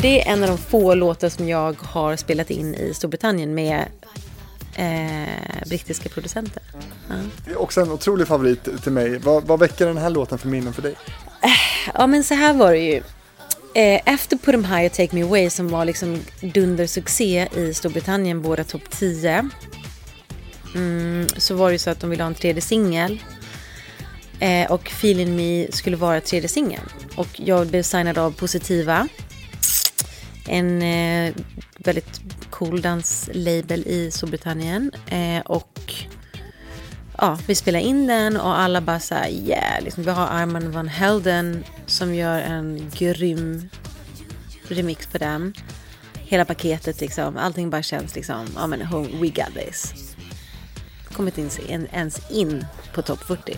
Det 0.01 0.29
är 0.29 0.33
en 0.33 0.43
av 0.43 0.49
de 0.49 0.59
få 0.59 0.95
låtar 0.95 1.29
som 1.29 1.49
jag 1.49 1.77
har 1.83 2.17
spelat 2.17 2.51
in 2.51 2.75
i 2.75 2.95
Storbritannien 2.95 3.55
med 3.55 3.85
eh, 4.75 5.69
brittiska 5.69 6.09
producenter. 6.09 6.63
Ja. 7.09 7.15
Det 7.45 7.51
är 7.51 7.61
också 7.61 7.81
en 7.81 7.91
otrolig 7.91 8.27
favorit 8.27 8.83
till 8.83 8.93
mig. 8.93 9.19
Vad, 9.19 9.45
vad 9.45 9.59
väcker 9.59 9.87
den 9.87 9.99
här 9.99 10.11
låten 10.11 10.39
för 10.39 10.49
minnen 10.49 10.73
för 10.73 10.83
dig? 10.83 10.95
Ja, 11.95 12.07
men 12.07 12.25
så 12.25 12.35
här 12.35 12.55
var 12.55 12.73
det 12.73 12.79
ju. 12.79 13.03
Eh, 13.75 14.01
efter 14.05 14.37
Put 14.37 14.55
'em 14.55 14.65
High 14.65 14.87
och 14.87 14.93
Take 14.93 15.17
Me 15.17 15.23
Away 15.23 15.51
som 15.51 15.69
var 15.69 15.85
liksom 15.85 16.19
dundersuccé 16.41 17.49
i 17.57 17.75
Storbritannien, 17.75 18.43
båda 18.43 18.65
topp 18.65 18.91
10. 18.91 19.51
Mm, 20.75 21.29
så 21.37 21.55
var 21.55 21.69
det 21.69 21.73
ju 21.73 21.79
så 21.79 21.91
att 21.91 22.01
de 22.01 22.11
ville 22.11 22.23
ha 22.23 22.29
en 22.29 22.35
tredje 22.35 22.63
singel. 22.63 23.21
Eh, 24.41 24.73
och 24.73 24.87
Feeling 24.87 25.37
Me 25.37 25.73
skulle 25.73 25.97
vara 25.97 26.21
tredje 26.21 26.49
singeln. 26.49 26.89
Och 27.17 27.29
jag 27.37 27.67
blev 27.67 27.83
signad 27.83 28.19
av 28.19 28.31
Positiva. 28.31 29.09
En 30.49 30.83
eh, 30.83 31.35
väldigt 31.79 32.21
cool 32.51 32.83
danslabel 32.83 33.87
i 33.87 34.11
Storbritannien. 34.11 34.91
Eh, 35.07 35.41
och 35.45 35.95
ja, 37.19 37.39
vi 37.47 37.55
spelar 37.55 37.81
in 37.81 38.07
den 38.07 38.37
och 38.37 38.59
alla 38.59 38.81
bara 38.81 39.01
så 39.01 39.15
här, 39.15 39.29
yeah, 39.29 39.83
liksom, 39.83 40.05
vi 40.05 40.11
har 40.11 40.27
Arman 40.27 40.73
van 40.73 40.89
Helden 40.89 41.65
som 41.87 42.15
gör 42.15 42.41
en 42.41 42.91
grym 42.95 43.69
remix 44.69 45.07
på 45.07 45.19
den. 45.19 45.55
Hela 46.15 46.45
paketet 46.45 47.01
liksom, 47.01 47.37
allting 47.37 47.71
bara 47.71 47.83
känns 47.83 48.15
liksom, 48.15 48.47
ja 48.57 48.67
men 48.67 48.83
home, 48.83 49.09
we 49.09 49.29
got 49.29 49.55
this. 49.55 49.95
Kommit 51.13 51.39
in, 51.39 51.89
ens 51.93 52.31
in 52.31 52.67
på 52.95 53.03
topp 53.03 53.21
40. 53.27 53.57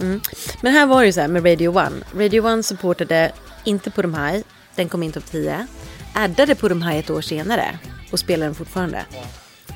Mm. 0.00 0.20
Men 0.60 0.72
här 0.72 0.86
var 0.86 1.00
det 1.00 1.06
ju 1.06 1.12
så 1.12 1.20
här 1.20 1.28
med 1.28 1.44
Radio 1.44 1.68
One. 1.68 2.02
Radio 2.14 2.46
One 2.46 2.62
supportade 2.62 3.32
inte 3.64 3.90
på 3.90 4.02
de 4.02 4.14
här, 4.14 4.42
den 4.74 4.88
kom 4.88 5.02
in 5.02 5.12
topp 5.12 5.26
10. 5.30 5.66
Addade 6.14 6.54
på 6.54 6.68
de 6.68 6.82
här 6.82 6.98
ett 6.98 7.10
år 7.10 7.20
senare 7.20 7.78
och 8.12 8.18
spelar 8.18 8.46
den 8.46 8.54
fortfarande. 8.54 9.04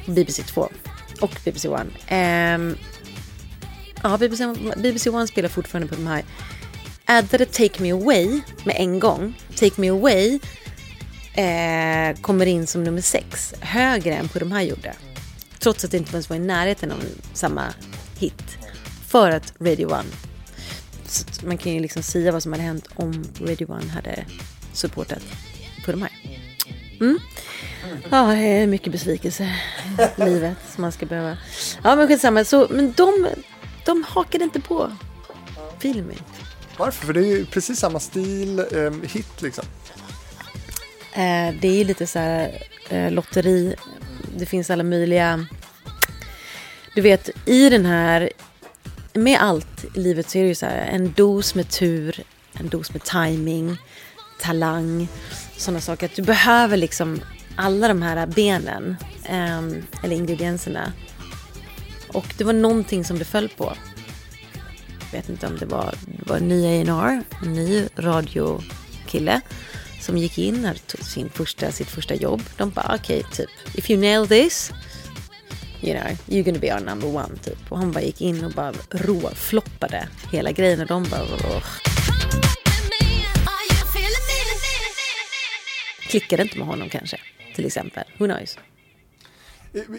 BBC 0.07 0.42
2 0.42 0.68
och 1.20 1.40
BBC 1.44 1.68
One. 1.68 1.90
Ehm, 2.06 2.76
ja, 4.02 4.18
BBC, 4.18 4.44
BBC 4.76 5.10
One 5.10 5.26
spelar 5.26 5.48
fortfarande 5.48 5.88
på 5.88 5.94
de 5.94 6.06
här. 6.06 6.24
Addade 7.04 7.46
Take 7.46 7.82
Me 7.82 7.92
Away 7.92 8.40
med 8.64 8.76
en 8.78 9.00
gång. 9.00 9.34
Take 9.56 9.80
Me 9.80 9.88
Away 9.88 10.38
eh, 11.34 12.16
kommer 12.20 12.46
in 12.46 12.66
som 12.66 12.84
nummer 12.84 13.00
sex, 13.00 13.54
högre 13.60 14.14
än 14.14 14.28
på 14.28 14.38
de 14.38 14.52
här 14.52 14.62
gjorde. 14.62 14.94
Trots 15.58 15.84
att 15.84 15.90
det 15.90 15.96
inte 15.96 16.12
ens 16.12 16.28
var 16.30 16.36
i 16.36 16.40
närheten 16.40 16.92
av 16.92 17.04
samma 17.32 17.74
hit. 18.18 18.58
För 19.06 19.30
att 19.30 19.52
Radio 19.60 19.86
One. 19.86 20.08
Så 21.06 21.46
man 21.46 21.58
kan 21.58 21.72
ju 21.72 21.80
liksom 21.80 22.02
säga 22.02 22.32
vad 22.32 22.42
som 22.42 22.52
hade 22.52 22.64
hänt 22.64 22.88
om 22.94 23.24
Radio 23.40 23.72
One 23.72 23.88
hade 23.90 24.24
supportat 24.72 25.22
på 25.84 25.90
de 25.92 26.02
här. 26.02 26.10
Mm. 27.01 27.18
Ja, 28.11 28.26
det 28.26 28.47
är 28.47 28.66
mycket 28.66 28.92
besvikelse 28.92 29.55
i 30.16 30.24
livet 30.24 30.57
som 30.74 30.82
man 30.82 30.92
ska 30.92 31.07
behöva. 31.07 31.38
Ja, 31.82 31.97
men 31.97 32.09
skitsamma. 32.09 32.44
Så, 32.44 32.66
men 32.70 32.92
de, 32.92 33.28
de 33.84 34.05
hakade 34.09 34.44
inte 34.44 34.61
på 34.61 34.92
filmen. 35.78 36.16
Varför? 36.76 37.07
För 37.07 37.12
det 37.12 37.20
är 37.20 37.36
ju 37.36 37.47
precis 37.47 37.78
samma 37.78 38.01
stil, 38.01 38.59
eh, 38.59 38.92
hit 39.12 39.42
liksom. 39.42 39.64
Eh, 41.12 41.55
det 41.61 41.68
är 41.68 41.74
ju 41.74 41.84
lite 41.84 42.07
så 42.07 42.18
här 42.18 42.62
eh, 42.88 43.11
lotteri. 43.11 43.74
Det 44.36 44.47
finns 44.47 44.70
alla 44.70 44.82
möjliga... 44.82 45.47
Du 46.94 47.01
vet, 47.01 47.30
i 47.44 47.70
den 47.70 47.86
här... 47.86 48.30
Med 49.12 49.40
allt 49.40 49.84
i 49.94 50.01
livet 50.01 50.30
så 50.30 50.38
är 50.38 50.42
det 50.42 50.49
ju 50.49 50.55
så 50.55 50.66
här 50.66 50.76
en 50.76 51.12
dos 51.12 51.55
med 51.55 51.68
tur, 51.70 52.24
en 52.53 52.68
dos 52.68 52.92
med 52.92 53.03
timing, 53.03 53.76
talang, 54.40 55.09
sådana 55.57 55.80
saker. 55.80 56.07
Att 56.07 56.14
du 56.14 56.22
behöver 56.22 56.76
liksom 56.76 57.20
alla 57.57 57.88
de 57.88 58.02
här 58.02 58.26
benen, 58.26 58.96
um, 59.30 59.86
eller 60.02 60.16
ingredienserna. 60.16 60.92
Och 62.09 62.34
det 62.38 62.44
var 62.44 62.52
någonting 62.52 63.04
som 63.04 63.18
det 63.18 63.24
föll 63.24 63.48
på. 63.48 63.72
Jag 65.12 65.18
vet 65.18 65.28
inte 65.28 65.46
om 65.46 65.59
det 65.59 65.66
var, 65.66 65.94
det 66.07 66.30
var 66.30 66.36
en 66.36 66.48
ny 66.48 66.66
A&R, 66.66 67.22
en 67.42 67.52
ny 67.52 67.88
radiokille 67.96 69.40
som 70.00 70.18
gick 70.18 70.38
in, 70.38 70.64
hade 70.64 70.78
tog 70.78 71.04
sin 71.04 71.30
första, 71.30 71.72
sitt 71.72 71.88
första 71.90 72.14
jobb. 72.14 72.42
De 72.57 72.70
bara 72.70 72.96
okej, 73.00 73.22
typ 73.32 73.50
if 73.74 73.90
you 73.90 74.00
nail 74.00 74.28
this, 74.28 74.72
you 75.82 76.00
know, 76.00 76.16
you're 76.26 76.42
gonna 76.42 76.59
be 76.59 76.74
our 76.74 76.80
number 76.80 77.09
one 77.09 77.36
typ. 77.44 77.59
Och 77.72 77.78
han 77.78 77.92
bara 77.92 78.04
gick 78.04 78.20
in 78.20 78.44
och 78.44 78.52
bara 78.52 78.72
råfloppade 78.90 80.09
hela 80.32 80.52
grejen 80.52 80.80
och 80.80 80.86
de 80.86 81.04
bara 81.11 81.22
"Åh." 81.22 81.95
Klickade 86.07 86.42
inte 86.42 86.59
med 86.59 86.66
honom 86.66 86.88
kanske, 86.88 87.18
till 87.54 87.66
exempel. 87.66 88.04
Who 88.18 88.26
knows? 88.26 88.59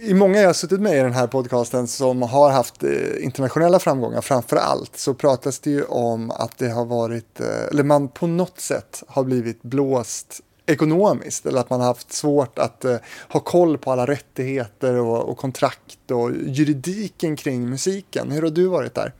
I, 0.01 0.13
många 0.13 0.39
jag 0.39 0.47
har 0.47 0.53
suttit 0.53 0.79
med 0.79 0.97
i 0.97 1.01
den 1.01 1.13
här 1.13 1.27
podcasten 1.27 1.87
som 1.87 2.21
har 2.21 2.51
haft 2.51 2.83
eh, 2.83 3.23
internationella 3.23 3.79
framgångar 3.79 4.21
framför 4.21 4.55
allt 4.55 4.97
så 4.97 5.13
pratas 5.13 5.59
det 5.59 5.69
ju 5.69 5.83
om 5.83 6.31
att 6.31 6.57
det 6.57 6.69
har 6.69 6.85
varit, 6.85 7.39
eh, 7.39 7.67
eller 7.71 7.83
man 7.83 8.07
på 8.07 8.27
något 8.27 8.59
sätt 8.59 9.03
har 9.07 9.23
blivit 9.23 9.61
blåst 9.61 10.41
ekonomiskt 10.65 11.45
eller 11.45 11.59
att 11.59 11.69
man 11.69 11.79
har 11.79 11.87
haft 11.87 12.13
svårt 12.13 12.59
att 12.59 12.85
eh, 12.85 12.97
ha 13.29 13.39
koll 13.39 13.77
på 13.77 13.91
alla 13.91 14.07
rättigheter 14.07 14.95
och, 14.95 15.29
och 15.29 15.37
kontrakt 15.37 16.11
och 16.11 16.31
juridiken 16.31 17.35
kring 17.35 17.69
musiken. 17.69 18.31
Hur 18.31 18.41
har 18.41 18.49
du 18.49 18.67
varit 18.67 18.95
där? 18.95 19.13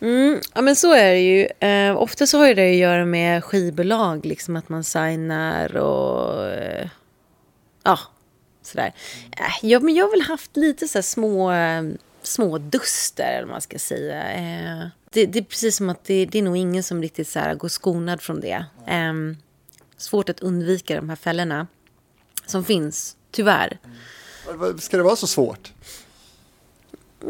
Mm, 0.00 0.40
ja 0.54 0.60
men 0.60 0.76
så 0.76 0.92
är 0.92 1.12
det 1.12 1.20
ju. 1.20 1.68
Eh, 1.68 1.96
ofta 1.96 2.26
så 2.26 2.38
har 2.38 2.54
det 2.54 2.70
att 2.70 2.76
göra 2.76 3.04
med 3.04 3.44
skivbolag, 3.44 4.26
liksom 4.26 4.56
att 4.56 4.68
man 4.68 4.84
signar 4.84 5.76
och 5.76 6.48
eh, 6.48 6.88
ja, 7.82 7.98
sådär. 8.62 8.94
Eh, 9.32 9.68
ja, 9.70 9.80
men 9.80 9.94
jag 9.94 10.04
har 10.04 10.10
väl 10.10 10.20
haft 10.20 10.56
lite 10.56 10.88
så 10.88 11.02
små, 11.02 11.52
eh, 11.52 11.82
små 12.22 12.58
duster, 12.58 13.32
eller 13.32 13.42
vad 13.42 13.50
man 13.50 13.60
ska 13.60 13.78
säga. 13.78 14.32
Eh, 14.32 14.86
det, 15.10 15.26
det 15.26 15.38
är 15.38 15.44
precis 15.44 15.76
som 15.76 15.90
att 15.90 16.04
det, 16.04 16.26
det 16.26 16.38
är 16.38 16.42
nog 16.42 16.56
ingen 16.56 16.82
som 16.82 17.02
riktigt 17.02 17.28
så 17.28 17.38
här 17.38 17.54
går 17.54 17.68
skonad 17.68 18.20
från 18.20 18.40
det. 18.40 18.64
Eh, 18.86 19.12
svårt 19.96 20.28
att 20.28 20.40
undvika 20.40 20.96
de 20.96 21.08
här 21.08 21.16
fällorna 21.16 21.66
som 22.46 22.64
finns, 22.64 23.16
tyvärr. 23.30 23.78
Ska 24.78 24.96
det 24.96 25.02
vara 25.02 25.16
så 25.16 25.26
svårt? 25.26 25.72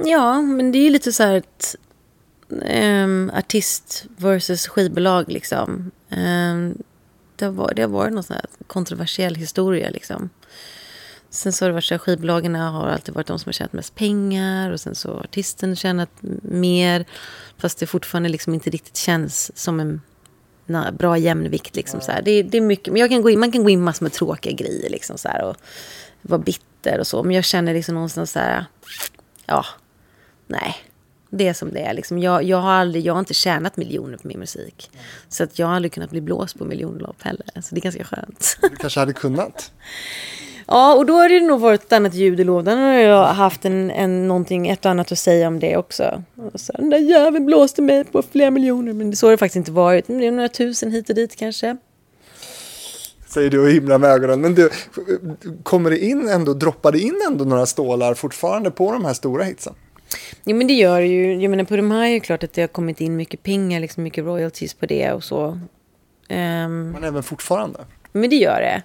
Ja, 0.04 0.40
men 0.40 0.72
det 0.72 0.78
är 0.78 0.82
ju 0.82 0.90
lite 0.90 1.12
så 1.12 1.22
här 1.22 1.34
ett 1.34 1.76
um, 2.50 3.30
artist 3.34 4.04
versus 4.16 4.68
skivbolag 4.68 5.28
liksom. 5.28 5.90
Um, 6.08 6.82
det, 7.36 7.44
har 7.44 7.52
varit, 7.52 7.76
det 7.76 7.82
har 7.82 7.88
varit 7.88 8.12
någon 8.12 8.22
sån 8.22 8.34
här 8.34 8.46
kontroversiell 8.66 9.34
historia 9.34 9.90
liksom. 9.90 10.30
Sen 11.30 11.52
så 11.52 11.64
har 11.64 11.68
det 11.68 11.74
varit 11.74 11.84
så 11.84 11.94
att 11.94 12.00
skivbolagen 12.00 12.54
har 12.54 12.88
alltid 12.88 13.14
varit 13.14 13.26
de 13.26 13.38
som 13.38 13.48
har 13.48 13.52
tjänat 13.52 13.72
mest 13.72 13.94
pengar 13.94 14.70
och 14.70 14.80
sen 14.80 14.94
så 14.94 15.14
har 15.14 15.20
artisten 15.20 15.76
tjänat 15.76 16.10
mer. 16.42 17.04
Fast 17.58 17.78
det 17.78 17.86
fortfarande 17.86 18.28
liksom 18.28 18.54
inte 18.54 18.70
riktigt 18.70 18.96
känns 18.96 19.58
som 19.58 19.80
en 19.80 20.00
na, 20.66 20.92
bra 20.92 21.18
jämnvikt 21.18 21.76
liksom 21.76 22.00
så 22.00 22.12
här. 22.12 22.22
Det, 22.22 22.42
det 22.42 22.56
är 22.56 22.62
mycket, 22.62 22.92
men 22.92 23.00
jag 23.00 23.10
kan 23.10 23.22
gå 23.22 23.30
in, 23.30 23.40
man 23.40 23.52
kan 23.52 23.62
gå 23.62 23.70
in 23.70 23.82
massor 23.82 24.04
med 24.04 24.12
tråkiga 24.12 24.52
grejer 24.52 24.90
liksom 24.90 25.18
så 25.18 25.28
här 25.28 25.44
och 25.44 25.56
vara 26.22 26.40
bitter 26.40 26.98
och 26.98 27.06
så. 27.06 27.22
Men 27.22 27.36
jag 27.36 27.44
känner 27.44 27.74
liksom 27.74 27.94
någonstans 27.94 28.32
så 28.32 28.38
här, 28.38 28.64
ja, 29.46 29.64
nej. 30.46 30.76
Det 31.30 31.48
är 31.48 31.52
som 31.52 31.72
det 31.72 31.80
är. 31.80 31.94
Liksom. 31.94 32.18
Jag, 32.18 32.42
jag, 32.42 32.56
har 32.56 32.72
aldrig, 32.72 33.06
jag 33.06 33.12
har 33.12 33.20
inte 33.20 33.34
tjänat 33.34 33.76
miljoner 33.76 34.16
på 34.16 34.28
min 34.28 34.38
musik. 34.38 34.90
Så 35.28 35.44
att 35.44 35.58
jag 35.58 35.66
har 35.66 35.74
aldrig 35.74 35.92
kunnat 35.92 36.10
bli 36.10 36.20
blåst 36.20 36.58
på 36.58 36.64
miljonlopp 36.64 37.22
heller. 37.22 37.46
Så 37.62 37.74
det 37.74 37.78
är 37.78 37.82
ganska 37.82 38.04
skönt. 38.04 38.58
Du 38.62 38.76
kanske 38.76 39.00
hade 39.00 39.12
kunnat? 39.12 39.72
ja, 40.66 40.94
och 40.94 41.06
då 41.06 41.14
har 41.14 41.28
det 41.28 41.40
nog 41.40 41.60
varit 41.60 41.82
ett 41.82 41.92
annat 41.92 42.14
ljud 42.14 42.40
i 42.40 42.44
lådan. 42.44 42.78
Och 42.78 43.00
jag 43.00 43.16
har 43.16 43.34
haft 43.34 43.64
en, 43.64 43.90
en, 43.90 44.28
någonting, 44.28 44.68
ett 44.68 44.84
och 44.84 44.90
annat 44.90 45.12
att 45.12 45.18
säga 45.18 45.48
om 45.48 45.60
det 45.60 45.76
också. 45.76 46.22
Och 46.36 46.60
så, 46.60 46.72
den 46.72 46.90
där 46.90 46.98
jäveln 46.98 47.46
blåste 47.46 47.82
mig 47.82 48.04
på 48.04 48.22
flera 48.22 48.50
miljoner. 48.50 48.92
Men 48.92 49.16
så 49.16 49.26
har 49.26 49.30
det 49.30 49.38
faktiskt 49.38 49.56
inte 49.56 49.72
varit. 49.72 50.06
Det 50.06 50.26
är 50.26 50.32
några 50.32 50.48
tusen 50.48 50.92
hit 50.92 51.08
och 51.08 51.14
dit 51.14 51.36
kanske. 51.36 51.76
säger 53.28 53.50
du 53.50 53.60
och 53.60 53.70
himlar 53.70 53.98
med 53.98 54.10
ögonen. 54.10 54.40
Men 54.40 54.54
du, 54.54 54.70
kommer 55.62 55.90
det 55.90 55.98
in 55.98 56.28
ändå, 56.28 56.54
droppar 56.54 56.92
det 56.92 56.98
in 56.98 57.20
ändå 57.28 57.44
några 57.44 57.66
stålar 57.66 58.14
fortfarande 58.14 58.70
på 58.70 58.92
de 58.92 59.04
här 59.04 59.14
stora 59.14 59.44
hitsen? 59.44 59.74
Jo 60.44 60.56
men 60.56 60.66
det 60.66 60.74
gör 60.74 61.00
det 61.00 61.06
ju. 61.06 61.42
Jag 61.42 61.50
menar 61.50 61.64
på 61.64 61.76
de 61.76 61.90
här 61.90 62.02
är 62.02 62.06
ju 62.08 62.20
klart 62.20 62.44
att 62.44 62.52
det 62.52 62.60
har 62.60 62.68
kommit 62.68 63.00
in 63.00 63.16
mycket 63.16 63.42
pengar, 63.42 63.80
liksom 63.80 64.02
mycket 64.02 64.24
royalties 64.24 64.74
på 64.74 64.86
det 64.86 65.12
och 65.12 65.24
så. 65.24 65.60
Ehm, 66.28 66.90
Men 66.90 67.04
även 67.04 67.22
fortfarande? 67.22 67.78
men 68.12 68.30
det 68.30 68.36
gör 68.36 68.60
det. 68.60 68.82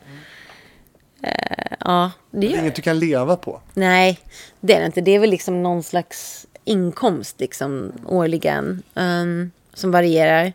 Eh, 1.27 1.77
ja, 1.79 2.11
det 2.31 2.39
Det 2.39 2.45
är 2.47 2.49
gör 2.49 2.57
det. 2.57 2.61
inget 2.61 2.75
du 2.75 2.81
kan 2.81 2.99
leva 2.99 3.35
på? 3.35 3.61
Nej, 3.73 4.19
det 4.59 4.73
är 4.75 4.79
det 4.79 4.85
inte. 4.85 5.01
Det 5.01 5.11
är 5.11 5.19
väl 5.19 5.29
liksom 5.29 5.63
någon 5.63 5.83
slags 5.83 6.47
inkomst 6.65 7.39
liksom 7.39 7.91
årligen 8.05 8.81
ehm, 8.95 9.51
som 9.73 9.91
varierar. 9.91 10.53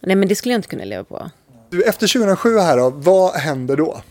Nej 0.00 0.16
men 0.16 0.28
det 0.28 0.34
skulle 0.34 0.52
jag 0.54 0.58
inte 0.58 0.68
kunna 0.68 0.84
leva 0.84 1.04
på. 1.04 1.30
Du, 1.70 1.82
efter 1.82 2.06
2007 2.06 2.58
här 2.58 2.76
då, 2.76 2.90
vad 2.90 3.34
händer 3.34 3.76
då? 3.76 4.02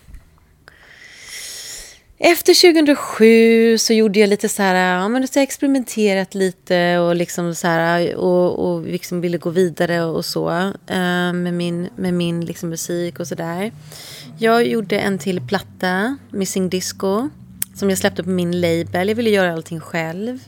Efter 2.24 2.74
2007 2.74 3.78
så 3.78 3.94
gjorde 3.94 4.20
jag 4.20 4.30
lite 4.30 4.50
så 4.50 4.62
här, 4.62 5.00
ja 5.00 5.08
men 5.08 5.28
så 5.28 5.40
har 5.40 5.44
experimenterat 5.44 6.36
lite 6.36 6.98
och 6.98 7.16
liksom 7.16 7.56
så 7.56 7.68
här 7.68 8.16
och, 8.16 8.60
och 8.60 8.82
liksom 8.82 9.22
ville 9.22 9.38
gå 9.38 9.50
vidare 9.50 10.04
och 10.04 10.26
så 10.26 10.50
eh, 10.88 11.34
med 11.34 11.54
min, 11.54 11.90
med 11.96 12.14
min 12.14 12.46
liksom 12.46 12.70
musik 12.70 13.20
och 13.20 13.28
så 13.28 13.36
där. 13.36 13.72
Jag 14.38 14.68
gjorde 14.68 15.00
en 15.00 15.20
till 15.20 15.42
platta, 15.42 16.18
Missing 16.32 16.70
Disco, 16.70 17.30
som 17.76 17.90
jag 17.90 17.98
släppte 17.98 18.24
på 18.24 18.30
min 18.30 18.62
label. 18.62 19.08
Jag 19.08 19.16
ville 19.16 19.30
göra 19.30 19.54
allting 19.54 19.80
själv. 19.80 20.40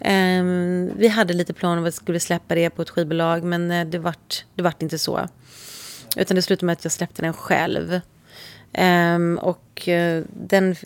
Eh, 0.00 0.44
vi 0.96 1.08
hade 1.08 1.34
lite 1.34 1.52
planer 1.52 1.78
om 1.78 1.84
att 1.84 1.88
vi 1.88 1.92
skulle 1.92 2.20
släppa 2.20 2.54
det 2.54 2.70
på 2.70 2.82
ett 2.82 2.90
skivbolag 2.90 3.44
men 3.44 3.70
eh, 3.70 3.86
det 3.86 3.98
vart, 3.98 4.44
det 4.54 4.62
vart 4.62 4.82
inte 4.82 4.98
så. 4.98 5.28
Utan 6.16 6.34
det 6.34 6.42
slutade 6.42 6.66
med 6.66 6.72
att 6.72 6.84
jag 6.84 6.92
släppte 6.92 7.22
den 7.22 7.32
själv. 7.32 8.00
Ehm, 8.72 9.38
och 9.42 9.88
eh, 9.88 10.24
den, 10.46 10.76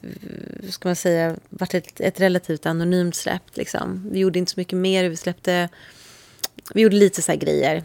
ska 0.71 0.89
man 0.89 0.97
säga, 0.97 1.37
vart 1.49 1.75
ett, 1.75 2.01
ett 2.01 2.21
relativt 2.21 2.67
anonymt 2.67 3.17
släpp. 3.17 3.43
Liksom. 3.55 4.09
Vi 4.13 4.19
gjorde 4.19 4.39
inte 4.39 4.53
så 4.53 4.61
mycket 4.61 4.79
mer. 4.79 5.09
Vi 5.09 5.17
släppte, 5.17 5.69
vi 6.75 6.81
gjorde 6.81 6.97
lite 6.97 7.23
så 7.23 7.33
här 7.33 7.39
grejer. 7.39 7.83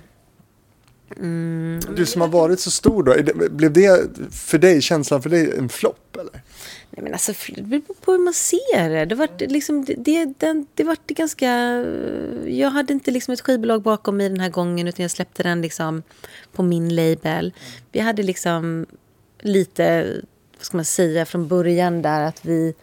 Du 1.95 2.05
som 2.05 2.21
har 2.21 2.27
varit 2.27 2.59
så 2.59 2.71
stor 2.71 3.03
då, 3.03 3.13
det- 3.13 3.49
blev 3.51 3.73
det 3.73 4.09
för 4.31 4.57
dig, 4.57 4.81
känslan 4.81 5.21
för 5.21 5.29
dig 5.29 5.57
en 5.57 5.69
flopp 5.69 6.15
eller? 6.15 6.41
Nej, 6.89 7.03
men 7.03 7.13
alltså, 7.13 7.33
det 7.55 7.61
beror 7.61 7.81
på 8.01 8.11
hur 8.11 8.19
man 8.19 8.33
ser 8.33 8.89
det. 8.89 9.05
Det 9.05 9.15
vart 9.15 9.41
liksom, 9.41 9.85
det, 9.85 9.95
det, 10.37 10.65
det 10.73 10.83
vart 10.83 11.07
ganska... 11.07 11.47
Jag 12.47 12.69
hade 12.69 12.93
inte 12.93 13.11
liksom 13.11 13.33
ett 13.33 13.41
skivbolag 13.41 13.81
bakom 13.81 14.17
mig 14.17 14.29
den 14.29 14.39
här 14.39 14.49
gången 14.49 14.87
utan 14.87 15.03
jag 15.03 15.11
släppte 15.11 15.43
den 15.43 15.61
liksom 15.61 16.03
på 16.51 16.63
min 16.63 16.95
label. 16.95 17.53
Vi 17.91 17.99
hade 17.99 18.23
liksom 18.23 18.85
lite, 19.41 20.03
vad 20.57 20.65
ska 20.65 20.77
man 20.77 20.85
säga, 20.85 21.25
från 21.25 21.47
början 21.47 22.01
där 22.01 22.21
att 22.21 22.45
vi... 22.45 22.73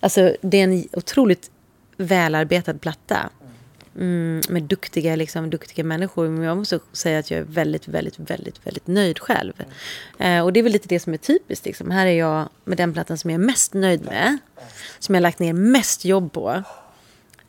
Alltså 0.00 0.36
det 0.40 0.60
är 0.60 0.64
en 0.64 0.84
otroligt 0.92 1.50
välarbetad 1.96 2.74
platta. 2.74 3.30
Mm, 3.98 4.40
med 4.48 4.62
duktiga, 4.62 5.16
liksom, 5.16 5.50
duktiga 5.50 5.84
människor. 5.84 6.28
Men 6.28 6.42
jag 6.42 6.56
måste 6.56 6.80
säga 6.92 7.18
att 7.18 7.30
jag 7.30 7.40
är 7.40 7.44
väldigt, 7.44 7.88
väldigt, 7.88 8.18
väldigt, 8.18 8.66
väldigt 8.66 8.86
nöjd 8.86 9.18
själv. 9.18 9.52
Eh, 10.18 10.44
och 10.44 10.52
det 10.52 10.60
är 10.60 10.62
väl 10.64 10.72
lite 10.72 10.88
det 10.88 11.00
som 11.00 11.14
är 11.14 11.18
typiskt. 11.18 11.66
Liksom. 11.66 11.90
Här 11.90 12.06
är 12.06 12.18
jag 12.18 12.48
med 12.64 12.78
den 12.78 12.92
plattan 12.92 13.18
som 13.18 13.30
jag 13.30 13.40
är 13.40 13.44
mest 13.44 13.74
nöjd 13.74 14.04
med. 14.04 14.38
Som 14.98 15.14
jag 15.14 15.20
har 15.20 15.22
lagt 15.22 15.38
ner 15.38 15.52
mest 15.52 16.04
jobb 16.04 16.32
på. 16.32 16.62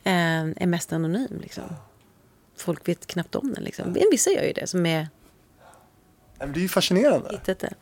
Eh, 0.03 0.41
är 0.41 0.65
mest 0.65 0.93
anonym. 0.93 1.39
Liksom. 1.41 1.63
Folk 2.57 2.87
vet 2.87 3.07
knappt 3.07 3.35
om 3.35 3.53
den. 3.53 3.63
Liksom. 3.63 3.97
Vissa 4.11 4.29
gör 4.29 4.43
ju 4.43 4.53
det 4.53 4.67
som 4.67 4.85
är 4.85 5.07
det 6.37 6.59
är 6.59 6.61
ju 6.61 6.69
fascinerande. 6.69 7.29
hittat 7.31 7.59
det. 7.59 7.73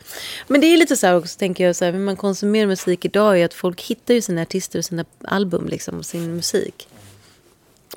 Men 0.47 0.61
det 0.61 0.67
är 0.67 0.77
lite 0.77 0.97
så 0.97 1.07
här 1.07 1.17
också, 1.17 1.39
tänker 1.39 1.65
jag, 1.65 1.75
så 1.75 1.85
här, 1.85 1.91
hur 1.91 1.99
man 1.99 2.15
konsumerar 2.15 2.67
musik 2.67 3.05
idag 3.05 3.39
är 3.39 3.45
att 3.45 3.53
folk 3.53 3.81
hittar 3.81 4.13
ju 4.13 4.21
sina 4.21 4.41
artister 4.41 4.79
och 4.79 4.85
sina 4.85 5.05
album 5.23 5.67
liksom, 5.67 5.97
och 5.97 6.05
sin 6.05 6.35
musik. 6.35 6.87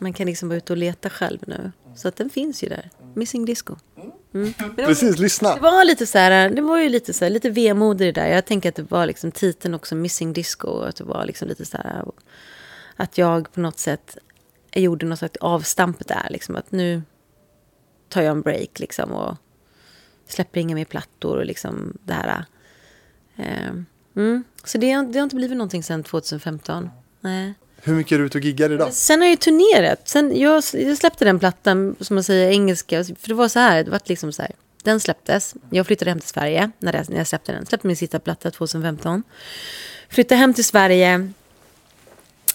Man 0.01 0.13
kan 0.13 0.27
liksom 0.27 0.49
vara 0.49 0.57
ute 0.57 0.73
och 0.73 0.77
leta 0.77 1.11
själv 1.11 1.39
nu. 1.47 1.73
Så 1.97 2.09
att 2.09 2.17
den 2.17 2.31
finns 2.31 2.63
ju 2.63 2.69
där. 2.69 2.91
Missing 3.15 3.45
Disco. 3.45 3.77
Mm. 3.97 4.11
Men 4.31 4.55
det, 4.77 4.83
var, 4.83 4.89
Precis, 4.89 5.19
lyssna. 5.19 5.55
det 5.55 5.61
var 5.61 5.85
lite 5.85 6.07
så 6.07 6.19
här, 6.19 6.51
det 6.51 6.63
var 6.63 6.79
ju 6.79 6.89
lite 6.89 7.13
så 7.13 7.25
här, 7.25 7.31
lite 7.31 7.51
vemod 7.51 8.01
i 8.01 8.05
det 8.05 8.13
där. 8.13 8.27
Jag 8.27 8.45
tänker 8.45 8.69
att 8.69 8.75
det 8.75 8.91
var 8.91 9.07
liksom 9.07 9.33
titeln 9.33 9.75
också, 9.75 9.95
Missing 9.95 10.33
Disco. 10.33 10.69
Och 10.69 10.89
att 10.89 10.97
det 10.97 11.05
var 11.05 11.25
liksom 11.25 11.49
lite 11.49 11.65
så 11.65 11.77
här, 11.77 12.05
att 12.97 13.19
jag 13.19 13.53
på 13.53 13.61
något 13.61 13.79
sätt 13.79 14.19
gjorde 14.73 15.07
något 15.07 15.19
slags 15.19 15.37
avstamp 15.37 16.09
där. 16.09 16.27
Liksom, 16.31 16.57
att 16.57 16.73
nu 16.73 17.03
tar 18.09 18.23
jag 18.23 18.31
en 18.31 18.43
break 18.43 18.79
liksom 18.79 19.13
och 19.13 19.37
släpper 20.29 20.61
inga 20.61 20.74
mer 20.74 20.85
plattor 20.85 21.37
och 21.37 21.47
liksom 21.47 21.99
det 22.05 22.12
här. 22.12 22.45
Eh, 23.37 23.70
mm. 24.16 24.45
Så 24.64 24.79
det, 24.79 24.87
det 24.87 25.18
har 25.18 25.24
inte 25.24 25.37
blivit 25.37 25.57
någonting 25.57 25.83
sedan 25.83 26.03
2015. 26.03 26.91
Nej. 27.20 27.55
Hur 27.83 27.95
mycket 27.95 28.12
är 28.12 28.18
du 28.18 28.24
ute 28.27 28.39
och 28.39 28.45
giggar 28.45 28.72
idag? 28.72 28.93
Sen 28.93 29.20
har 29.20 29.27
jag 29.27 29.31
ju 29.31 29.37
turnerat. 29.37 30.09
Sen 30.09 30.41
jag, 30.41 30.62
jag 30.72 30.99
släppte 30.99 31.24
den 31.24 31.39
plattan, 31.39 31.97
som 32.01 32.14
man 32.14 32.24
säger 32.24 32.51
engelska. 32.51 33.05
För 33.05 33.29
det 33.29 33.35
var 33.35 33.49
så 33.49 33.59
här, 33.59 33.85
det 33.85 33.91
var 33.91 34.01
liksom 34.05 34.33
så 34.33 34.43
här. 34.43 34.53
Den 34.83 35.01
släpptes. 35.01 35.55
Jag 35.70 35.87
flyttade 35.87 36.11
hem 36.11 36.20
till 36.20 36.29
Sverige 36.29 36.70
när 36.79 36.93
jag, 36.93 37.11
när 37.11 37.16
jag 37.16 37.27
släppte 37.27 37.53
den. 37.53 37.66
Släppte 37.66 37.87
min 37.87 37.97
sista 37.97 38.18
platta 38.18 38.51
2015. 38.51 39.22
Flyttade 40.09 40.39
hem 40.39 40.55
till 40.55 40.64
Sverige. 40.64 41.31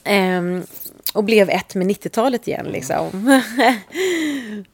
ehm, 0.04 0.64
och 1.14 1.24
blev 1.24 1.50
ett 1.50 1.76
med 1.76 1.88
90-talet 1.88 2.48
igen 2.48 2.66
liksom. 2.66 3.40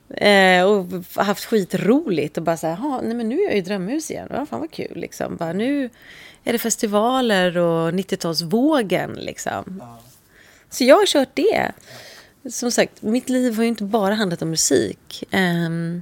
eh, 0.09 0.63
och 0.63 0.85
haft 1.25 1.45
skitroligt 1.45 2.37
och 2.37 2.43
bara 2.43 2.57
så 2.57 2.67
här, 2.67 2.77
"Jaha, 2.81 3.01
nej 3.03 3.13
men 3.15 3.29
nu 3.29 3.39
är 3.39 3.43
jag 3.43 3.57
i 3.57 3.61
drömhus 3.61 4.11
igen. 4.11 4.27
Ja, 4.31 4.45
fan 4.45 4.59
vad 4.59 4.71
kul 4.71 4.91
liksom. 4.95 5.35
Bara, 5.35 5.53
nu 5.53 5.89
är 6.43 6.53
det 6.53 6.59
festivaler 6.59 7.57
och 7.57 7.91
90-talsvågen 7.91 9.15
liksom. 9.19 9.83
Så 10.69 10.83
jag 10.83 10.95
har 10.95 11.05
kört 11.05 11.29
det. 11.35 11.71
Som 12.49 12.71
sagt, 12.71 13.01
mitt 13.01 13.29
liv 13.29 13.55
har 13.55 13.63
ju 13.63 13.69
inte 13.69 13.83
bara 13.83 14.13
handlat 14.13 14.41
om 14.41 14.49
musik. 14.49 15.23
ehm, 15.31 16.01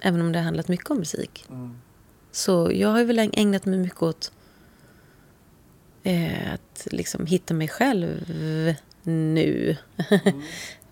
även 0.00 0.20
om 0.20 0.32
det 0.32 0.38
har 0.38 0.44
handlat 0.44 0.68
mycket 0.68 0.90
om 0.90 0.98
musik. 0.98 1.44
Så 2.32 2.70
jag 2.74 2.88
har 2.88 3.04
väl 3.04 3.18
ägnat 3.18 3.64
mig 3.64 3.78
mycket 3.78 4.02
åt 4.02 4.32
eh, 6.02 6.52
att 6.54 6.88
liksom 6.90 7.26
hitta 7.26 7.54
mig 7.54 7.68
själv 7.68 8.24
nu. 9.06 9.76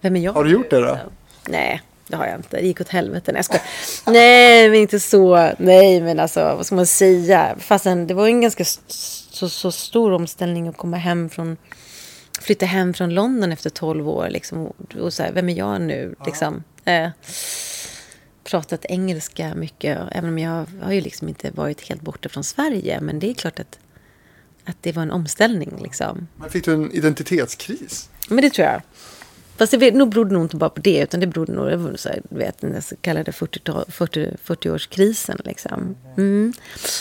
Vem 0.00 0.16
är 0.16 0.20
jag? 0.20 0.32
Har 0.32 0.44
du 0.44 0.50
gjort 0.50 0.70
det 0.70 0.80
då? 0.80 0.98
Nej, 1.48 1.82
det 2.08 2.16
har 2.16 2.26
jag 2.26 2.36
inte. 2.36 2.56
Det 2.56 2.66
gick 2.66 2.80
åt 2.80 2.88
helvete. 2.88 3.32
Nej, 3.32 3.42
jag. 3.50 3.60
Nej, 4.12 4.68
men 4.68 4.80
inte 4.80 5.00
så. 5.00 5.52
Nej, 5.58 6.00
men 6.00 6.20
alltså, 6.20 6.40
vad 6.40 6.66
ska 6.66 6.74
man 6.74 6.86
säga? 6.86 7.56
Fastän 7.58 8.06
det 8.06 8.14
var 8.14 8.26
en 8.26 8.40
ganska 8.40 8.64
så, 8.64 9.48
så 9.48 9.72
stor 9.72 10.12
omställning 10.12 10.68
att 10.68 10.76
komma 10.76 10.96
hem 10.96 11.30
från 11.30 11.56
flytta 12.40 12.66
hem 12.66 12.94
från 12.94 13.14
London 13.14 13.52
efter 13.52 13.70
12 13.70 14.08
år. 14.08 14.28
Liksom, 14.30 14.72
och, 15.00 15.12
så 15.12 15.22
här, 15.22 15.32
vem 15.32 15.48
är 15.48 15.54
jag 15.54 15.80
nu? 15.80 16.14
Liksom. 16.26 16.64
Eh, 16.84 17.08
pratat 18.44 18.84
engelska 18.84 19.54
mycket, 19.54 19.98
även 20.10 20.30
om 20.30 20.38
jag 20.38 20.66
har 20.82 20.92
ju 20.92 21.00
liksom 21.00 21.28
inte 21.28 21.50
varit 21.50 21.88
helt 21.88 22.00
borta 22.00 22.28
från 22.28 22.44
Sverige. 22.44 23.00
Men 23.00 23.18
det 23.18 23.30
är 23.30 23.34
klart 23.34 23.60
att, 23.60 23.78
att 24.64 24.76
det 24.80 24.92
var 24.92 25.02
en 25.02 25.10
omställning. 25.10 25.78
Liksom. 25.82 26.28
Men 26.36 26.50
fick 26.50 26.64
du 26.64 26.74
en 26.74 26.92
identitetskris? 26.92 28.10
Men 28.28 28.42
det 28.42 28.50
tror 28.50 28.68
jag. 28.68 28.82
Fast 29.56 29.80
det 29.80 29.94
nog 29.94 30.08
berodde 30.08 30.34
nog 30.34 30.44
inte 30.44 30.56
bara 30.56 30.70
på 30.70 30.80
det, 30.80 31.02
utan 31.02 31.20
det 31.20 31.26
berodde 31.26 31.52
nog 31.52 31.98
på 32.30 32.36
vet, 32.36 32.60
den 32.60 32.82
så 32.82 32.96
kallade 33.00 33.30
40-tal- 33.30 33.90
40 33.90 34.30
40-årskrisen. 34.44 35.40
Liksom. 35.44 35.96
Mm. 36.16 36.52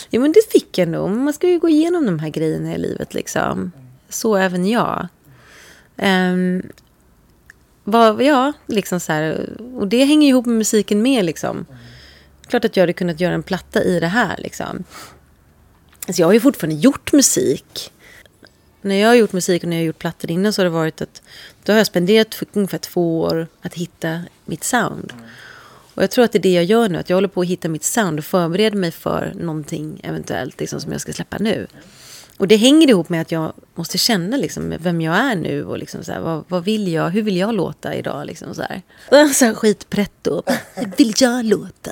Jo, 0.09 0.21
men 0.21 0.31
det 0.31 0.51
fick 0.51 0.77
jag 0.77 0.87
nog. 0.87 1.09
Man 1.09 1.33
ska 1.33 1.49
ju 1.49 1.59
gå 1.59 1.69
igenom 1.69 2.05
de 2.05 2.19
här 2.19 2.29
grejerna 2.29 2.75
i 2.75 2.77
livet. 2.77 3.13
Liksom. 3.13 3.71
Så 4.09 4.35
även 4.35 4.67
jag. 4.67 5.07
Um, 5.97 6.63
vad, 7.83 8.21
ja, 8.21 8.53
liksom 8.67 8.99
så 8.99 9.11
här. 9.11 9.49
Och 9.75 9.87
det 9.87 10.05
hänger 10.05 10.29
ihop 10.29 10.45
med 10.45 10.55
musiken 10.55 11.01
med. 11.01 11.25
Liksom. 11.25 11.65
Klart 12.47 12.65
att 12.65 12.77
jag 12.77 12.81
hade 12.81 12.93
kunnat 12.93 13.19
göra 13.19 13.33
en 13.33 13.43
platta 13.43 13.83
i 13.83 13.99
det 13.99 14.07
här. 14.07 14.37
Liksom. 14.37 14.83
Alltså, 16.07 16.21
jag 16.21 16.27
har 16.27 16.33
ju 16.33 16.39
fortfarande 16.39 16.81
gjort 16.81 17.13
musik 17.13 17.91
när 18.81 18.95
jag 18.95 19.07
har 19.07 19.15
gjort 19.15 19.33
musik 19.33 19.63
och 19.63 19.69
när 19.69 19.77
jag 19.77 19.81
har 19.81 19.87
gjort 19.87 19.99
plattor 19.99 20.31
innan 20.31 20.53
så 20.53 20.61
har 20.61 20.63
det 20.63 20.69
varit 20.69 21.01
att 21.01 21.21
då 21.63 21.71
har 21.71 21.77
jag 21.77 21.87
spenderat 21.87 22.43
ungefär 22.53 22.77
två 22.77 23.21
år 23.21 23.47
att 23.61 23.73
hitta 23.73 24.21
mitt 24.45 24.63
sound. 24.63 25.13
Och 25.95 26.03
jag 26.03 26.11
tror 26.11 26.25
att 26.25 26.31
det 26.31 26.37
är 26.37 26.43
det 26.43 26.53
jag 26.53 26.63
gör 26.63 26.89
nu, 26.89 26.97
att 26.97 27.09
jag 27.09 27.17
håller 27.17 27.27
på 27.27 27.41
att 27.41 27.47
hitta 27.47 27.69
mitt 27.69 27.83
sound 27.83 28.19
och 28.19 28.25
förbereder 28.25 28.77
mig 28.77 28.91
för 28.91 29.33
någonting 29.35 29.99
eventuellt 30.03 30.59
liksom, 30.59 30.81
som 30.81 30.91
jag 30.91 31.01
ska 31.01 31.13
släppa 31.13 31.37
nu. 31.39 31.67
Och 32.37 32.47
det 32.47 32.55
hänger 32.55 32.89
ihop 32.89 33.09
med 33.09 33.21
att 33.21 33.31
jag 33.31 33.53
måste 33.75 33.97
känna 33.97 34.37
liksom, 34.37 34.73
vem 34.79 35.01
jag 35.01 35.15
är 35.15 35.35
nu 35.35 35.65
och 35.65 35.77
liksom, 35.77 36.03
så 36.03 36.11
här, 36.11 36.19
vad, 36.19 36.43
vad 36.47 36.63
vill 36.63 36.87
jag, 36.87 37.09
hur 37.09 37.21
vill 37.21 37.37
jag 37.37 37.55
låta 37.55 37.95
idag? 37.95 38.27
Liksom, 38.27 38.55
så 38.55 38.61
här. 38.61 38.81
Så 39.33 39.45
här 39.45 39.53
skitpretto. 39.53 40.43
Hur 40.75 40.91
vill 40.97 41.13
jag 41.17 41.45
låta? 41.45 41.91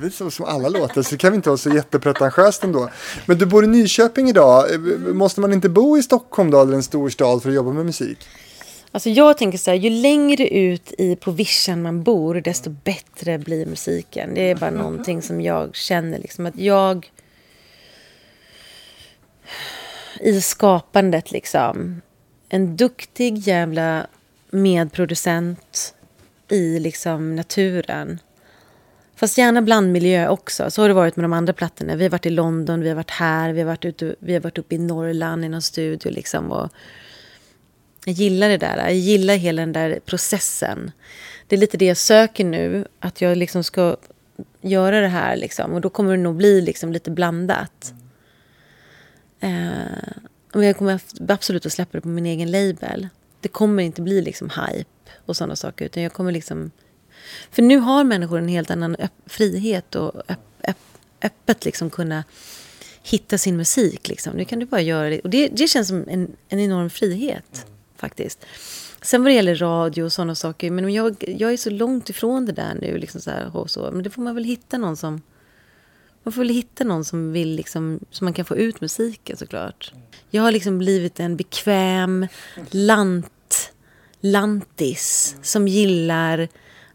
Det 0.00 0.06
är 0.06 0.10
så 0.10 0.30
som 0.30 0.44
alla 0.44 0.68
låter, 0.68 1.02
så 1.02 1.10
det 1.10 1.16
kan 1.16 1.32
vi 1.32 1.36
inte 1.36 1.48
vara 1.48 1.56
så 1.56 1.70
jättepretentiöst 1.70 2.64
ändå. 2.64 2.90
Men 3.26 3.38
du 3.38 3.46
bor 3.46 3.64
i 3.64 3.66
Nyköping 3.66 4.28
idag. 4.28 4.74
Eh, 4.74 4.78
måste 5.12 5.40
man 5.40 5.52
inte 5.52 5.68
bo 5.68 5.98
i 5.98 6.02
Stockholm 6.02 6.50
då, 6.50 6.60
eller 6.60 6.74
en 6.74 6.82
stor 6.82 7.08
stad 7.08 7.42
för 7.42 7.48
att 7.48 7.54
jobba 7.54 7.72
med 7.72 7.86
musik? 7.86 8.18
Alltså 8.92 9.10
jag 9.10 9.38
tänker 9.38 9.58
så 9.58 9.70
här, 9.70 9.78
ju 9.78 9.90
längre 9.90 10.48
ut 10.48 10.92
i 10.98 11.16
på 11.16 11.30
vischan 11.30 11.82
man 11.82 12.02
bor, 12.02 12.34
desto 12.34 12.70
bättre 12.70 13.38
blir 13.38 13.66
musiken. 13.66 14.34
Det 14.34 14.50
är 14.50 14.54
bara 14.54 14.70
någonting 14.70 15.22
som 15.22 15.40
jag 15.40 15.76
känner 15.76 16.18
liksom 16.18 16.46
att 16.46 16.58
jag 16.58 17.10
i 20.20 20.40
skapandet 20.40 21.30
liksom. 21.30 22.02
En 22.48 22.76
duktig 22.76 23.38
jävla 23.38 24.06
medproducent 24.50 25.94
i 26.48 26.78
liksom 26.78 27.36
naturen. 27.36 28.18
Fast 29.20 29.38
gärna 29.38 29.62
blandmiljö 29.62 30.28
också. 30.28 30.70
Så 30.70 30.82
har 30.82 30.88
det 30.88 30.94
varit 30.94 31.16
med 31.16 31.24
de 31.24 31.32
andra 31.32 31.52
plattorna. 31.52 31.96
Vi 31.96 32.04
har 32.04 32.10
varit 32.10 32.26
i 32.26 32.30
London, 32.30 32.80
vi 32.80 32.88
har 32.88 32.96
varit 32.96 33.10
här, 33.10 33.52
vi 33.52 33.60
har 33.60 33.66
varit, 33.66 33.84
ute, 33.84 34.14
vi 34.18 34.32
har 34.32 34.40
varit 34.40 34.58
uppe 34.58 34.74
i 34.74 34.78
Norrland 34.78 35.44
i 35.44 35.48
någon 35.48 35.62
studio. 35.62 36.10
Liksom, 36.10 36.52
och 36.52 36.70
jag 38.04 38.14
gillar 38.14 38.48
det 38.48 38.56
där. 38.56 38.76
Jag 38.76 38.94
gillar 38.94 39.34
hela 39.34 39.62
den 39.62 39.72
där 39.72 40.00
processen. 40.04 40.92
Det 41.46 41.56
är 41.56 41.60
lite 41.60 41.76
det 41.76 41.84
jag 41.84 41.96
söker 41.96 42.44
nu. 42.44 42.86
Att 43.00 43.20
jag 43.20 43.36
liksom 43.36 43.64
ska 43.64 43.96
göra 44.60 45.00
det 45.00 45.08
här. 45.08 45.36
Liksom, 45.36 45.72
och 45.72 45.80
då 45.80 45.90
kommer 45.90 46.16
det 46.16 46.22
nog 46.22 46.36
bli 46.36 46.60
liksom 46.60 46.92
lite 46.92 47.10
blandat. 47.10 47.94
Eh, 49.40 50.22
och 50.52 50.64
jag 50.64 50.76
kommer 50.76 51.00
absolut 51.28 51.66
att 51.66 51.72
släppa 51.72 51.98
det 51.98 52.00
på 52.00 52.08
min 52.08 52.26
egen 52.26 52.50
label. 52.50 53.08
Det 53.40 53.48
kommer 53.48 53.82
inte 53.82 54.02
bli 54.02 54.22
liksom 54.22 54.50
hype 54.50 55.10
och 55.26 55.36
sådana 55.36 55.56
saker. 55.56 55.84
Utan 55.84 56.02
jag 56.02 56.12
kommer 56.12 56.32
liksom... 56.32 56.70
För 57.50 57.62
nu 57.62 57.76
har 57.78 58.04
människor 58.04 58.38
en 58.38 58.48
helt 58.48 58.70
annan 58.70 58.96
öpp- 58.96 59.22
frihet 59.26 59.94
och 59.94 60.16
öpp, 60.28 60.40
öpp, 60.68 60.76
öppet 61.22 61.64
liksom 61.64 61.90
kunna 61.90 62.24
hitta 63.02 63.38
sin 63.38 63.56
musik. 63.56 64.08
Liksom. 64.08 64.36
Nu 64.36 64.44
kan 64.44 64.58
du 64.58 64.66
bara 64.66 64.80
göra 64.80 65.10
det. 65.10 65.20
Och 65.20 65.30
det, 65.30 65.48
det 65.48 65.68
känns 65.68 65.88
som 65.88 66.08
en, 66.08 66.36
en 66.48 66.60
enorm 66.60 66.90
frihet 66.90 67.66
faktiskt. 67.96 68.46
Sen 69.02 69.22
vad 69.22 69.30
det 69.30 69.34
gäller 69.34 69.54
radio 69.54 70.02
och 70.02 70.12
sådana 70.12 70.34
saker. 70.34 70.70
Men 70.70 70.92
jag, 70.92 71.24
jag 71.38 71.52
är 71.52 71.56
så 71.56 71.70
långt 71.70 72.10
ifrån 72.10 72.46
det 72.46 72.52
där 72.52 72.74
nu. 72.80 72.98
Liksom 72.98 73.20
så 73.20 73.30
här, 73.30 73.56
och 73.56 73.70
så. 73.70 73.90
Men 73.92 74.02
det 74.02 74.10
får 74.10 74.22
man 74.22 74.34
väl 74.34 74.44
hitta 74.44 74.78
någon 74.78 74.96
som... 74.96 75.22
Man 76.22 76.32
får 76.32 76.40
väl 76.40 76.48
hitta 76.48 76.84
någon 76.84 77.04
som 77.04 77.32
vill 77.32 77.54
liksom, 77.54 78.00
så 78.10 78.24
man 78.24 78.32
kan 78.32 78.44
få 78.44 78.56
ut 78.56 78.80
musiken 78.80 79.36
såklart. 79.36 79.92
Jag 80.30 80.42
har 80.42 80.52
liksom 80.52 80.78
blivit 80.78 81.20
en 81.20 81.36
bekväm 81.36 82.26
lant, 82.70 83.72
lantis 84.20 85.36
som 85.42 85.68
gillar 85.68 86.48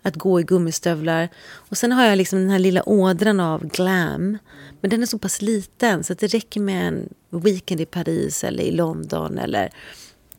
att 0.05 0.15
gå 0.15 0.39
i 0.39 0.43
gummistövlar. 0.43 1.29
Och 1.45 1.77
sen 1.77 1.91
har 1.91 2.05
jag 2.05 2.17
liksom 2.17 2.39
den 2.39 2.49
här 2.49 2.59
lilla 2.59 2.89
ådran 2.89 3.39
av 3.39 3.67
glam. 3.67 4.37
Men 4.81 4.89
den 4.89 5.01
är 5.01 5.05
så 5.05 5.19
pass 5.19 5.41
liten 5.41 6.03
så 6.03 6.13
att 6.13 6.19
det 6.19 6.27
räcker 6.27 6.59
med 6.59 6.87
en 6.87 7.09
weekend 7.29 7.81
i 7.81 7.85
Paris 7.85 8.43
eller 8.43 8.63
i 8.63 8.71
London 8.71 9.37
eller 9.37 9.69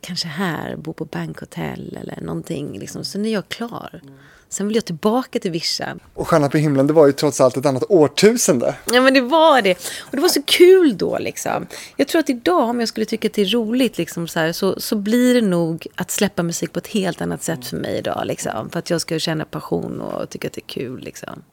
kanske 0.01 0.27
här, 0.27 0.75
bo 0.75 0.93
på 0.93 1.05
bankhotell 1.05 1.97
eller 2.01 2.21
någonting. 2.21 2.79
Liksom. 2.79 3.05
Sen 3.05 3.25
är 3.25 3.33
jag 3.33 3.49
klar. 3.49 4.01
Sen 4.49 4.67
vill 4.67 4.75
jag 4.75 4.85
tillbaka 4.85 5.39
till 5.39 5.51
vischan. 5.51 5.99
Och 6.13 6.27
Stjärna 6.27 6.49
på 6.49 6.57
himlen, 6.57 6.87
det 6.87 6.93
var 6.93 7.07
ju 7.07 7.13
trots 7.13 7.41
allt 7.41 7.57
ett 7.57 7.65
annat 7.65 7.83
årtusende. 7.89 8.75
Ja 8.91 9.01
men 9.01 9.13
det 9.13 9.21
var 9.21 9.61
det. 9.61 9.77
Och 9.99 10.15
det 10.15 10.21
var 10.21 10.29
så 10.29 10.41
kul 10.41 10.97
då 10.97 11.17
liksom. 11.17 11.67
Jag 11.95 12.07
tror 12.07 12.19
att 12.19 12.29
idag 12.29 12.69
om 12.69 12.79
jag 12.79 12.89
skulle 12.89 13.05
tycka 13.05 13.27
att 13.27 13.33
det 13.33 13.41
är 13.41 13.45
roligt 13.45 13.97
liksom, 13.97 14.27
så, 14.27 14.39
här, 14.39 14.51
så, 14.51 14.79
så 14.79 14.95
blir 14.95 15.33
det 15.33 15.41
nog 15.41 15.87
att 15.95 16.11
släppa 16.11 16.43
musik 16.43 16.73
på 16.73 16.79
ett 16.79 16.87
helt 16.87 17.21
annat 17.21 17.43
sätt 17.43 17.65
för 17.65 17.77
mig 17.77 17.97
idag. 17.97 18.21
Liksom. 18.25 18.69
För 18.69 18.79
att 18.79 18.89
jag 18.89 19.01
ska 19.01 19.19
känna 19.19 19.45
passion 19.45 20.01
och 20.01 20.29
tycka 20.29 20.47
att 20.47 20.53
det 20.53 20.61
är 20.61 20.67
kul. 20.67 20.99
Liksom. 20.99 21.43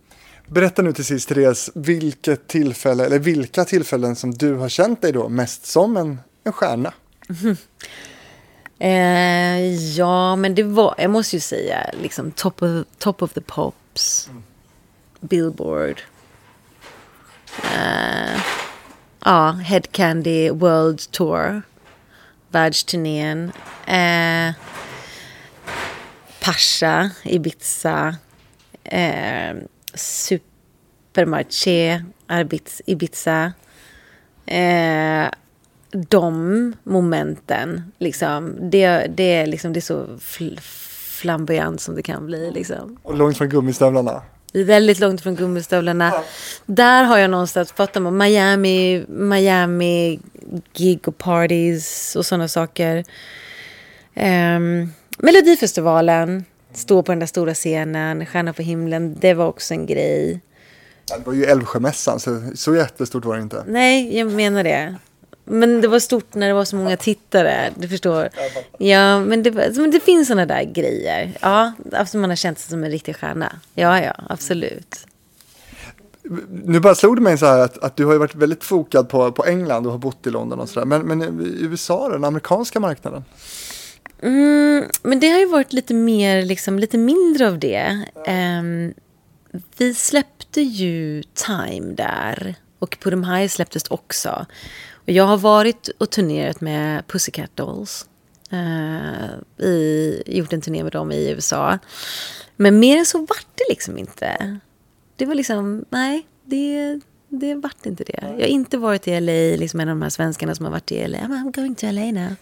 Berätta 0.46 0.82
nu 0.82 0.92
till 0.92 1.04
sist, 1.04 1.28
Therese, 1.28 1.70
vilket 1.74 2.48
tillfälle, 2.48 3.04
eller 3.04 3.18
vilka 3.18 3.64
tillfällen 3.64 4.16
som 4.16 4.34
du 4.34 4.54
har 4.54 4.68
känt 4.68 5.02
dig 5.02 5.12
då 5.12 5.28
mest 5.28 5.66
som 5.66 5.96
en, 5.96 6.18
en 6.44 6.52
stjärna? 6.52 6.92
Eh, 8.78 9.74
ja, 9.96 10.36
men 10.36 10.54
det 10.54 10.62
var, 10.62 10.94
jag 10.98 11.10
måste 11.10 11.36
ju 11.36 11.40
säga, 11.40 11.90
liksom 12.02 12.30
top 12.30 12.62
of, 12.62 12.86
top 12.98 13.22
of 13.22 13.32
the 13.32 13.40
pops. 13.40 14.30
Billboard. 15.20 16.02
Eh, 17.62 18.40
ja, 19.24 19.50
Head 19.50 19.92
Candy 19.92 20.50
World 20.50 21.10
Tour. 21.10 21.62
Världsturnén. 22.48 23.52
Eh, 23.86 24.52
Pasha, 26.40 27.10
Ibiza. 27.24 28.16
Eh, 28.84 29.54
Supermarché, 31.14 32.04
Ibiza. 32.86 33.52
Eh, 34.46 35.30
de 36.08 36.72
momenten, 36.82 37.92
liksom, 37.98 38.70
det, 38.70 39.06
det, 39.16 39.34
är 39.34 39.46
liksom, 39.46 39.72
det 39.72 39.78
är 39.78 39.82
så 39.82 40.06
fl- 40.18 40.60
flamboyant 41.20 41.80
som 41.80 41.94
det 41.94 42.02
kan 42.02 42.26
bli. 42.26 42.50
Liksom. 42.50 42.96
Och 43.02 43.16
långt 43.16 43.38
från 43.38 43.48
gummistövlarna. 43.48 44.22
Väldigt 44.52 44.98
långt 44.98 45.20
från 45.20 45.36
gummistövlarna. 45.36 46.12
Där 46.66 47.04
har 47.04 47.18
jag 47.18 47.30
någonstans 47.30 47.72
fått 47.72 47.92
dem. 47.92 48.18
Miami, 48.18 49.04
Miami, 49.08 50.20
gig 50.72 51.08
och 51.08 51.18
parties 51.18 52.16
och 52.16 52.26
sådana 52.26 52.48
saker. 52.48 53.04
Um, 54.16 54.92
Melodifestivalen, 55.18 56.44
stå 56.72 57.02
på 57.02 57.12
den 57.12 57.18
där 57.18 57.26
stora 57.26 57.54
scenen, 57.54 58.26
Stjärna 58.26 58.52
på 58.52 58.62
himlen, 58.62 59.16
det 59.20 59.34
var 59.34 59.46
också 59.46 59.74
en 59.74 59.86
grej. 59.86 60.40
Ja, 61.10 61.18
det 61.18 61.26
var 61.26 61.32
ju 61.32 61.44
Älvsjömässan, 61.44 62.20
så, 62.20 62.42
så 62.54 62.74
jättestort 62.76 63.24
var 63.24 63.36
det 63.36 63.42
inte. 63.42 63.64
Nej, 63.66 64.18
jag 64.18 64.32
menar 64.32 64.64
det. 64.64 64.94
Men 65.44 65.80
det 65.80 65.88
var 65.88 65.98
stort 65.98 66.34
när 66.34 66.48
det 66.48 66.54
var 66.54 66.64
så 66.64 66.76
många 66.76 66.96
tittare, 66.96 67.70
du 67.76 67.88
förstår. 67.88 68.28
Ja, 68.78 69.20
men 69.20 69.42
det, 69.42 69.50
var- 69.50 69.80
men 69.80 69.90
det 69.90 70.00
finns 70.00 70.28
såna 70.28 70.46
där 70.46 70.62
grejer. 70.64 71.32
Ja, 71.40 71.72
alltså 71.92 72.18
man 72.18 72.30
har 72.30 72.36
känt 72.36 72.58
sig 72.58 72.70
som 72.70 72.84
en 72.84 72.90
riktig 72.90 73.16
stjärna. 73.16 73.52
Ja, 73.74 74.00
ja, 74.00 74.14
absolut. 74.28 75.06
Nu 76.64 76.80
bara 76.80 76.94
slog 76.94 77.16
det 77.16 77.22
mig 77.22 77.38
så 77.38 77.46
här 77.46 77.58
att, 77.58 77.78
att 77.78 77.96
du 77.96 78.04
har 78.04 78.12
ju 78.12 78.18
varit 78.18 78.34
väldigt 78.34 78.64
fokad 78.64 79.08
på, 79.08 79.32
på 79.32 79.44
England 79.44 79.86
och 79.86 79.92
har 79.92 79.98
bott 79.98 80.26
i 80.26 80.30
London 80.30 80.60
och 80.60 80.68
sådär. 80.68 80.86
Men, 80.86 81.02
men 81.02 81.22
i 81.22 81.64
USA, 81.64 82.08
den 82.08 82.24
amerikanska 82.24 82.80
marknaden? 82.80 83.24
Mm, 84.22 84.84
men 85.02 85.20
det 85.20 85.28
har 85.28 85.38
ju 85.38 85.46
varit 85.46 85.72
lite 85.72 85.94
mer, 85.94 86.42
liksom, 86.42 86.78
lite 86.78 86.98
mindre 86.98 87.48
av 87.48 87.58
det. 87.58 88.02
Ehm, 88.26 88.94
vi 89.76 89.94
släppte 89.94 90.60
ju 90.60 91.22
Time 91.22 91.94
där. 91.94 92.54
Och 92.78 92.96
Put 93.00 93.12
'em 93.12 93.24
High 93.36 93.48
släpptes 93.48 93.84
också. 93.88 94.46
Och 95.04 95.10
jag 95.10 95.24
har 95.24 95.36
varit 95.36 95.88
och 95.98 96.10
turnerat 96.10 96.60
med 96.60 97.06
Pussycat 97.06 97.56
Dolls. 97.56 98.06
eh, 98.50 99.66
i, 99.66 100.22
gjort 100.26 100.52
en 100.52 100.60
turné 100.60 100.82
med 100.82 100.92
dem 100.92 101.12
i 101.12 101.30
USA. 101.30 101.78
Men 102.56 102.78
mer 102.78 102.98
än 102.98 103.06
så 103.06 103.18
vart 103.18 103.46
det 103.54 103.64
liksom 103.68 103.98
inte. 103.98 104.58
Det 105.16 105.26
var 105.26 105.34
liksom, 105.34 105.84
nej, 105.90 106.26
det, 106.44 107.00
det 107.28 107.54
vart 107.54 107.86
inte 107.86 108.04
det. 108.04 108.18
Jag 108.22 108.40
har 108.40 108.46
inte 108.46 108.78
varit 108.78 109.08
i 109.08 109.20
LA, 109.20 109.56
liksom 109.56 109.80
en 109.80 109.88
av 109.88 109.94
de 109.96 110.02
här 110.02 110.10
svenskarna 110.10 110.54
som 110.54 110.64
har 110.64 110.72
varit 110.72 110.92
i 110.92 111.08
LA. 111.08 111.18
I'm 111.18 111.52
going 111.52 111.74
to 111.74 111.86
LA 111.86 112.20
now. 112.20 112.34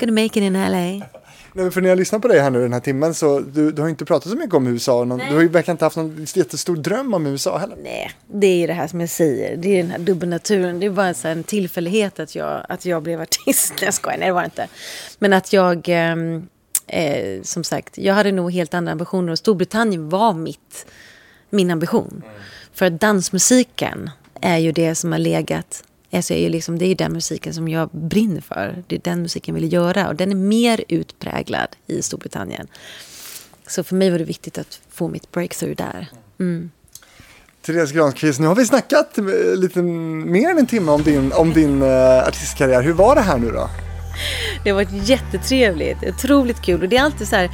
Gonna 0.00 0.12
make 0.12 0.26
it 0.26 0.36
in 0.36 0.52
LA. 0.52 1.06
Nej, 1.56 1.70
för 1.70 1.80
när 1.80 1.88
jag 1.88 1.98
lyssnar 1.98 2.18
på 2.18 2.28
dig 2.28 2.40
här 2.40 2.50
nu 2.50 2.62
den 2.62 2.72
här 2.72 2.80
timmen 2.80 3.14
så 3.14 3.40
du, 3.40 3.72
du 3.72 3.82
har 3.82 3.88
inte 3.88 4.04
pratat 4.04 4.32
så 4.32 4.38
mycket 4.38 4.54
om 4.54 4.66
USA. 4.66 5.04
Någon, 5.04 5.18
du 5.18 5.34
har 5.34 5.42
ju 5.42 5.48
verkligen 5.48 5.74
inte 5.74 5.84
haft 5.84 5.96
någon 5.96 6.26
jättestor 6.34 6.76
dröm 6.76 7.14
om 7.14 7.26
USA 7.26 7.58
heller. 7.58 7.76
Nej, 7.82 8.10
det 8.26 8.46
är 8.46 8.56
ju 8.56 8.66
det 8.66 8.72
här 8.72 8.86
som 8.86 9.00
jag 9.00 9.08
säger. 9.08 9.56
Det 9.56 9.68
är 9.68 9.82
den 9.82 9.90
här 9.90 9.98
dubbelnaturen. 9.98 10.80
Det 10.80 10.86
är 10.86 10.90
bara 10.90 11.14
så 11.14 11.28
här 11.28 11.36
en 11.36 11.44
tillfällighet 11.44 12.20
att 12.20 12.34
jag, 12.34 12.66
att 12.68 12.84
jag 12.84 13.02
blev 13.02 13.20
artist. 13.20 13.72
Nej, 13.76 13.80
jag 13.84 13.94
skojar. 13.94 14.18
Nej, 14.18 14.28
det 14.28 14.32
var 14.32 14.40
det 14.40 14.46
inte. 14.46 14.68
Men 15.18 15.32
att 15.32 15.52
jag, 15.52 15.84
ehm, 15.88 16.48
eh, 16.86 17.42
som 17.42 17.64
sagt, 17.64 17.98
jag 17.98 18.14
hade 18.14 18.32
nog 18.32 18.52
helt 18.52 18.74
andra 18.74 18.92
ambitioner. 18.92 19.32
Och 19.32 19.38
Storbritannien 19.38 20.08
var 20.08 20.32
mitt, 20.32 20.86
min 21.50 21.70
ambition. 21.70 22.22
För 22.72 22.86
att 22.86 23.00
dansmusiken 23.00 24.10
är 24.40 24.58
ju 24.58 24.72
det 24.72 24.94
som 24.94 25.12
har 25.12 25.18
legat 25.18 25.84
Alltså 26.14 26.34
är 26.34 26.38
ju 26.38 26.48
liksom, 26.48 26.78
det 26.78 26.84
är 26.84 26.88
ju 26.88 26.94
den 26.94 27.12
musiken 27.12 27.54
som 27.54 27.68
jag 27.68 27.90
brinner 27.92 28.40
för. 28.40 28.84
Det 28.86 28.96
är 28.96 29.00
den 29.04 29.22
musiken 29.22 29.54
jag 29.54 29.60
vill 29.60 29.72
göra. 29.72 30.08
Och 30.08 30.16
den 30.16 30.30
är 30.30 30.36
mer 30.36 30.84
utpräglad 30.88 31.68
i 31.86 32.02
Storbritannien. 32.02 32.66
Så 33.66 33.84
för 33.84 33.96
mig 33.96 34.10
var 34.10 34.18
det 34.18 34.24
viktigt 34.24 34.58
att 34.58 34.80
få 34.90 35.08
mitt 35.08 35.32
breakthrough 35.32 35.76
där. 35.76 36.08
Therese 37.66 37.92
Granqvist, 37.92 38.40
nu 38.40 38.46
har 38.46 38.54
vi 38.54 38.66
snackat 38.66 39.18
eh, 39.18 39.24
lite 39.56 39.82
mer 39.82 40.50
än 40.50 40.58
en 40.58 40.66
timme 40.66 40.92
om 40.92 41.02
din, 41.02 41.32
om 41.32 41.52
din 41.52 41.82
eh, 41.82 42.28
artistkarriär. 42.28 42.82
Hur 42.82 42.92
var 42.92 43.14
det 43.14 43.20
här 43.20 43.38
nu 43.38 43.50
då? 43.50 43.70
Det 44.64 44.70
har 44.70 44.74
varit 44.74 45.08
jättetrevligt, 45.08 45.98
otroligt 46.02 46.62
kul. 46.62 46.82
Och 46.82 46.88
det 46.88 46.96
är 46.96 47.02
alltid 47.02 47.28
så 47.28 47.36
här, 47.36 47.50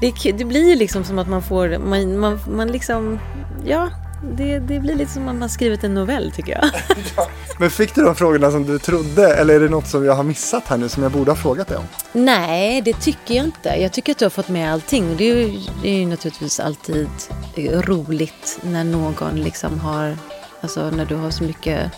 det, 0.00 0.32
det 0.32 0.44
blir 0.44 0.76
liksom 0.76 1.04
som 1.04 1.18
att 1.18 1.28
man 1.28 1.42
får, 1.42 1.78
man, 1.78 2.18
man, 2.18 2.40
man 2.48 2.68
liksom, 2.68 3.18
ja, 3.64 3.90
det, 4.22 4.58
det 4.58 4.80
blir 4.80 4.94
lite 4.94 5.12
som 5.12 5.22
att 5.22 5.26
man 5.26 5.42
har 5.42 5.48
skrivit 5.48 5.84
en 5.84 5.94
novell 5.94 6.32
tycker 6.32 6.52
jag. 6.52 6.70
Men 7.58 7.70
fick 7.70 7.94
du 7.94 8.04
de 8.04 8.14
frågorna 8.14 8.50
som 8.50 8.66
du 8.66 8.78
trodde 8.78 9.34
eller 9.34 9.54
är 9.54 9.60
det 9.60 9.68
något 9.68 9.86
som 9.86 10.04
jag 10.04 10.14
har 10.14 10.22
missat 10.22 10.64
här 10.66 10.76
nu 10.76 10.88
som 10.88 11.02
jag 11.02 11.12
borde 11.12 11.30
ha 11.30 11.36
frågat 11.36 11.68
dig 11.68 11.76
om? 11.76 11.84
Nej, 12.12 12.82
det 12.82 12.92
tycker 12.92 13.34
jag 13.34 13.44
inte. 13.44 13.68
Jag 13.68 13.92
tycker 13.92 14.12
att 14.12 14.18
du 14.18 14.24
har 14.24 14.30
fått 14.30 14.48
med 14.48 14.72
allting. 14.72 15.10
Och 15.10 15.16
det 15.16 15.30
är 15.30 15.34
ju, 15.36 15.60
det 15.82 15.88
är 15.88 15.98
ju 15.98 16.06
naturligtvis 16.06 16.60
alltid 16.60 17.08
roligt 17.56 18.58
när 18.62 18.84
någon 18.84 19.34
liksom 19.34 19.80
har, 19.80 20.16
alltså 20.60 20.90
när 20.90 21.04
du 21.04 21.14
har 21.14 21.30
så 21.30 21.44
mycket, 21.44 21.92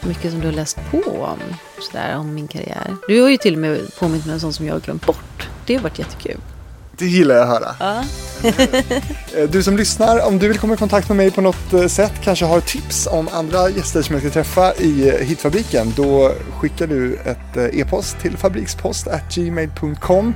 mycket 0.00 0.30
som 0.30 0.40
du 0.40 0.46
har 0.46 0.54
läst 0.54 0.78
på 0.90 1.02
om, 1.10 1.38
sådär, 1.80 2.16
om 2.16 2.34
min 2.34 2.48
karriär. 2.48 2.96
Du 3.08 3.20
har 3.20 3.28
ju 3.28 3.36
till 3.36 3.54
och 3.54 3.60
med 3.60 3.80
påmint 3.98 4.26
mig 4.26 4.34
om 4.34 4.40
sånt 4.40 4.54
som 4.54 4.66
jag 4.66 4.74
har 4.74 4.80
glömt 4.80 5.06
bort. 5.06 5.48
Det 5.66 5.74
har 5.74 5.82
varit 5.82 5.98
jättekul. 5.98 6.40
Det 6.98 7.06
gillar 7.06 7.34
jag 7.34 7.42
att 7.42 7.48
höra. 7.48 7.74
Ja. 7.80 8.04
Eh, 9.36 9.50
Du 9.50 9.62
som 9.62 9.76
lyssnar, 9.76 10.26
om 10.26 10.38
du 10.38 10.48
vill 10.48 10.58
komma 10.58 10.74
i 10.74 10.76
kontakt 10.76 11.08
med 11.08 11.16
mig 11.16 11.30
på 11.30 11.40
något 11.40 11.72
eh, 11.72 11.86
sätt, 11.86 12.12
kanske 12.24 12.44
har 12.44 12.60
tips 12.60 13.06
om 13.10 13.28
andra 13.32 13.70
gäster 13.70 14.02
som 14.02 14.12
jag 14.14 14.22
ska 14.22 14.30
träffa 14.32 14.74
i 14.74 15.08
eh, 15.08 15.14
Hitfabriken, 15.26 15.92
då 15.96 16.32
skickar 16.58 16.86
du 16.86 17.14
ett 17.24 17.56
e-post 17.74 18.16
till 18.22 18.36
fabrikspost 18.36 19.06
gmail.com. 19.34 20.34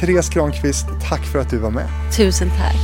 Therese 0.00 0.28
Granqvist, 0.28 0.86
tack 1.08 1.24
för 1.26 1.38
att 1.38 1.50
du 1.50 1.58
var 1.58 1.70
med. 1.70 1.86
Tusen 2.16 2.50
tack. 2.50 2.76